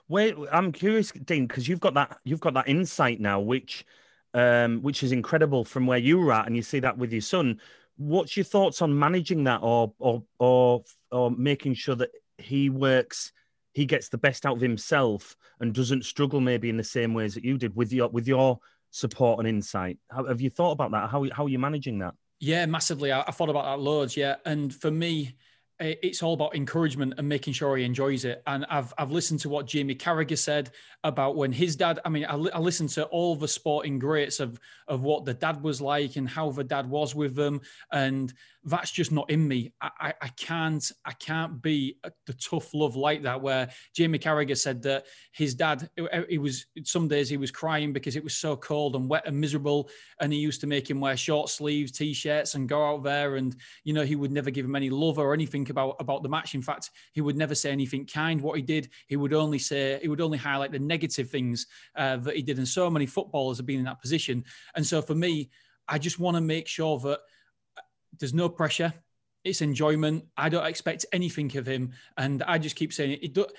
Wait, 0.07 0.35
I'm 0.51 0.71
curious, 0.71 1.11
Dean, 1.11 1.47
because 1.47 1.67
you've 1.67 1.79
got 1.79 1.93
that 1.95 2.19
you've 2.23 2.39
got 2.39 2.53
that 2.55 2.67
insight 2.67 3.19
now, 3.19 3.39
which 3.39 3.85
um, 4.33 4.81
which 4.81 5.03
is 5.03 5.11
incredible 5.11 5.63
from 5.63 5.87
where 5.87 5.97
you 5.97 6.19
were 6.19 6.33
at, 6.33 6.47
and 6.47 6.55
you 6.55 6.61
see 6.61 6.79
that 6.79 6.97
with 6.97 7.11
your 7.11 7.21
son. 7.21 7.59
What's 7.97 8.35
your 8.35 8.43
thoughts 8.43 8.81
on 8.81 8.97
managing 8.97 9.45
that, 9.45 9.61
or 9.63 9.93
or 9.99 10.23
or 10.39 10.83
or 11.11 11.31
making 11.31 11.75
sure 11.75 11.95
that 11.95 12.11
he 12.37 12.69
works, 12.69 13.31
he 13.73 13.85
gets 13.85 14.09
the 14.09 14.17
best 14.17 14.45
out 14.45 14.57
of 14.57 14.61
himself, 14.61 15.35
and 15.59 15.73
doesn't 15.73 16.05
struggle 16.05 16.41
maybe 16.41 16.69
in 16.69 16.77
the 16.77 16.83
same 16.83 17.13
ways 17.13 17.33
that 17.35 17.45
you 17.45 17.57
did 17.57 17.75
with 17.75 17.93
your 17.93 18.09
with 18.09 18.27
your 18.27 18.59
support 18.91 19.39
and 19.39 19.47
insight? 19.47 19.97
How, 20.09 20.25
have 20.25 20.41
you 20.41 20.49
thought 20.49 20.71
about 20.71 20.91
that? 20.91 21.09
How 21.09 21.25
how 21.31 21.45
are 21.45 21.49
you 21.49 21.59
managing 21.59 21.99
that? 21.99 22.13
Yeah, 22.39 22.65
massively. 22.65 23.11
I, 23.11 23.21
I 23.21 23.31
thought 23.31 23.49
about 23.49 23.65
that 23.65 23.81
loads. 23.81 24.17
Yeah, 24.17 24.35
and 24.45 24.73
for 24.73 24.91
me, 24.91 25.35
it's 25.79 26.23
all 26.23 26.33
about 26.33 26.55
encouragement 26.55 27.15
and 27.17 27.27
making 27.27 27.53
sure 27.53 27.75
he 27.75 27.83
enjoys 27.83 28.23
it. 28.23 28.41
And 28.47 28.65
I've 28.69 28.93
I've 28.97 29.11
listened 29.11 29.41
to 29.41 29.49
what 29.49 29.65
Jamie 29.67 29.95
Carragher 29.95 30.37
said 30.37 30.71
about 31.03 31.35
when 31.35 31.51
his 31.51 31.75
dad. 31.75 31.99
I 32.05 32.09
mean, 32.09 32.25
I, 32.25 32.35
I 32.35 32.59
listened 32.59 32.89
to 32.91 33.05
all 33.05 33.35
the 33.35 33.47
sporting 33.47 33.99
greats 33.99 34.39
of 34.39 34.59
of 34.87 35.01
what 35.01 35.25
the 35.25 35.33
dad 35.33 35.61
was 35.61 35.81
like 35.81 36.15
and 36.15 36.29
how 36.29 36.51
the 36.51 36.63
dad 36.63 36.89
was 36.89 37.13
with 37.13 37.35
them, 37.35 37.61
and 37.91 38.33
that's 38.65 38.91
just 38.91 39.11
not 39.11 39.29
in 39.29 39.47
me. 39.47 39.71
I, 39.79 39.89
I, 39.99 40.13
I 40.23 40.27
can't 40.29 40.91
I 41.05 41.11
can't 41.13 41.61
be 41.61 41.97
the 42.25 42.33
tough 42.33 42.73
love 42.73 42.95
like 42.95 43.21
that. 43.23 43.41
Where 43.41 43.69
Jamie 43.95 44.19
Carragher 44.19 44.57
said 44.57 44.81
that 44.83 45.05
his 45.31 45.53
dad, 45.53 45.89
he 46.27 46.39
was 46.39 46.65
some 46.83 47.07
days 47.07 47.29
he 47.29 47.37
was 47.37 47.51
crying 47.51 47.93
because 47.93 48.15
it 48.15 48.23
was 48.23 48.35
so 48.35 48.55
cold 48.55 48.95
and 48.95 49.07
wet 49.07 49.27
and 49.27 49.39
miserable, 49.39 49.89
and 50.19 50.33
he 50.33 50.39
used 50.39 50.61
to 50.61 50.67
make 50.67 50.89
him 50.89 50.99
wear 50.99 51.15
short 51.15 51.49
sleeves, 51.49 51.91
t-shirts, 51.91 52.55
and 52.55 52.67
go 52.67 52.83
out 52.83 53.03
there, 53.03 53.35
and 53.35 53.55
you 53.83 53.93
know 53.93 54.03
he 54.03 54.15
would 54.15 54.31
never 54.31 54.49
give 54.49 54.65
him 54.65 54.75
any 54.75 54.89
love 54.89 55.19
or 55.19 55.33
anything 55.33 55.69
about 55.69 55.95
about 55.99 56.23
the 56.23 56.29
match. 56.29 56.55
In 56.55 56.61
fact, 56.63 56.89
he 57.13 57.21
would 57.21 57.37
never 57.37 57.53
say 57.53 57.71
anything 57.71 58.05
kind. 58.05 58.41
What 58.41 58.57
he 58.57 58.63
did, 58.63 58.89
he 59.07 59.15
would 59.15 59.33
only 59.33 59.59
say 59.59 59.99
he 60.01 60.07
would 60.07 60.21
only 60.21 60.39
highlight 60.39 60.71
the 60.71 60.79
negative 60.79 61.29
things 61.29 61.67
uh, 61.95 62.17
that 62.17 62.35
he 62.35 62.41
did. 62.41 62.57
And 62.57 62.67
so 62.67 62.89
many 62.89 63.05
footballers 63.05 63.57
have 63.57 63.65
been 63.67 63.79
in 63.79 63.85
that 63.85 64.01
position. 64.01 64.43
And 64.75 64.85
so 64.85 65.01
for 65.01 65.15
me, 65.15 65.51
I 65.87 65.99
just 65.99 66.19
want 66.19 66.35
to 66.35 66.41
make 66.41 66.67
sure 66.67 66.97
that 66.99 67.19
there's 68.19 68.33
no 68.33 68.49
pressure. 68.49 68.93
It's 69.43 69.61
enjoyment. 69.61 70.25
I 70.35 70.49
don't 70.49 70.65
expect 70.65 71.05
anything 71.13 71.55
of 71.57 71.67
him, 71.67 71.91
and 72.17 72.41
I 72.43 72.57
just 72.57 72.75
keep 72.75 72.91
saying 72.91 73.19
it. 73.21 73.37
it 73.37 73.51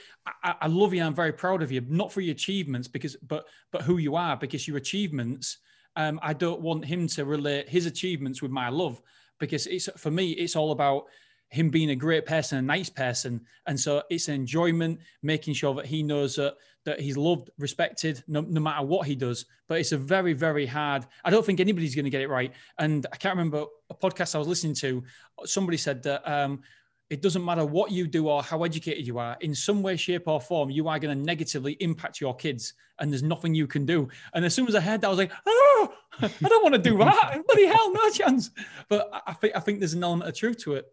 I, 0.43 0.55
I, 0.63 0.67
love 0.67 0.93
you. 0.93 1.03
I'm 1.03 1.15
very 1.15 1.33
proud 1.33 1.63
of 1.63 1.71
you, 1.71 1.81
not 1.89 2.13
for 2.13 2.21
your 2.21 2.33
achievements, 2.33 2.89
because 2.89 3.17
but 3.17 3.47
but 3.71 3.83
who 3.83 3.99
you 3.99 4.17
are, 4.17 4.37
because 4.37 4.67
your 4.67 4.79
achievements. 4.79 5.59
Um, 5.95 6.21
I 6.23 6.35
don't 6.35 6.61
want 6.61 6.85
him 6.85 7.07
to 7.09 7.25
relate 7.25 7.69
his 7.69 7.87
achievements 7.87 8.43
with 8.43 8.51
my 8.51 8.69
love, 8.69 9.01
because 9.39 9.67
it's 9.67 9.89
for 9.97 10.11
me. 10.11 10.33
It's 10.33 10.57
all 10.57 10.73
about 10.73 11.05
him 11.51 11.71
being 11.71 11.91
a 11.91 11.97
great 11.97 12.27
person, 12.27 12.59
a 12.59 12.63
nice 12.63 12.91
person. 12.91 13.41
And 13.67 13.79
so 13.79 14.03
it's 14.11 14.29
enjoyment, 14.29 15.01
making 15.23 15.55
sure 15.55 15.75
that 15.75 15.87
he 15.87 16.03
knows 16.03 16.37
that 16.37 16.57
that 16.85 17.01
he's 17.01 17.17
loved, 17.17 17.51
respected, 17.59 18.23
no, 18.29 18.43
no 18.43 18.61
matter 18.61 18.87
what 18.87 19.09
he 19.09 19.17
does. 19.17 19.45
But 19.69 19.81
it's 19.81 19.91
a 19.91 19.99
very, 19.99 20.33
very 20.33 20.65
hard. 20.65 21.05
I 21.25 21.31
don't 21.31 21.45
think 21.45 21.59
anybody's 21.59 21.97
going 21.97 22.05
to 22.05 22.11
get 22.11 22.21
it 22.21 22.29
right. 22.29 22.53
And 22.79 23.05
I 23.13 23.17
can't 23.17 23.37
remember 23.37 23.65
a 23.91 23.95
podcast 23.95 24.37
I 24.37 24.39
was 24.39 24.47
listening 24.47 24.75
to. 24.77 25.03
Somebody 25.45 25.79
said 25.79 26.01
that 26.05 26.23
um, 26.31 26.63
it 27.11 27.23
doesn't 27.23 27.45
matter 27.45 27.65
what 27.65 27.91
you 27.91 28.07
do 28.07 28.29
or 28.29 28.43
how 28.43 28.63
educated 28.63 29.05
you 29.05 29.19
are. 29.19 29.37
In 29.41 29.55
some 29.55 29.83
way, 29.83 29.97
shape, 29.97 30.27
or 30.27 30.41
form, 30.41 30.71
you 30.71 30.89
are 30.89 30.99
going 30.99 31.17
to 31.17 31.25
negatively 31.25 31.73
impact 31.81 32.21
your 32.21 32.35
kids, 32.35 32.75
and 33.01 33.13
there's 33.13 33.23
nothing 33.23 33.55
you 33.55 33.67
can 33.67 33.85
do. 33.85 34.09
And 34.35 34.45
as 34.45 34.55
soon 34.55 34.69
as 34.69 34.75
I 34.75 34.81
heard 34.81 35.01
that, 35.01 35.09
I 35.09 35.11
was 35.11 35.19
like, 35.19 35.33
oh, 35.45 35.93
I 36.21 36.49
don't 36.49 36.63
want 36.63 36.75
to 36.75 36.81
do 36.81 36.99
that. 36.99 37.43
Bloody 37.47 37.67
hell, 37.67 37.93
no 37.93 38.11
chance. 38.11 38.51
But 38.89 39.11
I 39.27 39.33
think 39.35 39.57
I 39.57 39.61
think 39.61 39.79
there's 39.81 39.95
an 39.95 40.05
element 40.05 40.29
of 40.29 40.37
truth 40.37 40.59
to 40.59 40.75
it. 40.75 40.87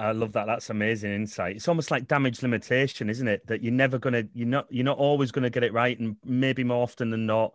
I 0.00 0.12
love 0.12 0.32
that. 0.32 0.46
That's 0.46 0.70
amazing 0.70 1.12
insight. 1.12 1.56
It's 1.56 1.68
almost 1.68 1.90
like 1.90 2.08
damage 2.08 2.42
limitation, 2.42 3.10
isn't 3.10 3.28
it? 3.28 3.46
That 3.46 3.62
you're 3.62 3.72
never 3.72 3.98
gonna, 3.98 4.24
you're 4.32 4.48
not, 4.48 4.66
you're 4.70 4.84
not 4.84 4.98
always 4.98 5.30
gonna 5.30 5.50
get 5.50 5.64
it 5.64 5.72
right, 5.72 5.98
and 5.98 6.16
maybe 6.24 6.64
more 6.64 6.82
often 6.82 7.10
than 7.10 7.26
not, 7.26 7.52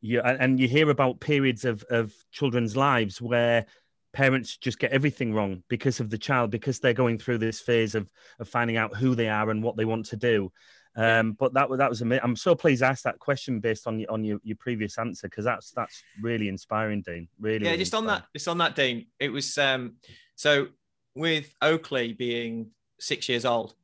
you 0.00 0.20
and 0.20 0.58
you 0.58 0.66
hear 0.66 0.90
about 0.90 1.20
periods 1.20 1.64
of 1.64 1.82
of 1.84 2.12
children's 2.32 2.76
lives 2.76 3.20
where 3.20 3.66
parents 4.12 4.56
just 4.56 4.78
get 4.78 4.92
everything 4.92 5.32
wrong 5.32 5.62
because 5.68 6.00
of 6.00 6.10
the 6.10 6.18
child, 6.18 6.50
because 6.50 6.78
they're 6.80 6.92
going 6.92 7.18
through 7.18 7.38
this 7.38 7.60
phase 7.60 7.94
of 7.94 8.10
of 8.38 8.48
finding 8.48 8.76
out 8.76 8.96
who 8.96 9.14
they 9.14 9.28
are 9.28 9.50
and 9.50 9.62
what 9.62 9.76
they 9.76 9.84
want 9.84 10.06
to 10.06 10.16
do. 10.16 10.50
Um, 10.94 11.32
but 11.32 11.54
that 11.54 11.70
was 11.70 11.78
that 11.78 11.88
was 11.88 12.02
amazing. 12.02 12.24
I'm 12.24 12.36
so 12.36 12.54
pleased 12.54 12.82
I 12.82 12.88
asked 12.88 13.04
that 13.04 13.18
question 13.18 13.60
based 13.60 13.86
on 13.86 13.98
your 13.98 14.10
on 14.10 14.24
your, 14.24 14.38
your 14.42 14.56
previous 14.56 14.98
answer 14.98 15.28
because 15.28 15.44
that's 15.44 15.70
that's 15.70 16.02
really 16.20 16.48
inspiring, 16.48 17.02
Dean. 17.02 17.28
Really, 17.40 17.66
yeah. 17.66 17.76
just 17.76 17.94
on 17.94 18.06
that, 18.06 18.24
just 18.34 18.48
on 18.48 18.58
that, 18.58 18.74
Dean. 18.74 19.06
It 19.18 19.30
was 19.30 19.56
um, 19.56 19.96
so 20.34 20.68
with 21.14 21.52
Oakley 21.60 22.12
being 22.12 22.70
six 23.00 23.28
years 23.28 23.44
old, 23.44 23.74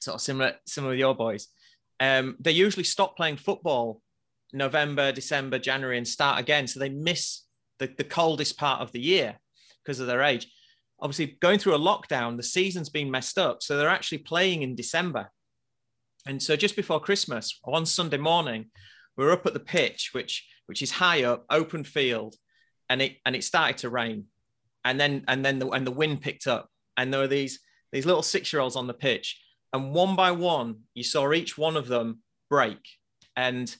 sort 0.00 0.16
of 0.16 0.20
similar 0.20 0.54
similar 0.66 0.94
to 0.94 0.98
your 0.98 1.14
boys. 1.14 1.48
Um, 2.00 2.36
they 2.40 2.52
usually 2.52 2.84
stop 2.84 3.16
playing 3.16 3.36
football 3.36 4.00
November, 4.52 5.12
December, 5.12 5.58
January, 5.58 5.98
and 5.98 6.08
start 6.08 6.40
again. 6.40 6.66
So 6.66 6.80
they 6.80 6.88
miss 6.88 7.42
the, 7.78 7.88
the 7.96 8.04
coldest 8.04 8.58
part 8.58 8.80
of 8.80 8.92
the 8.92 9.00
year 9.00 9.38
because 9.84 10.00
of 10.00 10.06
their 10.06 10.22
age. 10.22 10.50
Obviously, 11.00 11.38
going 11.40 11.58
through 11.58 11.74
a 11.74 11.78
lockdown, 11.78 12.36
the 12.36 12.42
season's 12.42 12.88
been 12.88 13.10
messed 13.10 13.38
up. 13.38 13.62
So 13.62 13.76
they're 13.76 13.88
actually 13.88 14.18
playing 14.18 14.62
in 14.62 14.74
December. 14.74 15.30
And 16.26 16.42
so 16.42 16.56
just 16.56 16.76
before 16.76 17.00
Christmas, 17.00 17.58
one 17.64 17.86
Sunday 17.86 18.18
morning, 18.18 18.66
we're 19.16 19.32
up 19.32 19.46
at 19.46 19.54
the 19.54 19.60
pitch, 19.60 20.10
which 20.12 20.46
which 20.66 20.82
is 20.82 20.92
high 20.92 21.24
up, 21.24 21.44
open 21.50 21.84
field, 21.84 22.36
and 22.88 23.02
it 23.02 23.16
and 23.24 23.34
it 23.34 23.44
started 23.44 23.78
to 23.78 23.90
rain, 23.90 24.26
and 24.84 24.98
then 24.98 25.24
and 25.28 25.44
then 25.44 25.58
the 25.58 25.68
and 25.68 25.86
the 25.86 25.92
wind 25.92 26.20
picked 26.20 26.46
up, 26.46 26.68
and 26.96 27.12
there 27.12 27.20
were 27.20 27.28
these 27.28 27.60
these 27.92 28.06
little 28.06 28.22
six 28.22 28.52
year 28.52 28.60
olds 28.60 28.76
on 28.76 28.86
the 28.86 28.94
pitch, 28.94 29.40
and 29.72 29.92
one 29.92 30.16
by 30.16 30.30
one, 30.30 30.80
you 30.94 31.02
saw 31.02 31.32
each 31.32 31.56
one 31.58 31.76
of 31.76 31.88
them 31.88 32.20
break, 32.48 32.78
and 33.36 33.74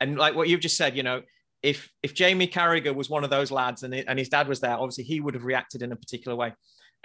and 0.00 0.18
like 0.18 0.34
what 0.34 0.48
you've 0.48 0.60
just 0.60 0.76
said, 0.76 0.96
you 0.96 1.02
know, 1.02 1.22
if 1.62 1.90
if 2.02 2.14
Jamie 2.14 2.48
Carragher 2.48 2.94
was 2.94 3.10
one 3.10 3.24
of 3.24 3.30
those 3.30 3.50
lads 3.50 3.82
and, 3.82 3.94
it, 3.94 4.06
and 4.08 4.18
his 4.18 4.28
dad 4.28 4.48
was 4.48 4.60
there, 4.60 4.74
obviously 4.74 5.04
he 5.04 5.20
would 5.20 5.34
have 5.34 5.44
reacted 5.44 5.82
in 5.82 5.92
a 5.92 5.96
particular 5.96 6.36
way. 6.36 6.54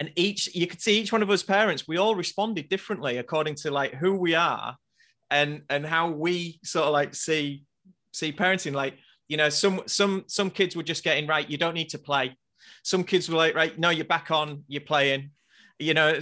And 0.00 0.10
each 0.16 0.54
you 0.54 0.66
could 0.66 0.80
see 0.80 1.00
each 1.00 1.12
one 1.12 1.22
of 1.22 1.30
us 1.30 1.42
parents, 1.42 1.86
we 1.86 1.98
all 1.98 2.14
responded 2.14 2.68
differently 2.68 3.18
according 3.18 3.56
to 3.56 3.70
like 3.70 3.94
who 3.94 4.14
we 4.14 4.34
are 4.34 4.76
and 5.30 5.62
and 5.68 5.84
how 5.84 6.10
we 6.10 6.58
sort 6.64 6.86
of 6.86 6.92
like 6.92 7.14
see 7.14 7.64
see 8.12 8.32
parenting. 8.32 8.72
Like, 8.72 8.94
you 9.28 9.36
know, 9.36 9.48
some 9.48 9.82
some 9.86 10.24
some 10.26 10.50
kids 10.50 10.76
were 10.76 10.82
just 10.82 11.04
getting 11.04 11.26
right, 11.26 11.48
you 11.48 11.58
don't 11.58 11.74
need 11.74 11.90
to 11.90 11.98
play. 11.98 12.36
Some 12.82 13.04
kids 13.04 13.28
were 13.28 13.36
like, 13.36 13.54
right, 13.54 13.78
no, 13.78 13.90
you're 13.90 14.04
back 14.04 14.30
on, 14.30 14.64
you're 14.68 14.80
playing 14.80 15.30
you 15.78 15.94
know, 15.94 16.18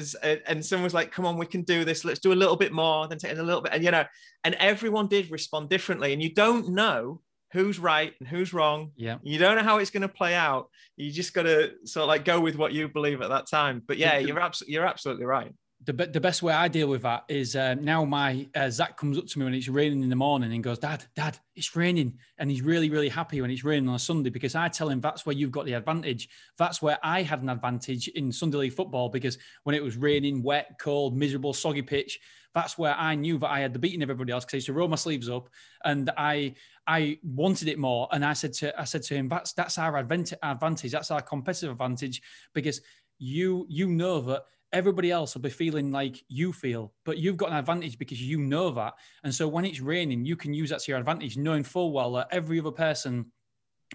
and 0.46 0.64
someone 0.64 0.84
was 0.84 0.94
like, 0.94 1.12
come 1.12 1.24
on, 1.24 1.38
we 1.38 1.46
can 1.46 1.62
do 1.62 1.84
this. 1.84 2.04
Let's 2.04 2.18
do 2.18 2.32
a 2.32 2.34
little 2.34 2.56
bit 2.56 2.72
more, 2.72 3.06
then 3.06 3.18
take 3.18 3.32
it 3.32 3.38
a 3.38 3.42
little 3.42 3.60
bit. 3.60 3.72
And, 3.72 3.84
you 3.84 3.90
know, 3.90 4.04
and 4.42 4.54
everyone 4.56 5.06
did 5.06 5.30
respond 5.30 5.68
differently. 5.68 6.12
And 6.12 6.22
you 6.22 6.34
don't 6.34 6.70
know 6.70 7.20
who's 7.52 7.78
right 7.78 8.12
and 8.18 8.28
who's 8.28 8.52
wrong. 8.52 8.90
Yeah. 8.96 9.18
You 9.22 9.38
don't 9.38 9.56
know 9.56 9.62
how 9.62 9.78
it's 9.78 9.90
going 9.90 10.02
to 10.02 10.08
play 10.08 10.34
out. 10.34 10.70
You 10.96 11.12
just 11.12 11.34
got 11.34 11.44
to 11.44 11.72
sort 11.84 12.02
of 12.02 12.08
like 12.08 12.24
go 12.24 12.40
with 12.40 12.56
what 12.56 12.72
you 12.72 12.88
believe 12.88 13.22
at 13.22 13.28
that 13.28 13.48
time. 13.48 13.80
But 13.86 13.96
yeah, 13.96 14.18
you're 14.18 14.40
absolutely 14.40 14.74
you're 14.74 14.86
absolutely 14.86 15.24
right. 15.24 15.54
The, 15.86 15.92
the 15.92 16.20
best 16.20 16.42
way 16.42 16.52
I 16.52 16.68
deal 16.68 16.88
with 16.88 17.02
that 17.02 17.24
is 17.28 17.56
uh, 17.56 17.74
now 17.74 18.04
my 18.04 18.48
uh, 18.54 18.70
Zach 18.70 18.96
comes 18.96 19.18
up 19.18 19.26
to 19.26 19.38
me 19.38 19.44
when 19.44 19.54
it's 19.54 19.68
raining 19.68 20.02
in 20.02 20.08
the 20.08 20.16
morning 20.16 20.52
and 20.52 20.64
goes, 20.64 20.78
Dad, 20.78 21.04
Dad, 21.14 21.38
it's 21.56 21.76
raining. 21.76 22.18
And 22.38 22.50
he's 22.50 22.62
really, 22.62 22.88
really 22.88 23.08
happy 23.08 23.40
when 23.40 23.50
it's 23.50 23.64
raining 23.64 23.88
on 23.88 23.96
a 23.96 23.98
Sunday 23.98 24.30
because 24.30 24.54
I 24.54 24.68
tell 24.68 24.88
him 24.88 25.00
that's 25.00 25.26
where 25.26 25.34
you've 25.34 25.50
got 25.50 25.66
the 25.66 25.74
advantage. 25.74 26.28
That's 26.56 26.80
where 26.80 26.98
I 27.02 27.22
had 27.22 27.42
an 27.42 27.50
advantage 27.50 28.08
in 28.08 28.32
Sunday 28.32 28.58
League 28.58 28.72
football 28.72 29.08
because 29.08 29.36
when 29.64 29.74
it 29.74 29.82
was 29.82 29.96
raining, 29.96 30.42
wet, 30.42 30.76
cold, 30.78 31.16
miserable, 31.16 31.52
soggy 31.52 31.82
pitch, 31.82 32.18
that's 32.54 32.78
where 32.78 32.94
I 32.94 33.14
knew 33.16 33.38
that 33.38 33.50
I 33.50 33.60
had 33.60 33.72
the 33.72 33.78
beating 33.78 34.02
of 34.02 34.10
everybody 34.10 34.32
else 34.32 34.44
because 34.44 34.54
I 34.54 34.58
used 34.58 34.66
to 34.66 34.72
roll 34.72 34.88
my 34.88 34.96
sleeves 34.96 35.28
up 35.28 35.50
and 35.84 36.10
I 36.16 36.54
I 36.86 37.18
wanted 37.24 37.68
it 37.68 37.78
more. 37.78 38.08
And 38.12 38.24
I 38.24 38.32
said 38.32 38.52
to 38.54 38.80
I 38.80 38.84
said 38.84 39.02
to 39.04 39.14
him, 39.14 39.28
that's 39.28 39.52
that's 39.52 39.76
our 39.76 39.96
advantage, 39.96 40.92
that's 40.92 41.10
our 41.10 41.20
competitive 41.20 41.72
advantage 41.72 42.22
because 42.54 42.80
you 43.18 43.66
you 43.68 43.88
know 43.88 44.20
that 44.20 44.44
everybody 44.74 45.10
else 45.10 45.34
will 45.34 45.40
be 45.40 45.50
feeling 45.50 45.90
like 45.90 46.22
you 46.28 46.52
feel, 46.52 46.92
but 47.04 47.16
you've 47.16 47.36
got 47.36 47.50
an 47.50 47.56
advantage 47.56 47.96
because 47.96 48.20
you 48.20 48.38
know 48.38 48.70
that. 48.72 48.94
And 49.22 49.34
so 49.34 49.48
when 49.48 49.64
it's 49.64 49.80
raining, 49.80 50.26
you 50.26 50.36
can 50.36 50.52
use 50.52 50.70
that 50.70 50.80
to 50.80 50.90
your 50.90 50.98
advantage, 50.98 51.36
knowing 51.38 51.62
full 51.62 51.92
well 51.92 52.12
that 52.14 52.28
every 52.32 52.58
other 52.58 52.72
person 52.72 53.32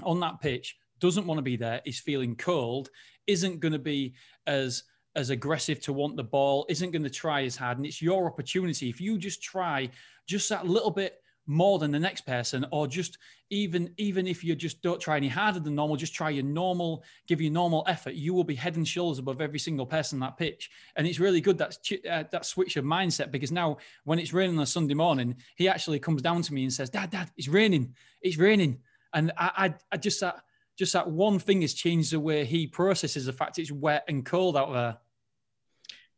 on 0.03 0.19
that 0.21 0.39
pitch 0.39 0.75
doesn't 0.99 1.27
want 1.27 1.37
to 1.37 1.43
be 1.43 1.57
there, 1.57 1.81
is 1.85 1.99
feeling 1.99 2.35
cold, 2.35 2.89
isn't 3.27 3.59
going 3.59 3.73
to 3.73 3.79
be 3.79 4.15
as 4.47 4.83
as 5.15 5.31
aggressive 5.31 5.81
to 5.81 5.91
want 5.91 6.15
the 6.15 6.23
ball, 6.23 6.65
isn't 6.69 6.91
going 6.91 7.03
to 7.03 7.09
try 7.09 7.43
as 7.43 7.57
hard. 7.57 7.77
And 7.77 7.85
it's 7.85 8.01
your 8.01 8.27
opportunity. 8.27 8.89
If 8.89 9.01
you 9.01 9.17
just 9.17 9.41
try 9.41 9.89
just 10.27 10.47
that 10.49 10.67
little 10.67 10.91
bit 10.91 11.15
more 11.49 11.79
than 11.79 11.89
the 11.89 11.99
next 11.99 12.27
person, 12.27 12.63
or 12.71 12.85
just 12.85 13.17
even 13.49 13.91
even 13.97 14.27
if 14.27 14.43
you 14.43 14.55
just 14.55 14.83
don't 14.83 15.01
try 15.01 15.17
any 15.17 15.27
harder 15.27 15.59
than 15.59 15.73
normal, 15.73 15.95
just 15.95 16.13
try 16.13 16.29
your 16.29 16.43
normal, 16.43 17.03
give 17.27 17.41
your 17.41 17.51
normal 17.51 17.83
effort, 17.87 18.13
you 18.13 18.35
will 18.35 18.43
be 18.43 18.53
head 18.53 18.75
and 18.75 18.87
shoulders 18.87 19.17
above 19.17 19.41
every 19.41 19.57
single 19.57 19.87
person 19.87 20.17
on 20.17 20.29
that 20.29 20.37
pitch. 20.37 20.69
And 20.95 21.07
it's 21.07 21.19
really 21.19 21.41
good 21.41 21.57
that 21.57 21.75
uh, 22.09 22.23
that 22.31 22.45
switch 22.45 22.77
of 22.77 22.85
mindset 22.85 23.31
because 23.31 23.51
now 23.51 23.77
when 24.03 24.19
it's 24.19 24.31
raining 24.31 24.57
on 24.57 24.61
a 24.61 24.67
Sunday 24.67 24.93
morning, 24.93 25.37
he 25.55 25.67
actually 25.67 25.97
comes 25.97 26.21
down 26.21 26.43
to 26.43 26.53
me 26.53 26.61
and 26.61 26.71
says, 26.71 26.91
"Dad, 26.91 27.09
Dad, 27.09 27.31
it's 27.35 27.47
raining, 27.47 27.95
it's 28.21 28.37
raining," 28.37 28.81
and 29.11 29.31
I 29.35 29.51
I, 29.57 29.73
I 29.93 29.97
just 29.97 30.19
that 30.19 30.43
just 30.77 30.93
that 30.93 31.09
one 31.09 31.39
thing 31.39 31.61
has 31.61 31.73
changed 31.73 32.13
the 32.13 32.19
way 32.19 32.45
he 32.45 32.67
processes 32.67 33.25
the 33.25 33.33
fact 33.33 33.57
it's 33.57 33.71
wet 33.71 34.03
and 34.07 34.23
cold 34.23 34.55
out 34.55 34.71
there. 34.71 34.97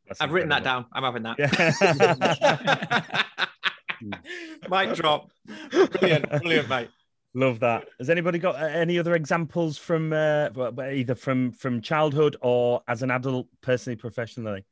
That's 0.10 0.20
I've 0.20 0.34
written 0.34 0.50
that 0.50 0.66
down. 0.66 0.88
I'm 0.92 1.04
having 1.04 1.24
that. 1.24 1.40
Yeah. 1.40 3.24
Mic 4.70 4.96
drop. 4.96 5.32
Brilliant, 5.72 6.30
brilliant, 6.30 6.70
mate. 6.70 6.90
Love 7.34 7.60
that. 7.62 7.88
Has 7.98 8.10
anybody 8.10 8.40
got 8.40 8.56
uh, 8.56 8.66
any 8.66 9.00
other 9.00 9.16
examples 9.16 9.78
from 9.78 10.12
uh, 10.12 10.50
either 10.92 11.16
from 11.16 11.52
from 11.54 11.82
childhood 11.82 12.36
or 12.42 12.82
as 12.88 13.04
an 13.04 13.12
adult, 13.12 13.48
personally, 13.62 13.96
professionally? 13.96 14.66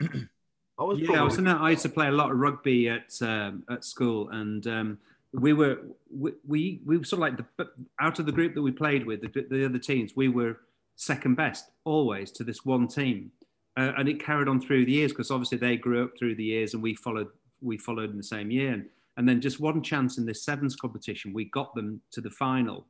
I 0.00 0.84
was 0.84 1.00
yeah, 1.00 1.20
I 1.20 1.22
was 1.24 1.38
in 1.38 1.44
that. 1.44 1.60
I 1.60 1.70
used 1.70 1.82
to 1.82 1.88
play 1.88 2.08
a 2.08 2.12
lot 2.12 2.30
of 2.30 2.38
rugby 2.38 2.88
at 2.88 3.10
um, 3.22 3.64
at 3.68 3.84
school, 3.84 4.28
and 4.30 4.64
um, 4.68 4.98
we 5.32 5.52
were 5.52 5.80
we, 6.10 6.32
we 6.46 6.80
we 6.84 6.98
were 6.98 7.04
sort 7.04 7.18
of 7.18 7.20
like 7.20 7.56
the 7.56 7.68
out 8.00 8.18
of 8.18 8.26
the 8.26 8.32
group 8.32 8.54
that 8.54 8.62
we 8.62 8.70
played 8.70 9.06
with 9.06 9.20
the, 9.20 9.46
the 9.50 9.64
other 9.64 9.78
teams 9.78 10.12
we 10.14 10.28
were 10.28 10.58
second 10.96 11.36
best 11.36 11.70
always 11.84 12.30
to 12.30 12.44
this 12.44 12.64
one 12.64 12.86
team 12.86 13.30
uh, 13.78 13.92
and 13.96 14.08
it 14.08 14.22
carried 14.22 14.48
on 14.48 14.60
through 14.60 14.84
the 14.84 14.92
years 14.92 15.10
because 15.10 15.30
obviously 15.30 15.56
they 15.56 15.76
grew 15.76 16.04
up 16.04 16.10
through 16.18 16.34
the 16.34 16.44
years 16.44 16.74
and 16.74 16.82
we 16.82 16.94
followed 16.94 17.28
we 17.62 17.78
followed 17.78 18.10
in 18.10 18.16
the 18.16 18.22
same 18.22 18.50
year 18.50 18.72
and, 18.72 18.86
and 19.16 19.28
then 19.28 19.40
just 19.40 19.60
one 19.60 19.82
chance 19.82 20.18
in 20.18 20.26
this 20.26 20.44
sevens 20.44 20.76
competition 20.76 21.32
we 21.32 21.44
got 21.46 21.74
them 21.74 22.00
to 22.10 22.20
the 22.20 22.30
final 22.30 22.86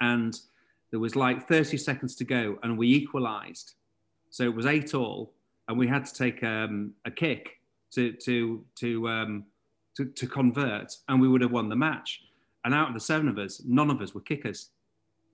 and 0.00 0.40
there 0.90 1.00
was 1.00 1.16
like 1.16 1.48
30 1.48 1.76
seconds 1.76 2.14
to 2.16 2.24
go 2.24 2.58
and 2.62 2.76
we 2.76 2.88
equalized 2.88 3.74
so 4.30 4.44
it 4.44 4.54
was 4.54 4.66
eight 4.66 4.94
all 4.94 5.32
and 5.68 5.78
we 5.78 5.86
had 5.86 6.04
to 6.04 6.14
take 6.14 6.42
um, 6.42 6.92
a 7.04 7.10
kick 7.10 7.58
to 7.92 8.12
to 8.12 8.64
to 8.76 9.08
um, 9.08 9.44
to, 9.96 10.06
to 10.06 10.26
convert 10.26 10.96
and 11.08 11.20
we 11.20 11.28
would 11.28 11.40
have 11.40 11.52
won 11.52 11.68
the 11.68 11.76
match. 11.76 12.22
And 12.64 12.74
out 12.74 12.88
of 12.88 12.94
the 12.94 13.00
seven 13.00 13.28
of 13.28 13.38
us, 13.38 13.62
none 13.66 13.90
of 13.90 14.00
us 14.00 14.14
were 14.14 14.20
kickers. 14.20 14.70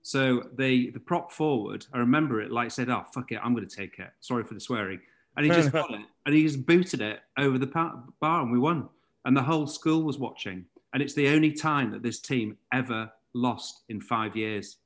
So 0.01 0.43
the 0.57 0.89
the 0.91 0.99
prop 0.99 1.31
forward, 1.31 1.85
I 1.93 1.99
remember 1.99 2.41
it 2.41 2.51
like 2.51 2.71
said, 2.71 2.89
"Oh 2.89 3.03
fuck 3.13 3.31
it, 3.31 3.39
I'm 3.43 3.53
going 3.53 3.67
to 3.67 3.75
take 3.75 3.99
it." 3.99 4.09
Sorry 4.21 4.43
for 4.43 4.53
the 4.53 4.59
swearing, 4.59 4.99
and 5.39 5.45
he 5.45 5.53
just 5.53 5.71
got 5.73 5.89
it, 5.91 6.01
and 6.25 6.35
he 6.35 6.43
just 6.43 6.65
booted 6.65 7.01
it 7.01 7.21
over 7.37 7.57
the 7.57 7.67
bar, 7.67 8.41
and 8.41 8.51
we 8.51 8.59
won. 8.59 8.89
And 9.23 9.35
the 9.35 9.41
whole 9.41 9.67
school 9.67 10.03
was 10.03 10.17
watching, 10.17 10.65
and 10.93 11.01
it's 11.01 11.13
the 11.13 11.29
only 11.29 11.53
time 11.53 11.91
that 11.91 12.03
this 12.03 12.19
team 12.19 12.57
ever 12.73 13.09
lost 13.33 13.83
in 13.87 14.01
five 14.01 14.35
years, 14.35 14.77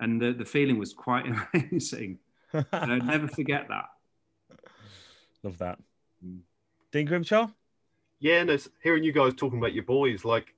and 0.00 0.20
the, 0.20 0.32
the 0.32 0.44
feeling 0.44 0.78
was 0.78 0.92
quite 0.92 1.24
amazing. 1.54 2.18
and 2.52 2.66
I'll 2.72 3.02
never 3.02 3.26
forget 3.26 3.66
that. 3.68 3.86
Love 5.42 5.58
that. 5.58 5.78
Dean 6.92 7.06
Grimshawe. 7.06 7.52
Yeah, 8.20 8.40
and 8.40 8.68
hearing 8.82 9.04
you 9.04 9.12
guys 9.12 9.34
talking 9.34 9.58
about 9.58 9.74
your 9.74 9.84
boys, 9.84 10.24
like 10.24 10.54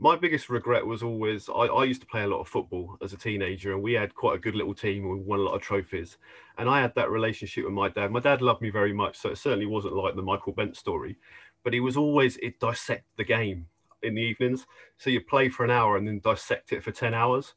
my 0.00 0.16
biggest 0.16 0.48
regret 0.48 0.84
was 0.84 1.02
always 1.02 1.48
I, 1.50 1.66
I, 1.66 1.84
used 1.84 2.00
to 2.00 2.06
play 2.06 2.22
a 2.22 2.26
lot 2.26 2.40
of 2.40 2.48
football 2.48 2.96
as 3.02 3.12
a 3.12 3.18
teenager 3.18 3.74
and 3.74 3.82
we 3.82 3.92
had 3.92 4.14
quite 4.14 4.36
a 4.36 4.40
good 4.40 4.54
little 4.54 4.74
team 4.74 5.04
and 5.04 5.12
we 5.12 5.18
won 5.18 5.40
a 5.40 5.42
lot 5.42 5.54
of 5.54 5.60
trophies. 5.60 6.16
And 6.56 6.68
i 6.68 6.80
had 6.80 6.94
that 6.94 7.10
relationship 7.10 7.64
with 7.64 7.74
my 7.74 7.90
dad. 7.90 8.10
My 8.10 8.20
dad 8.20 8.40
loved 8.40 8.62
me 8.62 8.70
very 8.70 8.94
much 8.94 9.18
so 9.18 9.28
it 9.28 9.38
certainly 9.38 9.66
wasn't 9.66 9.94
like 9.94 10.16
the 10.16 10.22
michael 10.22 10.52
bentt 10.52 10.76
story. 10.76 11.18
But 11.62 11.74
he 11.74 11.80
was 11.80 11.98
always 11.98 12.38
it 12.38 12.58
dissect 12.58 13.04
the 13.18 13.24
game 13.24 13.66
in 14.02 14.14
the 14.14 14.22
evenings. 14.22 14.66
So 14.96 15.10
you 15.10 15.20
play 15.20 15.50
for 15.50 15.64
an 15.64 15.70
hour 15.70 15.98
and 15.98 16.08
then 16.08 16.20
dissect 16.24 16.72
it 16.72 16.82
for 16.82 16.92
10 16.92 17.12
hours. 17.12 17.52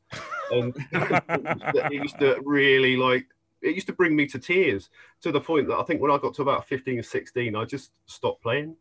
And 0.51 0.75
it 0.91 1.93
used 1.93 2.19
to 2.19 2.41
really 2.43 2.97
like 2.97 3.25
it 3.61 3.73
used 3.73 3.87
to 3.87 3.93
bring 3.93 4.13
me 4.13 4.25
to 4.27 4.37
tears 4.37 4.89
to 5.21 5.31
the 5.31 5.39
point 5.39 5.69
that 5.69 5.77
i 5.77 5.83
think 5.83 6.01
when 6.01 6.11
i 6.11 6.17
got 6.17 6.33
to 6.33 6.41
about 6.41 6.67
15 6.67 6.99
or 6.99 7.03
16 7.03 7.55
i 7.55 7.63
just 7.63 7.91
stopped 8.05 8.43
playing. 8.43 8.75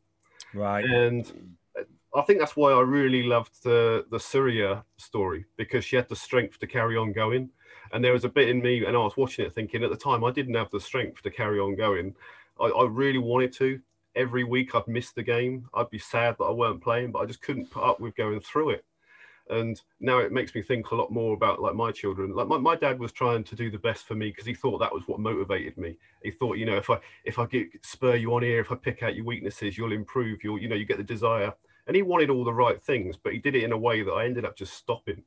Right. 0.52 0.84
And 0.84 1.54
I 2.14 2.22
think 2.22 2.38
that's 2.38 2.56
why 2.56 2.72
I 2.72 2.80
really 2.80 3.22
loved 3.22 3.62
the 3.62 4.04
the 4.10 4.20
Surya 4.20 4.84
story 4.96 5.46
because 5.56 5.84
she 5.84 5.96
had 5.96 6.08
the 6.08 6.16
strength 6.16 6.58
to 6.58 6.66
carry 6.66 6.96
on 6.96 7.12
going. 7.12 7.50
And 7.92 8.02
there 8.02 8.12
was 8.12 8.24
a 8.24 8.28
bit 8.28 8.48
in 8.48 8.62
me, 8.62 8.84
and 8.84 8.96
I 8.96 9.00
was 9.00 9.16
watching 9.16 9.44
it 9.44 9.54
thinking 9.54 9.82
at 9.84 9.90
the 9.90 9.96
time 9.96 10.24
I 10.24 10.30
didn't 10.30 10.54
have 10.54 10.70
the 10.70 10.80
strength 10.80 11.22
to 11.22 11.30
carry 11.30 11.58
on 11.58 11.74
going. 11.74 12.14
I, 12.60 12.66
I 12.66 12.86
really 12.86 13.18
wanted 13.18 13.52
to. 13.54 13.80
Every 14.14 14.44
week 14.44 14.74
I'd 14.74 14.86
miss 14.88 15.12
the 15.12 15.22
game. 15.22 15.68
I'd 15.74 15.90
be 15.90 15.98
sad 15.98 16.36
that 16.38 16.44
I 16.44 16.50
weren't 16.50 16.82
playing, 16.82 17.12
but 17.12 17.20
I 17.20 17.26
just 17.26 17.42
couldn't 17.42 17.70
put 17.70 17.82
up 17.82 18.00
with 18.00 18.14
going 18.14 18.40
through 18.40 18.70
it. 18.70 18.84
And 19.50 19.80
now 20.00 20.18
it 20.18 20.32
makes 20.32 20.54
me 20.54 20.62
think 20.62 20.90
a 20.90 20.94
lot 20.94 21.10
more 21.10 21.34
about 21.34 21.60
like 21.60 21.74
my 21.74 21.92
children. 21.92 22.34
Like 22.34 22.46
my, 22.46 22.58
my 22.58 22.76
dad 22.76 22.98
was 22.98 23.12
trying 23.12 23.44
to 23.44 23.56
do 23.56 23.70
the 23.70 23.78
best 23.78 24.06
for 24.06 24.14
me 24.14 24.28
because 24.28 24.46
he 24.46 24.54
thought 24.54 24.78
that 24.78 24.92
was 24.92 25.02
what 25.06 25.18
motivated 25.18 25.76
me. 25.76 25.96
He 26.22 26.30
thought, 26.30 26.58
you 26.58 26.66
know, 26.66 26.76
if 26.76 26.88
I 26.90 26.98
if 27.24 27.38
I 27.38 27.46
get 27.46 27.68
spur 27.84 28.16
you 28.16 28.34
on 28.34 28.42
here, 28.42 28.60
if 28.60 28.70
I 28.70 28.76
pick 28.76 29.02
out 29.02 29.16
your 29.16 29.24
weaknesses, 29.24 29.76
you'll 29.76 29.92
improve. 29.92 30.44
You'll 30.44 30.60
you 30.60 30.68
know 30.68 30.76
you 30.76 30.86
get 30.86 30.98
the 30.98 31.02
desire 31.02 31.52
and 31.86 31.96
he 31.96 32.02
wanted 32.02 32.30
all 32.30 32.44
the 32.44 32.52
right 32.52 32.80
things, 32.82 33.16
but 33.16 33.32
he 33.32 33.38
did 33.38 33.54
it 33.54 33.64
in 33.64 33.72
a 33.72 33.78
way 33.78 34.02
that 34.02 34.12
I 34.12 34.24
ended 34.24 34.44
up 34.44 34.56
just 34.56 34.74
stopping. 34.74 35.22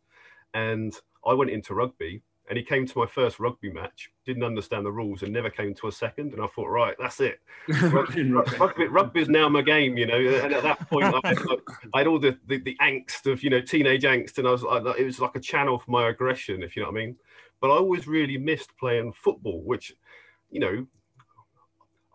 And 0.53 0.93
I 1.25 1.33
went 1.33 1.51
into 1.51 1.73
rugby, 1.73 2.21
and 2.47 2.57
he 2.57 2.63
came 2.63 2.85
to 2.85 2.99
my 2.99 3.07
first 3.07 3.39
rugby 3.39 3.71
match, 3.71 4.11
didn't 4.23 4.43
understand 4.43 4.85
the 4.85 4.91
rules, 4.91 5.23
and 5.23 5.33
never 5.33 5.49
came 5.49 5.73
to 5.75 5.87
a 5.87 5.91
second. 5.91 6.33
And 6.33 6.41
I 6.41 6.47
thought, 6.47 6.67
right, 6.67 6.95
that's 6.99 7.19
it. 7.19 7.39
rugby, 7.67 9.21
is 9.21 9.29
now 9.29 9.49
my 9.49 9.61
game, 9.61 9.97
you 9.97 10.05
know. 10.05 10.17
And 10.17 10.53
at 10.53 10.63
that 10.63 10.87
point, 10.89 11.05
I 11.05 11.27
had, 11.27 11.37
I 11.93 11.97
had 11.99 12.07
all 12.07 12.19
the, 12.19 12.37
the, 12.47 12.59
the 12.59 12.77
angst 12.81 13.31
of 13.31 13.43
you 13.43 13.49
know 13.49 13.61
teenage 13.61 14.03
angst, 14.03 14.37
and 14.37 14.47
I 14.47 14.51
was 14.51 14.63
like, 14.63 14.99
it 14.99 15.05
was 15.05 15.19
like 15.19 15.35
a 15.35 15.39
channel 15.39 15.79
for 15.79 15.89
my 15.91 16.09
aggression, 16.09 16.61
if 16.61 16.75
you 16.75 16.83
know 16.83 16.89
what 16.89 17.01
I 17.01 17.05
mean. 17.05 17.15
But 17.59 17.71
I 17.71 17.77
always 17.77 18.07
really 18.07 18.37
missed 18.37 18.77
playing 18.77 19.13
football, 19.13 19.63
which 19.63 19.93
you 20.51 20.59
know 20.59 20.85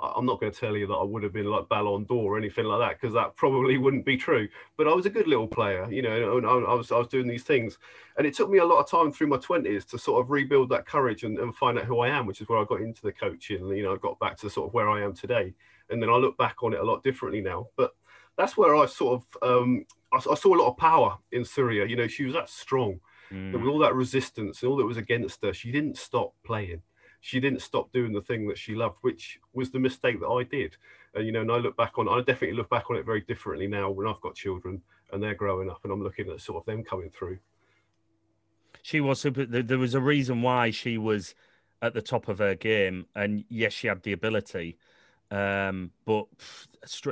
I'm 0.03 0.27
not 0.27 0.41
going 0.41 0.53
to 0.53 0.59
tell 0.59 0.77
you 0.77 0.87
that 0.87 0.95
I 0.95 1.03
would 1.03 1.23
have 1.23 1.33
been 1.33 1.47
like 1.47 1.69
Ballon 1.69 2.05
d'Or 2.05 2.35
or 2.35 2.39
anything 2.39 2.65
like 2.65 2.81
that 2.81 3.01
because 3.01 3.15
that 3.15 3.37
probably 3.37 3.77
wouldn't 3.79 4.05
be 4.05 4.17
true. 4.17 4.49
But 4.77 4.89
I 4.89 4.95
was 4.95 5.07
a 5.07 5.11
good 5.11 5.27
little 5.27 5.47
player, 5.47 5.87
you 5.91 6.03
know, 6.03 6.39
and 6.39 6.47
I 6.47 6.75
was 6.75 6.91
I 6.91 6.99
was 6.99 7.09
doing 7.09 7.29
these 7.29 7.43
things, 7.43 7.79
and 8.17 8.27
it 8.27 8.35
took 8.35 8.51
me 8.51 8.59
a 8.59 8.65
lot 8.65 8.81
of 8.81 8.91
time 8.91 9.13
through 9.13 9.29
my 9.29 9.37
twenties 9.37 9.85
to 9.87 9.99
sort 9.99 10.23
of 10.23 10.31
rebuild 10.31 10.71
that 10.71 10.87
courage 10.87 11.25
and, 11.25 11.39
and 11.39 11.55
find 11.55 11.79
out 11.79 11.85
who 11.85 12.01
I 12.01 12.09
am, 12.09 12.27
which 12.27 12.41
is 12.41 12.49
where 12.49 12.59
I 12.59 12.65
got 12.65 12.81
into 12.81 13.03
the 13.03 13.13
coaching. 13.13 13.59
And, 13.59 13.77
you 13.77 13.83
know, 13.83 13.95
I 13.95 13.97
got 13.99 14.19
back 14.19 14.37
to 14.39 14.51
sort 14.51 14.69
of 14.69 14.75
where 14.75 14.89
I 14.89 15.03
am 15.03 15.15
today, 15.15 15.55
and 15.91 16.03
then 16.03 16.11
I 16.11 16.17
look 16.17 16.39
back 16.39 16.63
on 16.63 16.73
it 16.73 16.81
a 16.81 16.85
lot 16.85 17.03
differently 17.03 17.41
now. 17.41 17.67
But 17.77 17.93
that's 18.37 18.57
where 18.57 18.77
I 18.77 18.87
sort 18.87 19.23
of 19.43 19.43
um, 19.43 19.85
I, 20.13 20.17
I 20.17 20.35
saw 20.35 20.55
a 20.55 20.61
lot 20.61 20.71
of 20.71 20.77
power 20.77 21.19
in 21.33 21.45
Surya. 21.45 21.87
You 21.87 21.97
know, 21.97 22.09
she 22.09 22.25
was 22.25 22.35
that 22.35 22.49
strong. 22.49 23.01
Mm. 23.33 23.53
With 23.53 23.69
all 23.69 23.79
that 23.79 23.95
resistance 23.95 24.61
and 24.63 24.71
all 24.71 24.77
that 24.79 24.85
was 24.85 24.97
against 24.97 25.45
her, 25.45 25.53
she 25.53 25.71
didn't 25.71 25.97
stop 25.97 26.35
playing 26.45 26.83
she 27.21 27.39
didn't 27.39 27.63
stop 27.63 27.93
doing 27.93 28.13
the 28.13 28.23
thing 28.23 28.49
that 28.49 28.59
she 28.59 28.75
loved, 28.75 28.97
which 29.03 29.39
was 29.53 29.71
the 29.71 29.79
mistake 29.79 30.21
that 30.21 30.29
I 30.29 30.43
did. 30.43 30.77
And 31.15 31.27
you 31.27 31.33
know, 31.33 31.43
and 31.43 31.53
I 31.53 31.57
look 31.57 31.77
back 31.77 31.99
on, 31.99 32.09
I 32.09 32.19
definitely 32.19 32.57
look 32.57 32.71
back 32.71 32.91
on 32.91 32.97
it 32.97 33.05
very 33.05 33.21
differently 33.21 33.67
now 33.67 33.91
when 33.91 34.07
I've 34.07 34.21
got 34.21 34.35
children 34.35 34.81
and 35.13 35.23
they're 35.23 35.35
growing 35.35 35.69
up, 35.71 35.81
and 35.85 35.93
I'm 35.93 36.03
looking 36.03 36.31
at 36.31 36.41
sort 36.41 36.63
of 36.63 36.67
them 36.67 36.85
coming 36.85 37.11
through. 37.11 37.39
She 38.83 39.01
was 39.01 39.21
super. 39.21 39.45
There 39.45 39.79
was 39.79 39.95
a 39.95 40.01
reason 40.01 40.41
why 40.41 40.71
she 40.71 40.97
was 40.99 41.35
at 41.83 41.95
the 41.95 42.03
top 42.03 42.29
of 42.29 42.39
her 42.39 42.55
game, 42.55 43.07
and 43.15 43.45
yes, 43.49 43.73
she 43.73 43.89
had 43.89 44.03
the 44.03 44.13
ability, 44.13 44.79
um, 45.31 45.91
but 46.07 46.27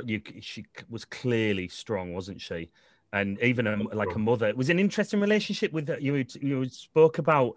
you, 0.05 0.21
she 0.41 0.65
was 0.89 1.05
clearly 1.05 1.67
strong, 1.67 2.13
wasn't 2.13 2.41
she? 2.41 2.71
And 3.11 3.39
even 3.41 3.65
a, 3.65 3.75
like 3.75 4.13
a 4.13 4.19
mother, 4.19 4.47
it 4.47 4.57
was 4.57 4.69
an 4.69 4.79
interesting 4.79 5.19
relationship 5.19 5.73
with 5.73 5.89
you. 5.99 6.23
You 6.39 6.69
spoke 6.69 7.17
about 7.17 7.55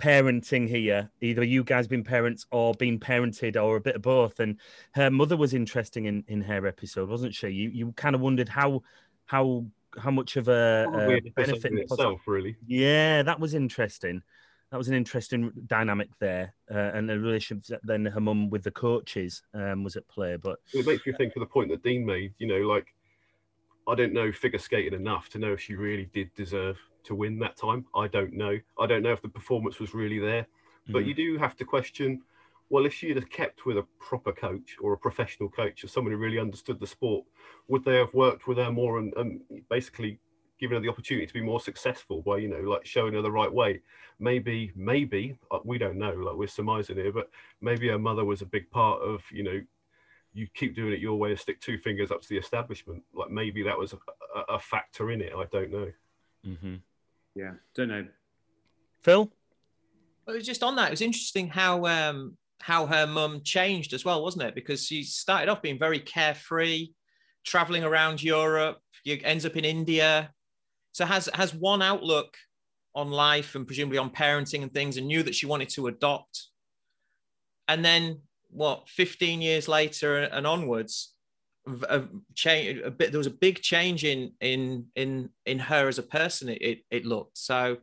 parenting 0.00 0.68
here. 0.68 1.10
Either 1.20 1.44
you 1.44 1.64
guys 1.64 1.86
been 1.86 2.04
parents 2.04 2.46
or 2.50 2.74
been 2.74 2.98
parented 2.98 3.62
or 3.62 3.76
a 3.76 3.80
bit 3.80 3.96
of 3.96 4.02
both. 4.02 4.40
And 4.40 4.58
her 4.92 5.10
mother 5.10 5.36
was 5.36 5.54
interesting 5.54 6.06
in, 6.06 6.24
in 6.28 6.40
her 6.42 6.66
episode, 6.66 7.08
wasn't 7.08 7.34
she? 7.34 7.48
You 7.48 7.70
you 7.70 7.92
kind 7.92 8.14
of 8.14 8.20
wondered 8.20 8.48
how 8.48 8.82
how 9.26 9.64
how 9.96 10.10
much 10.10 10.36
of 10.36 10.48
a, 10.48 10.86
a 10.92 11.30
benefit 11.30 11.72
in 11.72 11.78
itself, 11.78 12.22
really. 12.26 12.56
Yeah, 12.66 13.22
that 13.22 13.38
was 13.38 13.54
interesting. 13.54 14.22
That 14.70 14.78
was 14.78 14.88
an 14.88 14.94
interesting 14.94 15.52
dynamic 15.66 16.08
there, 16.18 16.52
uh, 16.68 16.90
and 16.94 17.08
the 17.08 17.18
relationship 17.18 17.80
then 17.84 18.06
her 18.06 18.20
mum 18.20 18.50
with 18.50 18.64
the 18.64 18.72
coaches 18.72 19.42
um, 19.54 19.84
was 19.84 19.94
at 19.94 20.08
play. 20.08 20.36
But 20.36 20.58
it 20.72 20.84
makes 20.84 21.06
you 21.06 21.14
think 21.16 21.36
of 21.36 21.40
the 21.40 21.46
point 21.46 21.70
that 21.70 21.84
Dean 21.84 22.04
made. 22.04 22.34
You 22.38 22.48
know, 22.48 22.66
like 22.66 22.86
I 23.86 23.94
don't 23.94 24.12
know 24.12 24.32
figure 24.32 24.58
skating 24.58 24.98
enough 24.98 25.28
to 25.30 25.38
know 25.38 25.52
if 25.52 25.60
she 25.60 25.76
really 25.76 26.06
did 26.12 26.34
deserve 26.34 26.78
to 27.04 27.14
win 27.14 27.38
that 27.38 27.56
time. 27.56 27.86
I 27.94 28.08
don't 28.08 28.32
know. 28.32 28.58
I 28.78 28.86
don't 28.86 29.02
know 29.02 29.12
if 29.12 29.22
the 29.22 29.28
performance 29.28 29.78
was 29.78 29.94
really 29.94 30.18
there, 30.18 30.46
but 30.88 31.04
mm. 31.04 31.08
you 31.08 31.14
do 31.14 31.38
have 31.38 31.56
to 31.56 31.64
question. 31.64 32.22
Well, 32.70 32.86
if 32.86 32.94
she'd 32.94 33.16
have 33.16 33.30
kept 33.30 33.66
with 33.66 33.78
a 33.78 33.86
proper 34.00 34.32
coach 34.32 34.76
or 34.80 34.94
a 34.94 34.98
professional 34.98 35.48
coach 35.48 35.84
or 35.84 35.88
someone 35.88 36.12
who 36.12 36.18
really 36.18 36.38
understood 36.38 36.80
the 36.80 36.86
sport, 36.86 37.24
would 37.68 37.84
they 37.84 37.96
have 37.96 38.12
worked 38.14 38.46
with 38.46 38.58
her 38.58 38.72
more 38.72 38.98
and, 38.98 39.12
and 39.16 39.40
basically 39.68 40.18
given 40.58 40.76
her 40.76 40.80
the 40.80 40.88
opportunity 40.88 41.26
to 41.26 41.34
be 41.34 41.42
more 41.42 41.60
successful 41.60 42.22
by 42.22 42.38
you 42.38 42.48
know 42.48 42.60
like 42.60 42.86
showing 42.86 43.14
her 43.14 43.22
the 43.22 43.30
right 43.30 43.52
way? 43.52 43.82
Maybe, 44.18 44.72
maybe 44.74 45.38
uh, 45.50 45.58
we 45.64 45.78
don't 45.78 45.98
know. 45.98 46.12
Like 46.12 46.36
we're 46.36 46.48
surmising 46.48 46.96
here, 46.96 47.12
but 47.12 47.30
maybe 47.60 47.88
her 47.88 47.98
mother 47.98 48.24
was 48.24 48.42
a 48.42 48.46
big 48.46 48.70
part 48.70 49.00
of 49.02 49.22
you 49.30 49.42
know 49.42 49.60
you 50.34 50.48
keep 50.52 50.74
doing 50.74 50.92
it 50.92 50.98
your 50.98 51.16
way 51.16 51.30
and 51.30 51.38
stick 51.38 51.60
two 51.60 51.78
fingers 51.78 52.10
up 52.10 52.20
to 52.20 52.28
the 52.28 52.36
establishment. 52.36 53.02
Like 53.14 53.30
maybe 53.30 53.62
that 53.62 53.78
was 53.78 53.92
a, 53.92 54.40
a 54.48 54.58
factor 54.58 55.10
in 55.12 55.20
it. 55.20 55.32
I 55.34 55.44
don't 55.44 55.70
know. 55.70 55.92
Mm-hmm. 56.46 56.74
Yeah, 57.34 57.52
don't 57.74 57.88
know. 57.88 58.06
Phil? 59.02 59.30
Well, 60.26 60.34
it 60.34 60.38
was 60.38 60.46
just 60.46 60.62
on 60.62 60.76
that. 60.76 60.88
It 60.88 60.92
was 60.92 61.00
interesting 61.00 61.48
how 61.48 61.84
um, 61.86 62.36
how 62.60 62.86
her 62.86 63.06
mum 63.06 63.42
changed 63.42 63.92
as 63.92 64.04
well, 64.04 64.22
wasn't 64.22 64.44
it? 64.44 64.54
Because 64.54 64.86
she 64.86 65.02
started 65.02 65.50
off 65.50 65.62
being 65.62 65.78
very 65.78 65.98
carefree, 65.98 66.90
traveling 67.44 67.84
around 67.84 68.22
Europe. 68.22 68.78
You 69.04 69.20
ends 69.22 69.44
up 69.44 69.56
in 69.56 69.64
India, 69.64 70.32
so 70.92 71.04
has 71.04 71.28
has 71.34 71.54
one 71.54 71.82
outlook 71.82 72.36
on 72.94 73.10
life 73.10 73.54
and 73.54 73.66
presumably 73.66 73.98
on 73.98 74.10
parenting 74.10 74.62
and 74.62 74.72
things, 74.72 74.96
and 74.96 75.06
knew 75.06 75.22
that 75.22 75.34
she 75.34 75.46
wanted 75.46 75.68
to 75.70 75.88
adopt. 75.88 76.48
And 77.68 77.84
then 77.84 78.20
what? 78.50 78.88
Fifteen 78.88 79.42
years 79.42 79.68
later 79.68 80.18
and 80.18 80.46
onwards, 80.46 81.13
a 81.66 82.02
change 82.34 82.80
a 82.80 82.90
bit 82.90 83.10
there 83.10 83.18
was 83.18 83.26
a 83.26 83.30
big 83.30 83.60
change 83.60 84.04
in 84.04 84.32
in 84.40 84.86
in 84.94 85.30
in 85.46 85.58
her 85.58 85.88
as 85.88 85.98
a 85.98 86.02
person 86.02 86.48
it 86.48 86.60
it, 86.60 86.78
it 86.90 87.06
looked. 87.06 87.38
So 87.38 87.78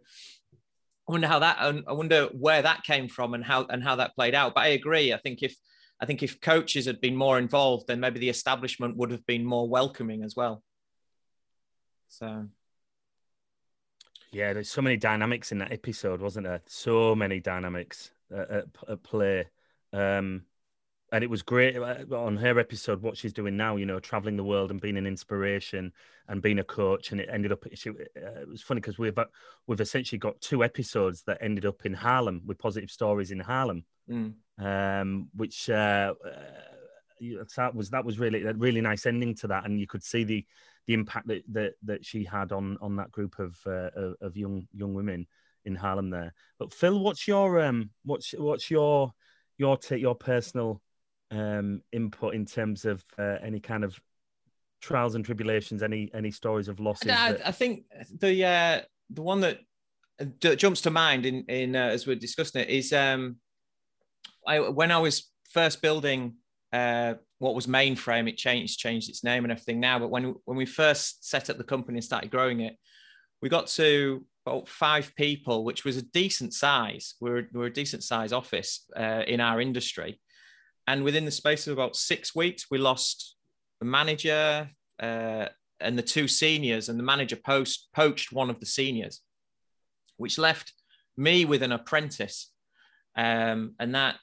i 1.10 1.12
wonder 1.12 1.28
how 1.28 1.40
that 1.40 1.58
i 1.60 1.92
wonder 1.92 2.26
where 2.32 2.62
that 2.62 2.84
came 2.84 3.08
from 3.08 3.34
and 3.34 3.44
how 3.44 3.66
and 3.70 3.84
how 3.84 3.96
that 3.96 4.16
played 4.16 4.36
out. 4.36 4.54
But 4.54 4.62
i 4.62 4.68
agree 4.68 5.14
i 5.14 5.18
think 5.18 5.42
if 5.42 5.56
i 6.00 6.06
think 6.06 6.22
if 6.22 6.40
coaches 6.40 6.86
had 6.86 7.02
been 7.02 7.16
more 7.16 7.40
involved 7.40 7.88
then 7.88 8.00
maybe 8.00 8.20
the 8.20 8.30
establishment 8.30 8.98
would 8.98 9.12
have 9.12 9.26
been 9.26 9.44
more 9.44 9.68
welcoming 9.68 10.24
as 10.24 10.36
well. 10.36 10.64
So. 12.08 12.48
Yeah 14.32 14.54
there's 14.54 14.70
so 14.70 14.82
many 14.82 14.98
dynamics 14.98 15.52
in 15.52 15.58
that 15.58 15.72
episode 15.72 16.22
wasn't 16.22 16.46
there? 16.46 16.62
So 16.68 17.16
many 17.16 17.40
dynamics 17.40 18.12
at, 18.32 18.50
at, 18.52 18.66
at 18.88 19.04
play. 19.04 19.48
Um 19.92 20.44
and 21.12 21.24
it 21.24 21.30
was 21.30 21.42
great 21.42 21.78
uh, 21.78 22.04
on 22.16 22.38
her 22.38 22.58
episode 22.60 23.02
what 23.02 23.18
she's 23.18 23.34
doing 23.34 23.58
now 23.58 23.76
you 23.76 23.86
know 23.86 24.00
traveling 24.00 24.38
the 24.38 24.44
world 24.44 24.72
and 24.72 24.82
being 24.82 24.98
an 24.98 25.06
inspiration 25.06 25.92
and 26.28 26.42
being 26.42 26.60
a 26.60 26.64
coach 26.64 27.12
and 27.12 27.20
it 27.20 27.30
ended 27.32 27.52
up 27.52 27.64
she, 27.74 27.90
uh, 27.90 27.94
it 28.42 28.48
was 28.48 28.62
funny 28.62 28.80
because 28.80 28.98
we've 28.98 29.18
uh, 29.18 29.26
we've 29.68 29.82
essentially 29.82 30.20
got 30.20 30.40
two 30.42 30.64
episodes 30.64 31.24
that 31.24 31.38
ended 31.42 31.66
up 31.66 31.86
in 31.86 31.94
Harlem 31.94 32.42
with 32.46 32.58
positive 32.58 32.90
stories 32.90 33.32
in 33.32 33.40
Harlem 33.40 33.84
mm. 34.10 34.34
um, 34.60 35.28
which 35.36 35.70
uh, 35.70 36.14
uh, 36.26 37.44
that 37.56 37.76
was 37.76 37.90
that 37.90 38.06
was 38.06 38.20
really 38.20 38.44
a 38.44 38.54
really 38.54 38.82
nice 38.82 39.06
ending 39.06 39.36
to 39.36 39.48
that 39.48 39.66
and 39.66 39.80
you 39.80 39.88
could 39.88 40.04
see 40.04 40.24
the 40.24 40.46
the 40.88 40.94
impact 40.94 41.28
that 41.28 41.44
that, 41.52 41.74
that 41.84 42.06
she 42.06 42.24
had 42.24 42.52
on 42.52 42.78
on 42.82 42.96
that 42.96 43.12
group 43.12 43.38
of 43.40 43.58
uh, 43.68 43.90
of 44.22 44.36
young 44.36 44.68
young 44.74 44.94
women 44.94 45.28
in 45.66 45.76
Harlem 45.76 46.10
there 46.10 46.34
but 46.58 46.74
Phil 46.74 47.00
what's 47.00 47.28
your 47.28 47.62
um 47.62 47.92
what's 48.04 48.32
what's 48.32 48.72
your 48.72 49.14
your 49.60 49.78
t- 49.78 49.98
your 49.98 50.16
personal 50.16 50.82
um, 51.32 51.82
input 51.92 52.36
in 52.36 52.46
terms 52.46 52.86
of 52.86 53.04
uh, 53.18 53.38
any 53.42 53.60
kind 53.60 53.84
of 53.84 54.00
trials 54.82 55.16
and 55.16 55.24
tribulations, 55.24 55.82
any 55.82 56.12
any 56.14 56.32
stories 56.32 56.68
of 56.68 56.80
losses? 56.80 57.12
I, 57.12 57.34
that... 57.34 57.48
I 57.48 57.52
think 57.52 57.86
the 58.20 58.46
uh, 58.46 58.82
the 59.10 59.22
one 59.22 59.42
that 59.42 59.60
jumps 60.40 60.82
to 60.82 60.92
mind 60.92 61.26
in 61.26 61.46
in 61.48 61.76
uh, 61.76 61.88
as 61.88 62.06
we're 62.06 62.16
discussing 62.16 62.62
it 62.62 62.70
is 62.70 62.94
um, 62.94 63.38
I, 64.48 64.60
when 64.60 64.92
I 64.92 64.98
was 64.98 65.32
first 65.50 65.82
building 65.82 66.36
uh, 66.74 67.16
what 67.40 67.56
was 67.56 67.68
mainframe, 67.68 68.30
it 68.30 68.38
changed 68.38 68.80
changed 68.80 69.10
its 69.10 69.24
name 69.24 69.44
and 69.44 69.52
everything 69.52 69.80
now. 69.80 70.00
But 70.00 70.10
when 70.10 70.36
when 70.46 70.58
we 70.58 70.66
first 70.66 71.28
set 71.28 71.50
up 71.50 71.58
the 71.58 71.64
company 71.64 71.98
and 71.98 72.04
started 72.04 72.32
growing 72.32 72.62
it, 72.62 72.78
we 73.42 73.50
got 73.50 73.68
to 73.68 74.26
about 74.46 74.68
five 74.68 75.14
people, 75.16 75.64
which 75.64 75.86
was 75.86 75.98
a 75.98 76.02
decent 76.02 76.54
size. 76.54 77.16
We 77.22 77.30
we're, 77.30 77.48
we 77.54 77.60
we're 77.60 77.68
a 77.68 77.74
decent 77.74 78.04
size 78.04 78.34
office 78.34 78.86
uh, 78.96 79.24
in 79.28 79.40
our 79.40 79.62
industry. 79.62 80.20
And 80.92 81.06
within 81.06 81.24
the 81.24 81.32
space 81.32 81.68
of 81.68 81.74
about 81.74 81.96
six 81.96 82.36
weeks, 82.36 82.66
we 82.70 82.78
lost 82.78 83.38
the 83.80 83.86
manager 83.86 84.70
uh, 85.02 85.46
and 85.80 85.98
the 85.98 86.02
two 86.02 86.28
seniors, 86.28 86.90
and 86.90 87.00
the 87.00 87.04
manager 87.04 87.38
post, 87.38 87.88
poached 87.96 88.34
one 88.34 88.50
of 88.50 88.60
the 88.60 88.66
seniors, 88.66 89.22
which 90.18 90.38
left 90.38 90.74
me 91.16 91.46
with 91.46 91.64
an 91.64 91.72
apprentice. 91.72 92.52
Um, 93.16 93.74
and 93.80 93.96
that, 93.96 94.18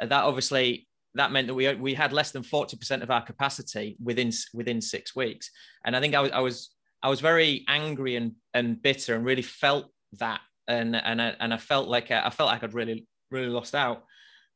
that 0.00 0.24
obviously 0.24 0.88
that 1.16 1.32
meant 1.32 1.48
that 1.48 1.54
we, 1.54 1.70
we 1.74 1.92
had 1.92 2.14
less 2.14 2.30
than 2.30 2.42
40% 2.42 3.02
of 3.02 3.10
our 3.10 3.20
capacity 3.22 3.98
within 4.02 4.32
within 4.54 4.80
six 4.80 5.14
weeks. 5.14 5.50
And 5.84 5.94
I 5.94 6.00
think 6.00 6.14
I 6.14 6.20
was 6.20 6.30
I 6.30 6.40
was 6.40 6.70
I 7.02 7.10
was 7.10 7.20
very 7.20 7.66
angry 7.68 8.16
and 8.16 8.32
and 8.54 8.80
bitter 8.80 9.14
and 9.14 9.22
really 9.26 9.42
felt 9.42 9.90
that 10.14 10.40
and 10.66 10.96
and 10.96 11.20
I, 11.20 11.34
and 11.40 11.52
I 11.52 11.58
felt 11.58 11.88
like 11.88 12.10
I 12.10 12.30
felt 12.30 12.48
like 12.48 12.62
I'd 12.64 12.72
really 12.72 13.06
really 13.30 13.48
lost 13.48 13.74
out. 13.74 14.04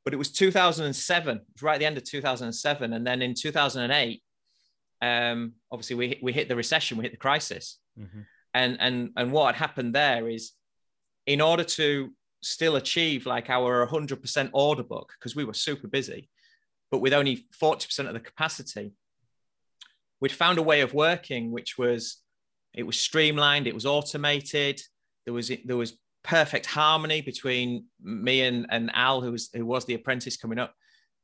But 0.07 0.15
it 0.15 0.19
was 0.19 0.31
2007, 0.31 1.37
it 1.37 1.43
was 1.53 1.62
right 1.65 1.74
at 1.74 1.78
the 1.81 1.85
end 1.85 1.97
of 1.97 2.05
2007, 2.05 2.93
and 2.93 3.05
then 3.05 3.23
in 3.23 3.35
2008, 3.35 4.23
um, 5.03 5.55
obviously 5.73 5.97
we 5.97 6.20
we 6.23 6.33
hit 6.33 6.49
the 6.49 6.55
recession, 6.55 6.97
we 6.97 7.03
hit 7.03 7.11
the 7.11 7.19
crisis, 7.19 7.81
mm-hmm. 7.99 8.20
and 8.55 8.77
and 8.78 9.11
and 9.16 9.33
what 9.33 9.57
had 9.57 9.66
happened 9.66 9.97
there 9.97 10.28
is, 10.28 10.53
in 11.27 11.41
order 11.41 11.65
to 11.65 12.12
still 12.41 12.77
achieve 12.77 13.27
like 13.27 13.51
our 13.51 13.85
100% 13.85 14.51
order 14.53 14.85
book 14.85 15.12
because 15.19 15.35
we 15.35 15.45
were 15.45 15.53
super 15.53 15.89
busy, 15.89 16.31
but 16.93 17.01
with 17.01 17.12
only 17.12 17.45
40% 17.61 18.07
of 18.07 18.15
the 18.15 18.20
capacity, 18.20 18.93
we'd 20.20 20.31
found 20.31 20.59
a 20.59 20.62
way 20.62 20.83
of 20.83 20.95
working 20.95 21.51
which 21.51 21.77
was 21.77 22.19
it 22.73 22.85
was 22.85 22.97
streamlined, 22.97 23.66
it 23.66 23.74
was 23.74 23.87
automated. 23.87 24.81
There 25.24 25.35
was 25.35 25.51
there 25.65 25.77
was 25.77 25.99
perfect 26.27 26.66
harmony 26.66 27.20
between 27.23 27.85
me 28.03 28.43
and, 28.43 28.66
and 28.70 28.90
Al, 28.94 29.20
who 29.20 29.32
was 29.32 29.48
who 29.55 29.65
was 29.65 29.85
the 29.85 29.94
apprentice 29.94 30.36
coming 30.36 30.59
up. 30.59 30.74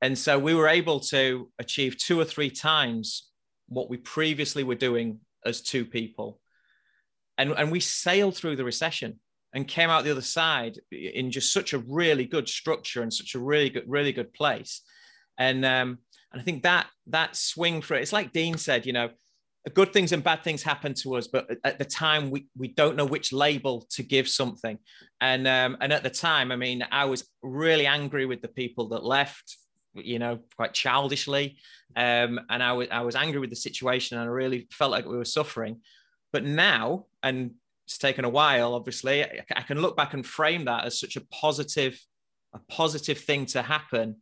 And 0.01 0.17
so 0.17 0.39
we 0.39 0.55
were 0.55 0.69
able 0.69 1.01
to 1.01 1.51
achieve 1.59 1.97
two 1.97 2.19
or 2.19 2.25
three 2.25 2.51
times 2.51 3.29
what 3.69 3.91
we 3.91 3.97
previously 3.97 4.65
were 4.65 4.75
doing 4.75 5.21
as 5.45 5.61
two 5.61 5.85
people. 5.85 6.41
And, 7.39 7.53
and 7.53 7.71
we 7.71 7.81
sailed 7.81 8.37
through 8.37 8.57
the 8.57 8.65
recession 8.65 9.21
and 9.55 9.67
came 9.67 9.91
out 9.91 10.05
the 10.05 10.11
other 10.11 10.21
side 10.21 10.79
in 10.91 11.31
just 11.31 11.53
such 11.53 11.73
a 11.73 11.79
really 11.79 12.25
good 12.25 12.49
structure 12.49 13.03
and 13.03 13.13
such 13.13 13.35
a 13.35 13.39
really 13.39 13.71
good, 13.71 13.85
really 13.87 14.13
good 14.13 14.33
place. 14.33 14.83
And 15.39 15.65
um, 15.65 15.99
and 16.33 16.41
I 16.41 16.45
think 16.45 16.63
that 16.63 16.87
that 17.09 17.37
swing 17.37 17.83
for 17.83 17.95
it, 17.95 18.03
it's 18.03 18.13
like 18.13 18.33
Dean 18.33 18.57
said, 18.57 18.87
you 18.87 18.93
know, 18.93 19.11
good 19.71 19.93
things 19.93 20.13
and 20.13 20.25
bad 20.25 20.43
things 20.43 20.63
happen 20.63 20.93
to 20.95 21.15
us, 21.15 21.29
but 21.29 21.49
at 21.65 21.79
the 21.79 21.85
time 21.85 22.31
we, 22.31 22.49
we 22.57 22.69
don't 22.69 22.97
know 22.97 23.05
which 23.05 23.33
label 23.33 23.87
to 23.91 24.03
give 24.03 24.29
something. 24.29 24.79
And 25.21 25.47
um, 25.47 25.77
and 25.81 25.93
at 25.93 26.03
the 26.03 26.11
time, 26.11 26.51
I 26.51 26.57
mean, 26.57 26.85
I 26.91 27.05
was 27.05 27.29
really 27.43 27.87
angry 27.87 28.27
with 28.27 28.43
the 28.43 28.49
people 28.49 28.89
that 28.89 29.05
left, 29.05 29.57
you 29.95 30.19
know, 30.19 30.41
quite 30.57 30.75
childishly. 30.75 31.59
Um, 31.95 32.41
and 32.51 32.63
I 32.63 32.73
was 32.73 32.89
I 32.91 33.03
was 33.03 33.15
angry 33.15 33.39
with 33.39 33.51
the 33.51 33.57
situation 33.57 34.19
and 34.19 34.29
I 34.29 34.33
really 34.33 34.67
felt 34.73 34.91
like 34.91 35.07
we 35.07 35.17
were 35.17 35.25
suffering. 35.25 35.81
But 36.33 36.45
now, 36.45 37.07
and 37.23 37.53
it's 37.87 37.99
taken 37.99 38.25
a 38.25 38.29
while, 38.29 38.75
obviously, 38.75 39.23
I, 39.23 39.45
I 39.55 39.63
can 39.63 39.81
look 39.81 39.97
back 39.97 40.15
and 40.15 40.27
frame 40.27 40.65
that 40.65 40.87
as 40.87 40.99
such 40.99 41.15
a 41.17 41.21
positive, 41.27 42.01
a 42.53 42.59
positive 42.69 43.19
thing 43.19 43.47
to 43.47 43.63
happen 43.63 44.17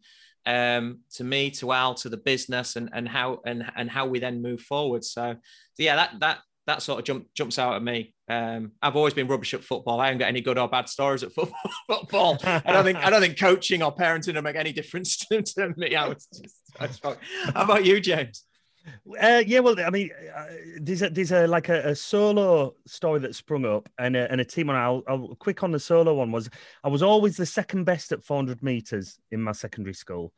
um, 0.46 1.00
to 1.14 1.24
me, 1.24 1.50
to 1.52 1.72
Al, 1.72 1.94
to 1.94 2.08
the 2.08 2.16
business, 2.16 2.76
and 2.76 2.90
and 2.92 3.08
how 3.08 3.40
and 3.44 3.64
and 3.76 3.90
how 3.90 4.06
we 4.06 4.18
then 4.18 4.42
move 4.42 4.60
forward. 4.60 5.04
So, 5.04 5.34
so 5.74 5.82
yeah, 5.82 5.96
that 5.96 6.20
that 6.20 6.38
that 6.66 6.82
sort 6.82 7.00
of 7.00 7.04
jump, 7.04 7.26
jumps 7.34 7.58
out 7.58 7.74
at 7.74 7.82
me. 7.82 8.14
Um, 8.28 8.72
I've 8.80 8.94
always 8.94 9.14
been 9.14 9.26
rubbish 9.26 9.54
at 9.54 9.64
football. 9.64 10.00
I 10.00 10.06
haven't 10.06 10.18
got 10.18 10.28
any 10.28 10.40
good 10.40 10.58
or 10.58 10.68
bad 10.68 10.88
stories 10.88 11.22
at 11.22 11.32
football. 11.32 11.58
football. 11.88 12.38
I 12.44 12.72
don't 12.72 12.84
think 12.84 12.98
I 12.98 13.10
don't 13.10 13.20
think 13.20 13.38
coaching 13.38 13.82
or 13.82 13.94
parenting 13.94 14.34
will 14.34 14.42
make 14.42 14.56
any 14.56 14.72
difference 14.72 15.16
to, 15.32 15.74
me. 15.76 15.96
I 15.96 16.08
was 16.08 16.26
just, 16.32 16.56
I 16.78 16.86
just, 16.86 17.04
how 17.04 17.64
about 17.64 17.84
you, 17.84 18.00
James? 18.00 18.44
Uh, 19.20 19.42
yeah, 19.46 19.60
well, 19.60 19.78
I 19.80 19.90
mean, 19.90 20.10
uh, 20.34 20.46
there's 20.80 21.02
a, 21.02 21.10
there's 21.10 21.32
a 21.32 21.46
like 21.46 21.68
a, 21.68 21.90
a, 21.90 21.94
solo 21.94 22.74
story 22.86 23.20
that 23.20 23.34
sprung 23.34 23.64
up, 23.64 23.88
and 23.98 24.16
a, 24.16 24.30
and 24.30 24.40
a 24.40 24.44
team. 24.44 24.68
And 24.68 24.78
I'll, 24.78 25.02
I'll 25.08 25.34
quick 25.38 25.62
on 25.62 25.72
the 25.72 25.80
solo 25.80 26.14
one 26.14 26.32
was 26.32 26.48
I 26.84 26.88
was 26.88 27.02
always 27.02 27.36
the 27.36 27.46
second 27.46 27.84
best 27.84 28.12
at 28.12 28.24
400 28.24 28.62
meters 28.62 29.18
in 29.30 29.42
my 29.42 29.52
secondary 29.52 29.94
school, 29.94 30.32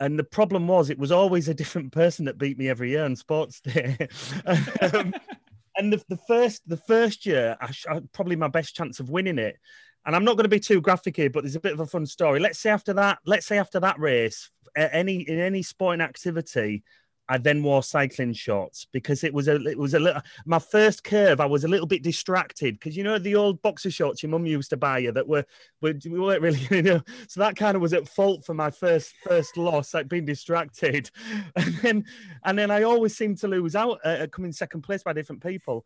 and 0.00 0.18
the 0.18 0.24
problem 0.24 0.68
was 0.68 0.90
it 0.90 0.98
was 0.98 1.12
always 1.12 1.48
a 1.48 1.54
different 1.54 1.92
person 1.92 2.24
that 2.26 2.38
beat 2.38 2.58
me 2.58 2.68
every 2.68 2.90
year 2.90 3.04
on 3.04 3.16
sports 3.16 3.60
day. 3.60 3.96
um, 4.46 5.14
and 5.76 5.92
the, 5.92 6.02
the 6.08 6.18
first 6.28 6.62
the 6.68 6.76
first 6.76 7.26
year, 7.26 7.56
I, 7.60 7.72
I, 7.88 8.00
probably 8.12 8.36
my 8.36 8.48
best 8.48 8.74
chance 8.74 9.00
of 9.00 9.10
winning 9.10 9.38
it. 9.38 9.56
And 10.06 10.16
I'm 10.16 10.24
not 10.24 10.36
going 10.36 10.44
to 10.44 10.48
be 10.48 10.60
too 10.60 10.80
graphic 10.80 11.16
here, 11.16 11.28
but 11.28 11.42
there's 11.42 11.56
a 11.56 11.60
bit 11.60 11.74
of 11.74 11.80
a 11.80 11.86
fun 11.86 12.06
story. 12.06 12.40
Let's 12.40 12.58
say 12.58 12.70
after 12.70 12.94
that, 12.94 13.18
let's 13.26 13.46
say 13.46 13.58
after 13.58 13.80
that 13.80 13.98
race, 13.98 14.50
any 14.76 15.20
in 15.22 15.40
any 15.40 15.62
sporting 15.62 16.00
activity, 16.00 16.82
I 17.28 17.38
then 17.38 17.62
wore 17.62 17.82
cycling 17.82 18.32
shorts 18.32 18.86
because 18.92 19.22
it 19.24 19.34
was 19.34 19.48
a 19.48 19.56
it 19.66 19.78
was 19.78 19.94
a 19.94 19.98
little 19.98 20.22
my 20.46 20.58
first 20.58 21.04
curve. 21.04 21.40
I 21.40 21.46
was 21.46 21.64
a 21.64 21.68
little 21.68 21.86
bit 21.86 22.02
distracted 22.02 22.74
because 22.74 22.96
you 22.96 23.04
know 23.04 23.18
the 23.18 23.34
old 23.34 23.60
boxer 23.62 23.90
shorts 23.90 24.22
your 24.22 24.30
mum 24.30 24.46
used 24.46 24.70
to 24.70 24.76
buy 24.76 24.98
you 24.98 25.12
that 25.12 25.28
were, 25.28 25.44
were 25.80 25.94
we 26.04 26.18
weren't 26.18 26.42
really 26.42 26.66
you 26.70 26.82
know 26.82 27.02
so 27.28 27.40
that 27.40 27.56
kind 27.56 27.76
of 27.76 27.82
was 27.82 27.92
at 27.92 28.08
fault 28.08 28.44
for 28.44 28.54
my 28.54 28.70
first 28.70 29.14
first 29.22 29.56
loss 29.56 29.94
like 29.94 30.08
being 30.08 30.24
distracted 30.24 31.10
and 31.56 31.74
then 31.82 32.04
and 32.44 32.58
then 32.58 32.70
I 32.70 32.82
always 32.82 33.16
seem 33.16 33.36
to 33.36 33.48
lose 33.48 33.76
out 33.76 33.98
uh, 34.04 34.26
coming 34.30 34.52
second 34.52 34.82
place 34.82 35.02
by 35.02 35.12
different 35.12 35.42
people. 35.42 35.84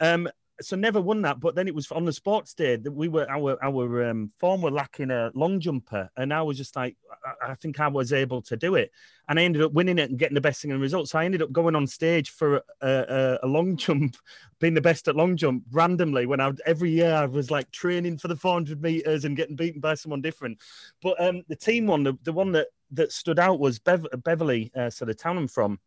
Um, 0.00 0.28
so 0.60 0.76
never 0.76 1.00
won 1.00 1.22
that. 1.22 1.40
But 1.40 1.54
then 1.54 1.66
it 1.66 1.74
was 1.74 1.90
on 1.90 2.04
the 2.04 2.12
sports 2.12 2.54
day 2.54 2.76
that 2.76 2.92
we 2.92 3.08
were 3.08 3.28
our 3.30 3.62
our 3.62 4.10
um, 4.10 4.32
form 4.38 4.62
were 4.62 4.70
lacking 4.70 5.10
a 5.10 5.30
long 5.34 5.60
jumper, 5.60 6.10
and 6.16 6.32
I 6.32 6.42
was 6.42 6.56
just 6.56 6.76
like, 6.76 6.96
I, 7.24 7.52
I, 7.52 7.54
think 7.54 7.80
I 7.80 7.88
was 7.88 8.12
able 8.12 8.42
to 8.42 8.56
do 8.56 8.74
it, 8.74 8.90
and 9.28 9.38
I 9.38 9.42
ended 9.42 9.62
up 9.62 9.72
winning 9.72 9.98
it 9.98 10.10
and 10.10 10.18
getting 10.18 10.34
the 10.34 10.40
best 10.40 10.62
thing 10.62 10.70
in 10.70 10.76
the 10.76 10.82
results. 10.82 11.12
So 11.12 11.18
I 11.18 11.24
ended 11.24 11.42
up 11.42 11.52
going 11.52 11.74
on 11.74 11.86
stage 11.86 12.30
for 12.30 12.56
a, 12.56 12.62
a, 12.82 13.38
a, 13.42 13.46
long 13.46 13.76
jump, 13.78 14.16
being 14.60 14.74
the 14.74 14.80
best 14.80 15.08
at 15.08 15.16
long 15.16 15.36
jump 15.36 15.64
randomly. 15.70 16.26
When 16.26 16.40
I 16.40 16.52
every 16.66 16.90
year 16.90 17.14
I 17.14 17.26
was 17.26 17.50
like 17.50 17.70
training 17.70 18.18
for 18.18 18.28
the 18.28 18.36
400 18.36 18.82
meters 18.82 19.24
and 19.24 19.36
getting 19.36 19.56
beaten 19.56 19.80
by 19.80 19.94
someone 19.94 20.22
different. 20.22 20.58
But 21.02 21.20
um, 21.20 21.42
the 21.48 21.56
team 21.56 21.86
one, 21.86 22.02
the, 22.02 22.18
the 22.22 22.32
one 22.32 22.52
that 22.52 22.68
that 22.92 23.12
stood 23.12 23.38
out 23.38 23.58
was 23.58 23.78
Bev- 23.78 24.06
Beverley, 24.22 24.70
uh, 24.76 24.90
so 24.90 25.04
the 25.04 25.14
town 25.14 25.38
I'm 25.38 25.48
from 25.48 25.78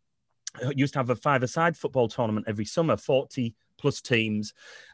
used 0.76 0.94
to 0.94 0.99
have 0.99 1.10
a 1.10 1.15
five-a-side 1.15 1.77
football 1.77 2.07
tournament 2.07 2.45
every 2.48 2.65
summer, 2.65 2.98
40 2.98 3.56
plus 3.77 4.02
teams. 4.02 4.53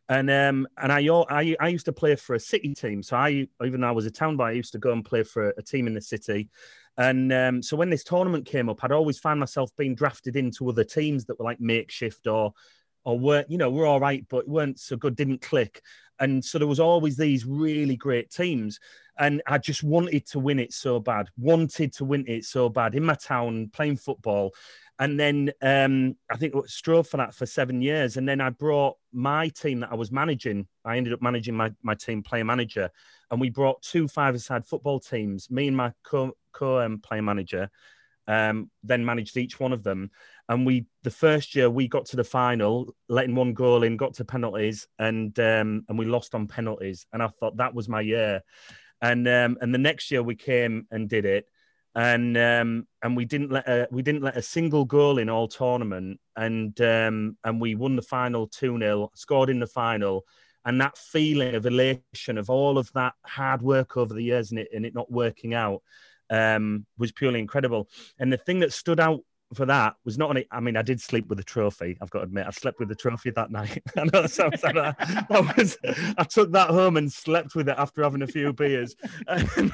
And 0.09 0.29
um, 0.29 0.67
and 0.77 0.91
I, 0.91 1.07
I 1.29 1.55
I 1.59 1.67
used 1.69 1.85
to 1.85 1.93
play 1.93 2.15
for 2.15 2.35
a 2.35 2.39
city 2.39 2.73
team. 2.73 3.01
So 3.01 3.15
I 3.15 3.47
even 3.63 3.81
though 3.81 3.87
I 3.87 3.91
was 3.91 4.05
a 4.05 4.11
town 4.11 4.37
boy, 4.37 4.45
I 4.45 4.51
used 4.51 4.73
to 4.73 4.79
go 4.79 4.91
and 4.91 5.05
play 5.05 5.23
for 5.23 5.49
a, 5.49 5.53
a 5.57 5.61
team 5.61 5.87
in 5.87 5.93
the 5.93 6.01
city. 6.01 6.49
And 6.97 7.31
um, 7.31 7.61
so 7.63 7.77
when 7.77 7.89
this 7.89 8.03
tournament 8.03 8.45
came 8.45 8.67
up, 8.67 8.83
I'd 8.83 8.91
always 8.91 9.19
find 9.19 9.39
myself 9.39 9.71
being 9.77 9.95
drafted 9.95 10.35
into 10.35 10.67
other 10.67 10.83
teams 10.83 11.25
that 11.25 11.39
were 11.39 11.45
like 11.45 11.61
makeshift 11.61 12.27
or 12.27 12.53
or 13.03 13.17
weren't, 13.17 13.49
you 13.49 13.57
know, 13.57 13.69
we're 13.69 13.87
all 13.87 13.99
right, 13.99 14.25
but 14.29 14.47
weren't 14.47 14.79
so 14.79 14.95
good, 14.95 15.15
didn't 15.15 15.41
click. 15.41 15.81
And 16.19 16.43
so 16.43 16.59
there 16.59 16.67
was 16.67 16.79
always 16.79 17.17
these 17.17 17.45
really 17.45 17.95
great 17.95 18.29
teams. 18.29 18.79
And 19.21 19.41
I 19.45 19.59
just 19.59 19.83
wanted 19.83 20.25
to 20.31 20.39
win 20.39 20.59
it 20.59 20.73
so 20.73 20.99
bad, 20.99 21.29
wanted 21.37 21.93
to 21.93 22.05
win 22.05 22.25
it 22.27 22.43
so 22.43 22.69
bad 22.69 22.95
in 22.95 23.05
my 23.05 23.13
town, 23.13 23.69
playing 23.71 23.97
football. 23.97 24.51
And 24.97 25.19
then 25.19 25.51
um, 25.61 26.15
I 26.31 26.37
think 26.37 26.55
I 26.55 26.61
strove 26.65 27.07
for 27.07 27.17
that 27.17 27.35
for 27.35 27.45
seven 27.45 27.81
years. 27.83 28.17
And 28.17 28.27
then 28.27 28.41
I 28.41 28.49
brought 28.49 28.97
my 29.13 29.49
team 29.49 29.81
that 29.81 29.91
I 29.91 29.95
was 29.95 30.11
managing. 30.11 30.67
I 30.83 30.97
ended 30.97 31.13
up 31.13 31.21
managing 31.21 31.55
my, 31.55 31.71
my 31.83 31.93
team 31.93 32.23
player 32.23 32.43
manager. 32.43 32.89
And 33.29 33.39
we 33.39 33.51
brought 33.51 33.83
two 33.83 34.07
five-a-side 34.07 34.65
football 34.65 34.99
teams, 34.99 35.51
me 35.51 35.67
and 35.67 35.77
my 35.77 35.93
co, 36.03 36.35
co 36.51 36.79
um, 36.79 36.99
manager, 37.23 37.69
um, 38.27 38.71
then 38.83 39.05
managed 39.05 39.37
each 39.37 39.59
one 39.59 39.71
of 39.71 39.83
them. 39.83 40.09
And 40.49 40.65
we, 40.65 40.87
the 41.03 41.11
first 41.11 41.55
year, 41.55 41.69
we 41.69 41.87
got 41.87 42.07
to 42.07 42.15
the 42.15 42.23
final, 42.23 42.95
letting 43.07 43.35
one 43.35 43.53
goal 43.53 43.83
in, 43.83 43.97
got 43.97 44.15
to 44.15 44.25
penalties, 44.25 44.87
and 44.99 45.37
um, 45.39 45.85
and 45.87 45.97
we 45.97 46.05
lost 46.05 46.35
on 46.35 46.47
penalties. 46.47 47.05
And 47.13 47.23
I 47.23 47.27
thought 47.27 47.57
that 47.57 47.75
was 47.75 47.87
my 47.87 48.01
year. 48.01 48.41
And 49.01 49.27
um, 49.27 49.57
and 49.61 49.73
the 49.73 49.79
next 49.79 50.11
year 50.11 50.23
we 50.23 50.35
came 50.35 50.87
and 50.91 51.09
did 51.09 51.25
it. 51.25 51.45
And 51.93 52.37
um, 52.37 52.87
and 53.03 53.17
we 53.17 53.25
didn't 53.25 53.51
let 53.51 53.67
a, 53.67 53.87
we 53.91 54.01
didn't 54.01 54.23
let 54.23 54.37
a 54.37 54.41
single 54.41 54.85
goal 54.85 55.17
in 55.17 55.29
all 55.29 55.47
tournament, 55.47 56.19
and 56.37 56.79
um, 56.79 57.37
and 57.43 57.59
we 57.59 57.75
won 57.75 57.97
the 57.97 58.01
final 58.01 58.47
two 58.47 58.79
0 58.79 59.11
scored 59.13 59.49
in 59.49 59.59
the 59.59 59.67
final, 59.67 60.23
and 60.63 60.79
that 60.79 60.97
feeling 60.97 61.55
of 61.55 61.65
elation 61.65 62.37
of 62.37 62.49
all 62.49 62.77
of 62.77 62.91
that 62.93 63.13
hard 63.25 63.61
work 63.61 63.97
over 63.97 64.13
the 64.13 64.23
years 64.23 64.51
and 64.51 64.59
it 64.61 64.69
and 64.73 64.85
it 64.85 64.95
not 64.95 65.11
working 65.11 65.53
out 65.53 65.81
um, 66.29 66.85
was 66.97 67.11
purely 67.11 67.39
incredible. 67.39 67.89
And 68.17 68.31
the 68.31 68.37
thing 68.37 68.59
that 68.59 68.73
stood 68.73 68.99
out 68.99 69.21
for 69.53 69.65
that 69.65 69.95
was 70.05 70.17
not 70.17 70.29
only, 70.29 70.47
I 70.51 70.59
mean, 70.59 70.77
I 70.77 70.81
did 70.81 71.01
sleep 71.01 71.27
with 71.27 71.37
the 71.37 71.43
trophy. 71.43 71.97
I've 72.01 72.09
got 72.09 72.19
to 72.19 72.25
admit, 72.25 72.47
I 72.47 72.51
slept 72.51 72.79
with 72.79 72.89
the 72.89 72.95
trophy 72.95 73.31
that 73.31 73.51
night. 73.51 73.83
I 73.97 74.03
know 74.05 74.21
that 74.21 74.31
sounds 74.31 74.63
like 74.63 74.75
that. 74.75 75.55
was, 75.57 75.77
I 76.17 76.23
took 76.23 76.51
that 76.53 76.69
home 76.69 76.97
and 76.97 77.11
slept 77.11 77.55
with 77.55 77.67
it 77.67 77.75
after 77.77 78.03
having 78.03 78.21
a 78.21 78.27
few 78.27 78.53
beers. 78.53 78.95
Um, 79.27 79.41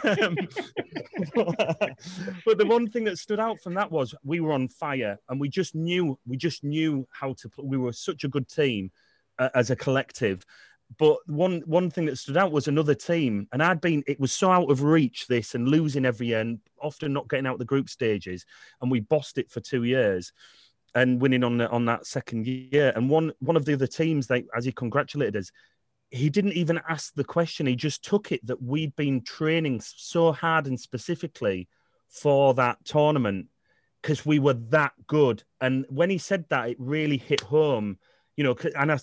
but 2.45 2.57
the 2.57 2.65
one 2.65 2.89
thing 2.89 3.03
that 3.05 3.19
stood 3.19 3.39
out 3.39 3.61
from 3.61 3.75
that 3.75 3.91
was 3.91 4.15
we 4.23 4.39
were 4.39 4.53
on 4.53 4.67
fire 4.67 5.19
and 5.29 5.39
we 5.39 5.49
just 5.49 5.75
knew, 5.75 6.17
we 6.25 6.37
just 6.37 6.63
knew 6.63 7.07
how 7.11 7.33
to, 7.33 7.49
play. 7.49 7.65
we 7.67 7.77
were 7.77 7.93
such 7.93 8.23
a 8.23 8.29
good 8.29 8.47
team 8.47 8.91
uh, 9.39 9.49
as 9.53 9.69
a 9.69 9.75
collective. 9.75 10.43
But 10.97 11.18
one 11.27 11.61
one 11.65 11.89
thing 11.89 12.05
that 12.05 12.18
stood 12.18 12.38
out 12.38 12.51
was 12.51 12.68
another 12.68 12.95
team, 12.95 13.47
and 13.51 13.61
I'd 13.61 13.81
been 13.81 14.03
it 14.07 14.19
was 14.19 14.31
so 14.31 14.51
out 14.51 14.72
of 14.72 14.84
reach 14.84 15.27
this 15.27 15.53
and 15.53 15.68
losing 15.68 16.05
every 16.05 16.27
year, 16.27 16.39
and 16.39 16.59
often 16.81 17.14
not 17.14 17.27
getting 17.27 17.45
out 17.45 17.59
the 17.59 17.65
group 17.65 17.89
stages, 17.89 18.45
and 18.81 18.89
we 18.89 19.01
bossed 19.01 19.38
it 19.38 19.51
for 19.51 19.59
two 19.59 19.84
years 19.84 20.31
and 20.95 21.22
winning 21.22 21.43
on 21.43 21.57
the, 21.57 21.69
on 21.69 21.85
that 21.85 22.07
second 22.07 22.47
year. 22.47 22.93
And 22.95 23.09
one 23.09 23.34
one 23.39 23.57
of 23.57 23.65
the 23.65 23.73
other 23.73 23.88
teams, 23.88 24.27
they 24.27 24.45
as 24.55 24.65
he 24.65 24.72
congratulated 24.72 25.35
us, 25.35 25.51
he 26.09 26.30
didn't 26.30 26.53
even 26.53 26.80
ask 26.89 27.14
the 27.14 27.23
question. 27.23 27.68
He 27.68 27.76
just 27.76 28.03
took 28.03 28.31
it 28.31 28.45
that 28.47 28.61
we'd 28.61 28.95
been 28.95 29.22
training 29.22 29.81
so 29.81 30.31
hard 30.31 30.68
and 30.68 30.80
specifically 30.80 31.68
for 32.09 32.53
that 32.55 32.84
tournament 32.85 33.47
because 34.01 34.26
we 34.26 34.39
were 34.39 34.53
that 34.53 34.93
good. 35.07 35.43
And 35.59 35.85
when 35.89 36.09
he 36.09 36.18
said 36.18 36.45
that, 36.49 36.69
it 36.69 36.77
really 36.80 37.18
hit 37.18 37.41
home. 37.41 37.97
You 38.38 38.43
know, 38.43 38.55
and 38.76 38.91
I, 38.91 38.97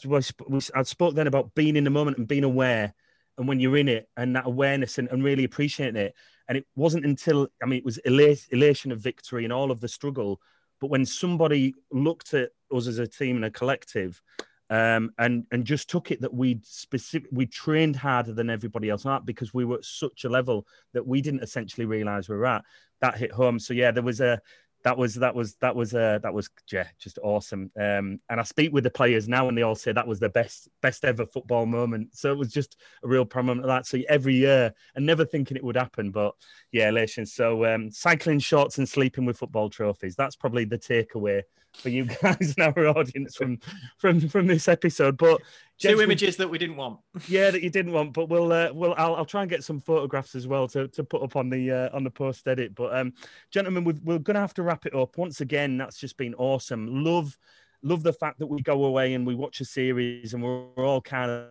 I 0.74 0.82
spoke 0.84 1.14
then 1.14 1.26
about 1.26 1.54
being 1.54 1.76
in 1.76 1.84
the 1.84 1.90
moment 1.90 2.18
and 2.18 2.26
being 2.26 2.44
aware, 2.44 2.94
and 3.36 3.48
when 3.48 3.60
you're 3.60 3.76
in 3.76 3.88
it, 3.88 4.08
and 4.16 4.34
that 4.36 4.46
awareness 4.46 4.98
and, 4.98 5.08
and 5.08 5.22
really 5.22 5.44
appreciating 5.44 5.96
it. 5.96 6.14
And 6.48 6.56
it 6.56 6.66
wasn't 6.76 7.04
until 7.04 7.48
I 7.62 7.66
mean, 7.66 7.78
it 7.78 7.84
was 7.84 7.98
elation 7.98 8.92
of 8.92 9.00
victory 9.00 9.44
and 9.44 9.52
all 9.52 9.70
of 9.70 9.80
the 9.80 9.88
struggle. 9.88 10.40
But 10.80 10.90
when 10.90 11.04
somebody 11.04 11.74
looked 11.90 12.34
at 12.34 12.50
us 12.70 12.86
as 12.86 12.98
a 12.98 13.06
team 13.06 13.36
and 13.36 13.44
a 13.44 13.50
collective, 13.50 14.22
um, 14.70 15.12
and 15.18 15.46
and 15.50 15.64
just 15.64 15.90
took 15.90 16.10
it 16.10 16.20
that 16.20 16.32
we 16.32 16.60
specific 16.62 17.28
we 17.32 17.46
trained 17.46 17.96
harder 17.96 18.32
than 18.32 18.50
everybody 18.50 18.88
else, 18.88 19.04
not 19.04 19.26
because 19.26 19.52
we 19.52 19.64
were 19.64 19.76
at 19.76 19.84
such 19.84 20.24
a 20.24 20.28
level 20.28 20.66
that 20.92 21.06
we 21.06 21.20
didn't 21.20 21.42
essentially 21.42 21.86
realize 21.86 22.28
we 22.28 22.36
were 22.36 22.46
at. 22.46 22.64
That 23.00 23.18
hit 23.18 23.32
home. 23.32 23.58
So 23.58 23.74
yeah, 23.74 23.90
there 23.90 24.02
was 24.02 24.20
a 24.20 24.40
that 24.84 24.98
was 24.98 25.14
that 25.14 25.34
was 25.34 25.54
that 25.56 25.74
was 25.74 25.94
uh, 25.94 26.18
that 26.22 26.32
was 26.32 26.50
yeah, 26.70 26.86
just 26.98 27.18
awesome. 27.22 27.72
Um, 27.76 28.20
and 28.28 28.38
I 28.38 28.42
speak 28.42 28.72
with 28.72 28.84
the 28.84 28.90
players 28.90 29.28
now, 29.28 29.48
and 29.48 29.56
they 29.56 29.62
all 29.62 29.74
say 29.74 29.92
that 29.92 30.06
was 30.06 30.20
the 30.20 30.28
best 30.28 30.68
best 30.82 31.06
ever 31.06 31.24
football 31.24 31.64
moment. 31.64 32.14
So 32.14 32.30
it 32.30 32.38
was 32.38 32.52
just 32.52 32.76
a 33.02 33.08
real 33.08 33.24
problem 33.24 33.60
of 33.60 33.66
that. 33.66 33.86
So 33.86 33.98
every 34.10 34.34
year, 34.34 34.74
and 34.94 35.06
never 35.06 35.24
thinking 35.24 35.56
it 35.56 35.64
would 35.64 35.76
happen, 35.76 36.10
but 36.10 36.34
yeah, 36.70 36.90
elation. 36.90 37.24
So 37.24 37.64
um, 37.64 37.90
cycling 37.90 38.38
shorts 38.38 38.76
and 38.76 38.86
sleeping 38.86 39.24
with 39.24 39.38
football 39.38 39.70
trophies. 39.70 40.16
That's 40.16 40.36
probably 40.36 40.66
the 40.66 40.78
takeaway 40.78 41.42
for 41.72 41.88
you 41.88 42.04
guys 42.22 42.54
and 42.56 42.76
our 42.76 42.86
audience 42.88 43.36
from 43.36 43.58
from 43.96 44.28
from 44.28 44.46
this 44.46 44.68
episode. 44.68 45.16
But 45.16 45.40
two 45.78 46.00
images 46.00 46.36
that 46.36 46.48
we 46.48 46.58
didn't 46.58 46.76
want. 46.76 47.00
Yeah, 47.28 47.50
that 47.50 47.62
you 47.62 47.70
didn't 47.70 47.92
want, 47.92 48.12
but 48.12 48.28
we'll 48.28 48.52
uh, 48.52 48.70
we'll 48.72 48.94
I'll, 48.96 49.16
I'll 49.16 49.24
try 49.24 49.42
and 49.42 49.50
get 49.50 49.64
some 49.64 49.80
photographs 49.80 50.34
as 50.34 50.46
well 50.46 50.68
to, 50.68 50.88
to 50.88 51.04
put 51.04 51.22
up 51.22 51.36
on 51.36 51.50
the 51.50 51.70
uh, 51.70 51.88
on 51.92 52.04
the 52.04 52.10
post 52.10 52.46
edit. 52.46 52.74
But 52.74 52.96
um, 52.96 53.12
gentlemen, 53.50 53.84
we 53.84 53.94
we're 54.02 54.18
going 54.18 54.34
to 54.34 54.40
have 54.40 54.54
to 54.54 54.62
wrap 54.62 54.86
it 54.86 54.94
up 54.94 55.16
once 55.16 55.40
again. 55.40 55.76
That's 55.78 55.98
just 55.98 56.16
been 56.16 56.34
awesome. 56.34 57.04
Love 57.04 57.36
love 57.82 58.02
the 58.02 58.12
fact 58.12 58.38
that 58.38 58.46
we 58.46 58.62
go 58.62 58.84
away 58.84 59.14
and 59.14 59.26
we 59.26 59.34
watch 59.34 59.60
a 59.60 59.64
series 59.64 60.32
and 60.32 60.42
we're 60.42 60.86
all 60.86 61.02
kind 61.02 61.30
of 61.30 61.48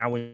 our 0.00 0.32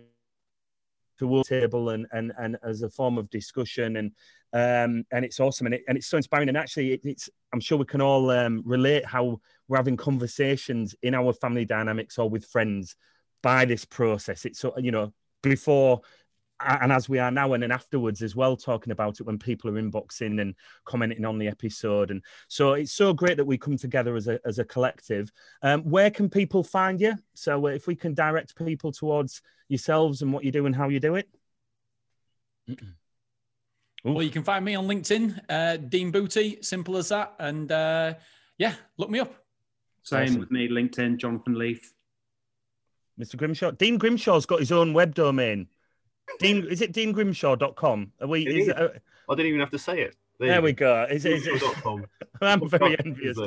to 1.19 1.40
a 1.40 1.44
table 1.44 1.90
and, 1.90 2.07
and 2.12 2.32
and 2.39 2.57
as 2.62 2.82
a 2.82 2.90
form 2.90 3.16
of 3.19 3.28
discussion 3.31 3.97
and 3.97 4.12
um, 4.53 5.05
and 5.12 5.24
it's 5.24 5.40
awesome 5.40 5.66
and, 5.66 5.74
it, 5.74 5.85
and 5.89 5.98
it's 5.98 6.07
so 6.07 6.16
inspiring. 6.16 6.48
And 6.48 6.57
actually, 6.57 6.93
it, 6.93 7.01
it's 7.05 7.28
I'm 7.53 7.61
sure 7.61 7.78
we 7.78 7.85
can 7.85 8.01
all 8.01 8.31
um, 8.31 8.62
relate 8.65 9.05
how 9.05 9.40
we're 9.69 9.77
having 9.77 9.97
conversations 9.97 10.95
in 11.03 11.15
our 11.15 11.33
family 11.33 11.65
dynamics 11.65 12.19
or 12.19 12.29
with 12.29 12.45
friends 12.45 12.97
by 13.43 13.65
this 13.65 13.85
process. 13.85 14.45
It's 14.45 14.59
so 14.59 14.75
you 14.79 14.91
know 14.91 15.13
before 15.43 16.01
and 16.61 16.91
as 16.91 17.09
we 17.09 17.19
are 17.19 17.31
now 17.31 17.53
and 17.53 17.63
then 17.63 17.71
afterwards 17.71 18.23
as 18.23 18.35
well 18.35 18.57
talking 18.57 18.91
about 18.91 19.21
it 19.21 19.25
when 19.25 19.39
people 19.39 19.71
are 19.71 19.81
inboxing 19.81 20.41
and 20.41 20.55
commenting 20.87 21.25
on 21.27 21.39
the 21.39 21.49
episode 21.49 22.11
and 22.11 22.23
so 22.49 22.73
it's 22.73 22.93
so 22.93 23.13
great 23.13 23.37
that 23.37 23.45
we 23.45 23.59
come 23.59 23.77
together 23.77 24.17
as 24.17 24.27
a, 24.27 24.41
as 24.47 24.59
a 24.59 24.65
collective 24.65 25.31
um, 25.61 25.83
where 25.83 26.11
can 26.11 26.31
people 26.31 26.63
find 26.63 26.99
you 26.99 27.15
so 27.35 27.67
if 27.67 27.87
we 27.87 27.95
can 27.95 28.15
direct 28.15 28.57
people 28.57 28.91
towards 28.91 29.43
yourselves 29.69 30.23
and 30.23 30.33
what 30.33 30.45
you 30.45 30.51
do 30.51 30.65
and 30.65 30.75
how 30.75 30.89
you 30.89 30.99
do 30.99 31.17
it 31.17 31.29
Well, 34.05 34.23
you 34.23 34.31
can 34.31 34.45
find 34.45 34.65
me 34.65 34.77
on 34.77 34.87
LinkedIn, 34.87 35.41
uh, 35.49 35.79
Dean 35.79 36.13
Booty, 36.13 36.59
simple 36.63 36.97
as 36.97 37.09
that. 37.09 37.35
And 37.41 37.73
uh, 37.73 38.15
yeah, 38.57 38.75
look 38.99 39.11
me 39.11 39.19
up. 39.19 39.35
Same 40.07 40.23
awesome. 40.23 40.41
with 40.41 40.51
me, 40.53 40.69
LinkedIn, 40.69 41.16
Jonathan 41.16 41.55
Leafe. 41.55 41.93
Mr. 43.19 43.35
Grimshawe. 43.37 43.77
Dean 43.77 43.99
Grimshawe's 43.99 44.47
got 44.47 44.61
his 44.61 44.70
own 44.70 44.93
web 44.93 45.15
domain. 45.15 45.66
Dean, 46.39 46.65
is 46.69 46.81
it 46.81 46.93
deangrimshaw.com? 46.93 48.12
Are 48.20 48.27
we, 48.28 48.47
is 48.47 48.69
it, 48.69 48.78
uh, 48.78 48.89
I 49.28 49.35
didn't 49.35 49.49
even 49.49 49.61
have 49.61 49.70
to 49.70 49.78
say 49.78 50.03
it. 50.03 50.16
There, 50.39 50.49
there 50.49 50.62
we 50.62 50.73
go. 50.73 51.07
Is, 51.11 51.24
is, 51.24 51.47
is, 51.47 51.62
I'm 52.41 52.69
very 52.69 52.97
envious. 53.05 53.39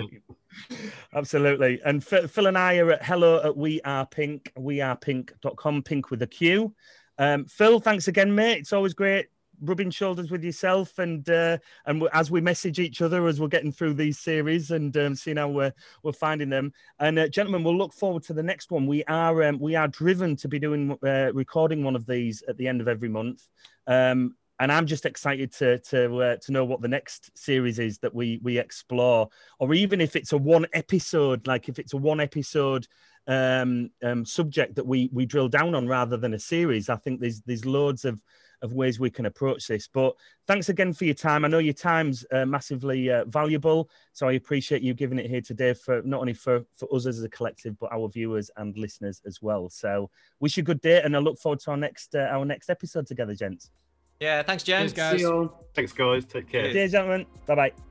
Absolutely. 1.14 1.80
And 1.86 2.04
Phil 2.04 2.48
and 2.48 2.58
I 2.58 2.78
are 2.80 2.92
at 2.92 3.06
hello 3.06 3.42
at 3.44 3.56
we 3.56 3.80
are 3.82 4.06
pink, 4.06 4.52
wearepink.com, 4.58 5.84
pink 5.84 6.10
with 6.10 6.22
a 6.24 6.28
Q. 6.28 6.74
Um, 7.18 7.46
Phil, 7.46 7.80
thanks 7.80 8.08
again, 8.08 8.34
mate. 8.34 8.60
It's 8.60 8.74
always 8.74 8.94
great 8.94 9.28
rubbing 9.62 9.92
shoulders 9.92 10.32
with 10.32 10.44
yourself 10.44 11.00
and 11.00 11.30
uh, 11.30 11.58
and 11.86 12.08
as 12.14 12.32
we 12.32 12.42
message 12.42 12.80
each 12.80 13.02
other 13.02 13.28
as 13.28 13.40
we're 13.40 13.48
getting 13.48 13.72
through 13.72 13.94
these 13.94 14.20
series 14.20 14.72
and 14.72 14.96
um, 14.98 15.16
seeing 15.16 15.38
how 15.38 15.50
we're, 15.50 15.74
we're 16.04 16.12
finding 16.12 16.50
them. 16.50 16.74
And 17.00 17.20
uh, 17.20 17.28
gentlemen 17.28 17.64
we'll 17.64 17.78
look 17.78 17.94
forward 17.94 18.24
to 18.24 18.34
the 18.34 18.44
next 18.44 18.72
one. 18.72 18.88
We 18.88 19.04
are 19.06 19.44
um, 19.44 19.60
we 19.60 19.76
are 19.76 19.88
driven 19.88 20.36
to 20.38 20.48
be 20.48 20.60
doing 20.60 20.98
uh, 21.06 21.32
recording 21.34 21.84
one 21.84 21.96
of 21.96 22.06
these 22.06 22.44
at 22.48 22.58
the 22.58 22.68
end 22.68 22.82
of 22.82 22.88
every 22.88 23.10
month. 23.10 23.48
Um, 23.88 24.36
and 24.60 24.72
I'm 24.72 24.86
just 24.86 25.06
excited 25.06 25.54
to 25.54 25.80
to 25.80 26.18
uh, 26.22 26.36
to 26.38 26.52
know 26.52 26.66
what 26.66 26.82
the 26.82 26.88
next 26.88 27.38
series 27.38 27.80
is 27.80 28.00
that 28.00 28.14
we 28.14 28.40
we 28.44 28.58
explore, 28.58 29.30
or 29.58 29.74
even 29.74 30.02
if 30.02 30.16
it's 30.16 30.34
a 30.34 30.38
one 30.38 30.68
episode, 30.74 31.48
like 31.48 31.70
if 31.70 31.80
it's 31.80 31.94
a 31.94 31.98
one 31.98 32.20
episode 32.20 32.88
um, 33.28 33.92
um, 34.04 34.26
subject 34.26 34.76
that 34.76 34.86
we 34.86 35.10
we 35.14 35.26
drill 35.26 35.48
down 35.48 35.76
on 35.76 35.88
rather 35.88 36.18
than 36.18 36.34
a 36.34 36.40
series. 36.40 36.90
I 36.90 36.98
think 36.98 37.22
there's 37.22 37.42
there's 37.42 37.66
loads 37.66 38.04
of 38.04 38.22
of 38.62 38.74
ways 38.74 39.00
we 39.00 39.10
can 39.10 39.26
approach 39.26 39.68
this. 39.68 39.88
But 39.88 40.16
thanks 40.48 40.70
again 40.70 40.94
for 40.94 41.06
your 41.06 41.14
time. 41.14 41.46
I 41.46 41.48
know 41.48 41.60
your 41.60 41.74
time's 41.74 42.26
uh, 42.32 42.46
massively 42.46 43.10
uh, 43.10 43.26
valuable, 43.26 43.90
so 44.14 44.28
I 44.28 44.34
appreciate 44.34 44.82
you 44.82 44.94
giving 44.94 45.20
it 45.20 45.30
here 45.30 45.42
today 45.42 45.74
for 45.74 46.02
not 46.04 46.22
only 46.22 46.34
for 46.34 46.66
for 46.76 46.94
us 46.94 47.06
as 47.06 47.24
a 47.24 47.30
collective, 47.30 47.78
but 47.80 47.92
our 47.92 48.10
viewers 48.10 48.50
and 48.58 48.78
listeners 48.78 49.22
as 49.26 49.42
well. 49.42 49.70
So 49.70 50.10
wish 50.40 50.58
you 50.58 50.62
a 50.62 50.66
good 50.66 50.82
day, 50.82 51.02
and 51.02 51.16
I 51.16 51.20
look 51.20 51.40
forward 51.40 51.60
to 51.62 51.72
our 51.72 51.78
next 51.78 52.16
uh, 52.16 52.30
our 52.32 52.46
next 52.46 52.70
episode 52.70 53.08
together, 53.08 53.36
gents. 53.36 53.72
Yeah, 54.20 54.44
thanks, 54.44 54.64
James. 54.64 54.92
Thanks, 54.92 55.24
guys. 55.24 55.50
Thanks, 55.74 55.94
guys. 55.94 56.26
Take 56.26 56.50
care. 56.50 56.72
Cheers, 56.72 56.92
gentlemen. 56.92 57.26
Bye 57.46 57.56
bye. 57.56 57.89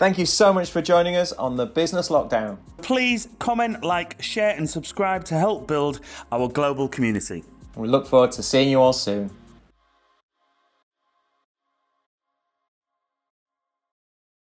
Thank 0.00 0.16
you 0.16 0.24
so 0.24 0.50
much 0.50 0.70
for 0.70 0.80
joining 0.80 1.16
us 1.16 1.30
on 1.32 1.58
the 1.58 1.66
Business 1.66 2.08
Lockdown. 2.08 2.56
Please 2.80 3.28
comment, 3.38 3.84
like, 3.84 4.16
share, 4.22 4.56
and 4.56 4.66
subscribe 4.66 5.26
to 5.26 5.34
help 5.34 5.66
build 5.66 6.00
our 6.32 6.48
global 6.48 6.88
community. 6.88 7.44
We 7.76 7.86
look 7.86 8.06
forward 8.06 8.32
to 8.32 8.42
seeing 8.42 8.70
you 8.70 8.80
all 8.80 8.94
soon. 8.94 9.30